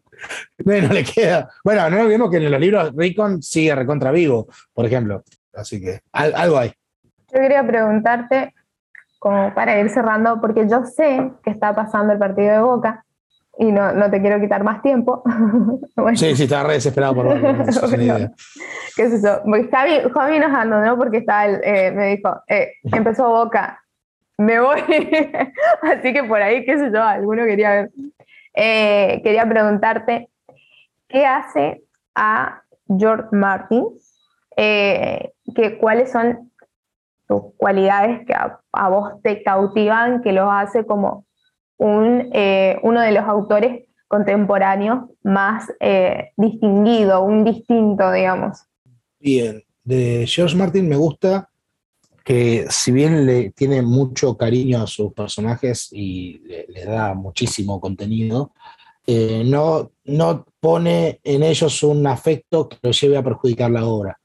Bueno, 0.65 0.93
le 0.93 1.05
queda. 1.05 1.51
Bueno, 1.65 1.91
no 1.91 2.01
olvidemos 2.01 2.31
que 2.31 2.39
en 2.39 2.51
los 2.51 2.61
libros 2.61 2.93
Ricon 2.97 3.43
sigue 3.43 3.75
recontra 3.75 4.11
vivo, 4.11 4.49
por 4.73 4.87
ejemplo. 4.87 5.23
Así 5.53 5.81
que 5.81 6.01
algo 6.13 6.59
hay. 6.59 6.73
Yo 7.33 7.41
quería 7.41 7.67
preguntarte, 7.67 8.55
como 9.19 9.55
para 9.55 9.79
ir 9.81 9.91
cerrando, 9.91 10.41
porque 10.41 10.67
yo 10.69 10.85
sé 10.85 11.33
que 11.43 11.51
está 11.51 11.75
pasando 11.75 12.13
el 12.13 12.19
partido 12.19 12.53
de 12.53 12.61
Boca 12.61 13.05
y 13.59 13.73
no, 13.73 13.93
no 13.93 14.09
te 14.11 14.21
quiero 14.21 14.41
quitar 14.41 14.63
más 14.65 14.83
tiempo. 14.83 15.23
Sí, 16.15 16.37
sí, 16.37 16.45
estaba 16.45 16.69
re 16.69 16.75
desesperado 16.75 17.17
por 17.17 17.29
verlo. 17.29 17.65
¿Qué 18.97 19.03
es 19.03 19.13
eso? 19.13 19.43
Javi, 19.71 20.01
Javi 20.15 20.39
nos 20.39 20.53
abandonó 20.53 20.97
porque 20.97 21.19
estaba 21.19 21.47
eh, 21.47 21.91
me 21.91 22.17
dijo, 22.17 22.41
eh, 22.47 22.73
empezó 22.93 23.29
Boca, 23.29 23.83
me 24.39 24.61
voy. 24.61 24.81
Así 25.83 26.13
que 26.13 26.23
por 26.25 26.41
ahí, 26.41 26.65
qué 26.65 26.79
sé 26.79 26.91
yo, 26.93 27.03
alguno 27.03 27.45
quería 27.45 27.71
ver. 27.71 27.91
Eh, 28.55 29.21
quería 29.23 29.47
preguntarte, 29.49 30.31
¿qué 31.09 31.27
hace 31.27 31.83
a 32.15 32.63
George 32.97 33.29
Martin? 33.33 33.87
Eh, 34.57 35.33
que, 35.55 35.79
¿Cuáles 35.79 36.11
son 36.13 36.51
tus 37.27 37.43
cualidades 37.57 38.25
que 38.27 38.35
a, 38.35 38.89
vos 38.89 39.21
te 39.23 39.43
cautivan, 39.43 40.23
que 40.23 40.33
los 40.33 40.49
hace 40.51 40.87
como 40.87 41.25
un, 41.79 42.31
eh, 42.33 42.79
uno 42.83 43.01
de 43.01 43.13
los 43.13 43.25
autores 43.25 43.89
contemporáneos 44.07 45.11
más 45.23 45.67
distinguido, 46.37 47.23
un 47.23 47.45
distinto, 47.45 48.11
digamos? 48.11 48.63
Bien, 49.21 49.63
de 49.85 50.27
George 50.27 50.57
Martin 50.57 50.89
me 50.89 50.97
gusta 50.97 51.49
que 52.29 52.67
si 52.69 52.93
bien 52.93 53.25
le 53.25 53.53
tiene 53.53 53.81
mucho 53.81 54.37
cariño 54.37 54.83
a 54.83 54.87
sus 54.87 55.15
personajes 55.15 55.89
y 55.93 56.41
le, 56.41 56.85
da 56.85 57.15
muchísimo 57.15 57.81
contenido, 57.81 58.53
eh, 59.07 59.45
no, 59.47 59.93
no 60.05 60.45
pone 60.61 61.21
en 61.25 61.43
ellos 61.43 61.83
un 61.83 62.07
afecto 62.07 62.69
que 62.69 62.77
lo 62.83 62.91
lleve 62.91 63.17
a 63.17 63.23
perjudicar 63.23 63.71
la 63.71 63.87
obra. 63.87 64.21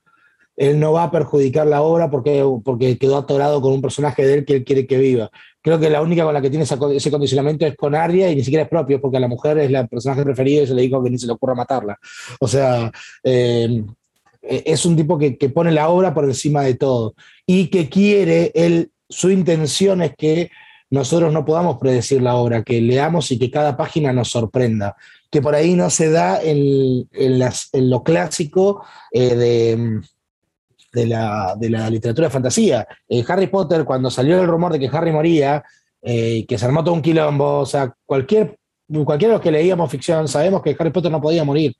Él 0.57 0.81
no 0.81 0.91
va 0.91 1.03
a 1.03 1.11
perjudicar 1.11 1.65
la 1.65 1.81
obra 1.81 2.11
porque, 2.11 2.43
porque 2.65 2.97
quedó 2.97 3.15
atorado 3.15 3.61
con 3.61 3.71
un 3.71 3.81
personaje 3.81 4.25
de 4.25 4.33
él 4.33 4.45
que 4.45 4.57
él 4.57 4.65
quiere 4.65 4.85
que 4.85 4.97
viva. 4.97 5.31
Creo 5.63 5.79
que 5.79 5.89
la 5.89 6.01
única 6.01 6.25
con 6.25 6.33
la 6.33 6.41
que 6.41 6.49
tiene 6.49 6.65
ese 6.65 7.09
condicionamiento 7.09 7.65
es 7.65 7.77
con 7.77 7.95
Arya 7.95 8.29
y 8.29 8.35
ni 8.35 8.43
siquiera 8.43 8.63
es 8.63 8.69
propio, 8.69 8.99
porque 8.99 9.15
a 9.15 9.21
la 9.21 9.29
mujer 9.29 9.57
es 9.59 9.71
la 9.71 9.87
personaje 9.87 10.21
preferido 10.21 10.63
y 10.63 10.67
se 10.67 10.73
le 10.73 10.81
dijo 10.81 11.01
que 11.01 11.09
ni 11.09 11.17
se 11.17 11.25
le 11.25 11.31
ocurra 11.31 11.55
matarla. 11.55 11.97
O 12.41 12.49
sea, 12.49 12.91
eh, 13.23 13.81
eh, 14.41 14.63
es 14.65 14.85
un 14.85 14.97
tipo 14.97 15.17
que, 15.17 15.31
pone 15.53 15.71
la 15.71 15.87
obra 15.87 16.13
por 16.13 16.25
encima 16.25 16.63
de 16.63 16.73
todo 16.73 17.15
y 17.45 17.67
que 17.67 17.87
quiere, 17.87 18.51
él, 18.53 18.91
su 19.07 19.29
intención 19.29 20.01
es 20.01 20.13
que 20.17 20.51
nosotros 20.89 21.31
no 21.31 21.45
podamos 21.45 21.77
predecir 21.77 22.21
la 22.21 22.35
obra, 22.35 22.63
que 22.63 22.81
leamos 22.81 23.31
y 23.31 23.39
que 23.39 23.49
cada 23.49 23.77
página 23.77 24.11
nos 24.11 24.31
sorprenda, 24.31 24.97
que 25.31 25.41
por 25.41 25.55
ahí 25.55 25.75
no 25.75 25.89
se 25.89 26.11
da 26.11 26.41
en, 26.43 27.07
lo 27.73 28.03
clásico 28.03 28.85
eh, 29.13 29.33
de, 29.33 30.01
de, 30.93 31.07
la, 31.07 31.55
literatura 31.89 32.27
de 32.27 32.31
fantasía. 32.31 32.87
Eh, 33.09 33.23
Harry 33.27 33.47
Potter, 33.47 33.83
cuando 33.83 34.09
salió 34.09 34.39
el 34.39 34.47
rumor 34.47 34.71
de 34.71 34.79
que 34.79 34.89
Harry 34.95 35.11
moría, 35.11 35.63
que 36.01 36.57
se 36.57 36.65
armó 36.65 36.83
todo 36.83 36.93
un 36.93 37.01
quilombo, 37.01 37.59
o 37.59 37.65
sea, 37.65 37.93
cualquier, 38.05 38.57
cualquiera 39.05 39.31
de 39.31 39.35
los 39.35 39.41
que 39.41 39.51
leíamos 39.51 39.89
ficción 39.89 40.27
sabemos 40.27 40.61
que 40.61 40.75
Harry 40.77 40.91
Potter 40.91 41.09
no 41.09 41.21
podía 41.21 41.45
morir. 41.45 41.73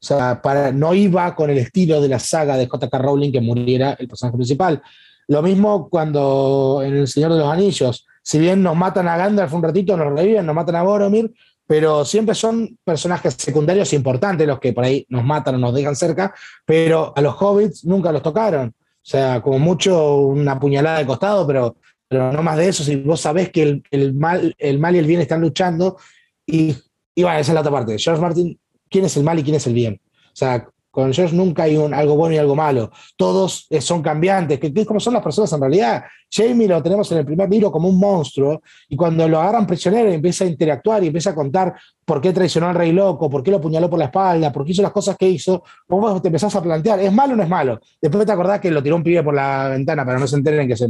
O 0.00 0.06
sea, 0.06 0.40
para, 0.40 0.72
no 0.72 0.94
iba 0.94 1.34
con 1.34 1.50
el 1.50 1.58
estilo 1.58 2.00
de 2.00 2.08
la 2.08 2.18
saga 2.18 2.56
de 2.56 2.68
J.K. 2.68 2.98
Rowling 2.98 3.32
que 3.32 3.40
muriera 3.40 3.96
el 3.98 4.06
personaje 4.06 4.36
principal. 4.36 4.82
Lo 5.28 5.42
mismo 5.42 5.88
cuando 5.88 6.82
en 6.84 6.94
El 6.94 7.08
Señor 7.08 7.32
de 7.32 7.38
los 7.38 7.48
Anillos, 7.48 8.06
si 8.22 8.38
bien 8.38 8.62
nos 8.62 8.76
matan 8.76 9.08
a 9.08 9.16
Gandalf 9.16 9.52
un 9.52 9.62
ratito, 9.62 9.96
nos 9.96 10.12
reviven, 10.12 10.44
nos 10.46 10.54
matan 10.54 10.76
a 10.76 10.82
Boromir, 10.82 11.32
pero 11.66 12.04
siempre 12.04 12.34
son 12.34 12.78
personajes 12.84 13.34
secundarios 13.34 13.92
importantes 13.92 14.46
los 14.46 14.60
que 14.60 14.72
por 14.72 14.84
ahí 14.84 15.04
nos 15.08 15.24
matan 15.24 15.56
o 15.56 15.58
nos 15.58 15.74
dejan 15.74 15.96
cerca, 15.96 16.34
pero 16.64 17.12
a 17.16 17.20
los 17.20 17.34
hobbits 17.40 17.84
nunca 17.84 18.12
los 18.12 18.22
tocaron. 18.22 18.68
O 18.68 19.08
sea, 19.08 19.40
como 19.40 19.58
mucho 19.58 20.16
una 20.16 20.58
puñalada 20.58 20.98
de 20.98 21.06
costado, 21.06 21.46
pero, 21.46 21.76
pero 22.08 22.32
no 22.32 22.42
más 22.42 22.56
de 22.56 22.68
eso. 22.68 22.82
Si 22.82 22.96
vos 22.96 23.20
sabés 23.20 23.50
que 23.50 23.82
el, 23.90 24.14
mal, 24.14 24.54
el 24.58 24.78
mal 24.78 24.96
y 24.96 24.98
el 24.98 25.06
bien 25.06 25.20
están 25.20 25.40
luchando, 25.40 25.96
y, 26.44 26.76
y 27.14 27.22
bueno, 27.22 27.38
esa 27.38 27.52
es 27.52 27.54
la 27.54 27.60
otra 27.60 27.72
parte. 27.72 27.98
George 27.98 28.20
Martin 28.20 28.58
quién 28.88 29.04
es 29.04 29.16
el 29.16 29.24
mal 29.24 29.38
y 29.38 29.42
quién 29.42 29.56
es 29.56 29.66
el 29.66 29.74
bien. 29.74 30.00
O 30.26 30.36
sea, 30.36 30.68
con 30.96 31.12
George 31.12 31.36
nunca 31.36 31.64
hay 31.64 31.76
un, 31.76 31.92
algo 31.92 32.16
bueno 32.16 32.34
y 32.34 32.38
algo 32.38 32.56
malo. 32.56 32.90
Todos 33.18 33.66
eh, 33.68 33.82
son 33.82 34.00
cambiantes, 34.00 34.58
que, 34.58 34.72
es 34.74 34.86
como 34.86 34.98
son 34.98 35.12
las 35.12 35.22
personas 35.22 35.52
en 35.52 35.60
realidad. 35.60 36.04
Jamie 36.32 36.66
lo 36.66 36.82
tenemos 36.82 37.12
en 37.12 37.18
el 37.18 37.26
primer 37.26 37.50
libro 37.50 37.70
como 37.70 37.86
un 37.90 38.00
monstruo, 38.00 38.62
y 38.88 38.96
cuando 38.96 39.28
lo 39.28 39.38
agarran 39.38 39.66
prisionero 39.66 40.10
empieza 40.10 40.44
a 40.44 40.46
interactuar 40.46 41.04
y 41.04 41.08
empieza 41.08 41.30
a 41.30 41.34
contar 41.34 41.74
por 42.02 42.22
qué 42.22 42.32
traicionó 42.32 42.68
al 42.68 42.76
rey 42.76 42.92
loco, 42.92 43.28
por 43.28 43.42
qué 43.42 43.50
lo 43.50 43.58
apuñaló 43.58 43.90
por 43.90 43.98
la 43.98 44.06
espalda, 44.06 44.50
por 44.50 44.64
qué 44.64 44.72
hizo 44.72 44.80
las 44.80 44.90
cosas 44.90 45.18
que 45.18 45.28
hizo, 45.28 45.62
vos 45.86 46.22
te 46.22 46.28
empezás 46.28 46.56
a 46.56 46.62
plantear, 46.62 46.98
¿es 47.00 47.12
malo 47.12 47.34
o 47.34 47.36
no 47.36 47.42
es 47.42 47.48
malo? 47.50 47.78
Después 48.00 48.24
te 48.24 48.32
acordás 48.32 48.60
que 48.60 48.70
lo 48.70 48.82
tiró 48.82 48.96
un 48.96 49.02
pibe 49.02 49.22
por 49.22 49.34
la 49.34 49.68
ventana 49.68 50.02
para 50.02 50.18
no 50.18 50.26
se 50.26 50.36
enteren 50.36 50.66
que 50.66 50.78
se 50.78 50.88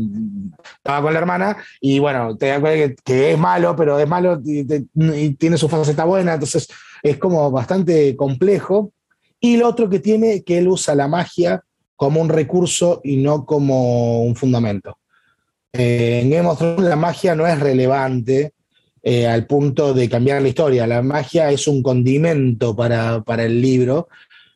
estaba 0.76 1.02
con 1.02 1.12
la 1.12 1.18
hermana, 1.18 1.57
y 1.80 1.98
bueno, 1.98 2.36
te 2.36 2.46
das 2.46 2.61
cuenta 2.61 3.02
que, 3.04 3.32
es 3.32 3.38
malo, 3.38 3.74
pero 3.74 3.98
es 3.98 4.09
malo 4.09 4.40
y, 4.44 4.64
y 4.94 5.34
tiene 5.34 5.59
su 5.59 5.68
faceta 5.68 6.04
buena, 6.04 6.34
entonces 6.34 6.68
es 7.02 7.18
como 7.18 7.50
bastante 7.50 8.14
complejo 8.14 8.92
y 9.41 9.57
lo 9.57 9.68
otro 9.68 9.89
que 9.89 9.99
tiene, 9.99 10.43
que 10.43 10.59
él 10.59 10.68
usa 10.68 10.95
la 10.95 11.09
magia 11.09 11.62
como 11.95 12.20
un 12.20 12.28
recurso 12.28 13.01
y 13.03 13.16
no 13.16 13.47
como 13.47 14.22
un 14.22 14.37
fundamento. 14.37 14.99
Eh, 15.72 16.20
en 16.22 16.30
Game 16.30 16.49
of 16.49 16.59
Thrones 16.59 16.89
la 16.89 16.97
magia 16.97 17.34
no 17.34 17.47
es 17.47 17.59
relevante 17.59 18.53
eh, 19.03 19.26
al 19.26 19.47
punto 19.47 19.95
de 19.95 20.09
cambiar 20.09 20.43
la 20.43 20.49
historia. 20.49 20.87
La 20.87 21.03
magia 21.03 21.51
es 21.51 21.66
un 21.68 21.82
condimento 21.82 22.74
para, 22.74 23.22
el 23.39 23.61
libro. 23.61 24.09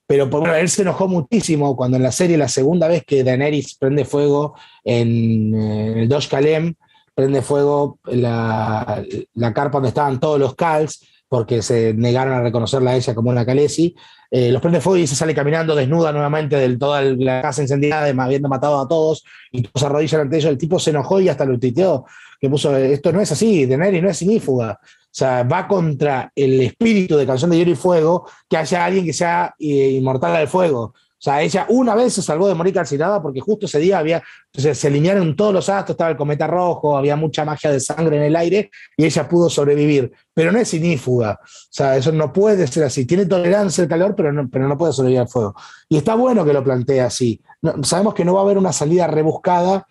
Pero 0.07 0.26
bueno, 0.26 0.55
él 0.55 0.68
se 0.68 0.83
enojó 0.83 1.07
muchísimo 1.09 1.76
cuando 1.76 1.97
en 1.97 2.03
la 2.03 2.12
serie, 2.12 2.37
la 2.37 2.49
segunda 2.49 2.89
vez 2.89 3.05
que 3.05 3.22
Daenerys 3.22 3.76
prende 3.76 4.05
fuego 4.05 4.55
en, 4.83 5.55
el 5.55 6.09
Dosh 6.09 6.28
Kalem, 6.28 6.74
prende 7.14 7.43
fuego 7.43 7.99
la, 8.07 9.05
la 9.35 9.55
carpa 9.55 9.78
donde 9.78 9.91
estaban 9.91 10.18
todos 10.18 10.41
los 10.41 10.57
Kals, 10.57 11.07
porque 11.31 11.62
se 11.62 11.95
negaron 11.95 12.35
a 12.35 12.43
reconocerla 12.43 12.91
a 12.91 12.97
ella 12.97 13.14
como 13.14 13.31
una 13.31 13.47
Khaleesi. 13.47 13.95
Eh, 14.33 14.51
los 14.51 14.61
prende 14.61 14.81
fuego 14.81 14.97
y 14.97 15.07
se 15.07 15.14
sale 15.14 15.33
caminando 15.33 15.76
desnuda 15.76 16.11
nuevamente 16.11 16.57
de 16.57 16.76
toda 16.76 17.03
la 17.03 17.41
casa 17.41 17.62
incendiada, 17.62 18.09
habiendo 18.20 18.49
matado 18.49 18.81
a 18.81 18.89
todos, 18.89 19.24
y 19.53 19.62
todos 19.62 19.81
se 19.81 19.87
arrodillan 19.87 20.22
ante 20.22 20.39
ellos. 20.39 20.51
El 20.51 20.59
tipo 20.59 20.81
se 20.81 20.91
enojó 20.91 21.20
y 21.20 21.28
hasta 21.28 21.45
lo 21.45 21.57
tuiteó, 21.57 22.05
que 22.41 22.51
puso, 22.51 22.76
esto 22.76 23.12
no 23.12 23.20
es 23.20 23.31
así, 23.31 23.64
Daenerys 23.64 24.03
no 24.03 24.11
es 24.11 24.16
sinífuga. 24.16 24.81
O 24.83 25.12
sea, 25.12 25.45
va 25.45 25.68
contra 25.68 26.33
el 26.35 26.62
espíritu 26.62 27.16
de 27.16 27.26
Canción 27.26 27.53
de 27.53 27.59
Hielo 27.59 27.70
y 27.70 27.76
Fuego 27.76 28.28
que 28.49 28.57
haya 28.57 28.85
alguien 28.85 29.05
que 29.05 29.12
sea 29.12 29.55
eh, 29.57 29.91
inmortal 30.01 30.35
al 30.35 30.49
fuego. 30.49 30.95
O 31.20 31.22
sea, 31.22 31.42
ella 31.42 31.66
una 31.68 31.94
vez 31.94 32.14
se 32.14 32.22
salvó 32.22 32.48
de 32.48 32.54
morir 32.54 32.72
calcinada 32.72 33.20
porque 33.20 33.40
justo 33.40 33.66
ese 33.66 33.78
día 33.78 33.98
había, 33.98 34.22
se 34.54 34.86
alinearon 34.86 35.36
todos 35.36 35.52
los 35.52 35.68
astros, 35.68 35.90
estaba 35.90 36.10
el 36.10 36.16
cometa 36.16 36.46
rojo, 36.46 36.96
había 36.96 37.14
mucha 37.14 37.44
magia 37.44 37.70
de 37.70 37.78
sangre 37.78 38.16
en 38.16 38.22
el 38.22 38.36
aire 38.36 38.70
y 38.96 39.04
ella 39.04 39.28
pudo 39.28 39.50
sobrevivir. 39.50 40.10
Pero 40.32 40.50
no 40.50 40.58
es 40.58 40.68
sinífuga. 40.68 41.38
O 41.42 41.46
sea, 41.68 41.98
eso 41.98 42.10
no 42.10 42.32
puede 42.32 42.66
ser 42.66 42.84
así. 42.84 43.04
Tiene 43.04 43.26
tolerancia 43.26 43.82
al 43.82 43.90
calor, 43.90 44.14
pero 44.16 44.32
no, 44.32 44.48
pero 44.48 44.66
no 44.66 44.78
puede 44.78 44.94
sobrevivir 44.94 45.20
al 45.20 45.28
fuego. 45.28 45.54
Y 45.90 45.98
está 45.98 46.14
bueno 46.14 46.42
que 46.42 46.54
lo 46.54 46.64
plantee 46.64 47.02
así. 47.02 47.38
sabemos 47.82 48.14
que 48.14 48.24
no 48.24 48.32
va 48.32 48.40
a 48.40 48.44
haber 48.44 48.56
una 48.56 48.72
salida 48.72 49.06
rebuscada 49.06 49.86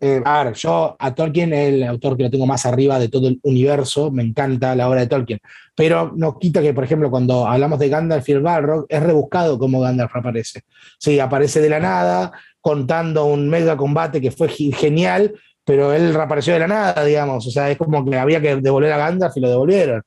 eh, 0.00 0.22
a 0.24 0.44
ver, 0.44 0.54
yo 0.54 0.96
a 0.98 1.14
Tolkien, 1.14 1.52
el 1.52 1.82
autor 1.84 2.16
que 2.16 2.22
lo 2.22 2.30
tengo 2.30 2.46
más 2.46 2.64
arriba 2.64 2.98
de 2.98 3.08
todo 3.08 3.28
el 3.28 3.38
universo, 3.42 4.10
me 4.10 4.22
encanta 4.22 4.74
la 4.74 4.88
obra 4.88 5.00
de 5.00 5.06
Tolkien, 5.06 5.40
pero 5.74 6.12
no 6.16 6.38
quita 6.38 6.62
que, 6.62 6.72
por 6.72 6.84
ejemplo, 6.84 7.10
cuando 7.10 7.46
hablamos 7.46 7.78
de 7.78 7.90
Gandalf 7.90 8.26
y 8.28 8.32
el 8.32 8.40
Balrog, 8.40 8.86
es 8.88 9.02
rebuscado 9.02 9.58
como 9.58 9.80
Gandalf 9.80 10.16
aparece. 10.16 10.62
Sí, 10.98 11.20
aparece 11.20 11.60
de 11.60 11.68
la 11.68 11.80
nada, 11.80 12.32
contando 12.60 13.26
un 13.26 13.48
mega 13.48 13.76
combate 13.76 14.20
que 14.20 14.30
fue 14.30 14.48
genial, 14.48 15.34
pero 15.64 15.92
él 15.92 16.14
reapareció 16.14 16.54
de 16.54 16.60
la 16.60 16.66
nada, 16.66 17.04
digamos, 17.04 17.46
o 17.46 17.50
sea, 17.50 17.70
es 17.70 17.76
como 17.76 18.04
que 18.04 18.16
había 18.16 18.40
que 18.40 18.56
devolver 18.56 18.92
a 18.92 18.98
Gandalf 18.98 19.36
y 19.36 19.40
lo 19.40 19.50
devolvieron. 19.50 20.02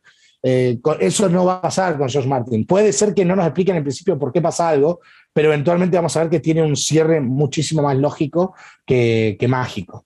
Eh, 0.46 0.78
eso 1.00 1.30
no 1.30 1.46
va 1.46 1.56
a 1.56 1.62
pasar 1.62 1.98
con 1.98 2.10
George 2.10 2.28
Martin. 2.28 2.66
Puede 2.66 2.92
ser 2.92 3.14
que 3.14 3.24
no 3.24 3.34
nos 3.34 3.46
expliquen 3.46 3.78
en 3.78 3.84
principio 3.84 4.20
por 4.20 4.34
qué 4.34 4.42
pasa 4.42 4.68
algo, 4.68 5.00
pero 5.32 5.48
eventualmente 5.48 5.96
vamos 5.96 6.16
a 6.18 6.22
ver 6.22 6.30
que 6.30 6.42
tiene 6.42 6.62
un 6.62 6.76
cierre 6.76 7.22
muchísimo 7.22 7.82
más 7.82 7.96
lógico 7.96 8.54
que, 8.86 9.38
mágico. 9.48 10.06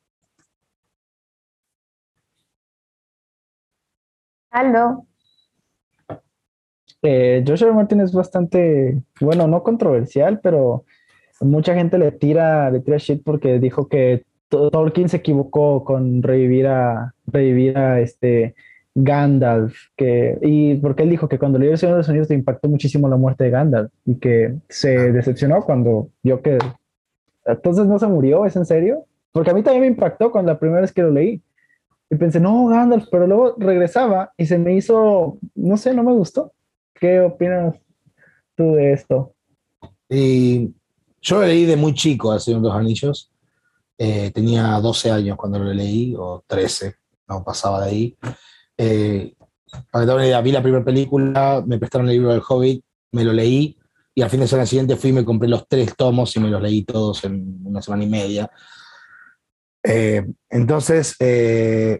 Aldo. 4.52 5.08
Eh, 7.02 7.44
Joshua 7.46 7.74
Martin 7.74 8.02
es 8.02 8.12
bastante, 8.14 9.02
bueno, 9.20 9.48
no 9.48 9.64
controversial, 9.64 10.40
pero 10.40 10.86
mucha 11.42 11.74
gente 11.74 11.98
le 11.98 12.12
tira, 12.12 12.70
le 12.70 12.82
tira 12.82 12.98
shit 12.98 13.24
porque 13.24 13.60
dijo 13.60 13.88
que 13.88 14.26
Tolkien 14.50 15.10
se 15.10 15.18
equivocó 15.18 15.84
con 15.84 16.22
revivir 16.22 16.68
a, 16.68 17.14
revivir 17.26 17.78
a 17.78 18.00
este 18.00 18.56
Gandalf, 19.00 19.76
que, 19.96 20.40
y 20.42 20.74
porque 20.78 21.04
él 21.04 21.12
dijo 21.12 21.30
que 21.30 21.38
cuando 21.38 21.60
leyó 21.60 21.72
El 21.72 21.78
Señor 21.78 21.94
de 21.94 22.00
los 22.00 22.10
Anillos 22.10 22.30
le 22.30 22.36
impactó 22.36 22.68
muchísimo 22.68 23.08
la 23.08 23.16
muerte 23.16 23.44
de 23.44 23.52
Gandalf 23.52 23.92
y 24.06 24.16
que 24.16 24.56
se 24.70 24.98
ah. 24.98 25.12
decepcionó 25.12 25.64
cuando 25.64 26.10
vio 26.24 26.42
que... 26.42 26.58
Entonces 27.46 27.86
no 27.86 28.00
se 28.00 28.08
murió, 28.08 28.44
¿es 28.46 28.56
en 28.56 28.66
serio? 28.66 29.06
Porque 29.32 29.52
a 29.52 29.54
mí 29.54 29.62
también 29.62 29.82
me 29.82 29.88
impactó 29.88 30.32
cuando 30.32 30.52
la 30.52 30.60
primera 30.60 30.82
vez 30.82 30.92
que 30.92 31.04
lo 31.04 31.12
leí. 31.12 31.44
Y 32.10 32.16
pensé, 32.16 32.40
no, 32.40 32.66
Gandalf, 32.68 33.06
pero 33.12 33.28
luego 33.28 33.56
regresaba 33.60 34.34
y 34.36 34.48
se 34.48 34.58
me 34.58 34.74
hizo, 34.76 35.38
no 35.54 35.78
sé, 35.78 35.94
no 35.94 36.02
me 36.02 36.14
gustó. 36.14 36.54
¿Qué 36.96 37.20
opinas 37.20 37.76
tú 38.56 38.74
de 38.74 38.94
esto? 38.94 39.36
Y 40.10 40.74
yo 41.22 41.40
lo 41.40 41.46
leí 41.46 41.66
de 41.66 41.76
muy 41.76 41.94
chico, 41.94 42.34
El 42.34 42.40
Señor 42.40 42.62
de 42.62 42.68
los 42.70 42.78
Anillos. 42.78 43.32
Eh, 44.00 44.32
tenía 44.32 44.64
12 44.80 45.12
años 45.12 45.38
cuando 45.38 45.60
lo 45.60 45.72
leí, 45.72 46.16
o 46.18 46.44
13, 46.48 46.96
no 47.30 47.44
pasaba 47.44 47.86
de 47.86 47.92
ahí. 47.92 48.18
Eh, 48.78 49.34
para 49.92 50.06
que 50.06 50.12
una 50.12 50.26
idea, 50.26 50.42
vi 50.42 50.52
la 50.52 50.62
primera 50.62 50.86
película, 50.86 51.64
me 51.66 51.78
prestaron 51.78 52.08
el 52.08 52.14
libro 52.14 52.32
del 52.32 52.42
Hobbit, 52.48 52.84
me 53.12 53.24
lo 53.24 53.34
leí 53.34 53.78
y 54.18 54.22
al 54.22 54.30
fin 54.30 54.40
de 54.40 54.48
semana 54.48 54.66
siguiente 54.66 54.96
fui 54.96 55.12
y 55.12 55.14
me 55.14 55.26
compré 55.26 55.48
los 55.48 55.68
tres 55.68 55.96
tomos 55.96 56.36
y 56.36 56.40
me 56.40 56.50
los 56.50 56.62
leí 56.62 56.84
todos 56.84 57.24
en 57.24 57.62
una 57.64 57.82
semana 57.82 58.04
y 58.04 58.08
media. 58.08 58.50
Eh, 59.84 60.26
entonces, 60.50 61.16
eh, 61.20 62.00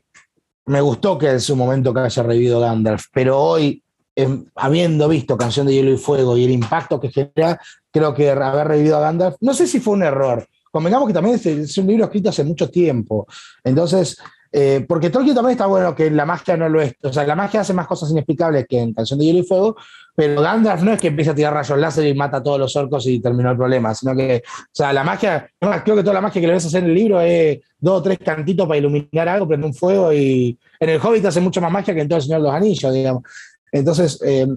me 0.66 0.82
gustó 0.82 1.18
que 1.18 1.30
en 1.30 1.42
su 1.42 1.56
momento 1.56 1.94
que 1.94 2.00
haya 2.00 2.24
revivido 2.24 2.60
Gandalf, 2.60 3.06
pero 3.14 3.40
hoy, 3.40 3.84
em, 4.16 4.46
habiendo 4.56 5.08
visto 5.08 5.38
Canción 5.38 5.68
de 5.68 5.76
Hielo 5.76 5.92
y 5.92 5.98
Fuego 5.98 6.36
y 6.38 6.46
el 6.46 6.52
impacto 6.52 7.00
que 7.00 7.12
genera, 7.12 7.62
creo 7.92 8.14
que 8.14 8.32
haber 8.32 8.68
revivido 8.68 8.98
a 8.98 9.02
Gandalf, 9.02 9.36
no 9.42 9.54
sé 9.54 9.68
si 9.68 9.80
fue 9.80 9.94
un 9.94 10.04
error, 10.04 10.48
convengamos 10.72 11.08
que 11.08 11.14
también 11.14 11.36
es, 11.36 11.78
un 11.78 11.88
libro 11.88 12.06
escrito 12.06 12.30
hace 12.30 12.44
mucho 12.44 12.70
tiempo, 12.70 13.28
entonces 13.64 14.18
eh, 14.52 14.86
porque 14.88 15.10
Tolkien 15.10 15.36
también 15.36 15.54
está 15.54 15.66
bueno 15.66 15.94
que 15.94 16.10
la 16.10 16.26
magia 16.26 16.56
no 16.58 16.70
lo 16.70 16.82
es. 16.82 16.96
O 17.04 17.12
sea, 17.12 17.26
la 17.26 17.36
magia 17.36 17.62
hace 17.62 17.74
más 17.74 17.88
cosas 17.88 18.12
inexplicables 18.12 18.66
que 18.68 18.80
en 18.80 18.94
Canción 18.94 19.20
de 19.20 19.26
Hielo 19.26 19.40
y 19.40 19.44
Fuego, 19.44 19.76
pero 20.16 20.42
Gandalf 20.42 20.82
no 20.82 20.94
es 20.94 21.02
que 21.02 21.08
empieza 21.08 21.32
a 21.32 21.36
tirar 21.36 21.54
rayos 21.54 21.78
láser 21.78 22.08
y 22.08 22.14
mata 22.14 22.38
a 22.38 22.44
todos 22.44 22.60
los 22.60 22.76
orcos 22.76 23.06
y 23.08 23.20
terminó 23.20 23.52
el 23.52 23.58
problema, 23.58 23.94
sino 23.94 24.16
que, 24.16 24.44
o 24.46 24.70
sea, 24.72 24.92
la 24.94 25.04
magia, 25.04 25.50
creo 25.60 25.96
que 25.96 26.02
toda 26.02 26.14
la 26.14 26.22
magia 26.22 26.42
que 26.42 26.48
le 26.48 26.54
ves 26.54 26.66
hacer 26.66 26.84
en 26.84 26.90
el 26.90 26.96
libro 26.96 27.22
es 27.22 27.60
dos 27.78 28.00
o 28.00 28.02
tres 28.02 28.18
cantitos 28.20 28.68
para 28.68 28.80
iluminar 28.80 29.28
algo, 29.28 29.48
prender 29.48 29.68
un 29.68 29.76
fuego 29.76 30.12
y 30.12 30.58
en 30.80 30.90
el 30.90 31.00
Hobbit 31.00 31.26
hace 31.26 31.42
mucha 31.42 31.62
más 31.62 31.72
magia 31.72 31.94
que 31.94 32.02
en 32.02 32.08
todo 32.08 32.18
el 32.18 32.24
Señor 32.24 32.42
de 32.42 32.48
los 32.48 32.56
Anillos, 32.56 32.94
digamos. 32.94 33.24
Entonces, 33.72 34.20
eh, 34.26 34.48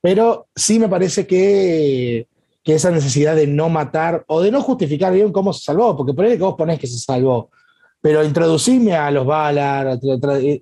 pero 0.00 0.46
sí 0.54 0.78
me 0.78 0.88
parece 0.88 1.26
que, 1.26 2.26
que 2.62 2.74
esa 2.74 2.90
necesidad 2.90 3.36
de 3.36 3.46
no 3.46 3.68
matar 3.68 4.24
o 4.28 4.40
de 4.40 4.50
no 4.50 4.62
justificar 4.62 5.12
bien 5.12 5.32
cómo 5.32 5.52
se 5.52 5.64
salvó, 5.64 5.96
porque 5.96 6.14
por 6.14 6.24
ahí 6.24 6.32
que 6.32 6.42
vos 6.42 6.54
ponés 6.56 6.78
que 6.78 6.86
se 6.86 6.98
salvó 6.98 7.50
pero 8.00 8.24
introducime 8.24 8.94
a 8.94 9.10
los 9.10 9.26
Valar, 9.26 9.98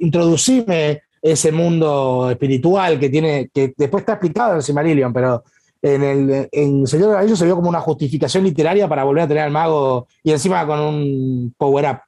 introducime 0.00 1.02
ese 1.20 1.52
mundo 1.52 2.28
espiritual 2.30 2.98
que 2.98 3.08
tiene, 3.08 3.50
que 3.52 3.72
después 3.76 4.02
está 4.02 4.14
explicado 4.14 4.52
en 4.52 4.56
el 4.56 4.62
Silmarillion, 4.62 5.12
pero 5.12 5.44
en 5.80 6.02
el 6.02 6.48
en 6.50 6.86
Señor 6.86 7.06
de 7.06 7.12
los 7.12 7.20
Anillos 7.20 7.38
se 7.38 7.44
vio 7.44 7.56
como 7.56 7.68
una 7.68 7.80
justificación 7.80 8.44
literaria 8.44 8.88
para 8.88 9.04
volver 9.04 9.24
a 9.24 9.28
tener 9.28 9.44
al 9.44 9.50
mago 9.50 10.08
y 10.22 10.32
encima 10.32 10.66
con 10.66 10.80
un 10.80 11.54
power-up. 11.56 12.00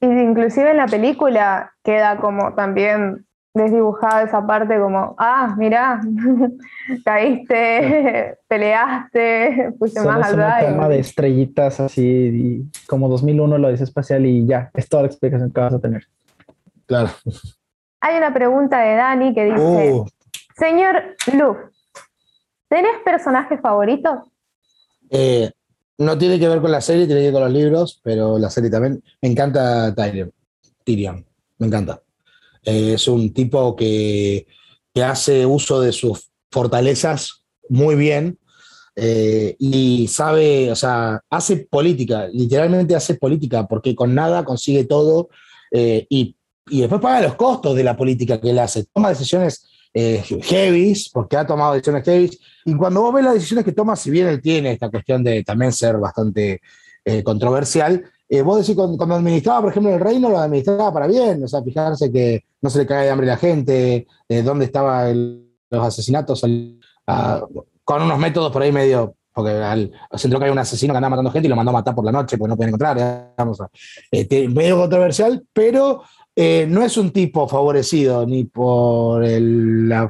Inclusive 0.00 0.70
en 0.70 0.76
la 0.76 0.86
película 0.86 1.72
queda 1.82 2.18
como 2.18 2.54
también 2.54 3.26
desdibujada 3.54 4.24
esa 4.24 4.44
parte 4.44 4.78
como, 4.78 5.14
ah, 5.16 5.54
mira, 5.56 6.00
caíste, 7.04 8.36
peleaste, 8.48 9.72
fuiste 9.78 10.02
más 10.02 10.26
al 10.26 10.40
un 10.40 10.66
tema 10.66 10.88
de 10.88 10.98
estrellitas 10.98 11.78
así, 11.78 12.68
como 12.88 13.08
2001 13.08 13.58
lo 13.58 13.70
dice 13.70 13.84
espacial 13.84 14.26
y 14.26 14.44
ya, 14.44 14.70
es 14.74 14.88
toda 14.88 15.04
la 15.04 15.08
explicación 15.08 15.52
que 15.52 15.60
vas 15.60 15.74
a 15.74 15.78
tener. 15.78 16.04
Claro. 16.86 17.10
Hay 18.00 18.18
una 18.18 18.34
pregunta 18.34 18.80
de 18.80 18.96
Dani 18.96 19.32
que 19.32 19.44
dice, 19.44 19.92
uh. 19.92 20.04
señor 20.56 21.16
Luke, 21.32 21.60
¿tenés 22.68 22.98
personajes 23.04 23.60
favoritos? 23.60 24.18
Eh, 25.10 25.50
no 25.98 26.18
tiene 26.18 26.40
que 26.40 26.48
ver 26.48 26.60
con 26.60 26.72
la 26.72 26.80
serie, 26.80 27.06
tiene 27.06 27.20
que 27.20 27.26
ver 27.26 27.34
con 27.34 27.44
los 27.44 27.52
libros, 27.52 28.00
pero 28.02 28.36
la 28.36 28.50
serie 28.50 28.68
también. 28.68 29.02
Me 29.22 29.28
encanta 29.28 29.94
Tyrion. 29.94 30.32
Tyrion, 30.84 31.24
me 31.58 31.68
encanta. 31.68 32.00
Eh, 32.64 32.94
es 32.94 33.08
un 33.08 33.32
tipo 33.32 33.76
que, 33.76 34.46
hace 35.02 35.44
uso 35.44 35.80
de 35.80 35.92
sus 35.92 36.30
fortalezas 36.52 37.44
muy 37.68 37.96
bien 37.96 38.38
eh, 38.94 39.56
y 39.58 40.06
sabe, 40.06 40.70
o 40.70 40.76
sea, 40.76 41.20
hace 41.28 41.66
política, 41.68 42.28
literalmente 42.32 42.94
hace 42.94 43.16
política, 43.16 43.66
porque 43.66 43.96
con 43.96 44.14
nada 44.14 44.44
consigue 44.44 44.84
todo 44.84 45.30
eh, 45.72 46.06
y, 46.08 46.36
después 46.70 47.00
paga 47.00 47.22
los 47.22 47.34
costos 47.34 47.74
de 47.74 47.82
la 47.82 47.96
política 47.96 48.40
que 48.40 48.50
él 48.50 48.58
hace. 48.60 48.84
Toma 48.92 49.08
decisiones 49.08 49.68
heavy, 49.92 50.94
porque 51.12 51.36
ha 51.36 51.46
tomado 51.46 51.74
decisiones 51.74 52.04
heavy, 52.04 52.30
y 52.64 52.74
cuando 52.74 53.02
vos 53.02 53.14
ves 53.14 53.24
las 53.24 53.34
decisiones 53.34 53.64
que 53.64 53.72
toma, 53.72 53.96
si 53.96 54.10
bien 54.10 54.28
él 54.28 54.40
tiene 54.40 54.72
esta 54.72 54.90
cuestión 54.90 55.24
de 55.24 55.42
también 55.42 55.72
ser 55.72 55.98
bastante 55.98 56.60
controversial, 57.22 58.02
eh, 58.36 58.42
vos 58.42 58.58
decís, 58.58 58.74
cuando, 58.74 59.14
administraba, 59.14 59.62
por 59.62 59.70
ejemplo, 59.70 59.92
el 59.92 60.00
reino, 60.00 60.30
lo 60.30 60.38
administraba 60.38 60.92
para 60.92 61.06
bien, 61.06 61.42
o 61.44 61.48
sea, 61.48 61.62
fijarse 61.62 62.10
que 62.10 62.44
no 62.62 62.70
se 62.70 62.78
le 62.78 62.86
cae 62.86 63.04
de 63.04 63.10
hambre 63.10 63.30
a 63.30 63.34
la 63.34 63.36
gente, 63.36 64.06
eh, 64.28 64.42
dónde 64.42 64.64
estaban 64.64 65.44
los 65.70 65.86
asesinatos, 65.86 66.42
con 67.84 68.02
unos 68.02 68.18
métodos 68.18 68.50
por 68.50 68.62
ahí 68.62 68.72
medio, 68.72 69.14
porque 69.32 69.50
al, 69.50 69.92
se 70.14 70.26
entró 70.26 70.38
que 70.38 70.46
hay 70.46 70.52
un 70.52 70.58
asesino 70.58 70.92
que 70.92 70.96
andaba 70.96 71.10
matando 71.10 71.30
gente 71.30 71.46
y 71.46 71.50
lo 71.50 71.56
mandó 71.56 71.70
a 71.70 71.74
matar 71.74 71.94
por 71.94 72.04
la 72.04 72.12
noche 72.12 72.38
porque 72.38 72.48
no 72.48 72.56
podían 72.56 72.70
encontrar, 72.70 72.96
digamos, 73.36 73.58
eh, 74.10 74.48
medio 74.48 74.78
controversial, 74.78 75.44
pero 75.52 76.02
no 76.36 76.82
es 76.82 76.96
un 76.96 77.10
tipo 77.10 77.46
favorecido 77.46 78.26
ni 78.26 78.44
por 78.44 79.22
la, 79.22 80.08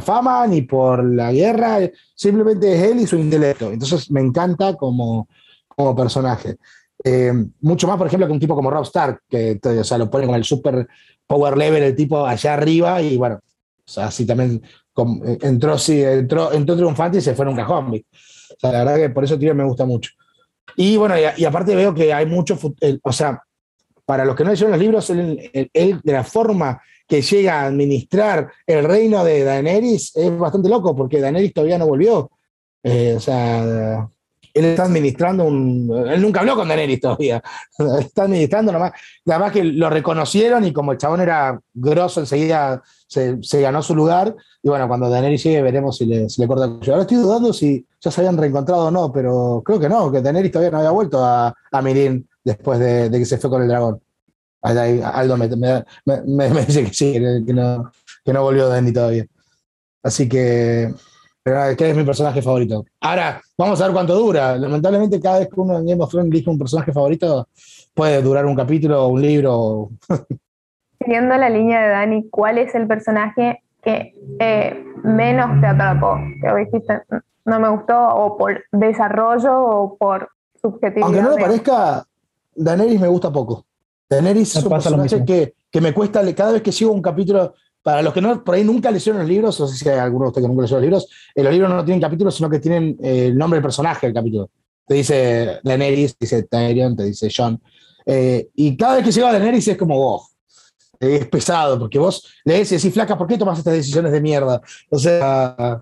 fama 0.00 0.46
ni 0.46 0.62
por 0.62 1.04
la 1.04 1.32
guerra, 1.32 1.80
simplemente 2.14 2.74
es 2.74 2.90
él 2.90 3.00
y 3.00 3.06
su 3.06 3.16
intelecto. 3.16 3.70
Entonces 3.70 4.10
me 4.10 4.20
encanta 4.20 4.74
como, 4.76 5.28
como 5.68 5.96
personaje. 5.96 6.56
Eh, 7.02 7.32
mucho 7.60 7.86
más, 7.86 7.96
por 7.96 8.06
ejemplo, 8.06 8.26
que 8.26 8.32
un 8.32 8.40
tipo 8.40 8.54
como 8.54 8.70
Rob 8.70 8.84
Stark, 8.84 9.22
que 9.28 9.58
o 9.62 9.84
sea, 9.84 9.98
lo 9.98 10.10
pone 10.10 10.26
con 10.26 10.34
el 10.34 10.44
super 10.44 10.86
power 11.26 11.56
level, 11.56 11.82
el 11.82 11.96
tipo 11.96 12.26
allá 12.26 12.54
arriba, 12.54 13.00
y 13.00 13.16
bueno, 13.16 13.36
o 13.36 13.92
sea, 13.92 14.06
así 14.06 14.26
también 14.26 14.62
eh, 15.24 15.38
entró, 15.42 15.78
sí, 15.78 16.02
entró, 16.02 16.52
entró 16.52 16.76
triunfante 16.76 17.18
y 17.18 17.20
se 17.20 17.34
fue 17.34 17.44
en 17.44 17.50
un 17.50 17.56
cajón. 17.56 17.94
O 17.94 18.56
sea, 18.58 18.72
la 18.72 18.84
verdad 18.84 18.96
que 18.96 19.10
por 19.10 19.24
eso 19.24 19.38
tío 19.38 19.54
me 19.54 19.64
gusta 19.64 19.84
mucho. 19.84 20.12
Y 20.76 20.96
bueno, 20.96 21.14
y, 21.36 21.44
aparte 21.44 21.74
veo 21.74 21.94
que 21.94 22.12
hay 22.12 22.26
mucho, 22.26 22.58
o 23.02 23.12
sea, 23.12 23.42
para 24.04 24.24
los 24.24 24.36
que 24.36 24.44
no 24.44 24.50
leyeron 24.50 24.72
los 24.72 24.80
libros, 24.80 25.10
él, 25.10 26.00
de 26.02 26.12
la 26.12 26.24
forma 26.24 26.80
que 27.06 27.22
llega 27.22 27.60
a 27.60 27.66
administrar 27.66 28.50
el 28.66 28.84
reino 28.84 29.24
de 29.24 29.42
Daenerys 29.42 30.16
es 30.16 30.38
bastante 30.38 30.68
loco, 30.68 30.94
porque 30.94 31.20
Daenerys 31.20 31.52
todavía 31.52 31.78
no 31.78 31.86
volvió. 31.86 32.30
Eh, 32.82 33.14
o 33.16 33.20
sea, 33.20 34.08
él 34.52 34.64
está 34.64 34.84
administrando 34.84 35.44
un. 35.44 36.06
Él 36.08 36.20
nunca 36.20 36.40
habló 36.40 36.56
con 36.56 36.68
Daenerys 36.68 37.00
todavía. 37.00 37.42
está 38.00 38.24
administrando 38.24 38.72
nomás. 38.72 38.92
Además 39.26 39.52
que 39.52 39.64
lo 39.64 39.90
reconocieron 39.90 40.64
y 40.64 40.72
como 40.72 40.92
el 40.92 40.98
chabón 40.98 41.20
era 41.20 41.60
grosso, 41.72 42.20
enseguida 42.20 42.82
se, 43.06 43.38
ganó 43.60 43.82
su 43.82 43.94
lugar. 43.94 44.34
Y 44.62 44.68
bueno, 44.68 44.88
cuando 44.88 45.08
Daenerys 45.08 45.42
llegue, 45.42 45.62
veremos 45.62 45.96
si 45.98 46.06
le, 46.06 46.26
corta 46.46 46.64
el 46.64 46.76
cuello. 46.76 46.92
Ahora 46.92 47.02
estoy 47.02 47.18
dudando 47.18 47.52
si 47.52 47.86
ya 48.00 48.10
se 48.10 48.20
habían 48.20 48.36
reencontrado 48.36 48.86
o 48.86 48.90
no, 48.90 49.12
pero 49.12 49.62
creo 49.64 49.78
que 49.78 49.88
no, 49.88 50.10
que 50.10 50.20
Daenerys 50.20 50.52
todavía 50.52 50.70
no 50.70 50.78
había 50.78 50.90
vuelto 50.90 51.24
a, 51.24 51.54
Mirin 51.82 52.28
después 52.44 52.78
de, 52.78 53.10
que 53.10 53.24
se 53.24 53.38
fue 53.38 53.50
con 53.50 53.62
el 53.62 53.68
dragón. 53.68 54.00
Aldo 54.62 55.36
me, 55.38 55.48
me, 56.26 56.50
dice 56.66 56.84
que 56.84 56.94
sí, 56.94 57.12
que 57.12 57.52
no, 57.54 57.90
que 58.24 58.32
no 58.32 58.42
volvió 58.42 58.68
todavía. 58.92 59.26
Así 60.02 60.28
que 60.28 60.92
que 61.44 61.90
es 61.90 61.96
mi 61.96 62.04
personaje 62.04 62.42
favorito. 62.42 62.84
Ahora, 63.00 63.40
vamos 63.56 63.80
a 63.80 63.84
ver 63.84 63.92
cuánto 63.92 64.14
dura. 64.14 64.56
Lamentablemente, 64.56 65.20
cada 65.20 65.40
vez 65.40 65.48
que 65.48 65.60
uno 65.60 65.78
en 65.78 65.86
Game 65.86 66.02
of 66.02 66.10
Thrones 66.10 66.30
elige 66.30 66.50
un 66.50 66.58
personaje 66.58 66.92
favorito, 66.92 67.48
puede 67.94 68.20
durar 68.22 68.46
un 68.46 68.54
capítulo, 68.54 69.08
un 69.08 69.22
libro. 69.22 69.90
Siguiendo 71.02 71.36
la 71.36 71.48
línea 71.48 71.80
de 71.80 71.88
Dani, 71.88 72.28
¿cuál 72.28 72.58
es 72.58 72.74
el 72.74 72.86
personaje 72.86 73.62
que 73.82 74.12
eh, 74.38 74.84
menos 75.02 75.60
te 75.60 75.66
atrapó? 75.66 76.18
Que 76.42 76.64
dijiste, 76.64 77.02
no 77.46 77.58
me 77.58 77.70
gustó, 77.70 77.98
o 78.14 78.36
por 78.36 78.62
desarrollo 78.70 79.58
o 79.58 79.96
por 79.96 80.28
subjetividad. 80.60 81.06
Aunque 81.06 81.22
no 81.22 81.30
lo 81.30 81.36
parezca, 81.36 82.04
Daenerys 82.54 83.00
me 83.00 83.08
gusta 83.08 83.32
poco. 83.32 83.64
Daenerys 84.10 84.56
es 84.56 84.62
un 84.62 84.70
personaje 84.70 85.24
que, 85.24 85.54
que, 85.70 85.80
me 85.80 85.94
cuesta, 85.94 86.20
cada 86.34 86.52
vez 86.52 86.62
que 86.62 86.72
sigo 86.72 86.92
un 86.92 87.00
capítulo, 87.00 87.54
para 87.82 88.02
los 88.02 88.12
que 88.12 88.20
no, 88.20 88.44
por 88.44 88.54
ahí 88.54 88.64
nunca 88.64 88.90
leyeron 88.90 89.20
los 89.20 89.28
libros, 89.28 89.60
o 89.60 89.66
sé 89.66 89.76
si 89.76 89.88
hay 89.88 89.98
algunos 89.98 90.26
de 90.26 90.28
ustedes 90.28 90.44
que 90.44 90.48
nunca 90.48 90.62
leyeron 90.62 90.80
los 90.80 90.90
libros, 90.90 91.08
eh, 91.34 91.42
los 91.42 91.52
libros 91.52 91.70
no 91.70 91.84
tienen 91.84 92.00
capítulos, 92.00 92.34
sino 92.34 92.50
que 92.50 92.58
tienen 92.58 92.96
eh, 93.02 93.26
el 93.26 93.38
nombre 93.38 93.56
del 93.56 93.62
personaje 93.62 94.06
del 94.06 94.14
capítulo. 94.14 94.50
Te 94.86 94.94
dice 94.94 95.60
Daenerys, 95.62 96.16
te 96.16 96.24
dice 96.26 96.42
Tyrion, 96.42 96.96
te 96.96 97.04
dice 97.04 97.28
John. 97.34 97.60
Eh, 98.04 98.48
y 98.54 98.76
cada 98.76 98.96
vez 98.96 99.04
que 99.04 99.12
llega 99.12 99.28
a 99.28 99.32
Daenerys 99.32 99.68
es 99.68 99.76
como, 99.76 99.94
oh, 99.96 100.28
es 100.98 101.26
pesado, 101.28 101.78
porque 101.78 101.98
vos 101.98 102.26
lees 102.44 102.70
y 102.72 102.76
decís, 102.76 102.92
flaca, 102.92 103.16
¿por 103.16 103.26
qué 103.26 103.38
tomas 103.38 103.58
estas 103.58 103.74
decisiones 103.74 104.12
de 104.12 104.20
mierda? 104.20 104.60
O 104.90 104.98
sea... 104.98 105.80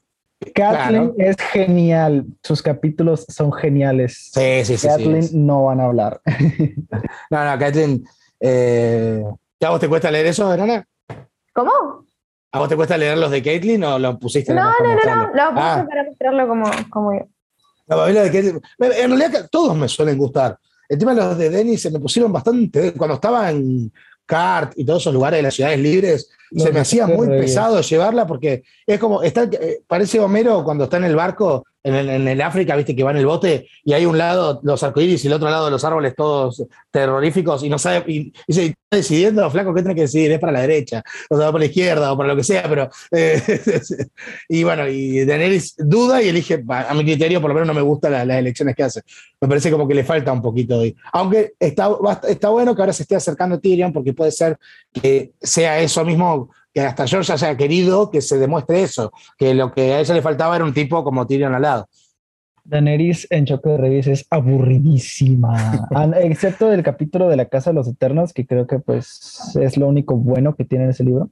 Kathleen 0.55 1.15
es 1.19 1.37
genial, 1.51 2.25
sus 2.45 2.63
capítulos 2.63 3.27
son 3.29 3.53
geniales. 3.53 4.31
Sí, 4.33 4.65
sí, 4.65 4.77
sí. 4.77 4.87
Kathleen 4.87 5.29
no 5.33 5.65
van 5.65 5.81
a 5.81 5.87
hablar. 5.87 6.21
no, 7.31 7.45
no, 7.45 7.59
Kathleen... 7.59 8.05
Eh, 8.39 9.25
¿A 9.61 9.71
vos 9.71 9.81
te 9.81 9.89
cuesta 9.89 10.13
leer 10.13 10.27
eso, 10.27 10.49
Verona? 10.49 10.87
¿Cómo? 11.59 12.07
¿A 12.53 12.59
vos 12.61 12.69
te 12.69 12.77
cuesta 12.77 12.97
leer 12.97 13.19
los 13.19 13.33
de 13.33 13.43
Caitlyn 13.43 13.83
o 13.83 13.99
lo 13.99 14.17
pusiste? 14.17 14.55
No, 14.55 14.63
no, 14.63 14.95
no, 14.95 15.17
no, 15.17 15.23
lo 15.35 15.51
puse 15.51 15.61
ah. 15.61 15.87
para 15.89 16.05
mostrarlo 16.05 16.47
como, 16.47 16.71
como 16.89 17.13
yo. 17.15 17.27
No, 17.89 18.05
de 18.07 18.61
en 18.79 19.19
realidad 19.19 19.49
todos 19.51 19.77
me 19.77 19.89
suelen 19.89 20.17
gustar. 20.19 20.57
El 20.89 20.99
tema 20.99 21.17
de 21.17 21.21
los 21.21 21.37
de 21.37 21.51
Denis 21.51 21.83
se 21.83 21.91
me 21.91 21.99
pusieron 21.99 22.33
bastante. 22.33 22.95
Cuando 22.95 23.17
estaba 23.17 23.51
en 23.51 23.93
Cart 24.25 24.75
y 24.77 24.85
todos 24.85 25.03
esos 25.03 25.13
lugares 25.13 25.39
de 25.39 25.43
las 25.43 25.55
ciudades 25.55 25.81
libres, 25.81 26.31
se 26.57 26.71
me 26.71 26.79
hacía 26.79 27.09
muy 27.09 27.27
pesado 27.27 27.81
llevarla 27.81 28.25
porque 28.25 28.63
es 28.87 29.01
como, 29.01 29.25
está, 29.25 29.43
eh, 29.43 29.83
parece 29.85 30.21
Homero 30.21 30.63
cuando 30.63 30.85
está 30.85 30.99
en 30.99 31.05
el 31.05 31.17
barco 31.17 31.67
en 31.89 32.29
el, 32.29 32.41
África, 32.41 32.77
viste 32.77 32.95
que 32.95 33.03
va 33.03 33.11
en 33.11 33.19
el 33.19 33.27
bote 33.27 33.69
y 33.85 33.93
hay 33.93 34.07
un 34.07 34.19
lado 34.19 34.61
los 34.63 34.83
arcoíris 34.83 35.25
y 35.25 35.29
el 35.29 35.35
otro 35.35 35.51
lado 35.51 35.71
los 35.71 35.85
árboles 35.85 36.15
todos 36.17 36.65
terroríficos 36.91 37.63
y 37.63 37.69
no 37.69 37.79
sabe, 37.79 38.05
y, 38.11 38.33
se 38.49 38.67
está 38.67 38.97
decidiendo, 38.97 39.51
flaco, 39.51 39.75
¿qué 39.75 39.83
tiene 39.83 39.95
que 39.95 40.03
decidir? 40.03 40.33
Es 40.33 40.39
para 40.39 40.53
la 40.53 40.61
derecha, 40.61 41.03
o 41.31 41.37
sea, 41.37 41.47
para 41.47 41.59
la 41.61 41.67
izquierda 41.67 42.13
o 42.13 42.17
para 42.17 42.29
lo 42.29 42.37
que 42.37 42.45
sea, 42.45 42.65
pero. 42.69 42.89
Eh, 43.11 43.41
y 44.49 44.65
bueno, 44.65 44.89
y 44.89 45.25
Daenerys 45.25 45.75
duda 45.79 46.23
y 46.23 46.29
elige, 46.29 46.65
a 46.69 46.95
mi 46.95 47.05
criterio, 47.05 47.41
por 47.41 47.51
lo 47.51 47.55
menos 47.55 47.67
no 47.67 47.75
me 47.75 47.83
gustan 47.83 48.13
las 48.13 48.39
elecciones 48.39 48.75
que 48.75 48.83
hace. 48.83 49.03
Me 49.41 49.49
parece 49.49 49.71
como 49.71 49.87
que 49.87 49.95
le 49.95 50.05
falta 50.05 50.33
un 50.33 50.43
poquito 50.43 50.81
de. 50.81 50.95
Aunque 51.13 51.53
está, 51.59 51.91
está 52.29 52.49
bueno 52.49 52.75
que 52.75 52.83
ahora 52.83 52.93
se 52.93 53.03
esté 53.03 53.17
acercando 53.17 53.57
a 53.57 53.61
Tyrion 53.61 53.93
porque 53.93 54.13
puede 54.13 54.33
ser 54.33 54.59
que 54.93 55.33
sea 55.41 55.81
eso 55.81 56.05
mismo 56.05 56.51
que 56.79 56.87
hasta 56.87 57.09
George 57.09 57.33
haya 57.33 57.57
querido 57.57 58.09
que 58.09 58.21
se 58.21 58.39
demuestre 58.39 58.83
eso, 58.83 59.13
que 59.37 59.53
lo 59.53 59.73
que 59.73 59.95
a 59.95 60.01
ella 60.01 60.15
le 60.15 60.23
faltaba 60.23 60.55
era 60.55 60.65
un 60.65 60.73
tipo 60.73 61.03
como 61.03 61.27
Tyrion 61.27 61.53
al 61.53 61.63
lado. 61.63 61.89
Daenerys 62.65 63.27
en 63.31 63.47
Choque 63.47 63.71
de 63.71 63.77
Reyes 63.79 64.07
es 64.07 64.27
aburridísima, 64.31 65.89
excepto 66.23 66.69
del 66.69 66.85
capítulo 66.85 67.29
de 67.29 67.37
la 67.37 67.47
Casa 67.47 67.71
de 67.71 67.75
los 67.75 67.89
Eternos, 67.89 68.33
que 68.33 68.47
creo 68.47 68.69
que 68.69 68.79
pues 68.79 69.57
es 69.61 69.77
lo 69.77 69.89
único 69.89 70.17
bueno 70.17 70.55
que 70.55 70.65
tiene 70.65 70.85
en 70.85 70.91
ese 70.91 71.03
libro. 71.03 71.31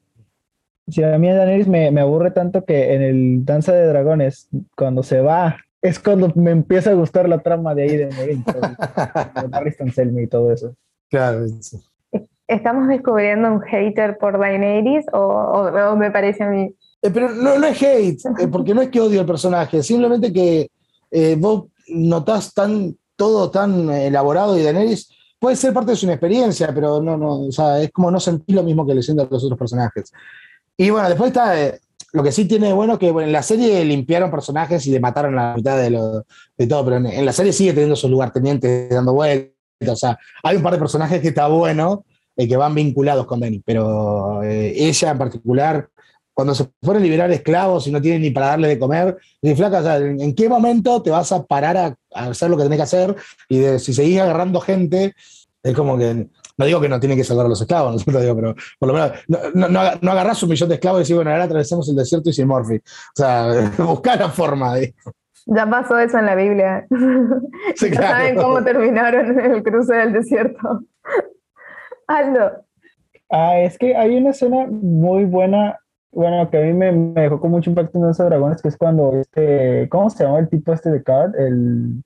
Si 0.88 1.04
a 1.04 1.16
mí 1.16 1.28
Daenerys 1.28 1.68
me, 1.68 1.92
me 1.92 2.00
aburre 2.00 2.32
tanto 2.32 2.64
que 2.64 2.94
en 2.94 3.02
el 3.02 3.44
Danza 3.44 3.72
de 3.72 3.86
Dragones, 3.86 4.48
cuando 4.76 5.04
se 5.04 5.20
va, 5.20 5.58
es 5.80 6.00
cuando 6.00 6.32
me 6.34 6.50
empieza 6.50 6.90
a 6.90 6.94
gustar 6.94 7.28
la 7.28 7.38
trama 7.38 7.72
de 7.74 7.82
ahí 7.82 7.96
de 7.96 8.06
Merin, 8.06 8.44
de 10.14 10.22
y 10.22 10.26
todo 10.26 10.52
eso. 10.52 10.74
Claro, 11.08 11.44
¿Estamos 12.48 12.88
descubriendo 12.88 13.50
un 13.50 13.60
hater 13.62 14.18
por 14.18 14.38
Daenerys 14.38 15.04
o, 15.12 15.96
me 15.96 16.10
parece 16.10 16.44
a 16.44 16.48
mí? 16.48 16.74
Eh, 17.02 17.10
pero 17.10 17.30
no, 17.30 17.58
no, 17.58 17.66
es 17.66 17.82
hate, 17.82 18.20
eh, 18.38 18.48
porque 18.52 18.74
no 18.74 18.82
es 18.82 18.88
que 18.88 19.00
odio 19.00 19.20
el 19.20 19.26
personaje, 19.26 19.82
simplemente 19.82 20.32
que 20.32 20.70
eh, 21.10 21.36
vos 21.38 21.64
notás 21.88 22.54
tan, 22.54 22.96
todo 23.16 23.50
tan 23.50 23.90
elaborado 23.90 24.58
y 24.58 24.62
Daenerys 24.62 25.10
puede 25.38 25.56
ser 25.56 25.72
parte 25.72 25.92
de 25.92 25.96
su 25.96 26.06
inexperiencia, 26.06 26.72
pero 26.74 27.02
no, 27.02 27.16
no, 27.16 27.40
o 27.42 27.52
sea, 27.52 27.82
es 27.82 27.90
como 27.90 28.10
no 28.10 28.20
sentir 28.20 28.54
lo 28.54 28.62
mismo 28.62 28.86
que 28.86 28.94
le 28.94 29.02
siento 29.02 29.24
a 29.24 29.28
los 29.30 29.44
otros 29.44 29.58
personajes. 29.58 30.12
Y 30.76 30.90
bueno, 30.90 31.08
después 31.08 31.28
está, 31.28 31.54
lo 32.12 32.22
que 32.22 32.32
sí 32.32 32.46
tiene 32.46 32.72
bueno 32.72 32.98
que 32.98 33.08
en 33.08 33.32
la 33.32 33.42
serie 33.42 33.84
limpiaron 33.84 34.30
personajes 34.30 34.86
y 34.86 34.90
le 34.90 35.00
mataron 35.00 35.34
la 35.34 35.54
mitad 35.54 35.76
de, 35.76 35.90
lo, 35.90 36.24
de 36.56 36.66
todo, 36.66 36.84
pero 36.84 36.96
en, 36.96 37.26
la 37.26 37.32
serie 37.32 37.52
sigue 37.52 37.72
teniendo 37.72 37.96
su 37.96 38.08
lugar 38.08 38.32
teniente 38.32 38.88
dando 38.88 39.12
vueltas, 39.12 39.52
o 39.88 39.96
sea, 39.96 40.18
hay 40.42 40.56
un 40.56 40.62
par 40.62 40.72
de 40.72 40.78
personajes 40.78 41.20
que 41.20 41.28
está 41.28 41.48
bueno, 41.48 42.04
eh, 42.36 42.48
que 42.48 42.56
van 42.56 42.74
vinculados 42.74 43.26
con 43.26 43.40
Denny, 43.40 43.62
pero 43.64 44.42
eh, 44.42 44.72
ella 44.76 45.10
en 45.10 45.18
particular, 45.18 45.88
cuando 46.34 46.54
se 46.54 46.68
fueron 46.82 47.02
a 47.02 47.06
liberar 47.06 47.30
esclavos 47.30 47.86
y 47.86 47.90
no 47.90 48.00
tienen 48.00 48.22
ni 48.22 48.30
para 48.30 48.48
darle 48.48 48.68
de 48.68 48.78
comer, 48.78 49.16
dice, 49.40 49.56
flaca, 49.56 49.96
¿en 49.98 50.34
qué 50.34 50.48
momento 50.48 51.02
te 51.02 51.10
vas 51.10 51.32
a 51.32 51.44
parar 51.44 51.76
a, 51.76 51.96
hacer 52.12 52.50
lo 52.50 52.56
que 52.56 52.64
tenés 52.64 52.78
que 52.78 52.82
hacer? 52.82 53.16
Y 53.48 53.78
si 53.78 53.94
seguís 53.94 54.20
agarrando 54.20 54.60
gente, 54.60 55.14
es 55.62 55.74
como 55.74 55.98
que 55.98 56.28
no 56.58 56.64
digo 56.64 56.80
que 56.80 56.88
no 56.88 57.00
tienen 57.00 57.18
que 57.18 57.24
salvar 57.24 57.46
a 57.46 57.48
los 57.48 57.60
esclavos, 57.60 58.06
no 58.06 58.20
digo, 58.20 58.34
pero 58.34 58.54
por 58.78 58.88
lo 58.88 58.94
menos 58.94 59.12
no, 59.54 59.68
no, 60.00 60.10
agarrás 60.10 60.42
un 60.42 60.50
millón 60.50 60.68
de 60.68 60.76
esclavos 60.76 61.00
y 61.00 61.02
decís, 61.02 61.16
bueno, 61.16 61.30
ahora 61.30 61.44
atravesamos 61.44 61.88
el 61.88 61.96
desierto 61.96 62.30
y 62.30 62.32
sin 62.32 62.48
Morphy. 62.48 62.76
O 62.76 62.82
sea, 63.14 63.70
buscar 63.78 64.18
la 64.18 64.30
forma 64.30 64.74
de. 64.74 64.94
Ya 65.46 65.68
pasó 65.68 65.98
eso 65.98 66.18
en 66.18 66.26
la 66.26 66.34
Biblia. 66.34 66.86
Sí, 67.76 67.90
claro. 67.90 68.06
¿Saben 68.08 68.36
cómo 68.36 68.64
terminaron 68.64 69.38
el 69.38 69.62
cruce 69.62 69.94
del 69.94 70.12
desierto? 70.12 70.82
Aldo. 72.06 72.64
Ah, 73.30 73.58
es 73.60 73.76
que 73.78 73.96
hay 73.96 74.16
una 74.16 74.30
escena 74.30 74.66
muy 74.66 75.24
buena, 75.24 75.78
bueno, 76.12 76.48
que 76.48 76.58
a 76.58 76.60
mí 76.62 76.72
me, 76.72 76.92
dejó 77.20 77.40
con 77.40 77.50
mucho 77.50 77.70
impacto 77.70 77.98
en 77.98 78.10
esos 78.10 78.26
dragones, 78.26 78.62
que 78.62 78.68
es 78.68 78.76
cuando 78.76 79.14
este, 79.14 79.88
¿cómo 79.88 80.10
se 80.10 80.24
llama 80.24 80.38
el 80.38 80.48
tipo 80.48 80.72
este 80.72 80.90
de 80.90 81.02
Card? 81.02 81.34
El, 81.34 82.02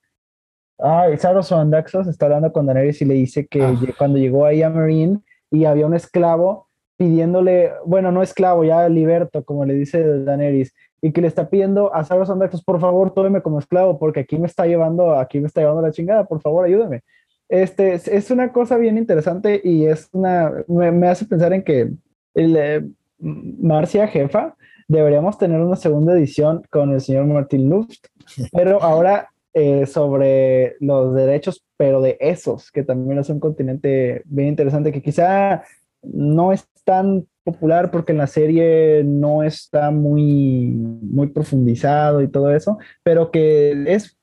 ah, 0.79 1.09
Saros 1.19 1.53
Andaxos 1.53 2.07
está 2.07 2.27
hablando 2.27 2.53
con 2.53 2.67
Daenerys 2.67 3.03
y 3.03 3.05
le 3.05 3.15
dice 3.15 3.47
que 3.47 3.63
ah. 3.63 3.75
cuando 3.99 4.19
llegó 4.19 4.47
ahí 4.47 4.63
a 4.63 4.71
Marine 4.71 5.21
y 5.51 5.67
había 5.67 5.87
un 5.87 5.95
esclavo 5.95 6.69
pidiéndole, 6.97 7.73
bueno, 7.87 8.13
no 8.13 8.23
esclavo, 8.23 8.63
ya 8.65 8.89
liberto, 8.89 9.43
como 9.45 9.65
le 9.65 9.75
dice 9.75 10.03
Daenerys, 10.23 10.75
y 11.03 11.13
que 11.13 11.23
le 11.23 11.29
está 11.29 11.49
pidiendo 11.49 11.95
a 11.95 12.05
Saros 12.05 12.29
Andaxos, 12.29 12.63
por 12.63 12.79
favor, 12.79 13.13
tómeme 13.13 13.41
como 13.41 13.59
esclavo, 13.59 13.99
porque 13.99 14.21
aquí 14.21 14.39
me 14.39 14.47
está 14.47 14.67
llevando, 14.67 15.17
aquí 15.17 15.41
me 15.41 15.47
está 15.47 15.63
llevando 15.63 15.81
la 15.83 15.93
chingada, 15.93 16.25
por 16.25 16.41
favor, 16.43 16.65
ayúdame. 16.65 17.03
Este, 17.51 17.95
es 17.95 18.31
una 18.31 18.53
cosa 18.53 18.77
bien 18.77 18.97
interesante 18.97 19.61
y 19.63 19.85
es 19.87 20.09
una, 20.13 20.53
me, 20.69 21.09
hace 21.09 21.25
pensar 21.25 21.53
en 21.53 21.65
que 21.65 21.91
el, 22.35 22.57
eh, 22.57 22.89
Marcia 23.19 24.07
Jefa, 24.07 24.55
deberíamos 24.87 25.37
tener 25.37 25.61
una 25.61 25.75
segunda 25.75 26.15
edición 26.15 26.63
con 26.71 26.93
el 26.93 27.01
señor 27.01 27.27
Martin 27.27 27.69
Luft, 27.69 28.07
pero 28.53 28.81
ahora 28.81 29.31
eh, 29.53 29.85
sobre 29.87 30.77
los 30.79 31.13
derechos, 31.13 31.65
pero 31.77 32.01
de 32.01 32.17
esos, 32.21 32.71
que 32.71 32.85
también 32.85 33.19
es 33.19 33.29
un 33.29 33.41
continente 33.41 34.23
bien 34.27 34.49
interesante, 34.49 34.93
que 34.93 35.03
quizá 35.03 35.65
no 36.03 36.53
es 36.53 36.69
tan 36.85 37.27
popular 37.43 37.91
porque 37.91 38.13
en 38.13 38.19
la 38.19 38.29
serie 38.29 39.03
no 39.05 39.43
está 39.43 39.91
muy, 39.91 40.71
muy 40.71 41.27
profundizado 41.27 42.23
y 42.23 42.29
todo 42.29 42.55
eso, 42.55 42.79
pero 43.03 43.33
que 43.33 43.93
es 43.93 44.17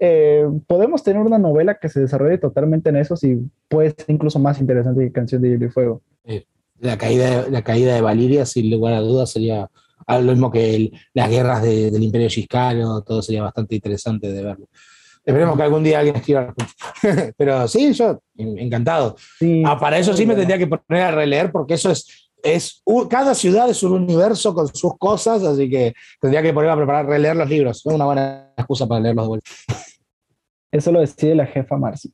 eh, 0.00 0.44
podemos 0.66 1.02
tener 1.02 1.22
una 1.22 1.38
novela 1.38 1.78
que 1.80 1.88
se 1.88 2.00
desarrolle 2.00 2.38
totalmente 2.38 2.88
en 2.90 2.96
eso 2.96 3.14
y 3.22 3.38
puede 3.68 3.90
ser 3.90 4.06
incluso 4.08 4.38
más 4.38 4.60
interesante 4.60 5.04
que 5.04 5.12
Canción 5.12 5.42
de 5.42 5.50
Hielo 5.50 5.66
y 5.66 5.70
Fuego. 5.70 6.02
la, 6.80 6.98
caída, 6.98 7.44
de, 7.44 7.50
la 7.50 7.62
caída 7.62 7.94
de 7.94 8.00
Valiria, 8.00 8.46
sin 8.46 8.70
lugar 8.70 8.94
a 8.94 9.00
dudas, 9.00 9.30
sería 9.30 9.68
lo 10.08 10.32
mismo 10.32 10.50
que 10.50 10.92
las 11.14 11.30
guerras 11.30 11.62
del 11.62 12.02
Imperio 12.02 12.28
Giscano, 12.28 13.02
todo 13.02 13.22
sería 13.22 13.42
bastante 13.42 13.74
interesante 13.74 14.32
de 14.32 14.42
verlo. 14.42 14.66
Esperemos 15.24 15.56
que 15.56 15.62
algún 15.64 15.82
día 15.82 15.98
alguien 15.98 16.16
escriba. 16.16 16.54
Pero 17.36 17.66
sí, 17.66 17.92
yo 17.92 18.20
encantado. 18.36 19.16
ah, 19.64 19.76
para 19.78 19.98
eso 19.98 20.14
sí 20.14 20.24
me 20.24 20.36
tendría 20.36 20.56
que 20.56 20.68
poner 20.68 21.02
a 21.02 21.10
releer 21.10 21.50
porque 21.50 21.74
eso 21.74 21.90
es 21.90 22.25
es 22.54 22.82
cada 23.10 23.34
ciudad 23.34 23.68
es 23.68 23.82
un 23.82 23.92
universo 23.92 24.54
con 24.54 24.68
sus 24.68 24.96
cosas, 24.98 25.42
así 25.42 25.68
que 25.68 25.94
tendría 26.20 26.42
que 26.42 26.52
ponerme 26.52 26.72
a 26.72 26.76
preparar, 26.76 27.06
releer 27.06 27.36
los 27.36 27.48
libros. 27.48 27.82
Es 27.84 27.92
una 27.92 28.04
buena 28.04 28.52
excusa 28.56 28.86
para 28.86 29.00
leerlos 29.00 29.24
de 29.24 29.28
vuelta. 29.28 29.50
Eso 30.70 30.92
lo 30.92 31.00
decide 31.00 31.34
la 31.34 31.46
jefa 31.46 31.76
Marcy. 31.76 32.12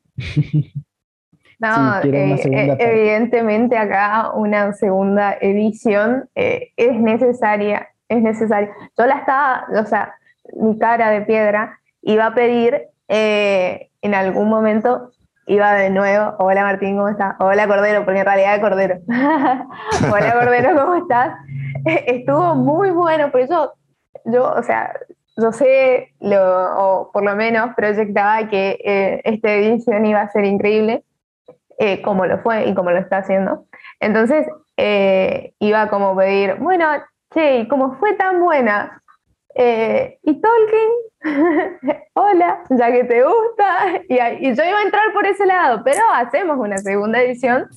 No, 1.59 2.01
eh, 2.05 2.35
eh, 2.35 2.77
evidentemente 2.79 3.77
acá 3.77 4.33
una 4.35 4.73
segunda 4.73 5.37
edición 5.41 6.29
eh, 6.35 6.71
es 6.77 6.99
necesaria, 7.01 7.89
es 8.09 8.21
necesaria. 8.21 8.71
Yo 8.99 9.07
la 9.07 9.19
estaba, 9.19 9.67
o 9.81 9.87
sea, 9.87 10.15
mi 10.55 10.79
cara 10.79 11.11
de 11.11 11.23
piedra 11.23 11.81
iba 12.03 12.27
a 12.27 12.35
pedir 12.35 12.89
en 13.09 14.15
algún 14.15 14.49
momento 14.49 15.11
iba 15.47 15.75
de 15.75 15.91
nuevo. 15.91 16.35
Hola 16.39 16.63
Martín, 16.63 16.97
¿cómo 16.97 17.09
estás? 17.09 17.35
Hola 17.39 17.67
Cordero, 17.67 18.05
porque 18.05 18.21
en 18.21 18.27
realidad 18.27 18.55
es 18.55 18.61
Cordero. 18.61 18.99
Hola 19.09 20.35
Cordero, 20.35 20.81
¿cómo 20.81 20.95
estás? 20.97 21.37
Estuvo 21.85 22.55
muy 22.55 22.91
bueno, 22.91 23.31
por 23.31 23.41
eso 23.41 23.75
yo, 24.25 24.53
o 24.53 24.63
sea, 24.63 24.93
yo 25.37 25.53
sé, 25.53 26.13
lo, 26.21 26.77
o 26.79 27.13
por 27.13 27.25
lo 27.25 27.35
menos 27.35 27.75
proyectaba 27.75 28.49
que 28.49 28.79
eh, 28.85 29.21
esta 29.25 29.53
edición 29.53 30.05
iba 30.07 30.21
a 30.21 30.31
ser 30.31 30.45
increíble, 30.45 31.05
eh, 31.79 32.03
como 32.03 32.27
lo 32.27 32.39
fue 32.39 32.67
y 32.67 32.75
como 32.75 32.91
lo 32.91 32.99
está 32.99 33.19
haciendo. 33.19 33.67
Entonces, 33.99 34.47
eh, 34.77 35.55
iba 35.59 35.89
como 35.89 36.11
a 36.11 36.17
pedir, 36.17 36.57
bueno, 36.57 36.87
che, 37.35 37.67
como 37.69 37.97
fue 37.97 38.15
tan 38.15 38.41
buena, 38.41 39.02
y 39.55 40.41
Tolkien, 40.41 40.91
hola, 42.15 42.63
ya 42.71 42.93
que 42.93 43.05
te 43.05 43.23
gusta, 43.23 44.03
y, 44.09 44.47
y 44.47 44.55
yo 44.55 44.65
iba 44.65 44.79
a 44.79 44.83
entrar 44.83 45.13
por 45.13 45.27
ese 45.27 45.47
lado, 45.47 45.83
pero 45.85 46.01
hacemos 46.13 46.59
una 46.59 46.79
segunda 46.79 47.21
edición 47.23 47.69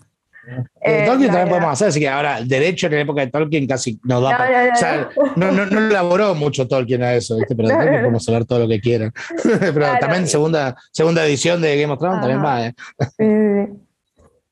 eh, 0.81 1.05
Tolkien 1.05 1.31
también 1.31 1.49
podemos 1.49 1.71
hacer, 1.71 1.87
así 1.87 1.99
que 1.99 2.07
ahora, 2.07 2.39
derecho 2.41 2.87
en 2.87 2.93
la 2.93 2.99
época 3.01 3.21
de 3.21 3.27
Tolkien 3.27 3.67
casi 3.67 3.99
no 4.03 4.21
da. 4.21 4.37
No, 4.37 4.73
o 4.73 4.75
sea, 4.75 5.09
no, 5.35 5.51
no, 5.51 5.65
no, 5.65 5.87
elaboró 5.87 6.35
mucho 6.35 6.67
Tolkien 6.67 7.01
a 7.01 7.13
eso, 7.13 7.37
¿viste? 7.37 7.55
pero 7.55 7.69
de 7.69 7.75
podemos 7.99 8.27
hablar 8.27 8.45
todo 8.45 8.59
lo 8.59 8.67
que 8.67 8.79
quieran. 8.79 9.11
pero 9.43 9.85
también 9.99 10.27
segunda, 10.27 10.75
segunda 10.91 11.25
edición 11.25 11.61
de 11.61 11.81
Game 11.81 11.91
of 11.91 11.99
Thrones 11.99 12.19
también 12.19 12.43
va. 12.43 12.67
¿eh? 12.67 13.67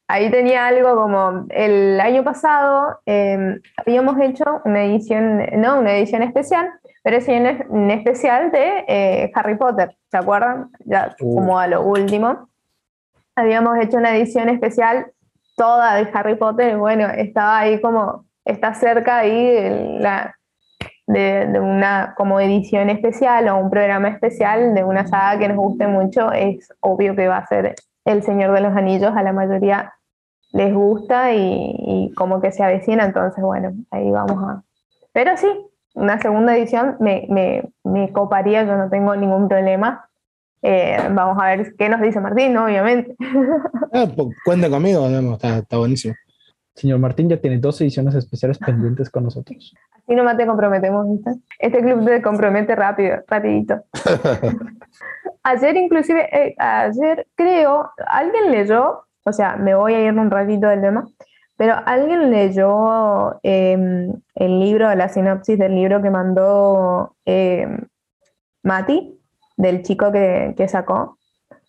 Ahí 0.07 0.31
tenía 0.31 0.67
algo 0.67 0.95
como 0.95 1.45
el 1.49 1.99
año 1.99 2.23
pasado 2.23 2.99
habíamos 3.77 4.19
hecho 4.19 4.43
una 4.65 4.85
edición, 4.85 5.43
no 5.57 5.79
una 5.79 5.95
edición 5.95 6.23
especial, 6.23 6.69
pero 7.03 7.17
es 7.17 7.27
un 7.27 7.91
especial 7.91 8.49
de 8.51 8.85
eh, 8.87 9.31
Harry 9.35 9.57
Potter, 9.57 9.95
¿se 10.09 10.17
acuerdan? 10.17 10.71
Ya 10.85 11.15
uh. 11.19 11.35
como 11.35 11.59
a 11.59 11.67
lo 11.67 11.83
último. 11.83 12.49
Habíamos 13.35 13.77
hecho 13.79 13.97
una 13.97 14.15
edición 14.15 14.47
especial 14.49 15.11
toda 15.55 15.95
de 15.95 16.09
Harry 16.13 16.35
Potter, 16.35 16.77
bueno, 16.77 17.07
estaba 17.09 17.59
ahí 17.59 17.79
como, 17.81 18.25
está 18.45 18.73
cerca 18.73 19.19
ahí 19.19 19.45
de, 19.45 19.97
la, 19.99 20.35
de, 21.05 21.59
una 21.59 22.13
como 22.15 22.39
edición 22.39 22.89
especial 22.89 23.47
o 23.49 23.57
un 23.57 23.69
programa 23.69 24.09
especial 24.09 24.73
de 24.73 24.83
una 24.83 25.05
saga 25.05 25.39
que 25.39 25.49
nos 25.49 25.57
guste 25.57 25.87
mucho, 25.87 26.31
es 26.31 26.69
obvio 26.79 27.15
que 27.15 27.27
va 27.27 27.37
a 27.37 27.47
ser 27.47 27.75
El 28.05 28.23
Señor 28.23 28.53
de 28.53 28.61
los 28.61 28.75
Anillos, 28.75 29.13
a 29.15 29.23
la 29.23 29.33
mayoría 29.33 29.93
les 30.53 30.73
gusta 30.73 31.33
y, 31.33 32.11
como 32.15 32.39
que 32.39 32.51
se 32.51 32.63
avecina, 32.63 33.05
entonces 33.05 33.43
bueno, 33.43 33.73
ahí 33.91 34.09
vamos 34.11 34.37
a... 34.43 34.63
Pero 35.11 35.35
sí, 35.35 35.47
una 35.93 36.19
segunda 36.19 36.55
edición 36.55 36.97
me, 36.99 37.25
me, 37.29 37.69
me 37.83 38.11
coparía, 38.11 38.63
yo 38.63 38.75
no 38.75 38.89
tengo 38.89 39.15
ningún 39.15 39.47
problema. 39.47 40.09
Eh, 40.61 40.97
vamos 41.11 41.37
a 41.41 41.47
ver 41.47 41.75
qué 41.77 41.89
nos 41.89 42.01
dice 42.01 42.19
Martín, 42.19 42.55
obviamente. 42.57 43.15
Ah, 43.93 44.07
pues, 44.15 44.29
cuenta 44.43 44.69
conmigo, 44.69 45.07
está, 45.07 45.77
buenísimo. 45.77 46.15
Señor 46.73 46.97
Martín 46.97 47.29
ya 47.29 47.37
tiene 47.37 47.59
dos 47.59 47.79
ediciones 47.81 48.15
especiales 48.15 48.57
pendientes 48.57 49.09
con 49.09 49.23
nosotros. 49.23 49.75
Así 49.91 50.15
nomás 50.15 50.35
te 50.37 50.47
comprometemos, 50.47 51.05
Este 51.59 51.79
club 51.79 52.03
te 52.05 52.21
compromete 52.21 52.75
rápido, 52.75 53.17
rapidito. 53.27 53.83
ayer 55.43 55.75
inclusive, 55.75 56.27
eh, 56.31 56.55
ayer 56.57 57.27
creo, 57.35 57.91
alguien 58.07 58.51
leyó, 58.51 59.03
o 59.23 59.31
sea, 59.31 59.55
me 59.57 59.75
voy 59.75 59.93
a 59.93 60.01
ir 60.01 60.13
un 60.13 60.31
ratito 60.31 60.67
del 60.67 60.81
tema, 60.81 61.05
pero 61.57 61.75
alguien 61.85 62.31
leyó 62.31 63.39
em, 63.43 64.11
el 64.35 64.59
libro, 64.59 64.93
la 64.95 65.09
sinopsis 65.09 65.57
del 65.57 65.75
libro 65.75 66.01
que 66.01 66.09
mandó 66.09 67.15
em, 67.25 67.87
Mati 68.63 69.19
del 69.57 69.83
chico 69.83 70.11
que, 70.11 70.65
sacó, 70.67 71.17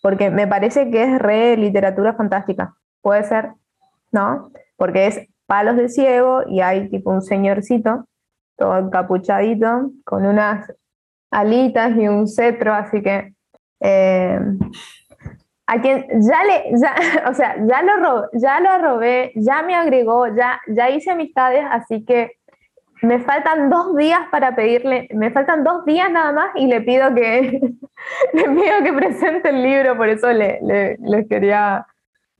porque 0.03 0.31
me 0.31 0.47
parece 0.47 0.91
que 0.91 1.03
es 1.03 1.19
re 1.19 1.57
literatura 1.57 2.15
fantástica. 2.15 2.75
Puede 3.03 3.25
ser, 3.25 3.53
¿no? 4.11 4.51
Porque 4.77 5.07
es 5.07 5.29
palos 5.47 5.77
de 5.77 5.89
ciego 5.89 6.43
y 6.49 6.61
hay 6.61 6.89
tipo 6.89 7.11
un 7.11 7.21
señorcito, 7.21 8.07
todo 8.57 8.79
encapuchadito, 8.79 9.91
con 10.05 10.25
unas 10.25 10.73
alitas 11.31 11.97
y 11.97 12.09
un 12.09 12.27
cetro, 12.27 12.73
así 12.73 13.03
que 13.03 13.35
eh, 13.81 14.41
a 15.67 15.81
quien 15.81 16.07
ya 16.21 16.45
le, 16.45 16.79
ya, 16.79 16.95
o 17.31 17.35
sea, 17.35 17.57
ya 17.67 17.83
lo, 17.83 17.97
robé, 17.97 18.29
ya 18.35 18.61
lo 18.61 18.79
robé, 18.79 19.33
ya 19.37 19.63
me 19.63 19.75
agregó, 19.75 20.27
ya, 20.35 20.61
ya 20.69 20.91
hice 20.91 21.11
amistades, 21.11 21.65
así 21.71 22.05
que 22.05 22.33
me 23.03 23.19
faltan 23.21 23.69
dos 23.71 23.97
días 23.97 24.21
para 24.31 24.55
pedirle, 24.55 25.09
me 25.15 25.31
faltan 25.31 25.65
dos 25.65 25.85
días 25.85 26.11
nada 26.11 26.33
más 26.33 26.51
y 26.55 26.67
le 26.67 26.81
pido 26.81 27.15
que, 27.15 27.61
le 28.33 28.43
pido 28.43 28.83
que 28.83 28.93
presente 28.93 29.49
el 29.51 29.63
libro, 29.63 29.97
por 29.97 30.09
eso 30.09 30.33
le, 30.33 30.59
les 31.01 31.29
quería 31.29 31.87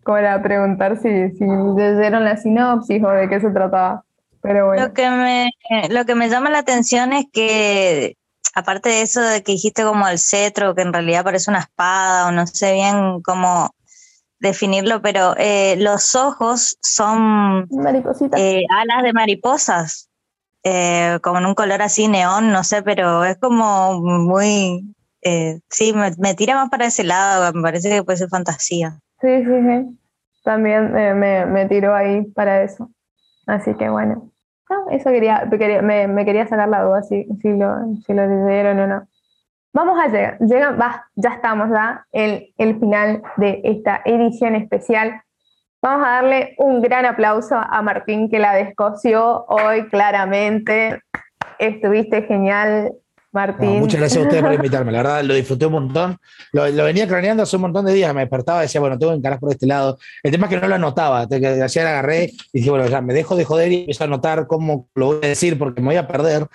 como 0.05 0.19
preguntar 0.43 0.99
si, 0.99 1.31
si 1.31 1.45
leyeron 1.45 2.25
la 2.25 2.37
sinopsis 2.37 3.03
o 3.03 3.11
de 3.11 3.29
qué 3.29 3.41
se 3.41 3.51
trataba. 3.51 4.05
Lo 4.43 4.93
que, 4.93 5.09
me, 5.09 5.51
lo 5.89 6.05
que 6.05 6.15
me 6.15 6.29
llama 6.29 6.51
la 6.51 6.59
atención 6.59 7.15
es 7.15 7.25
que, 7.33 8.19
aparte 8.55 8.89
de 8.89 9.03
eso 9.03 9.21
de 9.21 9.43
que 9.43 9.53
dijiste 9.53 9.85
como 9.85 10.07
el 10.09 10.19
cetro, 10.19 10.75
que 10.75 10.83
en 10.83 10.93
realidad 10.93 11.25
parece 11.25 11.51
una 11.51 11.61
espada 11.61 12.29
o 12.29 12.33
no 12.33 12.47
sé 12.47 12.73
bien 12.73 13.21
cómo 13.23 13.75
definirlo, 14.39 15.03
pero 15.03 15.35
eh, 15.39 15.77
los 15.79 16.15
ojos 16.15 16.77
son 16.81 17.67
eh, 18.37 18.65
alas 18.71 19.03
de 19.03 19.13
mariposas. 19.13 20.11
Eh, 20.67 21.19
como 21.23 21.39
en 21.41 21.47
un 21.47 21.55
color 21.55 21.83
así 21.83 22.09
neón, 22.09 22.51
no 22.51 22.65
sé, 22.65 22.83
pero 22.83 23.23
es 23.23 23.37
como 23.37 24.01
muy, 24.01 24.95
sí, 25.69 25.93
me, 25.93 26.35
tira 26.35 26.55
más 26.55 26.71
para 26.71 26.87
ese 26.87 27.05
lado, 27.05 27.53
me 27.53 27.61
parece 27.61 27.91
que 27.91 28.03
puede 28.03 28.17
ser 28.17 28.31
fantasía. 28.31 28.99
Sí, 29.21 29.45
sí, 29.45 29.51
sí, 29.51 29.99
también 30.43 30.91
me, 30.91 31.45
me 31.45 31.67
tiró 31.67 31.95
ahí 31.95 32.23
para 32.35 32.63
eso, 32.63 32.91
así 33.47 33.75
que 33.75 33.91
bueno, 33.91 34.33
eso 34.91 35.11
quería, 35.11 35.49
me, 35.83 36.25
quería 36.25 36.47
sacar 36.47 36.69
la 36.69 36.83
duda 36.83 37.03
si, 37.03 37.27
si, 37.41 37.49
lo, 37.57 37.75
si 38.07 38.15
lo 38.15 38.23
o 38.23 38.87
no. 38.87 39.09
Vamos 39.73 39.99
a 39.99 40.07
llegar, 40.07 40.39
llega, 40.39 40.71
va, 40.71 41.07
ya 41.17 41.31
estamos 41.31 41.69
ya 41.71 42.07
en 42.13 42.45
el 42.59 42.79
final 42.79 43.23
de 43.37 43.61
esta 43.65 44.03
edición 44.05 44.55
especial 44.55 45.25
Vamos 45.85 46.07
a 46.09 46.13
darle 46.13 46.55
un 46.57 46.81
gran 46.81 47.05
aplauso 47.05 47.57
a 47.57 47.83
Martín 47.83 48.31
que 48.31 48.39
la 48.39 48.55
descoció 48.55 49.45
hoy 49.49 49.87
claramente. 49.91 50.99
Estuviste 51.59 52.23
genial, 52.23 52.95
Martín. 53.35 53.81
muchas 53.81 54.01
gracias 54.01 54.23
a 54.23 54.27
ustedes 54.27 54.43
por 54.43 54.55
invitarme, 54.55 54.93
la 54.93 54.99
verdad 54.99 55.25
lo 55.25 55.35
disfruté 55.35 55.67
un 55.67 55.73
montón. 55.73 56.17
Lo, 56.53 56.63
venía 56.63 57.07
craneando 57.09 57.43
hace 57.43 57.57
un 57.57 57.63
montón 57.63 57.85
de 57.85 57.93
días, 57.93 58.15
me 58.15 58.21
despertaba 58.21 58.61
y 58.61 58.63
decía, 58.63 58.81
bueno, 58.81 58.99
tengo 58.99 59.13
que 59.13 59.19
encarar 59.19 59.41
por 59.41 59.51
este 59.51 59.67
lado. 59.67 59.99
El 60.23 60.31
tema 60.31 60.47
es 60.47 60.55
que 60.55 60.61
no 60.61 60.69
lo 60.69 60.75
anotaba, 60.77 61.27
ayer 61.31 61.87
agarré 61.87 62.33
y 62.53 62.59
dije, 62.61 62.71
bueno, 62.71 62.87
ya 62.87 63.01
me 63.01 63.13
dejo 63.13 63.37
de 63.37 63.45
joder 63.45 63.73
y 63.73 63.81
empiezo 63.81 64.05
a 64.05 64.07
anotar 64.07 64.47
cómo 64.47 64.89
lo 64.95 65.07
voy 65.07 65.19
a 65.23 65.29
decir 65.29 65.59
porque 65.59 65.81
me 65.81 65.89
voy 65.89 65.97
a 65.97 66.07
perder 66.07 66.49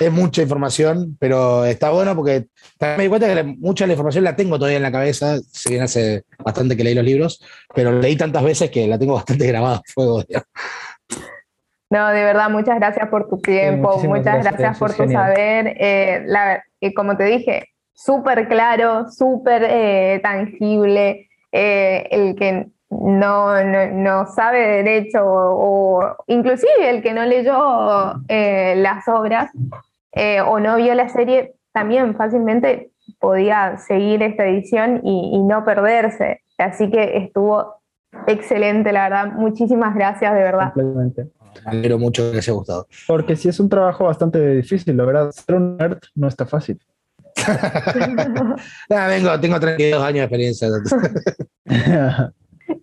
es 0.00 0.12
mucha 0.12 0.42
información, 0.42 1.16
pero 1.18 1.64
está 1.64 1.90
bueno 1.90 2.14
porque 2.14 2.46
también 2.78 2.96
me 2.98 3.02
di 3.04 3.08
cuenta 3.08 3.34
que 3.34 3.42
mucha 3.42 3.84
de 3.84 3.88
la 3.88 3.92
información 3.94 4.24
la 4.24 4.36
tengo 4.36 4.56
todavía 4.56 4.76
en 4.76 4.82
la 4.82 4.92
cabeza, 4.92 5.38
si 5.50 5.70
bien 5.70 5.82
hace 5.82 6.24
bastante 6.38 6.76
que 6.76 6.84
leí 6.84 6.94
los 6.94 7.04
libros, 7.04 7.42
pero 7.74 7.92
leí 7.92 8.16
tantas 8.16 8.44
veces 8.44 8.70
que 8.70 8.86
la 8.86 8.98
tengo 8.98 9.14
bastante 9.14 9.46
grabada 9.48 9.76
a 9.76 9.82
fuego. 9.86 10.24
No, 11.90 12.08
de 12.08 12.22
verdad, 12.22 12.50
muchas 12.50 12.76
gracias 12.76 13.08
por 13.08 13.28
tu 13.28 13.38
tiempo, 13.38 13.98
muchas 14.04 14.44
gracias, 14.44 14.78
por 14.78 14.92
tu 14.92 15.08
saber. 15.08 15.74
Eh, 15.78 16.26
y 16.80 16.92
como 16.92 17.16
te 17.16 17.24
dije, 17.24 17.68
súper 17.94 18.46
claro, 18.48 19.10
súper 19.10 19.64
eh, 19.64 20.20
tangible, 20.22 21.28
eh, 21.50 22.06
el 22.10 22.36
que 22.36 22.66
no, 22.90 23.64
no, 23.64 24.26
sabe 24.26 24.82
derecho 24.82 25.20
o, 25.24 26.16
inclusive 26.26 26.90
el 26.90 27.02
que 27.02 27.14
no 27.14 27.24
leyó 27.24 28.14
las 28.28 29.08
obras 29.08 29.50
eh, 30.12 30.40
o 30.40 30.58
no 30.58 30.76
vio 30.76 30.94
la 30.94 31.08
serie, 31.08 31.54
también 31.72 32.16
fácilmente 32.16 32.90
podía 33.20 33.78
seguir 33.78 34.22
esta 34.22 34.46
edición 34.46 35.00
y, 35.04 35.38
no 35.42 35.64
perderse. 35.64 36.42
Así 36.58 36.90
que 36.90 37.18
estuvo 37.18 37.76
excelente, 38.26 38.92
la 38.92 39.08
verdad. 39.08 39.32
Muchísimas 39.32 39.94
gracias, 39.94 40.34
de 40.34 40.40
verdad. 40.40 40.72
Completamente. 40.72 41.28
Me 41.64 41.70
alegro 41.72 41.98
mucho 41.98 42.30
que 42.30 42.36
les 42.36 42.48
haya 42.48 42.56
gustado. 42.56 42.86
Porque 43.06 43.36
sí 43.36 43.48
es 43.48 43.60
un 43.60 43.68
trabajo 43.68 44.04
bastante 44.04 44.56
difícil, 44.56 44.96
la 44.96 45.04
verdad. 45.04 45.30
Ser 45.32 45.56
un 45.56 45.76
nerd 45.76 45.98
no 46.14 46.28
está 46.28 46.46
fácil. 46.46 46.80
vengo, 48.88 49.40
tengo 49.40 49.60
32 49.60 50.02
años 50.02 50.14
de 50.14 50.22
experiencia. 50.22 50.68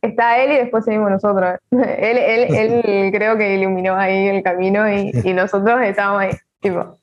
Está 0.02 0.44
él 0.44 0.52
y 0.52 0.56
después 0.58 0.84
seguimos 0.84 1.12
nosotros. 1.12 1.60
Él, 1.72 2.18
él, 2.18 2.56
él 2.56 3.12
creo 3.12 3.38
que 3.38 3.56
iluminó 3.56 3.96
ahí 3.96 4.30
el 4.30 4.42
camino 4.42 4.92
y, 4.92 5.12
y 5.24 5.34
nosotros 5.34 5.80
estábamos 5.84 6.22
ahí, 6.22 6.32
tipo, 6.60 6.98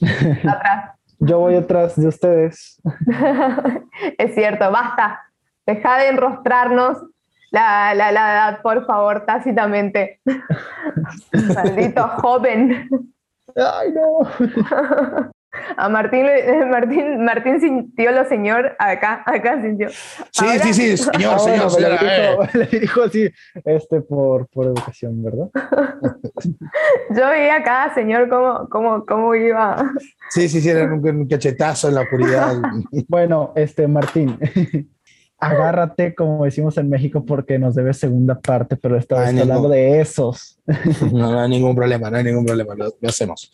Atrás. 0.48 0.90
Yo 1.18 1.38
voy 1.38 1.54
atrás 1.54 1.96
de 1.96 2.06
ustedes. 2.06 2.80
es 4.18 4.34
cierto, 4.34 4.70
basta. 4.70 5.20
Deja 5.66 5.98
de 5.98 6.08
enrostrarnos 6.08 6.98
la, 7.54 7.94
la, 7.94 8.10
edad, 8.10 8.62
por 8.62 8.84
favor, 8.84 9.24
tácitamente. 9.24 10.20
Maldito 11.54 12.08
joven. 12.20 12.88
Ay, 13.56 13.92
no. 13.92 15.30
A 15.76 15.88
Martín, 15.88 16.26
Martín, 16.68 17.24
Martín 17.24 17.60
sintió 17.60 18.10
lo 18.10 18.24
señor 18.28 18.74
acá, 18.76 19.22
acá 19.24 19.62
sintió. 19.62 19.88
Sí, 19.88 20.46
sí, 20.62 20.74
sí, 20.74 20.96
señor, 20.96 21.38
señor, 21.38 22.48
Le, 22.54 22.66
dijo, 22.66 23.04
así, 23.04 23.30
este, 23.64 24.00
por, 24.00 24.48
por 24.48 24.66
educación, 24.66 25.22
¿verdad? 25.22 25.48
Yo 27.10 27.28
veía 27.28 27.58
acá, 27.58 27.94
señor, 27.94 28.28
cómo, 28.28 28.68
cómo, 28.68 29.06
cómo 29.06 29.32
iba. 29.36 29.92
Sí, 30.30 30.48
sí, 30.48 30.60
sí, 30.60 30.70
era 30.70 30.92
un 30.92 31.28
cachetazo 31.28 31.88
en 31.88 31.94
la 31.94 32.00
oscuridad. 32.00 32.56
bueno, 33.06 33.52
este, 33.54 33.86
Martín, 33.86 34.36
agárrate, 35.46 36.14
como 36.14 36.44
decimos 36.44 36.76
en 36.78 36.88
México, 36.88 37.24
porque 37.24 37.58
nos 37.58 37.74
debe 37.74 37.92
segunda 37.94 38.38
parte, 38.38 38.76
pero 38.76 38.96
estaba 38.96 39.26
hablando 39.26 39.68
de 39.68 40.00
esos. 40.00 40.58
No, 41.12 41.30
no 41.30 41.40
hay 41.40 41.50
ningún 41.50 41.76
problema, 41.76 42.10
no 42.10 42.16
hay 42.16 42.24
ningún 42.24 42.44
problema, 42.44 42.74
lo 42.74 43.08
hacemos. 43.08 43.50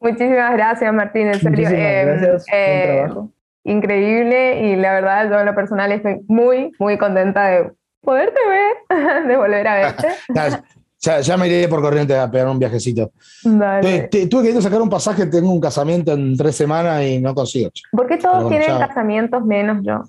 Muchísimas 0.00 0.52
gracias, 0.52 0.92
Martín, 0.92 1.28
en 1.28 1.40
serio. 1.40 1.68
Eh, 1.70 2.04
gracias, 2.04 2.44
eh, 2.52 2.92
trabajo. 2.96 3.30
Increíble 3.64 4.68
y 4.68 4.76
la 4.76 4.92
verdad 4.92 5.28
yo 5.28 5.40
en 5.40 5.46
lo 5.46 5.54
personal 5.54 5.90
estoy 5.90 6.20
muy, 6.28 6.70
muy 6.78 6.98
contenta 6.98 7.46
de 7.46 7.72
poderte 8.02 8.38
ver, 8.48 9.26
de 9.26 9.36
volver 9.36 9.66
a 9.66 9.74
verte. 9.74 10.08
Ya, 11.22 11.36
me 11.36 11.46
iré 11.46 11.68
por 11.68 11.80
corriente 11.80 12.18
a 12.18 12.28
pegar 12.28 12.48
un 12.48 12.58
viajecito. 12.58 13.12
Dale. 13.44 14.08
tuve 14.28 14.52
que 14.52 14.60
sacar 14.60 14.80
un 14.80 14.88
pasaje, 14.88 15.26
tengo 15.26 15.52
un 15.52 15.60
casamiento 15.60 16.12
en 16.12 16.36
tres 16.36 16.56
semanas 16.56 17.04
y 17.04 17.20
no 17.20 17.32
consigo. 17.32 17.70
¿Por 17.92 18.08
qué 18.08 18.16
todos 18.16 18.48
tienen 18.48 18.76
casamientos 18.78 19.44
menos 19.44 19.84
yo? 19.84 20.02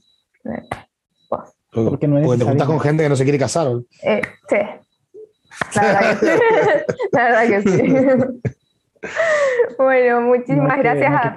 Porque, 1.69 2.07
no 2.07 2.37
te 2.37 2.45
juntas 2.45 2.67
con 2.67 2.79
gente 2.79 3.03
que 3.03 3.09
no 3.09 3.15
se 3.15 3.23
quiere 3.23 3.37
casar. 3.37 3.67
Eh, 4.03 4.21
sí. 4.49 4.57
La 5.75 5.81
verdad 5.81 6.09
que 6.09 6.15
sí. 6.15 6.27
la 7.11 7.23
verdad 7.23 7.47
que 7.47 7.61
sí. 7.61 7.83
bueno, 9.77 10.21
muchísimas 10.21 10.77
gracias 10.77 11.13
a... 11.13 11.35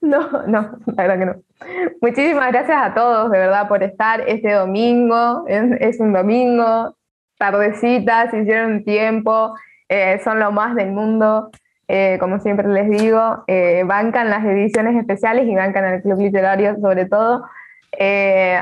No, 0.00 0.46
no, 0.46 0.78
la 0.86 1.06
verdad 1.06 1.18
que 1.18 1.26
no. 1.26 1.34
Muchísimas 2.00 2.52
gracias 2.52 2.78
a 2.78 2.94
todos, 2.94 3.30
de 3.30 3.38
verdad, 3.38 3.68
por 3.68 3.82
estar 3.82 4.20
este 4.28 4.52
domingo. 4.52 5.44
Es, 5.46 5.98
un 5.98 6.12
domingo, 6.12 6.96
tardecita, 7.38 8.30
se 8.30 8.42
hicieron 8.42 8.84
tiempo, 8.84 9.54
eh, 9.88 10.20
son 10.22 10.40
lo 10.40 10.52
más 10.52 10.74
del 10.74 10.92
mundo. 10.92 11.50
Eh, 11.88 12.18
como 12.18 12.38
siempre 12.40 12.68
les 12.68 12.88
digo, 12.90 13.44
eh, 13.46 13.82
bancan 13.86 14.30
las 14.30 14.44
ediciones 14.44 14.96
especiales 14.96 15.46
y 15.46 15.54
bancan 15.54 15.84
el 15.84 16.02
Club 16.02 16.18
Literario 16.18 16.76
sobre 16.80 17.06
todo. 17.06 17.44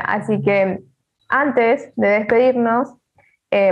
Así 0.05 0.41
que 0.41 0.79
antes 1.29 1.91
de 1.95 2.07
despedirnos, 2.07 2.95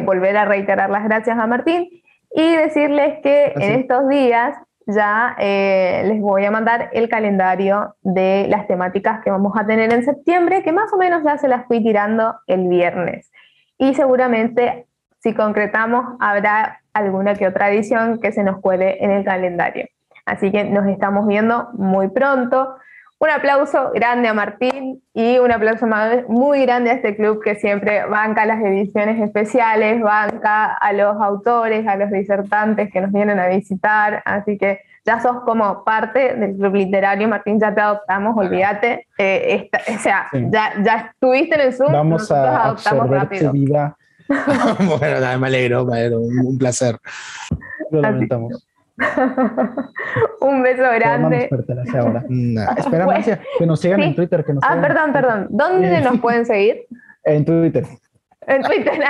volver 0.03 0.37
a 0.37 0.45
reiterar 0.45 0.89
las 0.89 1.03
gracias 1.03 1.37
a 1.37 1.47
Martín 1.47 1.89
y 2.33 2.55
decirles 2.55 3.19
que 3.23 3.53
en 3.55 3.79
estos 3.79 4.07
días 4.07 4.55
ya 4.87 5.35
eh, 5.39 6.03
les 6.05 6.21
voy 6.21 6.45
a 6.45 6.51
mandar 6.51 6.89
el 6.93 7.09
calendario 7.09 7.95
de 8.01 8.47
las 8.49 8.67
temáticas 8.67 9.21
que 9.23 9.31
vamos 9.31 9.53
a 9.55 9.65
tener 9.65 9.93
en 9.93 10.03
septiembre, 10.03 10.63
que 10.63 10.71
más 10.71 10.91
o 10.93 10.97
menos 10.97 11.23
ya 11.23 11.37
se 11.37 11.47
las 11.47 11.65
fui 11.65 11.83
tirando 11.83 12.35
el 12.47 12.67
viernes. 12.67 13.31
Y 13.77 13.93
seguramente, 13.93 14.87
si 15.19 15.33
concretamos, 15.33 16.15
habrá 16.19 16.81
alguna 16.93 17.35
que 17.35 17.47
otra 17.47 17.69
edición 17.69 18.19
que 18.19 18.31
se 18.31 18.43
nos 18.43 18.59
cuele 18.59 19.03
en 19.03 19.11
el 19.11 19.23
calendario. 19.23 19.87
Así 20.25 20.51
que 20.51 20.63
nos 20.63 20.87
estamos 20.87 21.27
viendo 21.27 21.69
muy 21.73 22.09
pronto. 22.09 22.75
Un 23.21 23.29
aplauso 23.29 23.91
grande 23.93 24.29
a 24.29 24.33
Martín 24.33 25.03
y 25.13 25.37
un 25.37 25.51
aplauso 25.51 25.85
muy 26.27 26.63
grande 26.63 26.89
a 26.89 26.93
este 26.93 27.15
club 27.15 27.39
que 27.43 27.53
siempre 27.53 28.03
banca 28.07 28.47
las 28.47 28.59
ediciones 28.63 29.21
especiales, 29.21 30.01
banca 30.01 30.73
a 30.73 30.91
los 30.91 31.21
autores, 31.21 31.87
a 31.87 31.97
los 31.97 32.09
disertantes 32.09 32.91
que 32.91 32.99
nos 32.99 33.11
vienen 33.11 33.39
a 33.39 33.47
visitar. 33.47 34.23
Así 34.25 34.57
que 34.57 34.79
ya 35.05 35.21
sos 35.21 35.43
como 35.45 35.83
parte 35.83 36.33
del 36.33 36.55
club 36.55 36.73
literario, 36.73 37.27
Martín, 37.27 37.59
ya 37.59 37.75
te 37.75 37.81
adoptamos, 37.81 38.35
olvídate. 38.35 39.05
Eh, 39.19 39.69
o 39.95 39.99
sea, 39.99 40.25
ya, 40.33 40.73
ya, 40.83 41.11
estuviste 41.13 41.53
en 41.53 41.61
el 41.61 41.73
Zoom, 41.73 41.93
Vamos 41.93 42.21
nosotros 42.21 42.47
a 42.47 42.63
adoptamos 42.63 43.07
rápido. 43.07 43.51
Vida. 43.51 43.97
bueno, 44.99 45.39
me 45.39 45.47
alegro, 45.47 45.85
me 45.85 45.97
alegro, 45.99 46.21
un, 46.21 46.57
placer. 46.57 46.97
Lo 47.91 48.01
lamentamos. 48.01 48.67
Un 50.41 50.63
beso 50.63 50.83
grande. 50.83 51.49
Ahora. 51.93 52.25
Espera, 52.77 53.05
Marcia, 53.05 53.41
que 53.57 53.65
nos 53.65 53.79
sigan 53.79 54.01
en 54.01 54.15
Twitter. 54.15 54.43
Que 54.43 54.53
nos 54.53 54.63
ah, 54.63 54.79
perdón, 54.81 55.13
perdón. 55.13 55.47
¿Dónde 55.49 56.01
nos 56.01 56.19
pueden 56.19 56.45
seguir? 56.45 56.87
En 57.23 57.45
Twitter. 57.45 57.85
En 58.47 58.63
Twitter. 58.63 58.93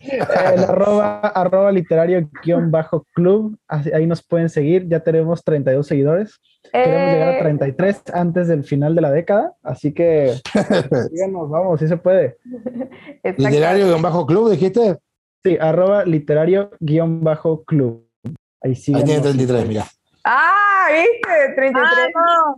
el 0.54 0.64
arroba, 0.64 1.20
arroba 1.20 1.72
literario 1.72 2.28
guion 2.42 2.70
bajo 2.70 3.06
club. 3.14 3.58
Ahí 3.66 4.06
nos 4.06 4.22
pueden 4.22 4.48
seguir. 4.48 4.88
Ya 4.88 5.00
tenemos 5.00 5.42
32 5.44 5.86
seguidores. 5.86 6.40
Queremos 6.72 7.12
llegar 7.12 7.34
a 7.34 7.38
33 7.38 7.96
eh. 7.96 8.00
antes 8.14 8.48
del 8.48 8.64
final 8.64 8.94
de 8.94 9.00
la 9.00 9.10
década. 9.10 9.52
Así 9.62 9.92
que 9.92 10.34
síganos, 11.10 11.50
vamos, 11.50 11.80
si 11.80 11.88
se 11.88 11.96
puede. 11.96 12.36
Literario 13.36 13.86
guion 13.86 14.02
bajo 14.02 14.26
club, 14.26 14.50
dijiste. 14.50 14.98
Sí, 15.44 15.56
arroba 15.60 16.04
literario 16.04 16.70
guion 16.80 17.22
bajo 17.22 17.64
club. 17.64 18.07
Ahí 18.60 18.74
sí. 18.74 18.94
Ahí 18.94 19.04
tiene 19.04 19.20
33, 19.20 19.68
mira. 19.68 19.84
Ah, 20.24 20.86
¿viste? 20.90 21.54
33. 21.54 22.12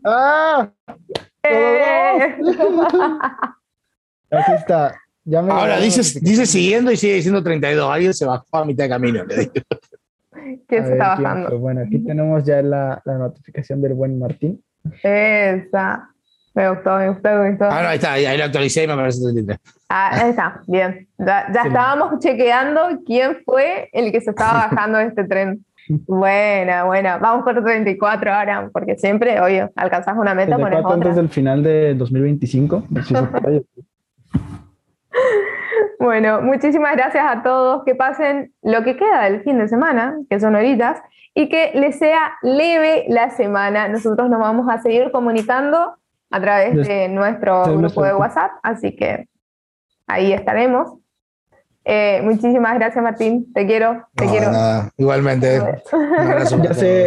Ah, 0.05 0.71
eh. 1.43 2.37
Aquí 4.31 4.53
está. 4.53 4.95
Ya 5.25 5.43
me 5.43 5.53
Ahora 5.53 5.79
dice, 5.79 6.19
dice 6.21 6.47
siguiendo 6.47 6.91
y 6.91 6.97
sigue 6.97 7.15
diciendo 7.15 7.43
32. 7.43 7.91
Alguien 7.91 8.15
se 8.15 8.25
bajó 8.25 8.47
a 8.53 8.65
mitad 8.65 8.85
de 8.85 8.91
camino. 8.91 9.25
¿Quién 10.67 10.87
se 10.87 10.93
está 10.93 11.09
bajando? 11.17 11.59
Bueno, 11.59 11.83
aquí 11.83 11.99
tenemos 11.99 12.45
ya 12.45 12.63
la, 12.63 13.03
la, 13.05 13.19
notificación 13.19 13.83
del 13.83 13.95
buen 13.95 14.19
Martín. 14.19 14.63
Esa. 15.03 16.09
Me 16.53 16.69
gustó, 16.69 16.97
me 16.97 17.09
gustó, 17.11 17.29
me 17.29 17.51
gustó. 17.51 17.65
Ah, 17.67 17.83
no, 17.83 17.89
ahí 17.89 17.97
está, 17.97 18.13
ahí 18.15 18.37
lo 18.37 18.45
actualicé 18.45 18.85
y 18.85 18.89
me 18.89 18.97
parece 18.97 19.23
33. 19.23 19.59
Ah, 19.89 20.11
ahí 20.13 20.31
está, 20.31 20.63
bien. 20.67 21.09
Ya, 21.19 21.47
ya 21.53 21.63
estábamos 21.63 22.19
chequeando 22.19 23.03
quién 23.07 23.37
fue 23.45 23.89
el 23.93 24.11
que 24.11 24.21
se 24.21 24.31
estaba 24.31 24.53
bajando 24.69 24.99
de 24.99 25.07
este 25.07 25.25
tren. 25.25 25.65
Buena, 26.07 26.85
buena. 26.85 27.19
Vamos 27.19 27.45
por 27.45 27.63
34 27.63 28.33
ahora, 28.33 28.71
porque 28.73 28.97
siempre, 28.97 29.41
oye, 29.41 29.69
alcanzas 29.75 30.17
una 30.17 30.35
meta, 30.35 30.57
pones 30.57 30.79
otra. 30.79 30.95
antes 30.95 31.17
del 31.17 31.29
final 31.29 31.63
de 31.63 31.95
2025. 31.95 32.85
bueno, 35.99 36.43
muchísimas 36.43 36.97
gracias 36.97 37.25
a 37.27 37.43
todos. 37.43 37.83
Que 37.85 37.97
pasen 37.97 38.53
lo 38.63 38.85
que 38.85 38.97
queda 38.97 39.25
del 39.25 39.43
fin 39.43 39.59
de 39.59 39.67
semana, 39.67 40.17
que 40.29 40.39
son 40.39 40.55
horitas, 40.55 41.03
y 41.35 41.49
que 41.49 41.73
les 41.75 41.99
sea 41.99 42.35
leve 42.43 43.07
la 43.09 43.31
semana. 43.31 43.89
Nosotros 43.89 44.31
nos 44.31 44.39
vamos 44.39 44.69
a 44.69 44.81
seguir 44.81 45.11
comunicando 45.11 45.97
a 46.31 46.41
través 46.41 46.87
de 46.87 47.09
nuestro 47.09 47.65
grupo 47.77 48.05
de 48.05 48.15
WhatsApp, 48.15 48.53
así 48.63 48.95
que 48.95 49.27
ahí 50.07 50.33
estaremos. 50.33 51.01
Eh, 51.93 52.21
muchísimas 52.23 52.75
gracias, 52.77 53.03
Martín. 53.03 53.53
Te 53.53 53.67
quiero, 53.67 54.07
te 54.15 54.25
quiero. 54.27 54.53
Igualmente. 54.97 55.61
ya, 56.63 56.73
sé, 56.73 57.07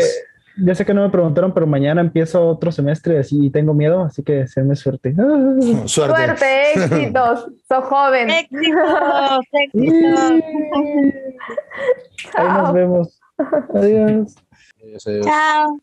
ya 0.57 0.75
sé 0.75 0.85
que 0.85 0.93
no 0.93 1.03
me 1.03 1.09
preguntaron, 1.09 1.53
pero 1.53 1.65
mañana 1.65 2.01
empiezo 2.01 2.45
otro 2.45 2.69
semestre 2.69 3.21
y 3.31 3.49
tengo 3.49 3.73
miedo, 3.73 4.03
así 4.03 4.23
que 4.23 4.45
séme 4.45 4.75
suerte. 4.75 5.15
Suerte. 5.85 5.87
Suerte, 5.87 6.73
éxitos. 6.73 7.47
Sos 7.65 7.85
joven. 7.85 8.29
Éxitos, 8.29 9.45
éxitos. 9.53 10.31
Ahí 12.35 12.47
nos 12.49 12.73
vemos. 12.73 13.21
Adiós. 13.73 14.35
Chao. 15.23 15.77